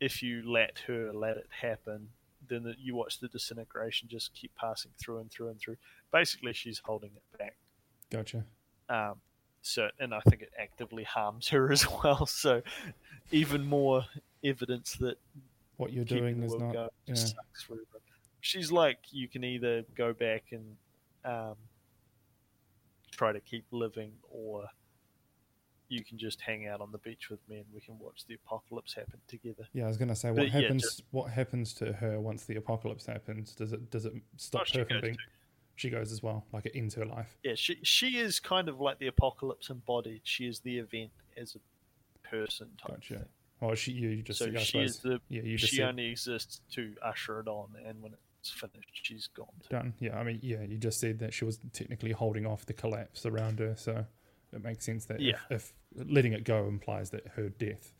if 0.00 0.22
you 0.22 0.50
let 0.50 0.78
her 0.86 1.12
let 1.12 1.36
it 1.36 1.48
happen, 1.60 2.08
then 2.48 2.62
the, 2.62 2.74
you 2.78 2.94
watch 2.94 3.20
the 3.20 3.28
disintegration 3.28 4.08
just 4.08 4.34
keep 4.34 4.54
passing 4.56 4.90
through 4.98 5.18
and 5.18 5.30
through 5.30 5.48
and 5.48 5.60
through. 5.60 5.76
Basically, 6.12 6.52
she's 6.52 6.80
holding 6.84 7.10
it 7.14 7.38
back. 7.38 7.56
Gotcha. 8.10 8.44
Um, 8.88 9.14
so, 9.62 9.88
and 9.98 10.14
I 10.14 10.20
think 10.20 10.42
it 10.42 10.52
actively 10.58 11.04
harms 11.04 11.48
her 11.48 11.72
as 11.76 11.86
well. 12.02 12.26
So, 12.26 12.62
even 13.32 13.64
more 13.64 14.04
evidence 14.44 14.92
that 15.00 15.18
What 15.76 15.92
you're 15.92 16.04
doing 16.04 16.42
is 16.42 16.52
not. 16.54 16.72
going 16.72 16.88
Yeah. 17.06 17.14
just 17.14 17.34
sucks 17.34 17.62
for 17.62 17.72
everyone. 17.72 17.86
She's 18.40 18.70
like, 18.70 18.98
you 19.10 19.26
can 19.26 19.42
either 19.42 19.82
go 19.96 20.12
back 20.12 20.44
and 20.52 20.76
um, 21.24 21.56
try 23.10 23.32
to 23.32 23.40
keep 23.40 23.64
living, 23.72 24.12
or 24.30 24.66
you 25.88 26.04
can 26.04 26.18
just 26.18 26.40
hang 26.40 26.66
out 26.66 26.80
on 26.80 26.90
the 26.92 26.98
beach 26.98 27.30
with 27.30 27.40
me 27.48 27.58
and 27.58 27.66
we 27.72 27.80
can 27.80 27.98
watch 27.98 28.24
the 28.26 28.34
apocalypse 28.34 28.94
happen 28.94 29.20
together. 29.28 29.66
Yeah, 29.72 29.84
I 29.84 29.88
was 29.88 29.96
gonna 29.96 30.16
say 30.16 30.30
what 30.30 30.36
But 30.38 30.44
yeah, 30.46 30.60
happens. 30.62 30.82
just- 30.82 31.02
What 31.10 31.30
happens 31.30 31.72
to 31.74 31.92
her 31.92 32.20
once 32.20 32.44
the 32.44 32.56
apocalypse 32.56 33.06
happens? 33.06 33.54
Does 33.54 33.72
it 33.72 33.90
does 33.90 34.04
it 34.06 34.12
stop 34.36 34.66
Oh, 34.74 34.78
her 34.78 34.84
from 34.84 35.00
being? 35.00 35.14
too. 35.14 35.20
She 35.76 35.90
goes 35.90 36.10
as 36.10 36.22
well. 36.22 36.46
Like 36.52 36.66
it 36.66 36.72
ends 36.74 36.94
her 36.94 37.04
life. 37.04 37.36
Yeah, 37.44 37.54
she 37.54 37.78
she 37.82 38.18
is 38.18 38.40
kind 38.40 38.68
of 38.68 38.80
like 38.80 38.98
the 38.98 39.06
apocalypse 39.08 39.68
embodied. 39.70 40.22
She 40.24 40.46
is 40.46 40.60
the 40.60 40.78
event 40.78 41.10
as 41.36 41.54
a 41.56 42.28
person 42.28 42.68
type 42.78 42.96
Gotcha. 42.96 43.18
thing. 43.18 43.28
Oh, 43.62 43.74
she 43.74 43.92
you 43.92 44.08
you 44.08 44.22
just 44.22 44.38
So 44.38 44.54
she 44.56 44.80
is 44.80 44.98
the 44.98 45.20
yeah 45.28 45.42
you 45.42 45.56
just 45.56 45.70
she 45.72 45.76
said 45.78 45.88
only 45.88 46.06
exists 46.06 46.60
to 46.72 46.94
usher 47.02 47.40
it 47.40 47.48
on, 47.48 47.74
and 47.84 48.02
when 48.02 48.14
it's 48.40 48.50
finished, 48.50 48.90
she's 48.92 49.28
gone. 49.28 49.46
done. 49.70 49.94
Yeah, 49.98 50.18
I 50.18 50.24
mean 50.24 50.40
yeah 50.42 50.62
you 50.62 50.78
just 50.78 50.98
said 51.00 51.18
that 51.20 51.32
she 51.32 51.44
was 51.44 51.58
technically 51.72 52.12
holding 52.12 52.44
off 52.46 52.66
the 52.66 52.72
collapse 52.74 53.24
around 53.24 53.58
her, 53.60 53.74
so 53.76 54.06
it 54.52 54.62
makes 54.62 54.84
sense 54.84 55.04
that 55.06 55.20
Yeah. 55.20 55.34
if, 55.50 55.72
if 55.96 56.06
letting 56.10 56.32
it 56.32 56.44
go 56.44 56.66
implies 56.66 57.10
that 57.10 57.26
her 57.28 57.48
death 57.48 57.92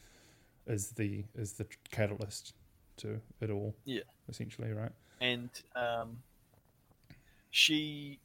is 0.67 0.91
the 0.91 1.25
is 1.35 1.55
the 1.55 1.67
catalyst 1.91 2.55
to 2.99 3.21
it 3.41 3.51
all. 3.51 3.75
Yeah. 3.85 4.01
essentially, 4.29 4.73
right? 4.73 4.93
and 5.21 5.49
um, 5.75 6.19
she 7.51 8.19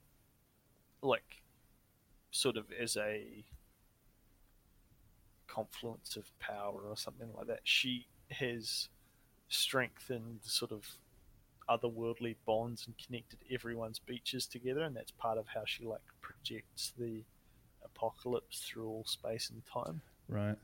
like 1.02 1.41
sort 2.31 2.57
of 2.57 2.65
as 2.77 2.98
a 2.98 3.45
confluence 5.48 6.15
of 6.15 6.38
power 6.39 6.81
or 6.88 6.95
something 6.98 7.30
like 7.35 7.48
that 7.48 7.60
she 7.64 8.07
has 8.30 8.88
strengthened 9.49 10.39
sort 10.43 10.72
of 10.72 10.85
otherworldly 11.69 12.35
bonds 12.45 12.85
and 12.88 12.95
connected 12.98 13.39
everyone's 13.52 13.99
beaches 13.99 14.45
together 14.45 14.81
and 14.81 14.95
that's 14.95 15.11
part 15.11 15.38
of 15.38 15.45
how 15.48 15.64
she 15.65 15.84
like 15.85 16.02
projects 16.22 16.93
the 16.98 17.23
apocalypse 17.86 18.60
through 18.60 18.88
all 18.88 19.03
space 19.06 19.49
and 19.49 19.62
time 19.66 20.02
Right. 20.28 20.58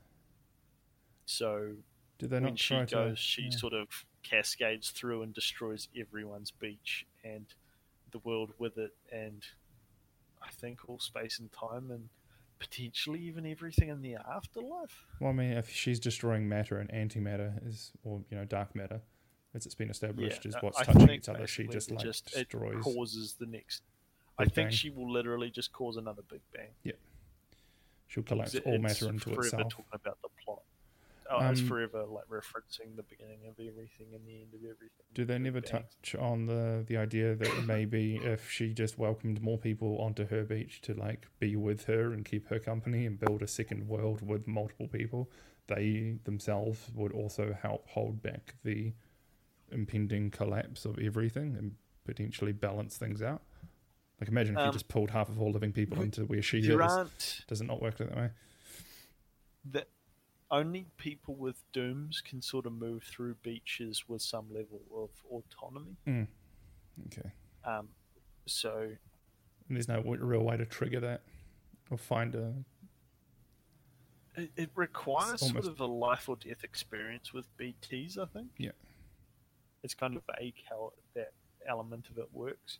so 1.26 1.72
Did 2.18 2.30
they 2.30 2.36
when 2.36 2.44
not 2.54 2.58
she 2.58 2.74
try 2.74 2.84
goes, 2.84 3.16
to? 3.18 3.22
she 3.22 3.42
yeah. 3.44 3.50
sort 3.50 3.72
of 3.74 3.88
cascades 4.22 4.90
through 4.90 5.22
and 5.22 5.34
destroys 5.34 5.88
everyone's 5.98 6.50
beach 6.50 7.06
and 7.24 7.46
the 8.10 8.18
world 8.20 8.52
with 8.58 8.78
it, 8.78 8.94
and 9.12 9.44
I 10.42 10.48
think 10.50 10.88
all 10.88 10.98
space 10.98 11.38
and 11.38 11.50
time, 11.52 11.90
and 11.90 12.08
potentially 12.58 13.20
even 13.20 13.46
everything 13.46 13.88
in 13.90 14.00
the 14.02 14.16
afterlife. 14.16 15.04
Well, 15.20 15.30
I 15.30 15.34
mean, 15.34 15.52
if 15.52 15.70
she's 15.70 16.00
destroying 16.00 16.48
matter 16.48 16.78
and 16.78 16.90
antimatter 16.90 17.66
is, 17.68 17.92
or 18.04 18.22
you 18.30 18.36
know, 18.38 18.44
dark 18.46 18.74
matter, 18.74 19.00
as 19.54 19.66
it's 19.66 19.74
been 19.74 19.90
established, 19.90 20.46
is 20.46 20.56
what's 20.60 20.78
I 20.80 20.84
touching 20.84 21.10
each 21.10 21.28
other. 21.28 21.46
She 21.46 21.66
just 21.66 21.90
like 21.90 22.00
just 22.00 22.32
destroys. 22.32 22.82
causes 22.82 23.36
the 23.38 23.46
next. 23.46 23.82
I 24.38 24.44
think 24.44 24.68
Bang. 24.68 24.70
she 24.70 24.88
will 24.90 25.12
literally 25.12 25.50
just 25.50 25.72
cause 25.72 25.96
another 25.96 26.22
big 26.30 26.40
bang. 26.54 26.68
She'll 28.08 28.24
collapse 28.24 28.54
It- 28.54 28.64
all 28.66 28.78
matter 28.78 29.08
into 29.08 29.24
forever 29.26 29.42
itself. 29.42 29.62
talking 29.70 29.84
about 29.92 30.20
the 30.22 30.28
plot. 30.44 30.62
Oh, 31.30 31.50
it's 31.50 31.60
Um, 31.60 31.66
forever 31.66 32.04
like 32.06 32.24
referencing 32.28 32.96
the 32.96 33.02
beginning 33.02 33.44
of 33.46 33.60
everything 33.60 34.14
and 34.14 34.26
the 34.26 34.40
end 34.40 34.54
of 34.54 34.60
everything. 34.64 35.04
Do 35.12 35.26
they 35.26 35.38
never 35.38 35.60
touch 35.60 36.14
on 36.14 36.46
the 36.46 36.82
the 36.86 36.96
idea 36.96 37.34
that 37.34 37.64
maybe 37.66 38.16
if 38.16 38.50
she 38.50 38.72
just 38.72 38.96
welcomed 38.96 39.42
more 39.42 39.58
people 39.58 39.98
onto 39.98 40.24
her 40.28 40.42
beach 40.44 40.80
to 40.82 40.94
like 40.94 41.28
be 41.38 41.54
with 41.54 41.84
her 41.84 42.14
and 42.14 42.24
keep 42.24 42.46
her 42.48 42.58
company 42.58 43.04
and 43.04 43.18
build 43.20 43.42
a 43.42 43.46
second 43.46 43.88
world 43.88 44.22
with 44.26 44.46
multiple 44.46 44.88
people, 44.88 45.30
they 45.66 46.18
themselves 46.24 46.90
would 46.94 47.12
also 47.12 47.52
help 47.52 47.86
hold 47.88 48.22
back 48.22 48.54
the 48.64 48.94
impending 49.70 50.30
collapse 50.30 50.86
of 50.86 50.98
everything 50.98 51.54
and 51.56 51.76
potentially 52.04 52.52
balance 52.52 52.96
things 52.96 53.20
out. 53.20 53.42
Like 54.20 54.28
imagine 54.28 54.56
if 54.56 54.60
you 54.60 54.66
Um, 54.66 54.72
just 54.72 54.88
pulled 54.88 55.10
half 55.10 55.28
of 55.28 55.40
all 55.40 55.52
living 55.52 55.72
people 55.72 56.02
into 56.02 56.24
where 56.24 56.42
she 56.42 56.60
There 56.60 56.80
is. 56.84 56.92
aren't 56.92 57.44
Does 57.46 57.60
it 57.60 57.64
not 57.66 57.80
work 57.80 57.98
that 57.98 58.14
way? 58.16 58.30
that 59.64 59.88
only 60.50 60.86
people 60.96 61.34
with 61.36 61.62
dooms 61.72 62.20
can 62.22 62.40
sort 62.40 62.64
of 62.66 62.72
move 62.72 63.02
through 63.04 63.34
beaches 63.42 64.08
with 64.08 64.22
some 64.22 64.46
level 64.52 64.80
of 64.94 65.10
autonomy. 65.30 65.96
Okay. 67.06 67.30
Um, 67.64 67.88
so 68.46 68.96
And 69.68 69.76
there's 69.76 69.88
no 69.88 70.00
real 70.02 70.42
way 70.42 70.56
to 70.56 70.64
trigger 70.64 71.00
that 71.00 71.22
or 71.90 71.98
find 71.98 72.34
a 72.34 72.54
it, 74.36 74.50
it 74.56 74.70
requires 74.74 75.42
almost- 75.42 75.64
sort 75.66 75.66
of 75.66 75.80
a 75.80 75.86
life 75.86 76.28
or 76.28 76.36
death 76.36 76.64
experience 76.64 77.32
with 77.32 77.46
BTs. 77.58 78.16
I 78.18 78.24
think. 78.26 78.50
Yeah. 78.56 78.70
It's 79.82 79.94
kind 79.94 80.16
of 80.16 80.22
vague 80.38 80.54
how 80.68 80.92
that 81.14 81.32
element 81.66 82.08
of 82.08 82.18
it 82.18 82.32
works. 82.32 82.78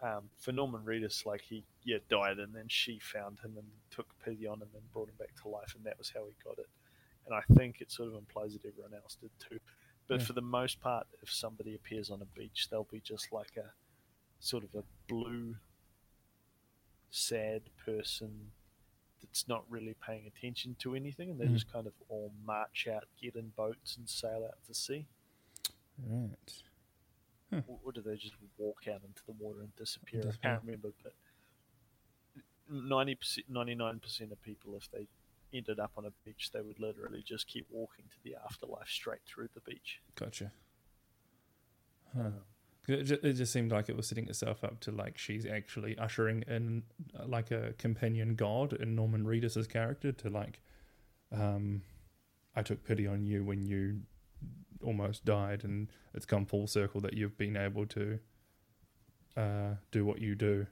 Um, 0.00 0.30
for 0.38 0.52
Norman 0.52 0.84
Reedus, 0.84 1.26
like 1.26 1.40
he 1.40 1.64
yeah 1.82 1.98
died 2.08 2.38
and 2.38 2.54
then 2.54 2.68
she 2.68 3.00
found 3.00 3.40
him 3.40 3.56
and 3.56 3.66
took 3.90 4.06
pity 4.24 4.46
on 4.46 4.62
him 4.62 4.68
and 4.74 4.92
brought 4.92 5.08
him 5.08 5.16
back 5.18 5.34
to 5.42 5.48
life, 5.48 5.74
and 5.74 5.84
that 5.84 5.98
was 5.98 6.10
how 6.14 6.24
he 6.26 6.34
got 6.44 6.58
it. 6.58 6.68
And 7.26 7.34
I 7.34 7.42
think 7.54 7.80
it 7.80 7.90
sort 7.90 8.08
of 8.08 8.14
implies 8.14 8.52
that 8.54 8.64
everyone 8.66 8.94
else 8.94 9.16
did 9.20 9.30
too. 9.40 9.58
But 10.06 10.20
Yeah. 10.20 10.26
for 10.26 10.32
the 10.34 10.40
most 10.40 10.80
part, 10.80 11.06
if 11.22 11.30
somebody 11.32 11.74
appears 11.74 12.10
on 12.10 12.22
a 12.22 12.26
beach, 12.38 12.68
they'll 12.70 12.84
be 12.84 13.00
just 13.00 13.32
like 13.32 13.56
a 13.56 13.72
sort 14.40 14.64
of 14.64 14.74
a 14.74 14.84
blue, 15.08 15.56
sad 17.10 17.62
person 17.84 18.52
that's 19.20 19.48
not 19.48 19.64
really 19.68 19.94
paying 19.94 20.26
attention 20.28 20.76
to 20.78 20.94
anything, 20.94 21.30
and 21.30 21.40
they 21.40 21.46
Mm. 21.46 21.54
just 21.54 21.70
kind 21.72 21.86
of 21.88 21.92
all 22.08 22.32
march 22.44 22.86
out, 22.86 23.08
get 23.20 23.34
in 23.34 23.48
boats, 23.50 23.96
and 23.96 24.08
sail 24.08 24.44
out 24.44 24.62
to 24.66 24.72
sea. 24.74 25.06
Right. 25.98 26.62
Or, 27.50 27.78
or 27.84 27.92
do 27.92 28.00
they 28.02 28.16
just 28.16 28.34
walk 28.58 28.84
out 28.88 29.00
into 29.06 29.22
the 29.26 29.32
water 29.38 29.60
and 29.60 29.74
disappear? 29.76 30.22
Disappear. 30.22 30.50
I 30.50 30.54
can't 30.54 30.62
remember, 30.64 30.90
but 31.02 31.14
ninety 32.70 33.14
percent, 33.14 33.46
ninety 33.48 33.74
nine 33.74 33.98
percent 34.00 34.32
of 34.32 34.42
people, 34.42 34.74
if 34.76 34.90
they 34.90 35.06
ended 35.52 35.78
up 35.78 35.92
on 35.96 36.04
a 36.04 36.12
beach, 36.24 36.50
they 36.52 36.60
would 36.60 36.78
literally 36.78 37.22
just 37.26 37.46
keep 37.46 37.66
walking 37.70 38.04
to 38.10 38.16
the 38.22 38.36
afterlife 38.44 38.88
straight 38.88 39.20
through 39.26 39.48
the 39.54 39.60
beach. 39.60 40.00
Gotcha. 40.14 40.52
Huh. 42.14 42.20
Um, 42.20 42.34
It 42.86 43.04
just, 43.04 43.24
it 43.24 43.32
just 43.34 43.52
seemed 43.52 43.70
like 43.70 43.90
it 43.90 43.96
was 43.96 44.06
setting 44.06 44.28
itself 44.28 44.64
up 44.64 44.80
to 44.80 44.90
like 44.90 45.18
she's 45.18 45.44
actually 45.44 45.96
ushering 45.98 46.42
in 46.48 46.82
uh, 47.18 47.26
like 47.26 47.50
a 47.50 47.74
companion 47.78 48.34
god 48.34 48.72
in 48.72 48.94
Norman 48.94 49.26
Reedus's 49.26 49.66
character 49.66 50.10
to 50.12 50.30
like, 50.30 50.60
um, 51.30 51.82
I 52.56 52.62
took 52.62 52.84
pity 52.84 53.06
on 53.06 53.26
you 53.26 53.44
when 53.44 53.62
you 53.62 54.00
almost 54.82 55.24
died, 55.24 55.64
and 55.64 55.88
it's 56.14 56.26
come 56.26 56.46
full 56.46 56.66
circle 56.66 57.00
that 57.02 57.14
you've 57.14 57.36
been 57.36 57.56
able 57.56 57.86
to 57.86 58.18
uh, 59.36 59.74
do 59.90 60.04
what 60.04 60.20
you 60.20 60.34
do. 60.34 60.66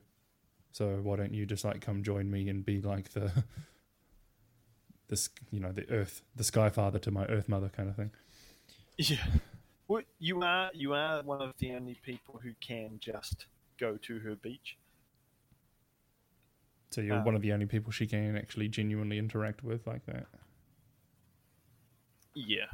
So 0.72 1.00
why 1.02 1.16
don't 1.16 1.32
you 1.32 1.46
just 1.46 1.64
like 1.64 1.80
come 1.80 2.02
join 2.02 2.30
me 2.30 2.48
and 2.48 2.64
be 2.64 2.80
like 2.80 3.10
the 3.10 3.32
this 5.08 5.30
you 5.50 5.60
know 5.60 5.72
the 5.72 5.88
earth 5.90 6.22
the 6.34 6.44
sky 6.44 6.68
father 6.68 6.98
to 6.98 7.10
my 7.10 7.24
earth 7.26 7.48
mother 7.48 7.68
kind 7.68 7.88
of 7.88 7.96
thing. 7.96 8.10
Yeah. 8.98 9.24
Well, 9.88 10.02
you 10.18 10.42
are 10.42 10.70
you 10.74 10.94
are 10.94 11.22
one 11.22 11.40
of 11.40 11.54
the 11.58 11.72
only 11.74 11.98
people 12.02 12.40
who 12.42 12.52
can 12.60 12.98
just 12.98 13.46
go 13.78 13.96
to 13.98 14.18
her 14.20 14.34
beach. 14.34 14.76
So 16.90 17.00
you're 17.00 17.16
Um, 17.16 17.24
one 17.24 17.34
of 17.34 17.42
the 17.42 17.52
only 17.52 17.66
people 17.66 17.92
she 17.92 18.06
can 18.06 18.36
actually 18.36 18.68
genuinely 18.68 19.18
interact 19.18 19.62
with 19.62 19.86
like 19.86 20.06
that. 20.06 20.26
Yeah. 22.34 22.66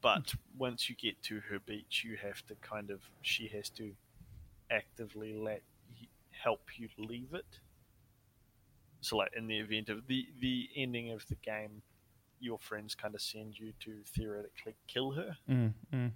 But 0.00 0.32
once 0.56 0.88
you 0.88 0.94
get 0.94 1.20
to 1.24 1.40
her 1.50 1.58
beach, 1.58 2.04
you 2.04 2.16
have 2.16 2.46
to 2.46 2.54
kind 2.56 2.90
of 2.90 3.00
she 3.22 3.48
has 3.48 3.68
to 3.70 3.92
actively 4.70 5.34
let 5.34 5.62
help 6.30 6.60
you 6.76 6.88
leave 6.98 7.34
it. 7.34 7.58
So, 9.00 9.16
like 9.16 9.32
in 9.36 9.46
the 9.46 9.58
event 9.58 9.88
of 9.88 10.06
the 10.06 10.26
the 10.40 10.68
ending 10.76 11.10
of 11.10 11.26
the 11.28 11.36
game, 11.36 11.82
your 12.40 12.58
friends 12.58 12.94
kind 12.94 13.14
of 13.14 13.20
send 13.20 13.58
you 13.58 13.72
to 13.80 14.02
theoretically 14.06 14.74
kill 14.86 15.12
her, 15.12 15.36
Mm, 15.48 15.72
mm. 15.92 16.10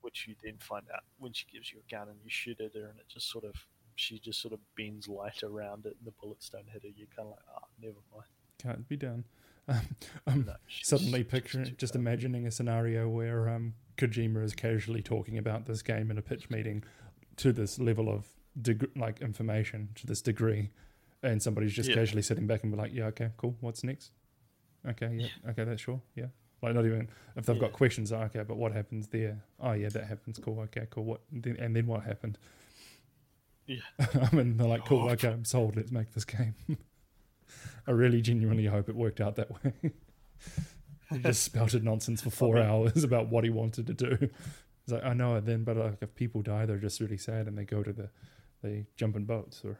which 0.00 0.26
you 0.28 0.34
then 0.42 0.58
find 0.60 0.84
out 0.94 1.02
when 1.18 1.32
she 1.32 1.46
gives 1.52 1.72
you 1.72 1.78
a 1.86 1.90
gun 1.92 2.08
and 2.08 2.18
you 2.22 2.30
shoot 2.30 2.60
at 2.60 2.74
her, 2.74 2.86
and 2.88 2.98
it 2.98 3.06
just 3.08 3.30
sort 3.30 3.44
of 3.44 3.54
she 3.96 4.18
just 4.18 4.40
sort 4.40 4.52
of 4.54 4.60
bends 4.76 5.06
light 5.08 5.42
around 5.42 5.86
it, 5.86 5.96
and 5.98 6.06
the 6.06 6.12
bullets 6.20 6.48
don't 6.48 6.68
hit 6.68 6.82
her. 6.82 6.88
You're 6.96 7.06
kind 7.16 7.28
of 7.28 7.30
like, 7.30 7.44
ah, 7.54 7.66
never 7.80 7.98
mind. 8.12 8.26
Can't 8.58 8.88
be 8.88 8.96
done. 8.96 9.24
Um, 9.68 9.80
I'm 10.26 10.44
No, 10.44 10.54
she's 10.66 10.86
suddenly 10.88 11.24
picturing, 11.24 11.74
just 11.78 11.94
imagining 11.94 12.46
a 12.46 12.50
scenario 12.50 13.08
where 13.08 13.48
um, 13.48 13.74
Kojima 13.96 14.42
is 14.44 14.54
casually 14.54 15.00
talking 15.00 15.38
about 15.38 15.64
this 15.66 15.80
game 15.82 16.10
in 16.10 16.18
a 16.18 16.22
pitch 16.22 16.50
meeting 16.50 16.84
to 17.36 17.50
this 17.52 17.78
level 17.78 18.10
of 18.10 18.26
deg- 18.60 18.90
like 18.94 19.22
information 19.22 19.88
to 19.94 20.06
this 20.06 20.20
degree, 20.20 20.70
and 21.22 21.42
somebody's 21.42 21.72
just 21.72 21.88
Yeah. 21.88 21.94
casually 21.94 22.20
sitting 22.22 22.46
back 22.46 22.62
and 22.62 22.72
be 22.72 22.76
like, 22.78 22.92
"Yeah, 22.92 23.06
okay, 23.06 23.30
cool. 23.38 23.56
What's 23.60 23.82
next? 23.84 24.12
Okay, 24.86 25.10
yeah, 25.14 25.28
okay, 25.50 25.64
that's 25.64 25.80
sure, 25.80 26.02
yeah." 26.14 26.26
Like 26.62 26.74
not 26.74 26.84
even 26.84 27.08
if 27.36 27.46
they've 27.46 27.58
got 27.58 27.72
questions. 27.72 28.12
oh, 28.12 28.18
Okay, 28.22 28.42
but 28.46 28.56
what 28.58 28.72
happens 28.72 29.06
there? 29.08 29.42
Oh 29.60 29.72
yeah, 29.72 29.88
that 29.90 30.04
happens. 30.04 30.38
Cool. 30.38 30.60
Okay, 30.60 30.86
cool. 30.90 31.04
What 31.04 31.20
then, 31.32 31.56
and 31.58 31.74
then 31.74 31.86
what 31.86 32.02
happened? 32.04 32.36
Yeah. 33.66 33.78
I 33.98 34.34
mean, 34.34 34.56
they're 34.58 34.66
like, 34.68 34.84
cool. 34.84 35.08
Okay, 35.10 35.28
I'm 35.28 35.44
sold. 35.46 35.76
Let's 35.76 35.90
make 35.90 36.12
this 36.12 36.24
game. 36.26 36.54
I 37.86 37.90
really 37.90 38.20
genuinely 38.20 38.66
hope 38.66 38.88
it 38.88 38.96
worked 38.96 39.20
out 39.20 39.36
that 39.36 39.50
way. 39.64 39.72
he 41.10 41.18
just 41.18 41.42
spouted 41.44 41.84
nonsense 41.84 42.22
for 42.22 42.30
four 42.30 42.58
hours 42.58 43.04
about 43.04 43.28
what 43.28 43.44
he 43.44 43.50
wanted 43.50 43.86
to 43.88 43.94
do. 43.94 44.18
It's 44.84 44.92
like 44.92 45.04
I 45.04 45.14
know 45.14 45.36
it 45.36 45.46
then, 45.46 45.64
but 45.64 45.76
like 45.76 45.98
if 46.00 46.14
people 46.14 46.42
die, 46.42 46.66
they're 46.66 46.78
just 46.78 47.00
really 47.00 47.18
sad 47.18 47.46
and 47.46 47.56
they 47.56 47.64
go 47.64 47.82
to 47.82 47.92
the, 47.92 48.10
they 48.62 48.86
jump 48.96 49.16
in 49.16 49.24
boats 49.24 49.62
or 49.64 49.78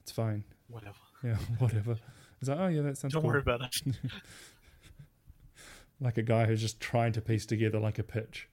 it's 0.00 0.12
fine. 0.12 0.44
Whatever. 0.68 0.96
Yeah, 1.22 1.36
whatever. 1.58 1.96
It's 2.40 2.48
like 2.48 2.58
oh 2.58 2.68
yeah, 2.68 2.82
that 2.82 2.98
sounds 2.98 3.14
Don't 3.14 3.22
cool. 3.22 3.30
worry 3.30 3.40
about 3.40 3.62
it. 3.62 3.76
Like 6.00 6.18
a 6.18 6.22
guy 6.22 6.46
who's 6.46 6.60
just 6.60 6.80
trying 6.80 7.12
to 7.12 7.20
piece 7.20 7.46
together 7.46 7.78
like 7.78 8.00
a 8.00 8.02
pitch 8.02 8.48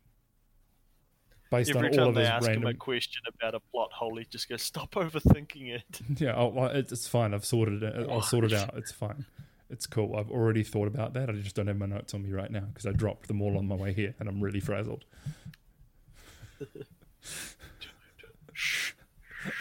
based 1.50 1.72
Every 1.72 1.82
on 1.82 1.86
all 1.88 1.98
time 1.98 2.08
of 2.10 2.16
they 2.16 2.22
his 2.22 2.30
ask 2.30 2.48
random. 2.48 2.64
him 2.64 2.70
a 2.70 2.74
question 2.76 3.22
about 3.28 3.56
a 3.56 3.60
plot 3.60 3.92
hole, 3.92 4.18
he 4.18 4.26
just 4.30 4.48
goes, 4.50 4.62
"Stop 4.62 4.92
overthinking 4.92 5.70
it." 5.70 6.02
Yeah, 6.20 6.36
oh, 6.36 6.48
well, 6.48 6.68
it's, 6.68 7.08
fine. 7.08 7.34
I've 7.34 7.46
sorted 7.46 7.84
it. 7.84 8.10
I'll 8.10 8.22
sort 8.22 8.46
it 8.46 8.54
out. 8.54 8.76
It's 8.76 8.92
fine. 8.92 9.26
It's 9.70 9.86
cool. 9.86 10.16
I've 10.16 10.32
already 10.32 10.64
thought 10.64 10.88
about 10.88 11.14
that. 11.14 11.30
I 11.30 11.34
just 11.34 11.56
don't 11.56 11.68
have 11.68 11.78
my 11.78 11.86
notes 11.86 12.14
on 12.14 12.24
me 12.24 12.32
right 12.32 12.50
now 12.52 12.62
because 12.74 12.86
I 12.88 12.92
dropped 12.92 13.28
them 13.28 13.42
all 13.42 13.58
on 13.58 13.68
my 13.68 13.76
way 13.76 13.94
here, 13.94 14.16
and 14.20 14.28
I'm 14.28 14.42
really 14.42 14.60
frazzled. 14.60 15.06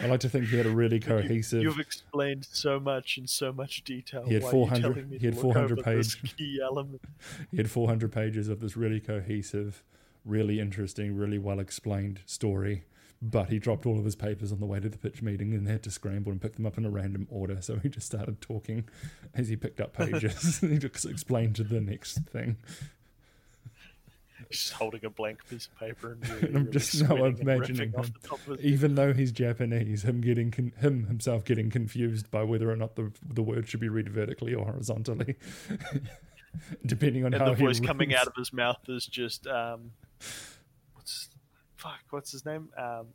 I 0.01 0.07
like 0.07 0.19
to 0.21 0.29
think 0.29 0.47
he 0.47 0.57
had 0.57 0.65
a 0.65 0.71
really 0.71 0.99
cohesive. 0.99 1.61
You've 1.61 1.79
explained 1.79 2.45
so 2.51 2.79
much 2.79 3.17
in 3.17 3.27
so 3.27 3.53
much 3.53 3.83
detail. 3.83 4.25
He 4.25 4.33
had 4.33 4.43
you 4.43 4.49
400 4.49 5.17
he 5.19 5.25
had 5.25 5.37
400 5.37 5.79
over 5.79 5.95
this 5.95 6.15
page- 6.15 6.35
key 6.35 6.59
element. 6.61 7.01
He 7.51 7.57
had 7.57 7.71
400 7.71 8.11
pages 8.11 8.49
of 8.49 8.59
this 8.59 8.75
really 8.75 8.99
cohesive, 8.99 9.83
really 10.25 10.59
interesting, 10.59 11.15
really 11.15 11.37
well 11.39 11.59
explained 11.59 12.21
story. 12.25 12.83
But 13.21 13.49
he 13.49 13.59
dropped 13.59 13.85
all 13.85 13.99
of 13.99 14.05
his 14.05 14.15
papers 14.15 14.53
on 14.53 14.61
the 14.61 14.65
way 14.65 14.79
to 14.79 14.87
the 14.87 14.97
pitch 14.97 15.21
meeting 15.21 15.53
and 15.53 15.67
had 15.67 15.83
to 15.83 15.91
scramble 15.91 16.31
and 16.31 16.41
pick 16.41 16.55
them 16.55 16.65
up 16.65 16.77
in 16.77 16.85
a 16.85 16.89
random 16.89 17.27
order. 17.29 17.61
So 17.61 17.75
he 17.75 17.89
just 17.89 18.07
started 18.07 18.39
talking 18.39 18.85
as 19.33 19.49
he 19.49 19.57
picked 19.57 19.81
up 19.81 19.91
pages. 19.93 20.59
he 20.61 20.77
just 20.77 21.05
explained 21.05 21.57
to 21.57 21.63
the 21.65 21.81
next 21.81 22.19
thing. 22.29 22.55
He's 24.47 24.61
just 24.61 24.73
holding 24.73 25.03
a 25.03 25.09
blank 25.09 25.45
piece 25.49 25.67
of 25.67 25.77
paper 25.77 26.13
and, 26.13 26.27
really, 26.29 26.47
And 26.47 26.47
I'm 26.55 26.63
really 26.65 26.71
just 26.71 27.03
now 27.03 27.25
imagining 27.25 27.91
him. 27.91 28.01
the 28.21 28.27
top 28.27 28.39
of 28.47 28.57
his- 28.59 28.65
Even 28.65 28.95
though 28.95 29.11
he's 29.13 29.33
Japanese, 29.33 30.03
him 30.03 30.21
getting 30.21 30.49
con- 30.49 30.71
him 30.79 31.05
himself 31.07 31.43
getting 31.43 31.69
confused 31.69 32.31
by 32.31 32.43
whether 32.43 32.71
or 32.71 32.77
not 32.77 32.95
the 32.95 33.11
the 33.27 33.43
word 33.43 33.67
should 33.67 33.81
be 33.81 33.89
read 33.89 34.07
vertically 34.09 34.53
or 34.53 34.63
horizontally, 34.65 35.35
depending 36.85 37.25
on 37.25 37.33
and 37.33 37.41
how 37.43 37.49
the 37.49 37.55
he 37.57 37.65
voice 37.65 37.79
coming 37.81 38.13
out 38.15 38.27
of 38.27 38.33
his 38.37 38.53
mouth 38.53 38.79
is 38.87 39.05
just 39.05 39.45
um, 39.45 39.91
what's 40.93 41.29
fuck? 41.75 41.99
What's 42.09 42.31
his 42.31 42.45
name? 42.45 42.69
Um, 42.77 43.07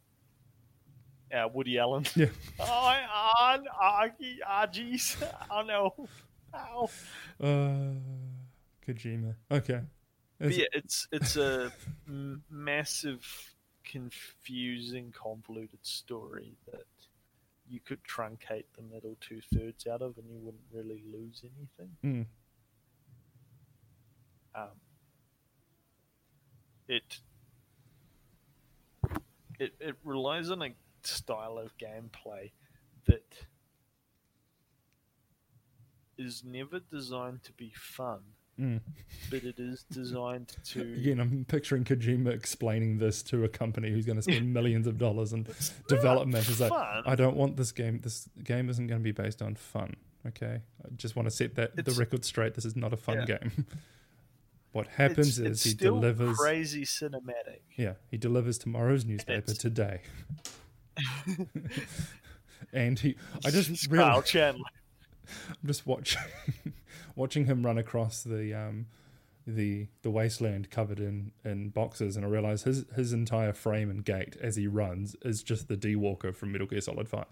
uh, 1.34 1.48
Woody 1.52 1.78
Allen. 1.78 2.04
Yeah. 2.16 2.26
Oh, 2.60 2.64
on, 2.64 3.64
ah, 3.80 4.66
jeez. 4.66 5.16
Oh 5.50 5.62
no. 5.62 6.08
Ow. 6.54 6.90
Uh, 7.42 7.94
Kojima. 8.86 9.34
Okay. 9.50 9.80
Yeah, 10.40 10.66
it's 10.72 11.08
it's 11.10 11.36
a 11.36 11.72
m- 12.06 12.42
massive, 12.50 13.24
confusing, 13.84 15.12
convoluted 15.12 15.78
story 15.82 16.56
that 16.70 16.84
you 17.68 17.80
could 17.80 18.00
truncate 18.04 18.64
the 18.76 18.82
middle 18.82 19.16
two 19.20 19.40
thirds 19.54 19.86
out 19.86 20.02
of, 20.02 20.18
and 20.18 20.28
you 20.30 20.38
wouldn't 20.38 20.62
really 20.70 21.02
lose 21.10 21.42
anything. 21.42 21.96
Mm, 22.04 22.26
Um, 24.54 24.68
it 26.88 27.18
it 29.58 29.74
it 29.80 29.96
relies 30.04 30.50
on 30.50 30.62
a 30.62 30.70
style 31.02 31.58
of 31.58 31.76
gameplay 31.78 32.50
that 33.06 33.46
is 36.16 36.42
never 36.44 36.80
designed 36.80 37.42
to 37.42 37.52
be 37.52 37.72
fun, 37.74 38.20
mm. 38.58 38.80
but 39.30 39.42
it 39.42 39.58
is 39.58 39.84
designed 39.90 40.54
to 40.64 40.80
Again, 40.96 41.20
I'm 41.20 41.44
picturing 41.46 41.84
Kojima 41.84 42.32
explaining 42.32 42.98
this 42.98 43.22
to 43.24 43.44
a 43.44 43.48
company 43.48 43.90
who's 43.90 44.06
going 44.06 44.16
to 44.16 44.22
spend 44.22 44.52
millions 44.54 44.86
of 44.86 44.98
dollars 44.98 45.32
in 45.32 45.46
development. 45.88 46.48
Is 46.48 46.60
like. 46.60 46.72
I 46.72 47.14
don't 47.14 47.36
want 47.36 47.56
this 47.56 47.72
game. 47.72 48.00
This 48.02 48.28
game 48.42 48.68
isn't 48.68 48.86
going 48.86 49.00
to 49.00 49.04
be 49.04 49.12
based 49.12 49.42
on 49.42 49.54
fun. 49.54 49.96
Okay, 50.26 50.60
I 50.84 50.88
just 50.96 51.16
want 51.16 51.26
to 51.26 51.30
set 51.30 51.56
that 51.56 51.76
the 51.76 51.92
record 51.92 52.24
straight. 52.24 52.54
This 52.54 52.64
is 52.64 52.76
not 52.76 52.92
a 52.92 52.96
fun 52.96 53.24
Yeah. 53.28 53.38
game. 53.38 53.66
what 54.74 54.88
happens 54.88 55.28
it's, 55.28 55.38
is 55.38 55.46
it's 55.46 55.64
he 55.64 55.70
still 55.70 55.94
delivers. 56.00 56.36
crazy 56.36 56.84
cinematic. 56.84 57.60
Yeah, 57.76 57.94
he 58.10 58.18
delivers 58.18 58.58
tomorrow's 58.58 59.04
newspaper 59.06 59.50
it's- 59.52 59.58
today. 59.58 60.00
and 62.72 62.98
he, 62.98 63.16
I 63.44 63.50
just 63.50 63.90
Kyle 63.90 64.22
Chandler. 64.22 64.64
I'm 65.50 65.66
just 65.66 65.86
watching 65.86 66.22
watching 67.16 67.46
him 67.46 67.64
run 67.64 67.78
across 67.78 68.22
the 68.22 68.52
um 68.54 68.86
the 69.46 69.88
the 70.02 70.10
wasteland 70.10 70.70
covered 70.70 71.00
in 71.00 71.32
in 71.44 71.70
boxes 71.70 72.16
and 72.16 72.24
I 72.24 72.28
realize 72.28 72.62
his 72.64 72.84
his 72.94 73.12
entire 73.12 73.52
frame 73.52 73.90
and 73.90 74.04
gait 74.04 74.36
as 74.40 74.56
he 74.56 74.66
runs 74.66 75.16
is 75.22 75.42
just 75.42 75.68
the 75.68 75.76
D 75.76 75.96
Walker 75.96 76.32
from 76.32 76.52
Metal 76.52 76.66
Gear 76.66 76.80
Solid 76.80 77.08
5. 77.08 77.24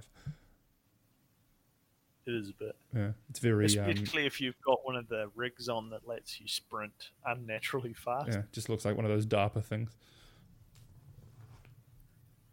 It 2.26 2.34
is 2.34 2.50
a 2.50 2.52
bit. 2.52 2.76
Yeah, 2.94 3.10
it's 3.30 3.40
very 3.40 3.78
um 3.78 3.90
if 3.90 4.40
you've 4.40 4.60
got 4.64 4.84
one 4.84 4.94
of 4.96 5.08
the 5.08 5.30
rigs 5.34 5.68
on 5.68 5.90
that 5.90 6.06
lets 6.06 6.40
you 6.40 6.46
sprint 6.46 7.10
unnaturally 7.26 7.94
fast. 7.94 8.28
yeah, 8.28 8.42
just 8.52 8.68
looks 8.68 8.84
like 8.84 8.94
one 8.96 9.04
of 9.04 9.10
those 9.10 9.26
DARPA 9.26 9.64
things. 9.64 9.90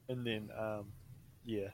and 0.07 0.25
then 0.25 0.49
um, 0.57 0.85
yeah, 1.45 1.67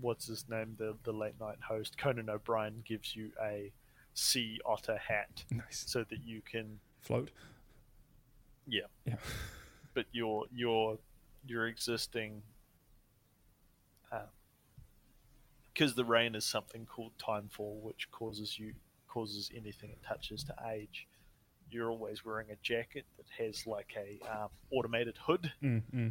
what's 0.00 0.26
his 0.26 0.48
name? 0.48 0.74
The 0.78 0.96
the 1.04 1.12
late 1.12 1.34
night 1.40 1.58
host 1.66 1.96
Conan 1.98 2.28
O'Brien 2.28 2.82
gives 2.86 3.16
you 3.16 3.30
a 3.42 3.72
sea 4.14 4.60
otter 4.66 4.98
hat, 4.98 5.44
nice, 5.50 5.84
so 5.86 6.04
that 6.10 6.20
you 6.24 6.42
can 6.42 6.78
float. 7.00 7.30
Yeah, 8.66 8.82
yeah, 9.06 9.14
but 9.94 10.04
your 10.12 10.44
your 10.54 10.98
your 11.46 11.66
existing 11.66 12.42
because 15.78 15.94
the 15.94 16.04
rain 16.04 16.34
is 16.34 16.44
something 16.44 16.86
called 16.86 17.12
timefall, 17.18 17.80
which 17.82 18.10
causes 18.10 18.58
you 18.58 18.72
causes 19.06 19.50
anything 19.56 19.90
it 19.90 20.02
touches 20.06 20.42
to 20.44 20.54
age. 20.70 21.06
You're 21.70 21.90
always 21.90 22.24
wearing 22.24 22.48
a 22.50 22.56
jacket 22.62 23.06
that 23.16 23.26
has 23.38 23.66
like 23.66 23.94
a 23.96 24.18
um, 24.28 24.48
automated 24.72 25.16
hood. 25.18 25.52
Mm-hmm. 25.62 26.08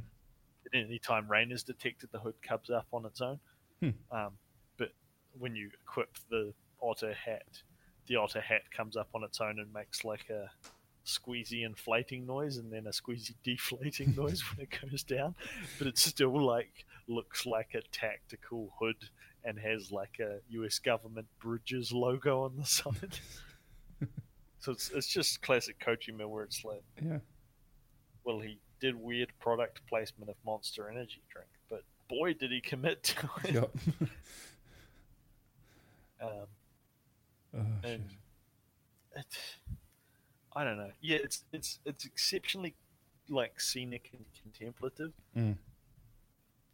At 0.65 0.80
any 0.80 0.99
time 0.99 1.30
rain 1.30 1.52
is 1.52 1.64
detected, 1.64 2.10
the 2.11 2.19
hood 2.19 2.35
comes 2.41 2.69
up 2.69 2.88
on 2.94 3.06
its 3.06 3.22
own. 3.22 3.39
Hmm. 3.81 3.89
Um, 4.11 4.31
but 4.77 4.89
when 5.38 5.56
you 5.56 5.69
equip 5.84 6.10
the 6.30 6.53
otter 6.81 7.14
hat, 7.14 7.61
the 8.07 8.15
otter 8.15 8.41
hat 8.41 8.64
comes 8.76 8.95
up 8.95 9.10
on 9.14 9.23
its 9.23 9.41
own 9.41 9.60
and 9.60 9.72
makes 9.73 10.03
like 10.06 10.30
a 10.30 10.49
squeezy 11.06 11.65
inflating 11.65 12.26
noise 12.26 12.57
and 12.57 12.72
then 12.72 12.88
a 12.88 12.91
squeezy 12.91 13.34
deflating 13.44 14.14
noise 14.15 14.44
when 14.49 14.65
it 14.65 14.89
goes 14.89 15.03
down. 15.03 15.35
But 15.77 15.88
it 15.88 15.98
still 15.98 16.45
like 16.45 16.85
looks 17.07 17.45
like 17.45 17.73
a 17.73 17.81
tactical 17.91 18.73
hood 18.80 19.10
and 19.48 19.57
has 19.57 19.91
like 19.91 20.19
a 20.19 20.40
US 20.49 20.78
government 20.80 21.26
bridges 21.40 21.91
logo 21.91 22.44
on 22.44 22.57
the 22.57 22.65
side. 22.78 23.19
so 24.60 24.72
it's 24.74 24.91
it's 24.91 25.07
just 25.07 25.41
classic 25.41 25.80
coaching 25.80 26.15
Kojima 26.18 26.30
where 26.30 26.44
it's 26.44 26.64
like 26.65 26.84
Yeah. 27.03 27.19
Well 28.24 28.40
he 28.40 28.60
did 28.80 28.95
weird 28.95 29.32
product 29.40 29.82
placement 29.88 30.30
of 30.30 30.36
monster 30.45 30.90
energy 30.90 31.22
drink, 31.32 31.49
but 31.69 31.84
boy 32.10 32.34
did 32.34 32.52
he 32.52 32.61
commit 32.61 33.03
to 33.03 33.30
it. 33.45 33.53
Yep. 33.53 33.72
um 36.22 36.30
oh, 37.56 37.60
and 37.84 38.03
shit. 38.10 38.19
it, 39.15 39.38
I 40.56 40.64
don't 40.64 40.78
know. 40.78 40.91
Yeah, 41.02 41.18
it's 41.24 41.44
it's 41.53 41.80
it's 41.86 42.06
exceptionally 42.06 42.76
like 43.30 43.61
scenic 43.61 44.10
and 44.14 44.26
contemplative. 44.41 45.14
Mm. 45.36 45.57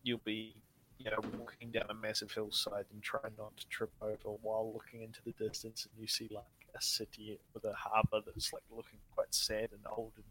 You'll 0.03 0.21
be, 0.23 0.55
you 0.99 1.11
know, 1.11 1.19
walking 1.37 1.71
down 1.71 1.85
a 1.89 1.93
massive 1.93 2.31
hillside 2.31 2.85
and 2.91 3.01
try 3.01 3.21
not 3.37 3.55
to 3.57 3.67
trip 3.67 3.91
over 4.01 4.37
while 4.41 4.71
looking 4.73 5.01
into 5.01 5.19
the 5.25 5.31
distance, 5.31 5.85
and 5.91 6.01
you 6.01 6.07
see 6.07 6.29
like 6.31 6.43
a 6.75 6.81
city 6.81 7.39
with 7.53 7.65
a 7.65 7.73
harbour 7.73 8.21
that's 8.25 8.53
like 8.53 8.63
looking 8.71 8.99
quite 9.13 9.33
sad 9.33 9.69
and 9.71 9.81
old 9.95 10.13
and 10.15 10.25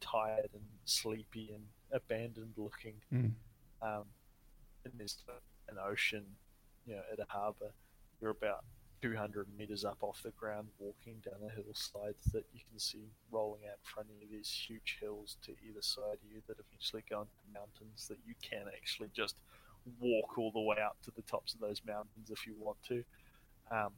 tired 0.00 0.50
and 0.52 0.62
sleepy 0.84 1.50
and 1.54 1.64
abandoned 1.92 2.54
looking. 2.56 2.94
Mm. 3.12 3.32
Um, 3.82 4.04
and 4.84 4.92
there's 4.98 5.16
an 5.68 5.76
ocean, 5.82 6.24
you 6.86 6.94
know, 6.94 7.02
at 7.12 7.18
a 7.18 7.26
harbour. 7.28 7.72
You're 8.20 8.30
about 8.30 8.64
200 9.02 9.46
meters 9.58 9.84
up 9.84 9.98
off 10.00 10.22
the 10.22 10.30
ground, 10.30 10.68
walking 10.78 11.16
down 11.24 11.34
a 11.46 11.54
hillside 11.54 12.14
that 12.32 12.44
you 12.52 12.60
can 12.70 12.78
see 12.78 13.10
rolling 13.30 13.62
out 13.66 13.76
in 13.76 13.84
front 13.84 14.08
of 14.08 14.14
you. 14.20 14.38
These 14.38 14.50
huge 14.66 14.98
hills 15.00 15.36
to 15.44 15.52
either 15.66 15.82
side 15.82 16.18
of 16.24 16.32
you 16.32 16.40
that 16.48 16.56
eventually 16.58 17.04
go 17.08 17.20
into 17.20 17.32
mountains 17.52 18.08
that 18.08 18.18
you 18.26 18.34
can 18.40 18.64
actually 18.74 19.10
just 19.14 19.36
walk 20.00 20.38
all 20.38 20.50
the 20.52 20.60
way 20.60 20.76
up 20.84 20.96
to 21.04 21.10
the 21.14 21.22
tops 21.22 21.54
of 21.54 21.60
those 21.60 21.82
mountains 21.86 22.30
if 22.30 22.46
you 22.46 22.54
want 22.58 22.78
to. 22.88 23.04
Um, 23.70 23.90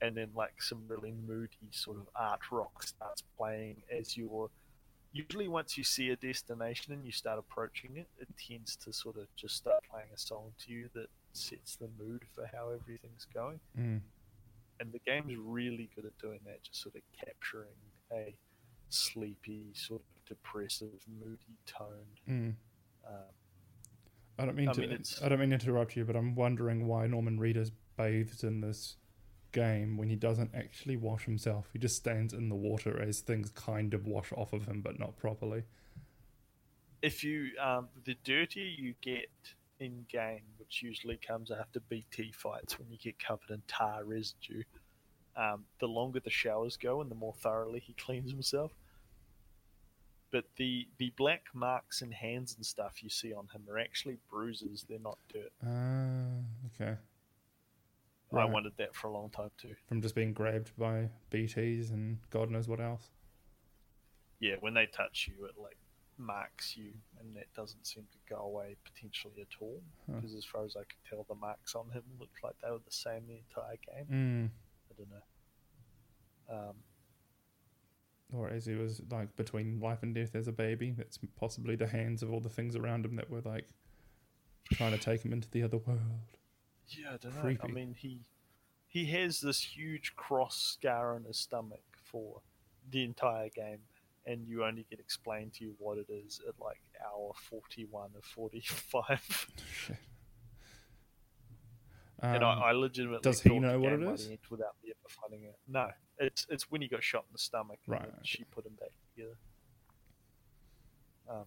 and 0.00 0.16
then, 0.16 0.30
like, 0.34 0.60
some 0.60 0.82
really 0.88 1.12
moody 1.26 1.68
sort 1.70 1.96
of 1.96 2.08
art 2.16 2.40
rock 2.50 2.82
starts 2.82 3.22
playing 3.36 3.82
as 3.90 4.16
you're. 4.16 4.50
Usually, 5.12 5.46
once 5.46 5.76
you 5.76 5.84
see 5.84 6.08
a 6.10 6.16
destination 6.16 6.92
and 6.94 7.04
you 7.04 7.12
start 7.12 7.38
approaching 7.38 7.96
it, 7.96 8.08
it 8.18 8.28
tends 8.48 8.76
to 8.76 8.92
sort 8.92 9.16
of 9.16 9.26
just 9.36 9.56
start 9.56 9.84
playing 9.90 10.08
a 10.14 10.18
song 10.18 10.52
to 10.64 10.72
you 10.72 10.88
that 10.94 11.08
sets 11.34 11.76
the 11.76 11.88
mood 11.98 12.22
for 12.34 12.48
how 12.52 12.70
everything's 12.70 13.26
going 13.32 13.60
Mm. 13.78 14.00
and 14.80 14.92
the 14.92 14.98
game's 15.00 15.36
really 15.36 15.88
good 15.94 16.04
at 16.06 16.16
doing 16.18 16.40
that, 16.46 16.62
just 16.62 16.82
sort 16.82 16.94
of 16.94 17.02
capturing 17.12 17.76
a 18.10 18.34
sleepy, 18.88 19.66
sort 19.74 20.00
of 20.00 20.24
depressive, 20.24 21.00
moody 21.20 21.58
tone. 21.66 22.06
Mm. 22.28 22.54
Um, 23.06 23.34
I 24.42 24.46
don't 24.46 24.56
mean 24.56 24.68
I 24.68 24.72
to. 24.72 24.80
Mean, 24.80 25.02
I 25.24 25.28
don't 25.28 25.38
mean 25.38 25.50
to 25.50 25.54
interrupt 25.54 25.96
you, 25.96 26.04
but 26.04 26.16
I'm 26.16 26.34
wondering 26.34 26.86
why 26.88 27.06
Norman 27.06 27.38
Reedus 27.38 27.70
bathes 27.96 28.42
in 28.42 28.60
this 28.60 28.96
game 29.52 29.96
when 29.96 30.08
he 30.08 30.16
doesn't 30.16 30.50
actually 30.54 30.96
wash 30.96 31.24
himself. 31.24 31.68
He 31.72 31.78
just 31.78 31.96
stands 31.96 32.32
in 32.32 32.48
the 32.48 32.56
water 32.56 33.00
as 33.00 33.20
things 33.20 33.50
kind 33.50 33.94
of 33.94 34.06
wash 34.06 34.32
off 34.32 34.52
of 34.52 34.66
him, 34.66 34.80
but 34.80 34.98
not 34.98 35.16
properly. 35.16 35.64
if 37.02 37.22
you, 37.24 37.50
um, 37.60 37.88
the 38.04 38.14
dirtier 38.24 38.64
you 38.64 38.94
get 39.02 39.28
in 39.80 40.06
game, 40.10 40.42
which 40.58 40.82
usually 40.82 41.16
comes 41.26 41.50
after 41.50 41.80
BT 41.88 42.32
fights 42.32 42.78
when 42.78 42.88
you 42.90 42.98
get 42.98 43.18
covered 43.18 43.50
in 43.50 43.62
tar 43.66 44.04
residue, 44.04 44.62
um, 45.36 45.64
the 45.80 45.86
longer 45.88 46.20
the 46.20 46.30
showers 46.30 46.76
go 46.76 47.00
and 47.00 47.10
the 47.10 47.14
more 47.14 47.34
thoroughly 47.34 47.80
he 47.80 47.92
cleans 47.94 48.30
himself. 48.30 48.72
But 50.32 50.44
the 50.56 50.88
the 50.98 51.10
black 51.16 51.44
marks 51.54 52.02
and 52.02 52.12
hands 52.12 52.54
and 52.56 52.66
stuff 52.66 53.02
you 53.02 53.08
see 53.10 53.32
on 53.32 53.46
him 53.48 53.62
are 53.70 53.78
actually 53.78 54.16
bruises; 54.30 54.84
they're 54.88 54.98
not 54.98 55.18
dirt. 55.32 55.52
Ah, 55.64 56.42
okay. 56.74 56.96
I 58.32 58.36
Right. 58.36 58.50
wondered 58.50 58.72
that 58.78 58.94
for 58.96 59.08
a 59.08 59.12
long 59.12 59.28
time 59.28 59.50
too. 59.58 59.74
From 59.88 60.00
just 60.00 60.14
being 60.14 60.32
grabbed 60.32 60.74
by 60.78 61.10
BTs 61.30 61.90
and 61.90 62.18
God 62.30 62.50
knows 62.50 62.66
what 62.66 62.80
else. 62.80 63.10
yeah, 64.40 64.56
when 64.60 64.72
they 64.74 64.86
touch 64.86 65.28
you, 65.28 65.44
it 65.44 65.56
like 65.56 65.76
marks 66.18 66.76
you, 66.76 66.92
and 67.20 67.36
that 67.36 67.52
doesn't 67.54 67.86
seem 67.86 68.04
to 68.10 68.18
go 68.34 68.40
away 68.40 68.76
potentially 68.84 69.40
at 69.42 69.48
all. 69.60 69.82
Huh. 70.06 70.14
Because 70.16 70.34
as 70.34 70.44
far 70.46 70.64
as 70.64 70.76
I 70.76 70.80
could 70.80 71.04
tell, 71.08 71.24
the 71.28 71.34
marks 71.34 71.74
on 71.74 71.90
him 71.90 72.02
looked 72.18 72.42
like 72.42 72.54
they 72.62 72.70
were 72.70 72.78
the 72.84 72.90
same 72.90 73.26
the 73.28 73.36
entire 73.36 73.76
game. 73.86 74.06
Mm. 74.10 74.50
I 74.90 74.94
don't 74.96 75.10
know. 75.10 76.68
Um, 76.70 76.76
Or 78.34 78.48
as 78.48 78.66
he 78.66 78.74
was 78.74 79.02
like 79.10 79.34
between 79.36 79.78
life 79.80 80.02
and 80.02 80.14
death 80.14 80.34
as 80.34 80.48
a 80.48 80.52
baby. 80.52 80.94
It's 80.98 81.18
possibly 81.36 81.76
the 81.76 81.86
hands 81.86 82.22
of 82.22 82.32
all 82.32 82.40
the 82.40 82.48
things 82.48 82.76
around 82.76 83.04
him 83.04 83.16
that 83.16 83.30
were 83.30 83.42
like 83.42 83.68
trying 84.72 84.92
to 84.92 84.98
take 84.98 85.22
him 85.24 85.32
into 85.32 85.50
the 85.50 85.62
other 85.62 85.78
world. 85.78 86.00
yeah, 86.88 87.14
I 87.14 87.16
don't 87.18 87.34
know. 87.34 87.56
I 87.62 87.66
mean, 87.68 87.94
he 87.98 88.20
he 88.86 89.06
has 89.06 89.40
this 89.40 89.60
huge 89.60 90.14
cross 90.16 90.56
scar 90.56 91.14
on 91.14 91.24
his 91.24 91.38
stomach 91.38 91.82
for 92.04 92.40
the 92.90 93.04
entire 93.04 93.48
game, 93.48 93.80
and 94.26 94.46
you 94.46 94.64
only 94.64 94.86
get 94.88 95.00
explained 95.00 95.54
to 95.54 95.64
you 95.64 95.74
what 95.78 95.98
it 95.98 96.10
is 96.10 96.40
at 96.48 96.54
like 96.60 96.80
hour 97.04 97.32
forty-one 97.50 98.10
or 98.14 98.22
forty-five. 98.22 99.46
Shit. 102.22 102.34
and 102.36 102.44
Um, 102.44 102.58
I, 102.58 102.68
I 102.68 102.72
legitimately 102.72 103.22
does 103.22 103.40
he 103.40 103.58
know 103.58 103.80
what 103.80 103.92
it 103.92 104.02
is? 104.02 104.28
Without 104.48 104.74
me 104.82 104.90
ever 104.90 105.08
finding 105.08 105.44
it. 105.48 105.56
No, 105.66 105.88
it's 106.18 106.46
it's 106.48 106.70
when 106.70 106.80
he 106.80 106.88
got 106.88 107.02
shot 107.02 107.24
in 107.28 107.32
the 107.32 107.38
stomach. 107.38 107.80
Right, 107.86 108.02
okay. 108.02 108.10
She 108.22 108.44
put 108.44 108.64
him 108.64 108.74
back 108.78 108.90
together. 109.14 109.36
Um, 111.28 111.44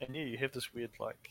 and 0.00 0.16
yeah, 0.16 0.24
you 0.24 0.38
have 0.38 0.52
this 0.52 0.74
weird 0.74 0.90
like 0.98 1.30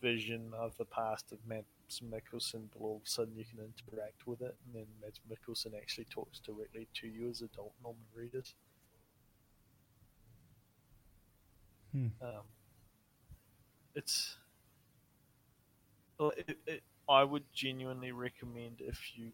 vision 0.00 0.52
of 0.56 0.76
the 0.78 0.84
past 0.84 1.30
of 1.32 1.38
Mads 1.46 1.66
Mikkelsen, 2.02 2.68
but 2.72 2.80
all 2.80 2.96
of 2.96 3.06
a 3.06 3.08
sudden 3.08 3.36
you 3.36 3.44
can 3.44 3.58
interact 3.58 4.26
with 4.26 4.40
it, 4.40 4.56
and 4.66 4.74
then 4.74 4.86
Mads 5.00 5.20
Mikkelsen 5.30 5.76
actually 5.76 6.06
talks 6.06 6.40
directly 6.40 6.88
to 6.94 7.06
you 7.06 7.28
as 7.28 7.42
adult 7.42 7.72
Norman 7.82 8.02
Reedus. 8.18 8.54
Hmm. 11.92 12.06
Um, 12.20 12.42
it's 13.94 14.38
it, 16.30 16.58
it, 16.66 16.82
I 17.08 17.24
would 17.24 17.44
genuinely 17.52 18.12
recommend 18.12 18.80
if 18.80 18.98
you 19.16 19.32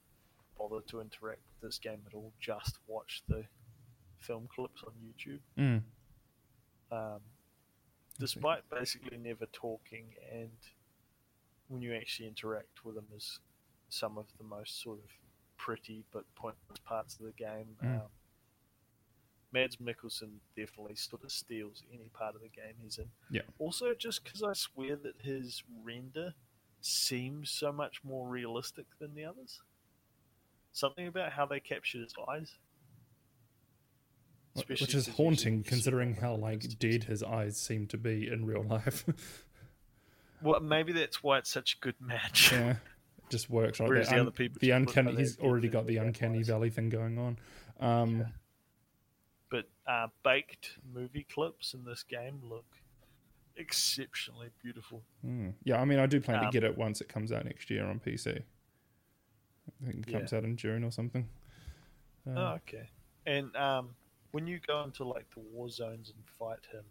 bother 0.59 0.81
to 0.89 1.01
interact 1.01 1.41
with 1.47 1.71
this 1.71 1.79
game 1.79 2.01
at 2.07 2.15
all, 2.15 2.33
just 2.41 2.79
watch 2.87 3.23
the 3.29 3.45
film 4.19 4.49
clips 4.53 4.83
on 4.85 4.93
YouTube. 5.05 5.41
mm. 5.59 5.83
Um, 6.91 7.21
despite 8.19 8.63
basically 8.71 9.19
never 9.19 9.47
talking, 9.53 10.07
and 10.33 10.51
when 11.69 11.83
you 11.83 11.95
actually 11.95 12.29
interact 12.29 12.85
with 12.85 12.95
them, 12.95 13.07
is 13.15 13.41
some 13.91 14.19
of 14.19 14.27
the 14.39 14.45
most 14.45 14.83
sort 14.83 14.99
of 14.99 15.11
pretty 15.57 16.05
but 16.13 16.25
pointless 16.35 16.79
parts 16.85 17.17
of 17.19 17.27
the 17.27 17.33
game. 17.33 17.77
Mm. 17.85 17.97
Um, 17.97 18.09
Mads 19.53 19.77
Mikkelsen 19.77 20.31
definitely 20.57 20.95
sort 20.95 21.25
of 21.25 21.33
steals 21.33 21.83
any 21.93 22.11
part 22.13 22.35
of 22.35 22.43
the 22.43 22.49
game 22.49 22.75
he's 22.83 22.99
in. 22.99 23.09
Yeah. 23.31 23.43
Also, 23.59 23.95
just 23.95 24.25
because 24.25 24.43
I 24.43 24.53
swear 24.53 24.97
that 24.97 25.15
his 25.23 25.63
render 25.85 26.35
seems 26.81 27.51
so 27.51 27.73
much 27.73 28.01
more 28.05 28.29
realistic 28.29 28.87
than 29.01 29.15
the 29.15 29.25
others. 29.25 29.61
Something 30.73 31.07
about 31.09 31.33
how 31.33 31.47
they 31.47 31.61
captured 31.61 32.03
his 32.03 32.15
eyes. 32.29 32.53
Especially 34.57 34.85
Which 34.85 34.95
is 34.95 35.09
haunting 35.09 35.63
considering 35.63 36.15
how 36.15 36.35
like 36.35 36.79
dead 36.79 37.05
his 37.05 37.23
eyes 37.23 37.57
seem 37.57 37.87
to 37.89 37.97
be 37.99 38.29
in 38.29 38.45
real 38.47 38.63
life. 38.65 39.05
Well, 40.41 40.61
maybe 40.61 40.93
that's 40.93 41.21
why 41.21 41.39
it's 41.39 41.51
such 41.51 41.75
a 41.75 41.79
good 41.85 41.97
match. 42.01 42.53
yeah. 42.53 42.71
It 42.71 42.77
just 43.29 43.51
works 43.51 43.81
right 43.81 43.89
Whereas 43.89 44.07
there. 44.09 44.19
the 44.19 44.21
Un- 44.21 44.27
other 44.29 44.37
people 44.37 44.59
the 44.61 44.71
uncanny 44.71 45.17
he's 45.17 45.37
already 45.41 45.67
got 45.69 45.89
the 45.89 45.97
uncanny 45.97 46.39
eyes. 46.39 46.47
valley 46.47 46.71
thing 46.71 46.91
going 46.91 47.19
on. 47.19 47.39
Um 47.81 48.19
Yeah. 48.21 48.27
But 49.51 49.65
uh, 49.93 50.07
baked 50.23 50.79
movie 50.95 51.27
clips 51.29 51.75
in 51.75 51.85
this 51.85 52.05
game 52.05 52.39
look 52.45 52.67
exceptionally 53.59 54.49
beautiful. 54.63 55.03
Mm. 55.27 55.55
Yeah, 55.65 55.81
I 55.81 55.85
mean, 55.85 55.99
I 55.99 56.07
do 56.07 56.21
plan 56.21 56.39
um, 56.39 56.47
to 56.47 56.51
get 56.51 56.65
it 56.65 56.79
once 56.79 57.01
it 57.01 57.09
comes 57.09 57.33
out 57.33 57.45
next 57.45 57.69
year 57.71 57.85
on 57.85 58.01
PC. 58.01 58.43
I 59.83 59.87
think 59.87 60.09
it 60.09 60.13
comes 60.13 60.33
yeah. 60.33 60.39
out 60.39 60.45
in 60.45 60.57
June 60.57 60.85
or 60.85 60.91
something. 60.91 61.29
Uh, 62.27 62.31
oh, 62.37 62.59
okay. 62.67 62.89
And 63.27 63.55
um, 63.57 63.91
when 64.31 64.47
you 64.47 64.61
go 64.67 64.83
into 64.83 65.05
like 65.05 65.27
the 65.35 65.41
war 65.41 65.69
zones 65.69 66.13
and 66.15 66.25
fight 66.39 66.67
him, 66.73 66.85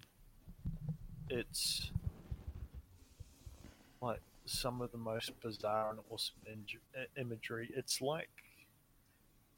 it's 1.29 1.91
like 4.01 4.21
some 4.45 4.81
of 4.81 4.91
the 4.91 4.97
most 4.97 5.39
bizarre 5.41 5.91
and 5.91 5.99
awesome 6.09 6.35
imagery. 7.17 7.71
It's 7.75 8.01
like 8.01 8.29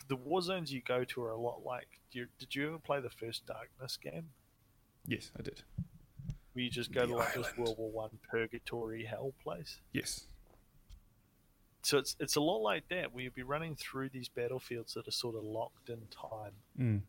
the 0.07 0.15
war 0.15 0.41
zones 0.41 0.71
you 0.71 0.81
go 0.81 1.03
to 1.03 1.23
are 1.23 1.31
a 1.31 1.39
lot 1.39 1.63
like. 1.65 1.87
You, 2.11 2.27
did 2.39 2.55
you 2.55 2.67
ever 2.69 2.79
play 2.79 2.99
the 3.01 3.09
first 3.09 3.45
Darkness 3.45 3.97
game? 3.97 4.29
Yes, 5.05 5.31
I 5.37 5.43
did. 5.43 5.63
Where 6.53 6.63
you 6.63 6.71
just 6.71 6.91
go 6.91 7.01
the 7.01 7.07
to 7.07 7.15
like 7.15 7.29
island. 7.29 7.45
this 7.45 7.57
World 7.57 7.77
War 7.77 7.91
One 7.91 8.09
purgatory 8.29 9.05
hell 9.05 9.33
place? 9.43 9.79
Yes. 9.93 10.25
So 11.81 11.97
it's 11.97 12.15
it's 12.19 12.35
a 12.35 12.41
lot 12.41 12.57
like 12.57 12.87
that, 12.89 13.13
where 13.13 13.23
you'll 13.23 13.33
be 13.33 13.43
running 13.43 13.75
through 13.75 14.09
these 14.09 14.29
battlefields 14.29 14.93
that 14.95 15.07
are 15.07 15.11
sort 15.11 15.35
of 15.35 15.43
locked 15.43 15.89
in 15.89 16.01
time, 16.11 16.51
mm. 16.77 17.01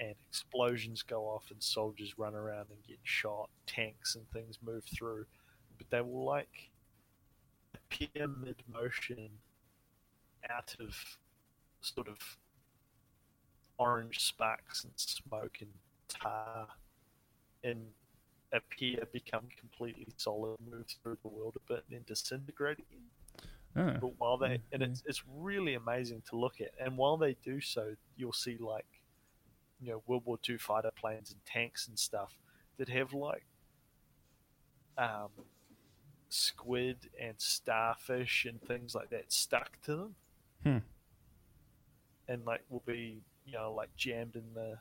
and 0.00 0.14
explosions 0.28 1.02
go 1.02 1.24
off, 1.24 1.44
and 1.50 1.62
soldiers 1.62 2.18
run 2.18 2.34
around 2.34 2.66
and 2.70 2.82
get 2.86 2.98
shot, 3.04 3.48
tanks 3.66 4.16
and 4.16 4.28
things 4.30 4.58
move 4.64 4.84
through, 4.84 5.24
but 5.78 5.88
they 5.90 6.00
will 6.00 6.24
like 6.24 6.70
appear 7.74 8.26
mid 8.28 8.62
motion 8.72 9.30
out 10.50 10.74
of 10.80 11.18
sort 11.80 12.08
of 12.08 12.36
orange 13.78 14.18
sparks 14.20 14.84
and 14.84 14.92
smoke 14.96 15.58
and 15.60 15.70
tar 16.08 16.66
and 17.62 17.86
appear, 18.52 19.02
become 19.12 19.48
completely 19.58 20.06
solid, 20.16 20.56
move 20.70 20.86
through 21.02 21.18
the 21.22 21.28
world 21.28 21.56
a 21.56 21.72
bit, 21.72 21.84
and 21.88 21.98
then 21.98 22.04
disintegrate 22.06 22.78
again. 22.78 23.08
Oh, 23.76 23.98
but 24.00 24.18
while 24.18 24.38
they 24.38 24.60
and 24.72 24.82
it's 24.82 25.02
it's 25.06 25.22
really 25.36 25.74
amazing 25.74 26.22
to 26.30 26.36
look 26.36 26.60
at, 26.60 26.70
and 26.80 26.96
while 26.96 27.16
they 27.16 27.36
do 27.44 27.60
so, 27.60 27.94
you'll 28.16 28.32
see 28.32 28.56
like 28.58 28.86
you 29.80 29.90
know 29.92 30.02
World 30.06 30.22
War 30.24 30.38
II 30.48 30.58
fighter 30.58 30.90
planes 30.96 31.30
and 31.30 31.44
tanks 31.44 31.86
and 31.86 31.98
stuff 31.98 32.36
that 32.78 32.88
have 32.88 33.12
like 33.12 33.44
um, 34.96 35.28
squid 36.28 36.96
and 37.20 37.34
starfish 37.36 38.46
and 38.46 38.60
things 38.62 38.94
like 38.94 39.10
that 39.10 39.32
stuck 39.32 39.80
to 39.82 39.96
them, 39.96 40.14
hmm. 40.64 40.78
and 42.26 42.44
like 42.44 42.62
will 42.70 42.82
be 42.86 43.22
you 43.44 43.52
know 43.52 43.72
like 43.72 43.94
jammed 43.96 44.34
in 44.34 44.44
the 44.54 44.78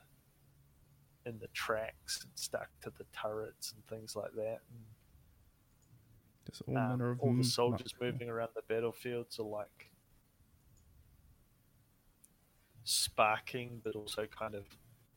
in 1.28 1.38
the 1.40 1.48
tracks 1.54 2.22
and 2.24 2.32
stuck 2.36 2.70
to 2.82 2.92
the 2.98 3.06
turrets 3.14 3.74
and 3.74 3.86
things 3.88 4.16
like 4.16 4.34
that. 4.36 4.60
And, 4.72 4.84
Just 6.50 6.64
all 6.68 6.78
um, 6.78 6.90
manner 6.90 7.12
of 7.12 7.20
all 7.20 7.36
the 7.36 7.44
soldiers 7.44 7.94
moving 8.00 8.30
around 8.30 8.50
the 8.56 8.62
battlefields 8.68 9.40
are 9.40 9.44
like 9.44 9.92
sparking, 12.84 13.82
but 13.84 13.96
also 13.96 14.26
kind 14.26 14.56
of 14.56 14.66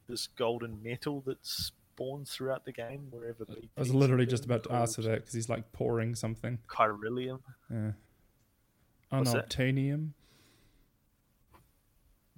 this 0.08 0.26
golden 0.26 0.82
metal 0.82 1.22
that's 1.24 1.72
spawned 1.94 2.28
throughout 2.28 2.64
the 2.64 2.72
game 2.72 3.06
wherever. 3.10 3.46
I 3.76 3.80
was 3.80 3.94
literally 3.94 4.26
just 4.26 4.44
about 4.44 4.64
to 4.64 4.72
ask 4.72 4.96
for 4.96 5.02
that 5.02 5.20
because 5.20 5.34
he's 5.34 5.48
like 5.48 5.70
pouring 5.72 6.14
something. 6.14 6.58
Chiralium. 6.68 7.40
Yeah. 7.70 7.92
Unobtainium. 9.12 10.10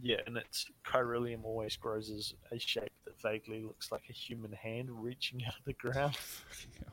Yeah, 0.05 0.17
and 0.27 0.37
it's 0.37 0.67
chiralium 0.85 1.45
always 1.45 1.77
grows 1.77 2.11
as 2.11 2.35
a 2.51 2.59
shape 2.59 2.91
that 3.05 3.21
vaguely 3.23 3.63
looks 3.63 3.93
like 3.93 4.03
a 4.11 4.13
human 4.13 4.53
hand 4.53 4.91
reaching 4.91 5.45
out 5.47 5.55
of 5.57 5.65
the 5.65 5.75
ground. 5.75 6.19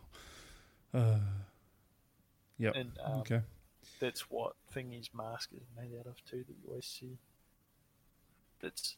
uh, 0.93 1.17
yep. 2.59 2.73
And 2.75 2.91
um, 3.03 3.19
okay. 3.21 3.41
That's 3.99 4.29
what 4.29 4.53
Thingy's 4.73 5.09
mask 5.11 5.49
is 5.53 5.63
made 5.75 5.97
out 5.99 6.05
of 6.05 6.23
too. 6.23 6.45
That 6.47 6.55
you 6.61 6.69
always 6.69 6.85
see. 6.85 7.17
That's 8.61 8.95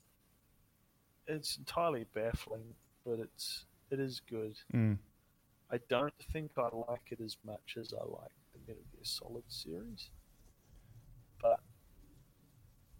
it's 1.26 1.56
entirely 1.56 2.06
baffling, 2.14 2.76
but 3.06 3.20
it's 3.20 3.66
it 3.92 4.00
is 4.02 4.22
good. 4.30 4.58
Mm. 4.74 4.98
I 5.72 5.80
don't 5.88 6.14
think 6.34 6.52
I 6.58 6.68
like 6.76 7.12
it 7.12 7.22
as 7.24 7.38
much 7.46 7.78
as 7.80 7.94
I 7.94 8.04
like 8.04 8.32
the 8.52 8.60
Metal 8.68 8.84
Gear 8.92 9.04
Solid 9.04 9.44
series, 9.48 10.10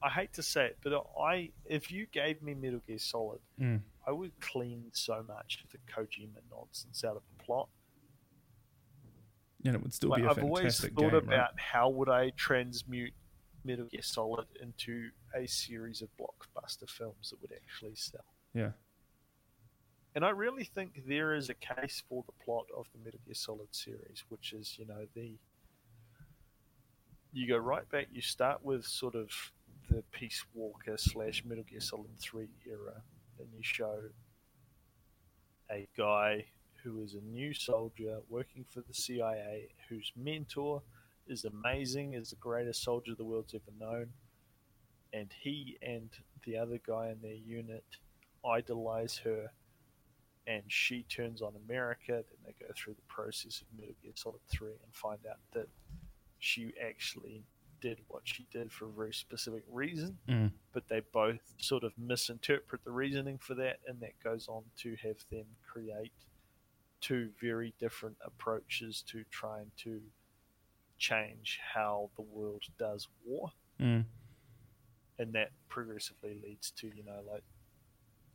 I 0.04 0.10
hate 0.10 0.34
to 0.34 0.44
say 0.44 0.66
it, 0.66 0.78
but 0.84 0.94
I 1.20 1.52
if 1.66 1.92
you 1.92 2.08
gave 2.12 2.42
me 2.42 2.54
Metal 2.54 2.82
Gear 2.88 2.98
Solid, 2.98 3.40
mm. 3.60 3.82
I 4.08 4.12
would 4.12 4.32
clean 4.40 4.86
so 4.94 5.24
much 5.28 5.64
of 5.64 5.72
the 5.72 5.78
Kojima 5.92 6.42
nonsense 6.50 7.04
out 7.04 7.16
of 7.16 7.24
the 7.38 7.44
plot. 7.44 7.70
And 9.64 9.76
it 9.76 9.84
would 9.84 9.94
still 9.94 10.10
like, 10.10 10.24
be 10.24 10.28
a 10.28 10.32
I've 10.32 10.44
always 10.44 10.80
thought 10.80 10.96
game, 10.96 11.14
about 11.14 11.30
right? 11.30 11.50
how 11.56 11.90
would 11.90 12.10
I 12.10 12.32
transmute 12.32 13.14
Metal 13.64 13.86
Gear 13.86 14.02
Solid 14.02 14.48
into 14.62 15.10
a 15.36 15.48
series 15.48 16.02
of 16.02 16.10
blockbuster 16.18 16.90
films 16.90 17.30
that 17.30 17.42
would 17.42 17.52
actually 17.54 17.96
sell. 17.96 18.26
Yeah. 18.54 18.72
And 20.14 20.26
I 20.26 20.30
really 20.30 20.66
think 20.66 21.04
there 21.08 21.34
is 21.34 21.50
a 21.50 21.54
case 21.54 22.04
for 22.10 22.24
the 22.26 22.44
plot 22.44 22.66
of 22.76 22.88
the 22.94 23.00
Metal 23.04 23.20
Gear 23.26 23.36
Solid 23.36 23.70
series, 23.72 24.24
which 24.30 24.54
is, 24.54 24.78
you 24.78 24.86
know, 24.86 25.06
the 25.16 25.38
you 27.34 27.48
go 27.48 27.58
right 27.58 27.88
back. 27.90 28.08
You 28.12 28.22
start 28.22 28.64
with 28.64 28.86
sort 28.86 29.16
of 29.16 29.30
the 29.92 30.04
Peace 30.12 30.46
Walker 30.54 30.96
slash 30.98 31.44
Metal 31.44 31.66
Gear 31.66 31.82
Solid 31.82 32.18
3 32.18 32.48
era, 32.66 33.02
and 33.38 33.48
you 33.54 33.62
show 33.62 34.00
a 35.70 35.86
guy 35.98 36.46
who 36.82 37.02
is 37.02 37.14
a 37.14 37.20
new 37.20 37.54
soldier 37.54 38.20
working 38.30 38.64
for 38.70 38.80
the 38.80 38.94
CIA, 38.94 39.68
whose 39.90 40.14
mentor 40.16 40.82
is 41.28 41.44
amazing, 41.44 42.14
is 42.14 42.30
the 42.30 42.38
greatest 42.38 42.84
soldier 42.84 43.14
the 43.16 43.26
world's 43.26 43.54
ever 43.54 43.64
known, 43.78 44.08
and 45.12 45.30
he 45.42 45.78
and 45.82 46.10
the 46.46 46.56
other 46.58 46.80
guy 46.88 47.10
in 47.10 47.22
their 47.22 47.34
unit 47.34 47.84
idolize 48.46 49.18
her, 49.18 49.52
and 50.48 50.64
she 50.70 51.04
turns 51.04 51.42
on 51.42 51.52
America. 51.68 52.14
Then 52.14 52.40
they 52.46 52.66
go 52.66 52.72
through 52.78 52.94
the 52.94 53.14
process 53.14 53.62
of 53.62 53.68
Metal 53.78 53.96
Gear 54.02 54.14
Solid 54.16 54.40
3 54.50 54.70
and 54.70 54.94
find 54.94 55.20
out 55.30 55.40
that 55.52 55.68
she 56.40 56.72
actually 56.82 57.44
did 57.82 58.00
what 58.08 58.22
she 58.24 58.48
did 58.52 58.72
for 58.72 58.86
a 58.86 58.92
very 58.92 59.14
specific 59.14 59.64
reason, 59.70 60.18
mm. 60.30 60.52
but 60.74 60.88
they 60.88 61.02
both 61.12 61.42
sort 61.58 61.84
of 61.84 61.92
misinterpret 61.98 62.84
the 62.84 62.92
reasoning 62.92 63.38
for 63.38 63.56
that, 63.56 63.80
and 63.88 64.00
that 64.00 64.14
goes 64.24 64.48
on 64.48 64.64
to 64.78 64.96
have 65.04 65.18
them 65.32 65.46
create 65.68 66.12
two 67.02 67.30
very 67.42 67.74
different 67.80 68.16
approaches 68.24 69.04
to 69.08 69.24
trying 69.32 69.72
to 69.76 70.00
change 70.98 71.60
how 71.74 72.10
the 72.16 72.22
world 72.22 72.64
does 72.78 73.08
war. 73.26 73.50
Mm. 73.80 74.06
And 75.18 75.34
that 75.34 75.52
progressively 75.68 76.40
leads 76.44 76.72
to, 76.72 76.88
you 76.88 77.04
know, 77.04 77.20
like 77.30 77.44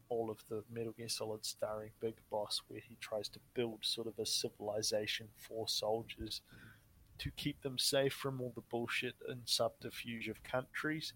all 0.08 0.30
of 0.30 0.38
the 0.48 0.62
Metal 0.72 0.92
Gear 0.92 1.08
Solid 1.08 1.44
starring 1.44 1.90
Big 2.00 2.14
Boss, 2.30 2.62
where 2.68 2.80
he 2.80 2.96
tries 3.00 3.28
to 3.30 3.40
build 3.54 3.78
sort 3.82 4.06
of 4.06 4.18
a 4.18 4.26
civilization 4.26 5.28
for 5.36 5.66
soldiers 5.68 6.42
to 7.18 7.30
keep 7.32 7.62
them 7.62 7.78
safe 7.78 8.12
from 8.12 8.40
all 8.40 8.52
the 8.54 8.62
bullshit 8.70 9.14
and 9.28 9.40
subterfuge 9.44 10.28
of 10.28 10.42
countries, 10.42 11.12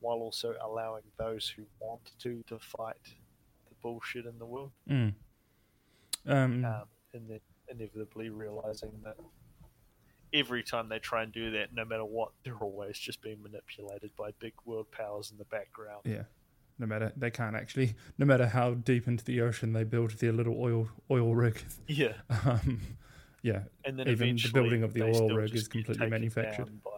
while 0.00 0.16
also 0.16 0.54
allowing 0.62 1.02
those 1.18 1.48
who 1.48 1.64
want 1.78 2.12
to 2.18 2.42
to 2.46 2.58
fight 2.58 3.14
the 3.68 3.74
bullshit 3.82 4.26
in 4.26 4.38
the 4.38 4.46
world. 4.46 4.72
Mm. 4.88 5.14
Um, 6.26 6.64
um, 6.64 6.82
and 7.14 7.28
then 7.28 7.40
inevitably 7.68 8.28
realizing 8.28 8.92
that 9.04 9.16
every 10.32 10.62
time 10.62 10.88
they 10.88 10.98
try 10.98 11.22
and 11.22 11.32
do 11.32 11.50
that, 11.52 11.74
no 11.74 11.84
matter 11.84 12.04
what, 12.04 12.30
they're 12.44 12.56
always 12.56 12.98
just 12.98 13.22
being 13.22 13.42
manipulated 13.42 14.14
by 14.16 14.30
big 14.38 14.54
world 14.64 14.90
powers 14.90 15.30
in 15.30 15.38
the 15.38 15.44
background. 15.44 16.02
Yeah. 16.04 16.24
No 16.78 16.86
matter 16.86 17.12
they 17.16 17.30
can't 17.30 17.56
actually, 17.56 17.94
no 18.16 18.24
matter 18.24 18.46
how 18.46 18.72
deep 18.72 19.06
into 19.06 19.24
the 19.24 19.42
ocean 19.42 19.74
they 19.74 19.84
build 19.84 20.12
their 20.12 20.32
little 20.32 20.56
oil 20.58 20.88
oil 21.10 21.34
rig. 21.34 21.62
Yeah. 21.86 22.14
Um, 22.46 22.80
yeah, 23.42 23.62
and 23.84 23.98
then 23.98 24.08
even 24.08 24.36
the 24.36 24.50
building 24.52 24.82
of 24.82 24.92
the 24.92 25.02
oil 25.02 25.30
rig 25.30 25.54
is 25.54 25.68
completely 25.68 26.08
manufactured. 26.08 26.82
by 26.82 26.90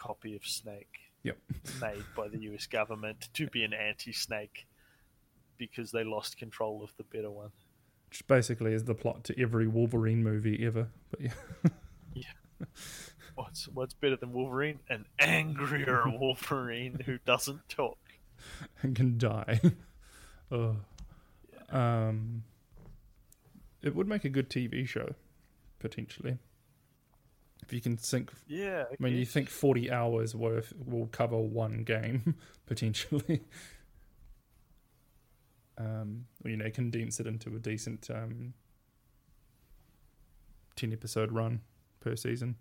copy 0.00 0.34
of 0.34 0.46
Snake. 0.46 0.98
Yep. 1.22 1.36
made 1.80 2.04
by 2.16 2.28
the 2.28 2.38
U.S. 2.38 2.66
government 2.66 3.28
to 3.34 3.46
be 3.48 3.62
an 3.62 3.74
anti-Snake 3.74 4.66
because 5.58 5.92
they 5.92 6.04
lost 6.04 6.38
control 6.38 6.82
of 6.82 6.94
the 6.96 7.04
better 7.04 7.30
one. 7.30 7.50
Which 8.08 8.26
basically 8.26 8.72
is 8.72 8.84
the 8.84 8.94
plot 8.94 9.24
to 9.24 9.40
every 9.40 9.68
Wolverine 9.68 10.22
movie 10.22 10.64
ever. 10.66 10.88
But 11.10 11.20
yeah. 11.20 11.32
yeah. 12.14 12.66
What's 13.34 13.68
what's 13.68 13.94
better 13.94 14.16
than 14.16 14.32
Wolverine? 14.32 14.80
An 14.88 15.04
angrier 15.18 16.02
Wolverine 16.18 17.00
who 17.06 17.18
doesn't 17.24 17.68
talk 17.68 17.98
and 18.82 18.96
can 18.96 19.18
die. 19.18 19.60
oh. 20.50 20.76
Yeah. 21.52 22.08
Um 22.08 22.44
it 23.82 23.94
would 23.94 24.08
make 24.08 24.24
a 24.24 24.28
good 24.28 24.50
TV 24.50 24.86
show, 24.86 25.14
potentially. 25.78 26.38
If 27.62 27.72
you 27.72 27.80
can 27.80 27.96
think, 27.96 28.32
yeah. 28.46 28.84
I, 28.90 28.94
I 28.94 28.96
mean, 28.98 29.16
you 29.16 29.26
think 29.26 29.48
forty 29.48 29.90
hours 29.90 30.34
worth 30.34 30.72
will 30.84 31.06
cover 31.06 31.38
one 31.38 31.84
game 31.84 32.34
potentially. 32.66 33.42
um, 35.78 36.26
or, 36.44 36.50
you 36.50 36.56
know, 36.56 36.70
condense 36.70 37.20
it 37.20 37.26
into 37.26 37.54
a 37.54 37.58
decent 37.58 38.08
um, 38.10 38.54
ten 40.76 40.92
episode 40.92 41.32
run 41.32 41.60
per 42.00 42.16
season. 42.16 42.56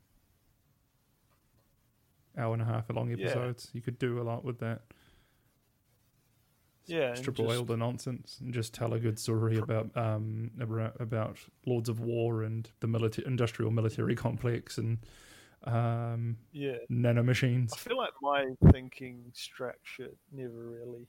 Hour 2.38 2.54
and 2.54 2.62
a 2.62 2.66
half 2.66 2.90
long 2.90 3.12
episodes. 3.12 3.70
Yeah. 3.72 3.78
You 3.78 3.82
could 3.82 4.00
do 4.00 4.22
a 4.22 4.24
lot 4.24 4.46
with 4.46 4.60
that. 4.60 4.82
Yeah, 6.90 7.14
strip 7.14 7.40
away 7.40 7.58
all 7.58 7.66
the 7.66 7.78
nonsense 7.78 8.38
and 8.42 8.54
just 8.54 8.74
tell 8.74 8.94
a 8.94 9.00
good 9.00 9.20
story 9.20 9.58
about 9.58 9.96
um 9.96 10.52
about 10.60 11.38
Lords 11.66 11.90
of 11.90 12.00
War 12.00 12.44
and 12.44 12.70
the 12.80 12.88
military 12.88 13.28
industrial 13.28 13.72
military 13.72 14.16
complex 14.16 14.78
and 14.78 14.98
um 15.66 16.38
yeah 16.52 16.78
nanomachines. 16.90 17.74
I 17.74 17.78
feel 17.78 17.98
like 17.98 18.14
my 18.22 18.46
thinking 18.72 19.32
structure 19.34 20.12
never 20.32 20.58
really 20.58 21.08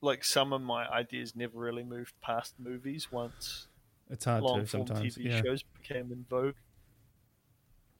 like 0.00 0.24
some 0.24 0.52
of 0.52 0.60
my 0.60 0.86
ideas 0.88 1.36
never 1.36 1.58
really 1.58 1.84
moved 1.84 2.14
past 2.20 2.54
movies 2.58 3.12
once 3.12 3.68
it's 4.10 4.24
hard 4.24 4.44
to 4.44 4.66
sometimes 4.66 5.16
TV 5.16 5.30
yeah. 5.30 5.42
shows 5.42 5.62
became 5.62 6.12
in 6.12 6.24
vogue 6.28 6.54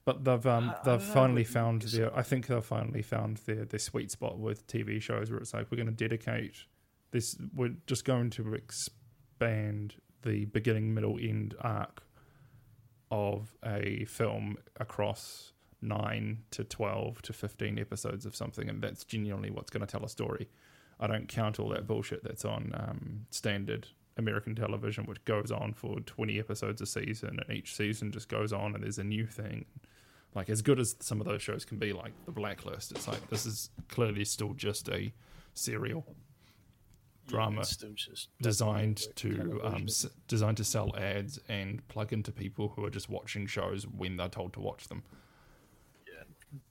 but 0.05 0.23
they've 0.23 0.45
um, 0.45 0.73
they've 0.83 1.01
finally 1.01 1.43
found 1.43 1.83
their. 1.83 2.15
I 2.15 2.23
think 2.23 2.47
they've 2.47 2.63
finally 2.63 3.01
found 3.01 3.37
their 3.45 3.65
their 3.65 3.79
sweet 3.79 4.11
spot 4.11 4.37
with 4.37 4.67
TV 4.67 5.01
shows 5.01 5.31
where 5.31 5.39
it's 5.39 5.53
like 5.53 5.67
we're 5.71 5.77
going 5.77 5.87
to 5.87 5.93
dedicate 5.93 6.55
this. 7.11 7.37
We're 7.55 7.75
just 7.87 8.03
going 8.03 8.29
to 8.31 8.53
expand 8.53 9.95
the 10.23 10.45
beginning, 10.45 10.93
middle, 10.93 11.17
end 11.21 11.55
arc 11.61 12.03
of 13.11 13.55
a 13.63 14.05
film 14.05 14.57
across 14.77 15.53
nine 15.81 16.43
to 16.51 16.65
twelve 16.65 17.21
to 17.21 17.33
fifteen 17.33 17.79
episodes 17.79 18.25
of 18.25 18.35
something, 18.35 18.69
and 18.69 18.81
that's 18.81 19.05
genuinely 19.05 19.51
what's 19.51 19.69
going 19.69 19.85
to 19.85 19.91
tell 19.91 20.03
a 20.03 20.09
story. 20.09 20.49
I 20.99 21.07
don't 21.07 21.27
count 21.27 21.59
all 21.59 21.69
that 21.69 21.87
bullshit 21.87 22.23
that's 22.23 22.45
on 22.45 22.71
um, 22.75 23.25
standard 23.29 23.87
American 24.17 24.55
television, 24.55 25.05
which 25.05 25.23
goes 25.25 25.51
on 25.51 25.73
for 25.73 25.99
20 26.01 26.39
episodes 26.39 26.81
a 26.81 26.85
season, 26.85 27.39
and 27.45 27.57
each 27.57 27.75
season 27.75 28.11
just 28.11 28.29
goes 28.29 28.53
on 28.53 28.75
and 28.75 28.83
there's 28.83 28.99
a 28.99 29.03
new 29.03 29.25
thing. 29.25 29.65
Like, 30.35 30.49
as 30.49 30.61
good 30.61 30.79
as 30.79 30.95
some 30.99 31.19
of 31.21 31.27
those 31.27 31.41
shows 31.41 31.63
can 31.65 31.77
be, 31.77 31.93
like 31.93 32.11
The 32.25 32.31
Blacklist, 32.31 32.91
it's 32.91 33.07
like 33.07 33.29
this 33.29 33.45
is 33.45 33.69
clearly 33.87 34.25
still 34.25 34.53
just 34.53 34.89
a 34.89 35.13
serial 35.53 36.05
drama 37.27 37.63
yeah, 37.81 38.15
designed 38.41 39.01
to 39.15 39.61
um, 39.63 39.83
s- 39.87 40.07
designed 40.27 40.57
to 40.57 40.63
sell 40.63 40.95
ads 40.97 41.39
and 41.47 41.87
plug 41.87 42.11
into 42.11 42.31
people 42.31 42.73
who 42.75 42.83
are 42.83 42.89
just 42.89 43.09
watching 43.09 43.45
shows 43.47 43.87
when 43.87 44.17
they're 44.17 44.27
told 44.27 44.53
to 44.53 44.59
watch 44.59 44.87
them. 44.87 45.03
Yeah, 46.07 46.23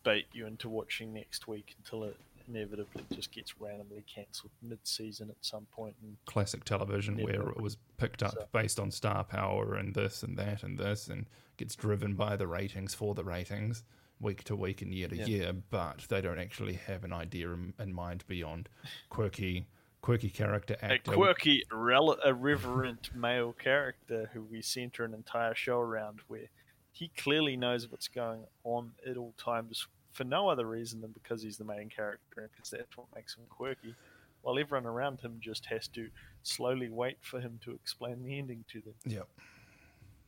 bait 0.02 0.26
you 0.32 0.46
into 0.46 0.68
watching 0.68 1.12
next 1.14 1.48
week 1.48 1.74
until 1.78 2.04
it 2.04 2.16
inevitably 2.54 3.04
just 3.12 3.32
gets 3.32 3.60
randomly 3.60 4.04
cancelled 4.12 4.52
mid-season 4.62 5.30
at 5.30 5.36
some 5.40 5.66
point. 5.70 5.94
Classic 6.26 6.64
television 6.64 7.16
where 7.22 7.48
it 7.48 7.60
was 7.60 7.76
picked 7.96 8.22
up 8.22 8.32
so. 8.32 8.46
based 8.52 8.78
on 8.78 8.90
star 8.90 9.24
power 9.24 9.74
and 9.74 9.94
this 9.94 10.22
and 10.22 10.36
that 10.38 10.62
and 10.62 10.78
this, 10.78 11.08
and 11.08 11.26
gets 11.56 11.76
driven 11.76 12.14
by 12.14 12.36
the 12.36 12.46
ratings 12.46 12.94
for 12.94 13.14
the 13.14 13.24
ratings 13.24 13.84
week 14.20 14.44
to 14.44 14.56
week 14.56 14.82
and 14.82 14.94
year 14.94 15.08
to 15.08 15.16
yeah. 15.16 15.26
year, 15.26 15.52
but 15.70 16.06
they 16.08 16.20
don't 16.20 16.38
actually 16.38 16.74
have 16.74 17.04
an 17.04 17.12
idea 17.12 17.50
in, 17.50 17.74
in 17.78 17.92
mind 17.92 18.24
beyond 18.28 18.68
quirky 19.10 19.66
quirky 20.00 20.30
character 20.30 20.76
actor. 20.82 21.12
A 21.12 21.14
quirky, 21.14 21.62
irreverent 21.70 23.14
male 23.14 23.52
character 23.52 24.30
who 24.32 24.42
we 24.42 24.60
center 24.60 25.04
an 25.04 25.14
entire 25.14 25.54
show 25.54 25.78
around 25.78 26.20
where 26.26 26.48
he 26.90 27.10
clearly 27.16 27.56
knows 27.56 27.90
what's 27.90 28.08
going 28.08 28.44
on 28.64 28.92
at 29.08 29.16
all 29.16 29.32
times 29.38 29.86
for 30.12 30.24
no 30.24 30.48
other 30.48 30.66
reason 30.66 31.00
than 31.00 31.10
because 31.10 31.42
he's 31.42 31.56
the 31.56 31.64
main 31.64 31.88
character, 31.88 32.50
because 32.54 32.70
that's 32.70 32.96
what 32.96 33.06
makes 33.14 33.34
him 33.36 33.44
quirky. 33.48 33.94
While 34.42 34.58
everyone 34.58 34.86
around 34.86 35.20
him 35.20 35.38
just 35.40 35.66
has 35.66 35.88
to 35.88 36.08
slowly 36.42 36.88
wait 36.88 37.18
for 37.20 37.40
him 37.40 37.58
to 37.64 37.72
explain 37.72 38.22
the 38.22 38.38
ending 38.38 38.64
to 38.72 38.80
them. 38.80 38.94
Yep. 39.06 39.28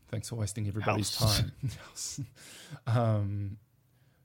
Thanks 0.08 0.28
for 0.28 0.36
wasting 0.36 0.68
everybody's 0.68 1.16
House. 1.16 1.40
time. 2.16 2.26
um, 2.96 3.56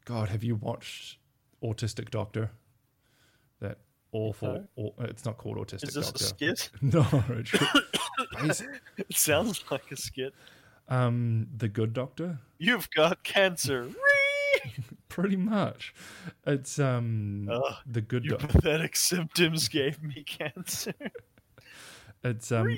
God, 0.06 0.30
have 0.30 0.44
you 0.44 0.56
watched 0.56 1.18
Autistic 1.64 2.12
Doctor? 2.12 2.52
That 3.60 3.80
awful. 4.12 4.68
No. 4.78 4.94
it's 5.00 5.26
not 5.26 5.38
called 5.38 5.58
Autistic 5.58 5.82
Doctor. 5.82 5.88
Is 5.88 5.94
this 5.94 6.12
Doctor. 6.12 6.24
a 6.24 6.56
skit? 6.56 6.70
no, 6.82 7.24
it, 8.44 8.62
it 8.98 9.16
sounds 9.16 9.64
like 9.72 9.92
a 9.92 9.98
skit. 9.98 10.34
Um, 10.88 11.48
the 11.56 11.68
Good 11.68 11.94
Doctor. 11.94 12.40
You've 12.58 12.90
got 12.92 13.24
cancer. 13.24 13.90
Pretty 15.20 15.36
much. 15.36 15.94
It's 16.48 16.80
um 16.80 17.50
uh, 17.52 17.76
the 17.86 18.02
good 18.02 18.26
your 18.26 18.38
pathetic 18.38 18.96
symptoms 18.96 19.68
gave 19.68 20.02
me 20.02 20.24
cancer. 20.24 20.94
it's 22.24 22.52
um 22.52 22.78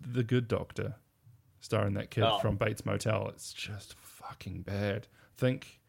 the 0.00 0.22
good 0.22 0.46
doctor 0.46 0.94
starring 1.60 1.94
that 1.94 2.10
kid 2.10 2.24
oh. 2.24 2.38
from 2.38 2.56
Bates 2.56 2.86
Motel. 2.86 3.28
It's 3.28 3.52
just 3.52 3.94
fucking 3.94 4.62
bad. 4.62 5.08
Think 5.36 5.80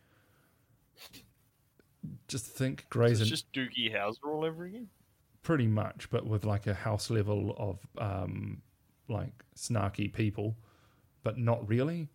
just 2.27 2.47
think 2.47 2.85
Grey's 2.89 3.17
so 3.17 3.21
it's 3.21 3.29
just 3.29 3.51
Doogie 3.53 3.93
Howser 3.93 4.27
all 4.27 4.43
over 4.43 4.65
again? 4.65 4.87
Pretty 5.43 5.67
much, 5.67 6.09
but 6.09 6.25
with 6.25 6.45
like 6.45 6.65
a 6.65 6.73
house 6.73 7.11
level 7.11 7.55
of 7.57 7.79
um 8.03 8.61
like 9.07 9.43
snarky 9.55 10.11
people, 10.11 10.57
but 11.21 11.37
not 11.37 11.67
really 11.69 12.09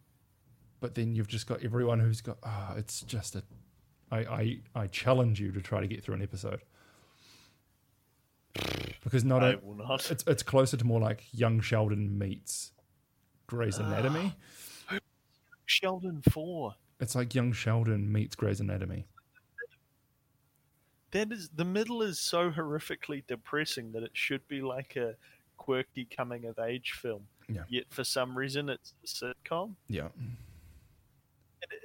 but 0.81 0.95
then 0.95 1.15
you've 1.15 1.29
just 1.29 1.47
got 1.47 1.63
everyone 1.63 2.01
who's 2.01 2.21
got 2.21 2.39
oh, 2.43 2.75
it's 2.77 3.03
just 3.03 3.37
a 3.37 3.43
I, 4.11 4.19
I 4.19 4.61
I 4.75 4.87
challenge 4.89 5.41
you 5.41 5.53
to 5.53 5.61
try 5.61 5.81
to 5.81 5.87
get 5.87 6.03
through 6.03 6.17
an 6.17 6.23
episode 6.23 6.61
because 9.05 9.25
not, 9.25 9.43
I 9.43 9.53
a, 9.53 9.59
will 9.59 9.77
not. 9.77 10.11
It's 10.11 10.25
it's 10.27 10.43
closer 10.43 10.77
to 10.77 10.85
more 10.85 11.01
like 11.01 11.25
Young 11.33 11.61
Sheldon 11.61 12.19
meets 12.19 12.73
Grey's 13.47 13.79
ah. 13.79 13.87
Anatomy. 13.87 14.35
Sheldon 15.67 16.23
four. 16.31 16.75
It's 16.99 17.15
like 17.15 17.35
Young 17.35 17.53
Sheldon 17.53 18.11
meets 18.11 18.35
Grey's 18.35 18.61
Anatomy. 18.61 19.07
That 21.13 21.33
is 21.33 21.51
the 21.55 21.65
middle 21.65 22.03
is 22.03 22.21
so 22.21 22.51
horrifically 22.51 23.23
depressing 23.27 23.93
that 23.93 24.03
it 24.03 24.13
should 24.15 24.47
be 24.49 24.61
like 24.61 24.97
a 24.97 25.15
quirky 25.57 26.05
coming 26.05 26.47
of 26.47 26.59
age 26.59 26.93
film. 26.93 27.27
Yeah. 27.49 27.63
Yet 27.69 27.85
for 27.91 28.05
some 28.05 28.37
reason 28.37 28.69
it's 28.69 28.95
a 29.05 29.07
sitcom. 29.07 29.75
Yeah 29.89 30.09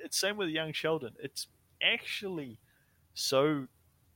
it's 0.05 0.17
same 0.17 0.37
with 0.37 0.49
Young 0.49 0.71
Sheldon. 0.71 1.13
It's 1.19 1.47
actually 1.81 2.59
so 3.15 3.67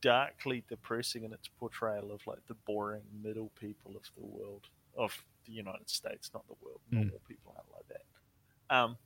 darkly 0.02 0.64
depressing 0.70 1.24
in 1.24 1.34
its 1.34 1.50
portrayal 1.60 2.12
of 2.12 2.26
like 2.26 2.40
the 2.48 2.54
boring 2.66 3.02
middle 3.22 3.52
people 3.60 3.96
of 3.96 4.04
the 4.16 4.26
world 4.26 4.68
of 4.96 5.12
the 5.46 5.52
United 5.52 5.90
States, 5.90 6.30
not 6.34 6.48
the 6.48 6.56
world. 6.64 6.80
Mm. 6.92 6.98
Normal 6.98 7.22
people 7.28 7.54
aren't 7.56 7.72
like 7.74 7.88
that. 7.90 8.76
Um, 8.76 8.98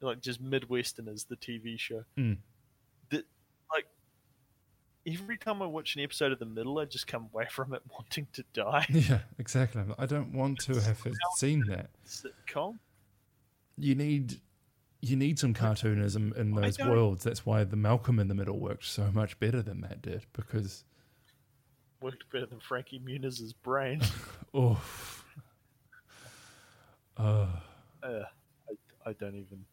like 0.00 0.20
just 0.20 0.42
Midwesterners, 0.42 1.26
the 1.26 1.36
TV 1.36 1.78
show. 1.78 2.04
Mm. 2.16 2.36
That 3.10 3.24
like 3.72 3.86
every 5.06 5.38
time 5.38 5.62
I 5.62 5.66
watch 5.66 5.96
an 5.96 6.02
episode 6.02 6.32
of 6.32 6.38
The 6.38 6.46
Middle, 6.46 6.78
I 6.78 6.84
just 6.84 7.06
come 7.06 7.28
away 7.32 7.46
from 7.50 7.72
it 7.72 7.82
wanting 7.90 8.26
to 8.34 8.44
die. 8.52 8.86
Yeah, 8.90 9.20
exactly. 9.38 9.82
I 9.98 10.06
don't 10.06 10.32
want 10.32 10.60
to 10.60 10.74
have 10.80 11.02
seen 11.36 11.64
that 11.68 11.88
sitcom. 12.06 12.78
You 13.78 13.94
need 13.94 14.40
you 15.02 15.16
need 15.16 15.38
some 15.38 15.54
cartoonism 15.54 16.36
in 16.36 16.54
those 16.54 16.78
worlds. 16.78 17.24
That's 17.24 17.46
why 17.46 17.64
the 17.64 17.76
Malcolm 17.76 18.18
in 18.18 18.28
the 18.28 18.34
Middle 18.34 18.58
worked 18.58 18.84
so 18.84 19.10
much 19.12 19.38
better 19.38 19.62
than 19.62 19.80
that 19.80 20.02
did 20.02 20.26
because 20.32 20.84
worked 22.02 22.30
better 22.30 22.46
than 22.46 22.60
Frankie 22.60 22.98
Muniz's 22.98 23.52
brain. 23.52 24.02
Oof. 24.56 25.24
Uh, 27.16 27.46
uh, 28.02 28.06
I, 28.06 29.10
I 29.10 29.12
don't 29.14 29.36
even 29.36 29.64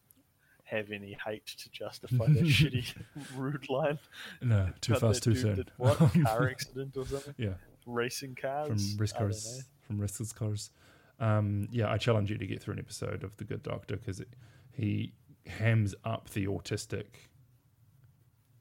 have 0.64 0.90
any 0.90 1.16
hate 1.24 1.46
to 1.46 1.70
justify 1.70 2.26
that 2.26 2.44
shitty 2.44 2.94
rude 3.36 3.68
line. 3.70 3.98
No, 4.42 4.70
too 4.80 4.94
fast, 4.94 5.22
too 5.22 5.34
soon. 5.34 5.64
what 5.76 5.96
car 6.24 6.48
accident 6.48 6.96
or 6.96 7.06
something? 7.06 7.34
Yeah, 7.38 7.54
racing 7.86 8.36
cars 8.40 8.92
from 8.92 9.00
risk 9.00 9.16
cars. 9.16 9.64
From 9.86 9.98
risk 9.98 10.36
cars. 10.36 10.70
Um, 11.20 11.68
yeah, 11.72 11.90
I 11.90 11.98
challenge 11.98 12.30
you 12.30 12.38
to 12.38 12.46
get 12.46 12.62
through 12.62 12.74
an 12.74 12.78
episode 12.78 13.24
of 13.24 13.36
The 13.38 13.44
Good 13.44 13.62
Doctor 13.62 13.96
because 13.96 14.22
he 14.78 15.12
hems 15.46 15.94
up 16.04 16.30
the 16.30 16.46
autistic 16.46 17.06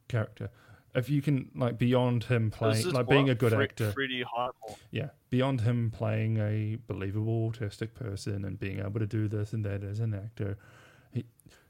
character. 0.08 0.50
If 0.96 1.10
you 1.10 1.22
can, 1.22 1.52
like, 1.54 1.78
beyond 1.78 2.24
him 2.24 2.50
playing, 2.50 2.90
like, 2.92 3.08
being 3.08 3.30
a 3.30 3.36
good 3.36 3.54
Fre- 3.54 3.62
actor, 3.62 3.92
Freddie 3.92 4.24
yeah, 4.90 5.10
beyond 5.30 5.62
him 5.62 5.92
playing 5.92 6.38
a 6.38 6.78
believable 6.88 7.52
autistic 7.52 7.94
person 7.94 8.46
and 8.46 8.60
being 8.60 8.80
able 8.80 9.00
to 9.00 9.06
do 9.06 9.28
this 9.28 9.54
and 9.54 9.64
that 9.66 9.84
as 9.84 10.00
an 10.00 10.16
actor, 10.16 10.58
he, 11.12 11.26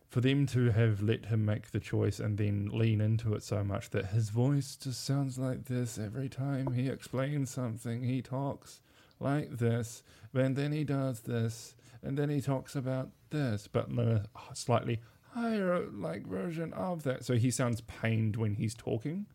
for 0.08 0.22
them 0.22 0.46
to 0.46 0.72
have 0.72 1.02
let 1.02 1.26
him 1.26 1.44
make 1.44 1.72
the 1.72 1.80
choice 1.82 2.22
and 2.22 2.38
then 2.38 2.70
lean 2.72 3.02
into 3.02 3.34
it 3.34 3.44
so 3.44 3.66
much 3.66 3.90
that 3.90 4.06
his 4.08 4.30
voice 4.30 4.78
just 4.78 5.04
sounds 5.04 5.38
like 5.38 5.66
this 5.66 5.98
every 5.98 6.30
time 6.30 6.72
he 6.72 6.88
explains 6.88 7.50
something, 7.50 8.04
he 8.04 8.22
talks 8.22 8.80
like 9.20 9.58
this, 9.58 10.04
and 10.34 10.56
then 10.56 10.72
he 10.72 10.86
does 10.86 11.22
this, 11.22 11.76
and 12.08 12.18
then 12.18 12.30
he 12.30 12.40
talks 12.40 12.76
about 12.76 13.10
this, 13.32 13.68
but 13.68 13.90
in 13.90 14.00
a 14.00 14.26
slightly 14.54 15.02
higher 15.34 15.86
like 15.92 16.26
version 16.26 16.74
of 16.74 17.04
that. 17.04 17.26
So 17.26 17.36
he 17.36 17.52
sounds 17.52 17.82
pained 17.82 18.38
when 18.38 18.56
he's 18.56 18.74
talking. 18.74 19.26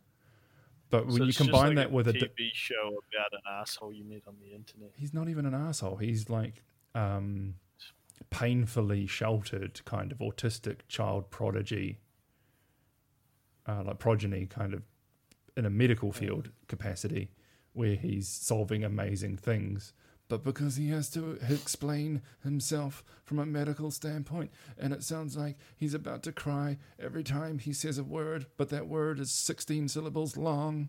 But 0.90 1.06
when 1.06 1.16
so 1.18 1.24
you 1.24 1.32
combine 1.32 1.68
like 1.68 1.76
that 1.76 1.92
with 1.92 2.08
a 2.08 2.12
TV 2.12 2.36
di- 2.36 2.50
show 2.54 2.88
about 2.88 3.32
an 3.32 3.40
asshole 3.60 3.92
you 3.92 4.04
meet 4.04 4.24
on 4.26 4.36
the 4.40 4.54
internet, 4.54 4.92
he's 4.96 5.14
not 5.14 5.28
even 5.28 5.46
an 5.46 5.54
asshole. 5.54 5.96
He's 5.96 6.28
like, 6.28 6.64
um, 6.94 7.54
painfully 8.30 9.06
sheltered 9.06 9.84
kind 9.84 10.12
of 10.12 10.18
autistic 10.18 10.80
child 10.88 11.30
prodigy, 11.30 11.98
uh, 13.66 13.82
like 13.84 13.98
progeny, 13.98 14.46
kind 14.46 14.74
of 14.74 14.82
in 15.56 15.66
a 15.66 15.70
medical 15.70 16.12
field 16.12 16.50
capacity, 16.68 17.30
where 17.74 17.94
he's 17.94 18.28
solving 18.28 18.84
amazing 18.84 19.36
things. 19.36 19.92
But 20.32 20.44
because 20.44 20.76
he 20.76 20.88
has 20.88 21.10
to 21.10 21.38
explain 21.46 22.22
himself 22.42 23.04
from 23.22 23.38
a 23.38 23.44
medical 23.44 23.90
standpoint, 23.90 24.50
and 24.78 24.94
it 24.94 25.02
sounds 25.02 25.36
like 25.36 25.58
he's 25.76 25.92
about 25.92 26.22
to 26.22 26.32
cry 26.32 26.78
every 26.98 27.22
time 27.22 27.58
he 27.58 27.74
says 27.74 27.98
a 27.98 28.02
word, 28.02 28.46
but 28.56 28.70
that 28.70 28.88
word 28.88 29.20
is 29.20 29.30
16 29.30 29.88
syllables 29.88 30.38
long. 30.38 30.88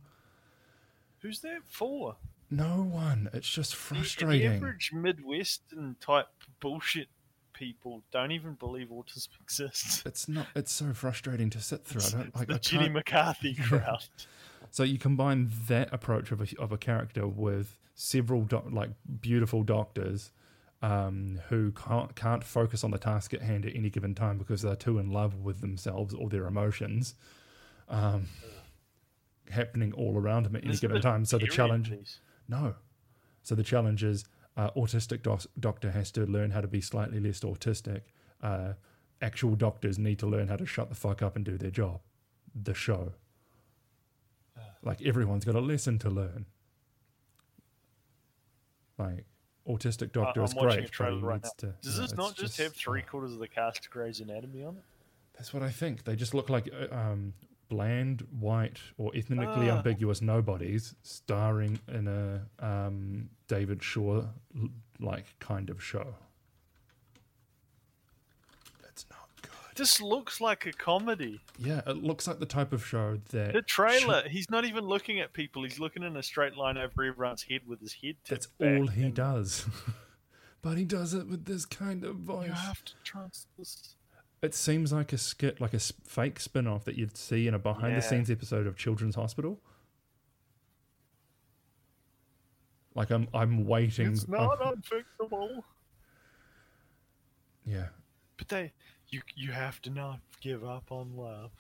Who's 1.20 1.42
that 1.42 1.60
for? 1.66 2.16
No 2.50 2.88
one. 2.90 3.30
It's 3.34 3.50
just 3.50 3.76
frustrating. 3.76 4.50
The 4.50 4.56
average 4.56 4.92
Midwestern 4.94 5.98
type 6.00 6.30
bullshit 6.62 7.10
people 7.52 8.02
don't 8.14 8.32
even 8.32 8.54
believe 8.54 8.88
autism 8.88 9.28
exists. 9.42 10.04
It's 10.06 10.30
not. 10.30 10.48
It's 10.56 10.72
so 10.72 10.94
frustrating 10.94 11.50
to 11.50 11.60
sit 11.60 11.84
through. 11.84 12.00
It's, 12.00 12.14
I 12.14 12.18
don't 12.18 12.34
like. 12.34 12.48
the 12.48 12.54
I 12.54 12.60
Jenny 12.60 12.88
McCarthy 12.88 13.56
crowd. 13.62 14.06
So 14.72 14.84
you 14.84 14.98
combine 14.98 15.52
that 15.68 15.90
approach 15.92 16.32
of 16.32 16.40
a, 16.40 16.48
of 16.58 16.72
a 16.72 16.78
character 16.78 17.28
with 17.28 17.78
several 17.96 18.44
doc, 18.44 18.66
like 18.72 18.90
beautiful 19.22 19.64
doctors 19.64 20.32
um, 20.82 21.40
who 21.50 21.72
can't 21.72 22.16
can't 22.16 22.44
focus 22.44 22.84
on 22.84 22.92
the 22.92 22.98
task 22.98 23.34
at 23.34 23.42
hand 23.42 23.66
at 23.66 23.76
any 23.76 23.90
given 23.90 24.14
time 24.14 24.38
because 24.38 24.62
they're 24.62 24.76
too 24.76 25.00
in 25.00 25.12
love 25.12 25.36
with 25.36 25.62
themselves 25.62 26.14
or 26.14 26.30
their 26.30 26.46
emotions, 26.46 27.16
um, 27.90 28.28
happening 29.50 29.94
all 29.94 30.18
around 30.18 30.44
them 30.44 30.56
at 30.56 30.66
any 30.66 30.76
given 30.76 31.02
time. 31.02 31.26
So 31.26 31.38
the 31.38 31.48
challenge, 31.48 31.90
piece. 31.90 32.20
no, 32.48 32.76
so 33.44 33.56
the 33.56 33.64
challenge 33.64 34.04
is 34.04 34.26
uh, 34.58 34.72
autistic 34.72 35.24
doc- 35.24 35.46
doctor 35.60 35.92
has 35.92 36.12
to 36.12 36.26
learn 36.26 36.52
how 36.52 36.62
to 36.62 36.68
be 36.68 36.82
slightly 36.82 37.20
less 37.20 37.40
autistic. 37.42 38.02
Uh, 38.42 38.74
actual 39.22 39.56
doctors 39.56 39.98
need 39.98 40.20
to 40.20 40.28
learn 40.28 40.50
how 40.50 40.58
to 40.58 40.66
shut 40.66 40.90
the 40.90 40.96
fuck 40.96 41.22
up 41.22 41.36
and 41.36 41.46
do 41.46 41.58
their 41.58 41.72
job. 41.72 42.02
The 42.54 42.74
show. 42.74 43.14
Like 44.84 45.02
everyone's 45.02 45.46
got 45.46 45.56
a 45.56 45.62
lesson 45.62 45.98
to 46.00 46.10
learn. 46.10 46.46
Like 48.98 49.26
autistic 49.68 50.12
doctor 50.12 50.44
is 50.44 50.54
great, 50.54 50.92
but 50.98 51.14
he 51.14 51.20
right 51.20 51.42
needs 51.42 51.54
to. 51.58 51.74
Does 51.82 51.96
no, 51.98 52.02
this 52.02 52.16
not 52.16 52.36
just, 52.36 52.58
have 52.58 52.72
oh. 52.72 52.78
three 52.78 53.02
quarters 53.02 53.34
of 53.34 53.40
the 53.40 53.48
cast 53.48 53.86
of 53.86 53.92
Grey's 53.92 54.20
Anatomy 54.20 54.64
on 54.64 54.78
it? 54.78 54.84
That's 55.36 55.54
what 55.54 55.64
I 55.64 55.70
think. 55.70 56.04
They 56.04 56.16
just 56.16 56.34
look 56.34 56.50
like 56.50 56.70
uh, 56.72 56.94
um, 56.96 57.34
bland, 57.70 58.26
white, 58.40 58.80
or 58.98 59.12
ethnically 59.16 59.70
Ah. 59.70 59.78
ambiguous 59.78 60.22
nobodies 60.22 60.94
starring 61.02 61.80
in 61.88 62.08
a 62.08 62.46
um, 62.60 63.30
David 63.48 63.82
Shore 63.82 64.30
like 65.00 65.26
kind 65.40 65.70
of 65.70 65.84
show. 65.84 66.16
It's 68.90 69.06
not 69.10 69.28
good. 69.42 69.52
This 69.76 70.02
looks 70.02 70.40
like 70.40 70.66
a 70.66 70.72
comedy. 70.74 71.42
Yeah, 71.58 71.82
it 71.88 71.98
looks 72.04 72.28
like 72.28 72.40
the 72.40 72.46
type 72.46 72.74
of 72.74 72.86
show 72.86 73.20
that 73.30 73.54
The 73.54 73.62
trailer, 73.62 74.28
he's 74.28 74.50
not 74.50 74.66
even 74.66 74.86
looking 74.86 75.20
at 75.20 75.34
people. 75.34 75.64
He's 75.64 75.80
looking 75.80 76.04
in 76.04 76.16
a 76.16 76.24
straight 76.24 76.56
line 76.56 76.78
over 76.78 77.04
everyone's 77.04 77.44
head 77.44 77.62
with 77.68 77.80
his 77.82 77.94
head 77.94 78.16
That's 78.30 78.48
all 78.60 78.88
he 78.88 79.04
and 79.04 79.14
does. 79.14 79.66
but 80.62 80.78
he 80.78 80.86
does 80.86 81.14
it 81.14 81.28
with 81.28 81.46
this 81.46 81.66
kind 81.66 82.04
of 82.04 82.18
voice. 82.18 82.48
You 82.48 82.54
have 82.54 82.84
to 82.86 82.94
trust 83.04 83.48
this. 83.58 83.96
It 84.42 84.54
seems 84.54 84.92
like 84.92 85.14
a 85.14 85.18
skit, 85.18 85.62
like 85.62 85.74
a 85.74 85.80
fake 85.80 86.40
spin 86.40 86.68
off 86.68 86.84
that 86.86 86.98
you'd 86.98 87.16
see 87.16 87.48
in 87.48 87.54
a 87.54 87.60
behind 87.60 87.96
the 87.96 88.02
scenes 88.02 88.30
episode 88.30 88.68
of 88.68 88.76
Children's 88.76 89.16
Hospital. 89.16 89.60
Like 92.94 93.10
I'm, 93.10 93.28
I'm 93.34 93.66
waiting. 93.66 94.12
It's 94.12 94.28
not 94.28 94.60
unfixable. 94.60 95.64
yeah, 97.66 97.88
But 98.38 98.50
they, 98.50 98.74
you, 99.14 99.22
you 99.36 99.52
have 99.52 99.82
to 99.84 99.90
not 99.90 100.20
give 100.42 100.64
up 100.66 100.92
on 100.92 101.16
love. 101.16 101.52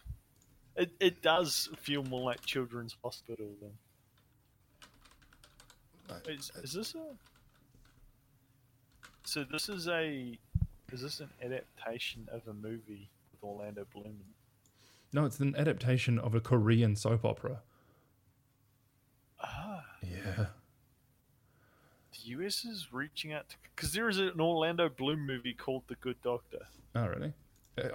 It, 0.75 0.91
it 0.99 1.21
does 1.21 1.69
feel 1.77 2.03
more 2.03 2.21
like 2.21 2.43
Children's 2.45 2.95
Hospital 3.03 3.45
then. 3.61 3.71
Is, 6.27 6.51
is 6.63 6.73
this 6.73 6.95
a? 6.95 7.03
So 9.23 9.43
this 9.49 9.69
is 9.69 9.87
a, 9.87 10.37
is 10.91 11.01
this 11.01 11.19
an 11.19 11.29
adaptation 11.43 12.27
of 12.31 12.41
a 12.47 12.53
movie 12.53 13.09
with 13.31 13.43
Orlando 13.43 13.85
Bloom? 13.93 14.17
no, 15.13 15.25
it's 15.25 15.39
an 15.39 15.55
adaptation 15.55 16.17
of 16.17 16.33
a 16.33 16.39
Korean 16.41 16.95
soap 16.95 17.23
opera. 17.23 17.61
Ah, 19.39 19.83
Yeah, 20.01 20.45
the 22.11 22.29
US 22.37 22.65
is 22.65 22.87
reaching 22.91 23.31
out 23.31 23.47
to 23.49 23.55
because 23.75 23.93
there 23.93 24.09
is 24.09 24.17
an 24.17 24.39
Orlando 24.41 24.89
Bloom 24.89 25.25
movie 25.25 25.53
called 25.53 25.83
The 25.87 25.95
Good 25.95 26.21
Doctor. 26.23 26.65
oh 26.95 27.07
really? 27.07 27.33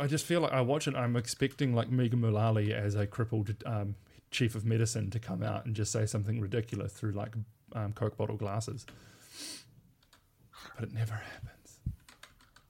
I- 0.00 0.06
just 0.06 0.24
feel 0.24 0.40
like 0.40 0.52
I 0.52 0.60
watch 0.60 0.88
it. 0.88 0.94
I'm 0.94 1.16
expecting 1.16 1.74
like 1.74 1.90
Mullally 1.90 2.72
as 2.74 2.94
a 2.94 3.06
crippled 3.06 3.54
um, 3.64 3.94
chief 4.30 4.54
of 4.54 4.64
medicine 4.64 5.10
to 5.10 5.18
come 5.18 5.42
out 5.42 5.66
and 5.66 5.74
just 5.74 5.92
say 5.92 6.06
something 6.06 6.40
ridiculous 6.40 6.92
through 6.92 7.12
like 7.12 7.34
um, 7.74 7.92
Coke 7.92 8.16
bottle 8.16 8.36
glasses, 8.36 8.86
but 10.74 10.88
it 10.88 10.92
never 10.92 11.14
happens. 11.14 11.78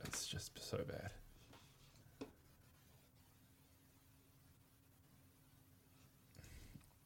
It's 0.04 0.26
just 0.26 0.52
so 0.62 0.78
bad. 0.88 1.10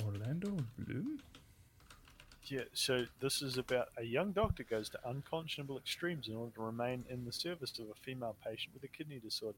Orlando 0.04 0.56
Bloom? 0.78 1.20
Yeah, 2.44 2.62
so 2.74 3.06
this 3.20 3.40
is 3.40 3.56
about 3.56 3.88
a 3.96 4.02
young 4.02 4.32
doctor 4.32 4.64
goes 4.64 4.88
to 4.90 4.98
unconscionable 5.08 5.78
extremes 5.78 6.28
in 6.28 6.34
order 6.34 6.52
to 6.56 6.62
remain 6.62 7.04
in 7.08 7.24
the 7.24 7.32
service 7.32 7.78
of 7.78 7.86
a 7.86 7.94
female 8.02 8.36
patient 8.44 8.74
with 8.74 8.82
a 8.82 8.88
kidney 8.88 9.20
disorder. 9.20 9.56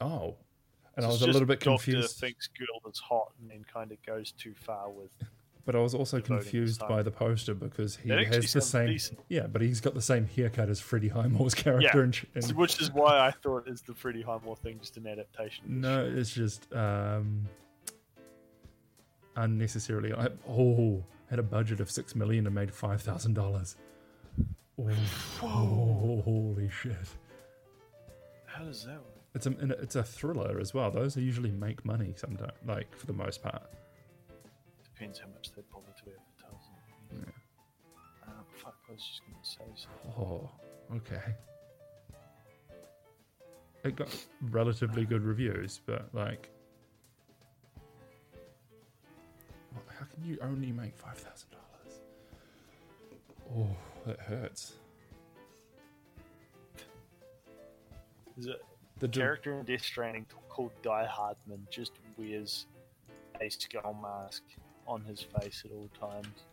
Oh, 0.00 0.36
and 0.96 1.04
So 1.04 1.08
I 1.08 1.12
was 1.12 1.22
a 1.22 1.26
little 1.26 1.46
bit 1.46 1.60
confused. 1.60 2.00
doctor 2.00 2.26
thinks 2.26 2.48
girl 2.48 2.90
is 2.90 2.98
hot 2.98 3.32
and 3.40 3.50
then 3.50 3.64
kind 3.72 3.90
of 3.92 4.02
goes 4.04 4.32
too 4.32 4.54
far 4.54 4.90
with. 4.90 5.10
But 5.64 5.74
I 5.74 5.78
was 5.78 5.94
also 5.94 6.20
confused 6.20 6.80
by 6.80 7.02
the 7.02 7.10
poster 7.10 7.54
because 7.54 7.96
he 7.96 8.10
has 8.10 8.52
the 8.52 8.60
same. 8.60 8.86
decent. 8.88 9.18
Yeah, 9.28 9.46
but 9.46 9.62
he's 9.62 9.80
got 9.80 9.94
the 9.94 10.02
same 10.02 10.26
haircut 10.26 10.68
as 10.68 10.78
Freddie 10.78 11.08
Highmore's 11.08 11.54
character. 11.54 12.10
Yeah, 12.12 12.30
in, 12.34 12.50
in, 12.50 12.56
Which 12.56 12.82
is 12.82 12.92
why 12.92 13.26
I 13.26 13.30
thought 13.30 13.66
is 13.66 13.80
the 13.80 13.94
Freddie 13.94 14.20
Highmore 14.20 14.56
thing 14.56 14.78
just 14.78 14.98
an 14.98 15.06
adaptation. 15.06 15.80
no, 15.80 16.04
it's 16.04 16.30
just 16.30 16.70
um, 16.74 17.48
unnecessarily. 19.36 20.12
I, 20.12 20.28
oh, 20.48 21.02
had 21.30 21.38
a 21.38 21.42
budget 21.42 21.80
of 21.80 21.90
six 21.90 22.14
million 22.14 22.46
and 22.46 22.54
made 22.54 22.72
five 22.72 23.00
thousand 23.00 23.32
dollars. 23.32 23.76
Oh, 24.78 26.22
holy 26.24 26.68
shit! 26.68 26.94
How 28.44 28.64
does 28.64 28.84
that 28.84 28.96
work? 28.96 29.13
It's 29.34 29.46
a 29.46 29.50
it's 29.82 29.96
a 29.96 30.02
thriller 30.04 30.60
as 30.60 30.72
well. 30.74 30.90
Those 30.90 31.16
usually 31.16 31.50
make 31.50 31.84
money 31.84 32.14
sometimes, 32.16 32.52
like 32.66 32.94
for 32.96 33.06
the 33.06 33.12
most 33.12 33.42
part. 33.42 33.62
Depends 34.84 35.18
how 35.18 35.26
much 35.28 35.50
they 35.56 35.62
bother 35.72 35.86
to 35.88 36.02
advertise. 36.02 36.68
it. 37.10 37.28
Uh, 38.26 38.30
fuck, 38.62 38.76
I 38.88 38.92
was 38.92 39.02
just 39.02 39.22
going 39.26 39.42
to 39.42 39.48
say 39.48 39.64
something. 39.74 40.12
Oh, 40.24 40.50
okay. 40.96 41.34
It 43.82 43.96
got 43.96 44.08
relatively 44.50 45.04
good 45.04 45.22
reviews, 45.22 45.80
but 45.84 46.08
like, 46.14 46.48
what- 49.72 49.84
how 49.98 50.06
can 50.06 50.24
you 50.24 50.38
only 50.42 50.70
make 50.70 50.96
five 50.96 51.18
thousand 51.18 51.48
dollars? 51.50 52.00
Oh, 53.52 53.76
that 54.06 54.20
hurts. 54.20 54.74
Is 58.38 58.46
it 58.46 58.64
The 58.98 59.08
di- 59.08 59.20
character 59.20 59.58
in 59.58 59.64
Death 59.64 59.82
Stranding 59.82 60.26
called 60.48 60.72
Die 60.82 61.04
Hardman 61.06 61.66
just 61.70 61.92
wears 62.16 62.66
a 63.40 63.48
skull 63.48 63.94
mask 64.00 64.42
on 64.86 65.02
his 65.04 65.20
face 65.40 65.62
at 65.64 65.72
all 65.72 65.88
times 65.98 66.44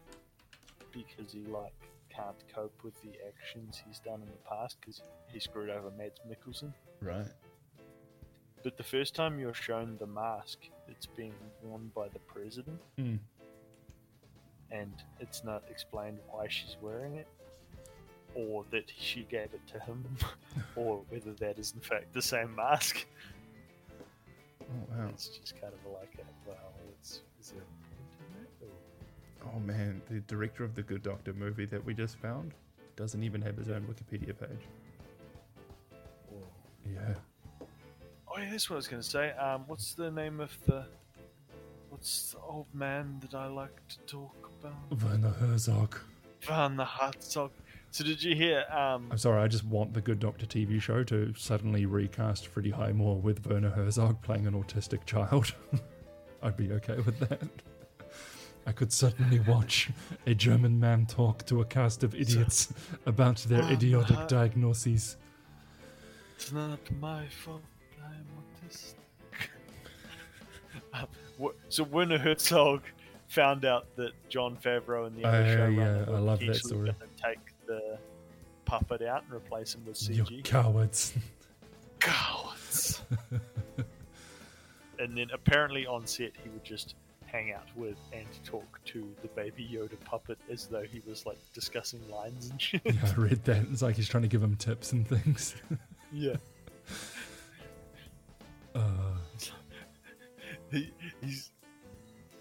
because 0.92 1.32
he 1.32 1.44
like 1.46 1.74
can't 2.10 2.36
cope 2.54 2.74
with 2.84 3.00
the 3.02 3.12
actions 3.28 3.82
he's 3.88 4.00
done 4.00 4.22
in 4.22 4.26
the 4.28 4.50
past 4.50 4.78
because 4.82 5.02
he 5.28 5.40
screwed 5.40 5.70
over 5.70 5.92
Mads 5.98 6.20
Mikkelsen. 6.30 6.74
right? 7.02 7.28
But 8.64 8.78
the 8.78 8.84
first 8.84 9.16
time 9.16 9.40
you're 9.40 9.54
shown 9.54 9.98
the 10.00 10.06
mask, 10.08 10.60
it's 10.88 11.06
being 11.06 11.34
worn 11.64 11.92
by 11.96 12.10
the 12.10 12.20
president, 12.20 12.80
Mm. 12.98 13.18
and 14.72 14.94
it's 15.20 15.44
not 15.44 15.64
explained 15.70 16.20
why 16.30 16.48
she's 16.48 16.76
wearing 16.82 17.16
it, 17.16 17.28
or 18.36 18.64
that 18.72 18.92
she 18.98 19.24
gave 19.24 19.54
it 19.54 19.62
to 19.68 19.80
him, 19.80 20.06
or 20.76 21.02
whether 21.10 21.34
that 21.34 21.60
is 21.60 21.74
in 21.74 21.82
fact 21.82 22.14
the 22.14 22.22
same 22.22 22.56
mask. 22.56 23.06
Oh 24.62 24.66
wow! 24.90 25.08
It's 25.10 25.28
just 25.28 25.60
kind 25.60 25.74
of 25.74 25.92
like 25.92 26.14
a 26.20 26.50
well, 26.50 26.58
it's 27.00 27.22
is 27.42 27.52
there 27.52 27.62
a 27.62 27.66
point 27.66 28.12
in 28.20 28.42
that? 28.42 29.48
Or, 29.48 29.54
Oh 29.56 29.60
man, 29.60 30.02
the 30.10 30.20
director 30.22 30.64
of 30.64 30.76
the 30.76 30.84
Good 30.84 31.04
Doctor 31.04 31.34
movie 31.34 31.66
that 31.66 31.84
we 31.84 31.94
just 31.94 32.18
found 32.20 32.54
doesn't 32.96 33.24
even 33.24 33.42
have 33.42 33.58
his 33.58 33.70
own 33.70 33.82
Wikipedia 33.82 34.38
page. 34.38 34.68
or 36.32 36.42
Yeah. 36.86 37.16
oh 38.28 38.38
yeah, 38.40 38.50
that's 38.52 38.70
what 38.70 38.76
I 38.76 38.78
was 38.78 38.88
going 38.88 39.02
to 39.02 39.10
say. 39.10 39.32
Um, 39.32 39.64
what's 39.68 39.94
the 39.94 40.12
name 40.12 40.40
of 40.40 40.56
the 40.68 40.86
what's 41.90 42.32
the 42.32 42.40
old 42.40 42.68
man 42.74 43.20
that 43.22 43.34
I 43.36 43.48
like 43.48 43.76
to 43.90 43.98
talk 44.08 44.50
about? 44.62 45.04
Werner 45.04 45.30
Herzog. 45.32 45.98
Van 46.42 46.76
the 46.78 46.86
Herzog. 46.86 47.52
So 47.92 48.06
did 48.06 48.24
you 48.24 48.36
hear? 48.36 48.64
Um, 48.72 49.10
I'm 49.12 49.18
sorry, 49.18 49.42
I 49.42 49.48
just 49.50 49.66
want 49.66 49.94
the 49.94 50.00
Good 50.00 50.20
Doctor 50.20 50.46
TV 50.46 50.82
show 50.82 51.04
to 51.04 51.34
suddenly 51.38 51.86
recast 51.86 52.48
Freddie 52.48 52.70
Highmore 52.72 53.18
with 53.18 53.46
Werner 53.46 53.70
Herzog 53.70 54.22
playing 54.22 54.48
an 54.48 54.54
autistic 54.54 55.06
child. 55.06 55.54
I'd 56.42 56.56
be 56.56 56.72
okay 56.72 56.96
with 56.96 57.20
that. 57.20 57.42
I 58.66 58.72
could 58.72 58.94
certainly 58.94 59.40
watch 59.42 59.90
a 60.26 60.34
German 60.34 60.80
man 60.80 61.06
talk 61.06 61.46
to 61.48 61.60
a 61.62 61.66
cast 61.66 62.04
of 62.04 62.16
idiots 62.16 62.72
about 63.06 63.38
their 63.40 63.64
idiotic 63.70 64.26
diagnoses. 64.30 65.18
It's 66.38 66.54
not 66.54 66.80
my 67.02 67.26
fault. 67.28 67.62
I'm 68.02 68.26
autistic. 68.70 68.94
um, 70.94 71.52
so 71.68 71.84
Werner 71.84 72.20
Herzog 72.20 72.84
found 73.28 73.66
out 73.66 73.94
that 73.98 74.12
Jon 74.30 74.58
Favreau 74.64 75.08
and 75.08 75.18
the 75.18 75.26
other 75.26 75.38
Uh, 75.44 75.46
showrunner 75.58 76.06
yeah, 76.06 76.10
were 76.10 76.16
I 76.18 76.20
love 76.20 76.40
that 76.40 76.56
story. 76.56 76.86
gonna 76.92 77.36
take 77.72 77.82
the 77.82 77.98
puppet 78.66 79.02
out 79.02 79.24
and 79.24 79.34
replace 79.34 79.76
him 79.76 79.86
with 79.86 80.10
You 80.10 80.24
CG. 80.24 80.44
cowards. 80.44 81.14
Cowards. 82.00 83.02
and 85.00 85.16
then 85.16 85.28
apparently 85.34 85.86
on 85.86 86.08
set 86.08 86.32
he 86.44 86.50
would 86.50 86.64
just 86.64 86.96
hang 87.28 87.54
out 87.54 87.68
with 87.76 87.96
and 88.12 88.26
talk 88.44 88.84
to 88.86 89.08
the 89.22 89.28
baby 89.30 89.70
Yoda 89.72 90.00
puppet 90.04 90.40
as 90.52 90.66
though 90.66 90.82
he 90.84 91.02
was 91.08 91.26
like 91.28 91.38
discussing 91.54 92.02
lines 92.10 92.50
and 92.50 92.60
shit. 92.62 92.82
Yeah, 92.84 92.94
I 93.06 93.14
read 93.14 93.44
that. 93.46 93.66
It's 93.72 93.82
like 93.84 93.96
he's 93.96 94.10
trying 94.10 94.24
to 94.24 94.28
give 94.30 94.42
him 94.42 94.56
tips 94.56 94.94
and 94.94 95.08
things. 95.08 95.54
yeah. 96.12 96.36
Uh, 98.74 98.82
He, 100.72 100.92
he's 101.22 101.52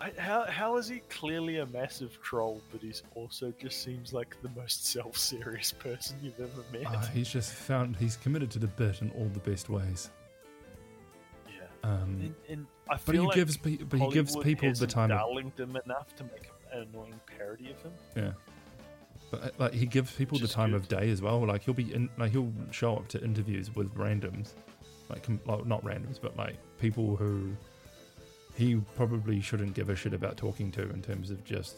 I, 0.00 0.12
how 0.18 0.44
how 0.46 0.76
is 0.78 0.88
he 0.88 1.00
clearly 1.10 1.58
a 1.58 1.66
massive 1.66 2.18
troll, 2.22 2.62
but 2.72 2.80
he's 2.80 3.02
also 3.14 3.52
just 3.60 3.82
seems 3.82 4.12
like 4.14 4.34
the 4.42 4.48
most 4.56 4.86
self-serious 4.86 5.72
person 5.72 6.16
you've 6.22 6.40
ever 6.40 6.62
met. 6.72 6.86
uh, 6.86 7.00
he's 7.08 7.28
just 7.28 7.52
found 7.52 7.96
he's 7.96 8.16
committed 8.16 8.50
to 8.52 8.58
the 8.58 8.66
bit 8.66 9.02
in 9.02 9.10
all 9.10 9.28
the 9.34 9.40
best 9.40 9.68
ways. 9.68 10.10
yeah, 11.48 11.60
Um, 11.84 12.00
and, 12.20 12.34
and 12.48 12.66
I 12.88 12.98
but 13.04 13.14
he 13.14 13.20
like 13.20 13.34
gives 13.34 13.56
pe- 13.58 13.76
but 13.76 14.00
he 14.00 14.08
gives 14.08 14.34
people 14.36 14.72
the 14.72 14.86
time. 14.86 15.10
Of, 15.10 15.18
darlinged 15.18 15.60
him 15.60 15.76
enough 15.84 16.16
to 16.16 16.24
make 16.24 16.50
an 16.72 16.88
annoying 16.92 17.20
parody 17.36 17.70
of 17.70 17.82
him. 17.82 17.92
yeah. 18.16 18.32
But 19.30 19.42
uh, 19.44 19.50
like 19.58 19.74
he 19.74 19.84
gives 19.86 20.12
people 20.12 20.38
the 20.38 20.48
time 20.48 20.70
good. 20.70 20.76
of 20.76 20.88
day 20.88 21.10
as 21.10 21.20
well. 21.20 21.46
Like 21.46 21.62
he'll 21.62 21.74
be 21.74 21.92
in, 21.92 22.08
like 22.18 22.32
he'll 22.32 22.52
show 22.70 22.96
up 22.96 23.06
to 23.08 23.22
interviews 23.22 23.74
with 23.76 23.94
randoms, 23.94 24.54
like, 25.10 25.22
com- 25.22 25.40
like 25.44 25.66
not 25.66 25.84
randoms, 25.84 26.18
but 26.20 26.36
like 26.38 26.56
people 26.78 27.16
who 27.16 27.54
he 28.60 28.76
probably 28.96 29.40
shouldn't 29.40 29.74
give 29.74 29.88
a 29.88 29.96
shit 29.96 30.12
about 30.12 30.36
talking 30.36 30.70
to 30.72 30.82
in 30.90 31.00
terms 31.02 31.30
of 31.30 31.42
just 31.44 31.76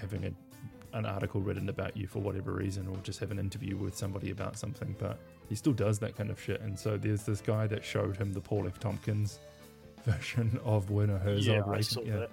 having 0.00 0.24
a, 0.24 0.96
an 0.96 1.04
article 1.04 1.40
written 1.40 1.68
about 1.68 1.96
you 1.96 2.06
for 2.06 2.20
whatever 2.20 2.52
reason, 2.52 2.86
or 2.86 2.96
just 3.02 3.18
have 3.20 3.30
an 3.30 3.38
interview 3.38 3.76
with 3.76 3.96
somebody 3.96 4.30
about 4.30 4.56
something. 4.56 4.94
But 4.98 5.18
he 5.48 5.54
still 5.54 5.72
does 5.72 5.98
that 5.98 6.16
kind 6.16 6.30
of 6.30 6.40
shit. 6.40 6.60
And 6.60 6.78
so 6.78 6.96
there's 6.96 7.24
this 7.24 7.40
guy 7.40 7.66
that 7.66 7.84
showed 7.84 8.16
him 8.16 8.32
the 8.32 8.40
Paul 8.40 8.66
F. 8.68 8.78
Tompkins 8.78 9.40
version 10.04 10.60
of 10.64 10.90
Werner 10.90 11.18
Herzog. 11.18 11.66
yeah, 11.66 11.72
I 11.72 11.80
saw 11.80 12.02
yeah. 12.02 12.16
that. 12.16 12.30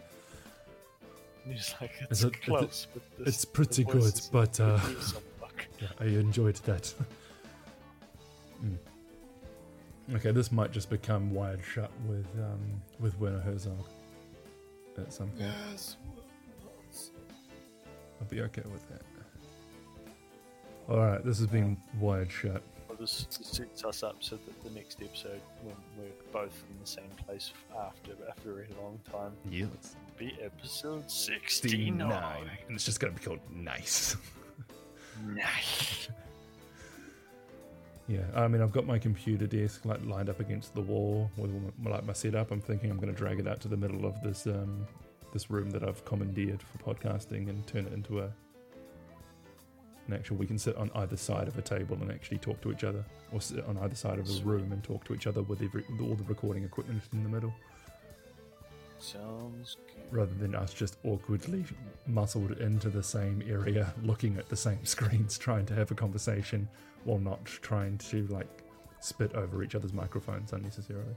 And 1.45 1.53
he's 1.53 1.73
like, 1.81 1.91
it's 2.01 2.11
it- 2.11 2.11
is 2.11 2.23
it- 2.25 2.41
close, 2.43 2.87
but 2.93 3.03
this, 3.17 3.27
it's 3.27 3.45
pretty 3.45 3.83
good, 3.83 4.13
but, 4.31 4.59
uh, 4.59 4.77
do 4.87 5.01
some 5.01 5.23
fuck. 5.39 5.65
Yeah, 5.81 5.87
I 5.99 6.05
enjoyed 6.05 6.55
that. 6.65 6.93
Mm. 8.63 8.77
Okay, 10.15 10.31
this 10.31 10.51
might 10.51 10.71
just 10.71 10.89
become 10.89 11.33
wired 11.33 11.61
shut 11.63 11.91
with 12.07 12.25
um, 12.39 12.81
with 12.99 13.17
Werner 13.19 13.39
Herzog 13.39 13.85
at 14.97 15.13
some 15.13 15.27
point. 15.29 15.51
Yes. 15.71 15.97
I'll 18.19 18.27
be 18.27 18.41
okay 18.41 18.63
with 18.71 18.87
that. 18.89 19.01
All 20.89 20.97
right, 20.97 21.23
this 21.23 21.37
has 21.37 21.47
been 21.47 21.77
wired 21.99 22.31
shut. 22.31 22.61
Well, 22.87 22.97
this 22.99 23.27
sets 23.29 23.85
us 23.85 24.01
up 24.03 24.17
so 24.19 24.35
that 24.37 24.63
the 24.63 24.71
next 24.71 24.99
episode, 25.01 25.39
when 25.63 25.75
we're 25.97 26.11
both 26.33 26.63
in 26.71 26.79
the 26.81 26.87
same 26.87 27.09
place 27.25 27.53
after 27.77 28.13
after 28.27 28.49
a 28.49 28.53
very 28.53 28.67
long 28.81 28.99
time, 29.11 29.33
Yes. 29.49 29.69
will 29.69 30.17
be 30.27 30.35
episode 30.41 31.09
sixty-nine. 31.09 32.49
and 32.67 32.75
it's 32.75 32.85
just 32.85 32.99
gonna 32.99 33.13
be 33.13 33.23
called 33.23 33.39
nice. 33.53 34.15
Nice. 35.27 36.07
Yeah, 38.09 38.21
I 38.33 38.47
mean, 38.47 38.59
I've 38.63 38.71
got 38.71 38.87
my 38.87 38.97
computer 38.97 39.45
desk 39.45 39.85
like 39.85 40.03
lined 40.03 40.29
up 40.29 40.39
against 40.39 40.73
the 40.73 40.81
wall 40.81 41.29
with 41.37 41.51
my, 41.77 41.91
like 41.91 42.05
my 42.05 42.13
setup. 42.13 42.49
I'm 42.49 42.59
thinking 42.59 42.89
I'm 42.89 42.97
going 42.97 43.13
to 43.13 43.17
drag 43.17 43.39
it 43.39 43.47
out 43.47 43.61
to 43.61 43.67
the 43.67 43.77
middle 43.77 44.03
of 44.03 44.19
this 44.23 44.47
um, 44.47 44.87
this 45.31 45.51
room 45.51 45.69
that 45.69 45.83
I've 45.83 46.03
commandeered 46.05 46.59
for 46.59 46.79
podcasting 46.79 47.49
and 47.49 47.65
turn 47.67 47.85
it 47.85 47.93
into 47.93 48.21
a 48.21 48.33
an 50.07 50.13
actual. 50.15 50.37
We 50.37 50.47
can 50.47 50.57
sit 50.57 50.75
on 50.75 50.89
either 50.95 51.15
side 51.15 51.47
of 51.47 51.55
a 51.59 51.61
table 51.61 51.99
and 52.01 52.11
actually 52.11 52.39
talk 52.39 52.59
to 52.61 52.71
each 52.71 52.83
other, 52.83 53.05
or 53.31 53.41
sit 53.41 53.63
on 53.65 53.77
either 53.77 53.93
side 53.93 54.17
of 54.17 54.27
a 54.27 54.43
room 54.43 54.71
and 54.71 54.83
talk 54.83 55.05
to 55.05 55.13
each 55.13 55.27
other 55.27 55.43
with 55.43 55.61
every 55.61 55.85
with 55.91 56.01
all 56.01 56.15
the 56.15 56.23
recording 56.23 56.63
equipment 56.63 57.03
in 57.13 57.21
the 57.21 57.29
middle, 57.29 57.53
Sounds 58.99 59.77
good. 59.87 60.03
rather 60.11 60.33
than 60.35 60.55
us 60.55 60.73
just 60.73 60.97
awkwardly 61.05 61.63
muscled 62.07 62.51
into 62.59 62.89
the 62.89 63.01
same 63.03 63.41
area, 63.47 63.93
looking 64.03 64.37
at 64.37 64.49
the 64.49 64.55
same 64.57 64.83
screens, 64.85 65.37
trying 65.37 65.65
to 65.67 65.73
have 65.73 65.89
a 65.91 65.95
conversation 65.95 66.67
while 67.05 67.17
not 67.19 67.43
trying 67.45 67.97
to 67.97 68.27
like 68.27 68.47
spit 68.99 69.33
over 69.35 69.63
each 69.63 69.75
other's 69.75 69.93
microphones 69.93 70.51
unnecessarily. 70.53 71.15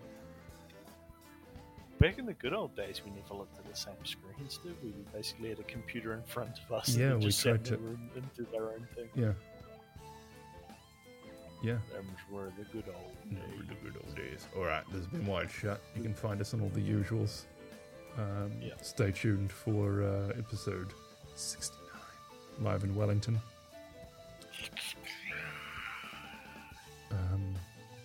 Back 1.98 2.18
in 2.18 2.26
the 2.26 2.32
good 2.34 2.52
old 2.52 2.74
days, 2.76 3.00
we 3.04 3.10
never 3.12 3.34
looked 3.34 3.58
at 3.58 3.68
the 3.68 3.76
same 3.76 3.94
screens, 4.04 4.58
did 4.62 4.74
we? 4.82 4.90
We 4.90 5.04
basically 5.12 5.50
had 5.50 5.60
a 5.60 5.64
computer 5.64 6.14
in 6.14 6.22
front 6.24 6.58
of 6.64 6.72
us. 6.72 6.96
Yeah, 6.96 7.10
and 7.10 7.18
we 7.20 7.26
just 7.26 7.40
sat 7.40 7.56
in 7.56 7.62
tried 7.62 7.64
to- 7.66 7.76
room 7.78 8.10
and 8.16 8.34
did 8.34 8.50
their 8.50 8.64
own 8.70 8.86
thing. 8.94 9.08
Yeah. 9.14 9.32
Yeah. 11.62 11.78
Them 11.92 12.06
were 12.30 12.50
the 12.58 12.64
good 12.72 12.92
old 12.92 13.30
days. 13.30 13.68
the 13.68 13.74
good 13.88 13.96
old 14.04 14.16
days. 14.16 14.46
All 14.56 14.64
right, 14.64 14.82
this 14.88 14.96
has 14.98 15.06
been 15.06 15.24
wide 15.26 15.48
shut. 15.48 15.80
You 15.94 16.02
can 16.02 16.12
find 16.12 16.40
us 16.40 16.54
on 16.54 16.60
all 16.60 16.70
the 16.70 16.80
usuals. 16.80 17.42
Um, 18.18 18.52
Yeah. 18.60 18.74
Stay 18.82 19.10
tuned 19.12 19.50
for 19.52 20.02
uh, 20.02 20.38
episode 20.38 20.92
69 21.34 21.80
live 22.60 22.84
in 22.84 22.94
Wellington. 22.94 23.40
Um, 27.10 27.54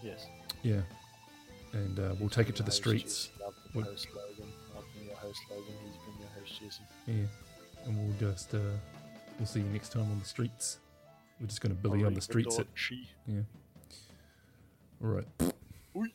Yes. 0.01 0.27
yeah, 0.63 0.81
and 1.73 1.99
uh, 1.99 2.15
we'll 2.19 2.29
take 2.29 2.49
it 2.49 2.55
to 2.57 2.63
the 2.63 2.71
streets. 2.71 3.27
Jesse, 3.27 3.43
Love 3.43 3.53
the 3.73 3.77
We'll- 3.79 3.85
host 3.87 4.07
Logan. 4.15 4.51
I've 4.77 4.93
been 4.93 5.05
your 5.07 5.15
host 5.15 5.39
Logan. 5.49 5.73
He's 5.85 5.95
been 5.97 6.19
your 6.19 6.29
host 6.39 6.59
Jesse. 6.61 6.83
Yeah, 7.07 7.85
and 7.85 7.97
we'll 8.19 8.31
just 8.31 8.53
uh, 8.53 8.59
we'll 9.37 9.45
see 9.47 9.59
you 9.59 9.65
next 9.67 9.91
time 9.91 10.03
on 10.11 10.19
the 10.19 10.25
streets. 10.25 10.77
We're 11.39 11.47
just 11.47 11.61
going 11.61 11.75
to 11.75 11.81
billy 11.81 12.03
on 12.03 12.13
the 12.13 12.21
streets. 12.21 12.59
She. 12.73 13.07
yeah. 13.27 13.41
All 15.03 15.09
right. 15.09 15.27
Oi. 15.95 16.07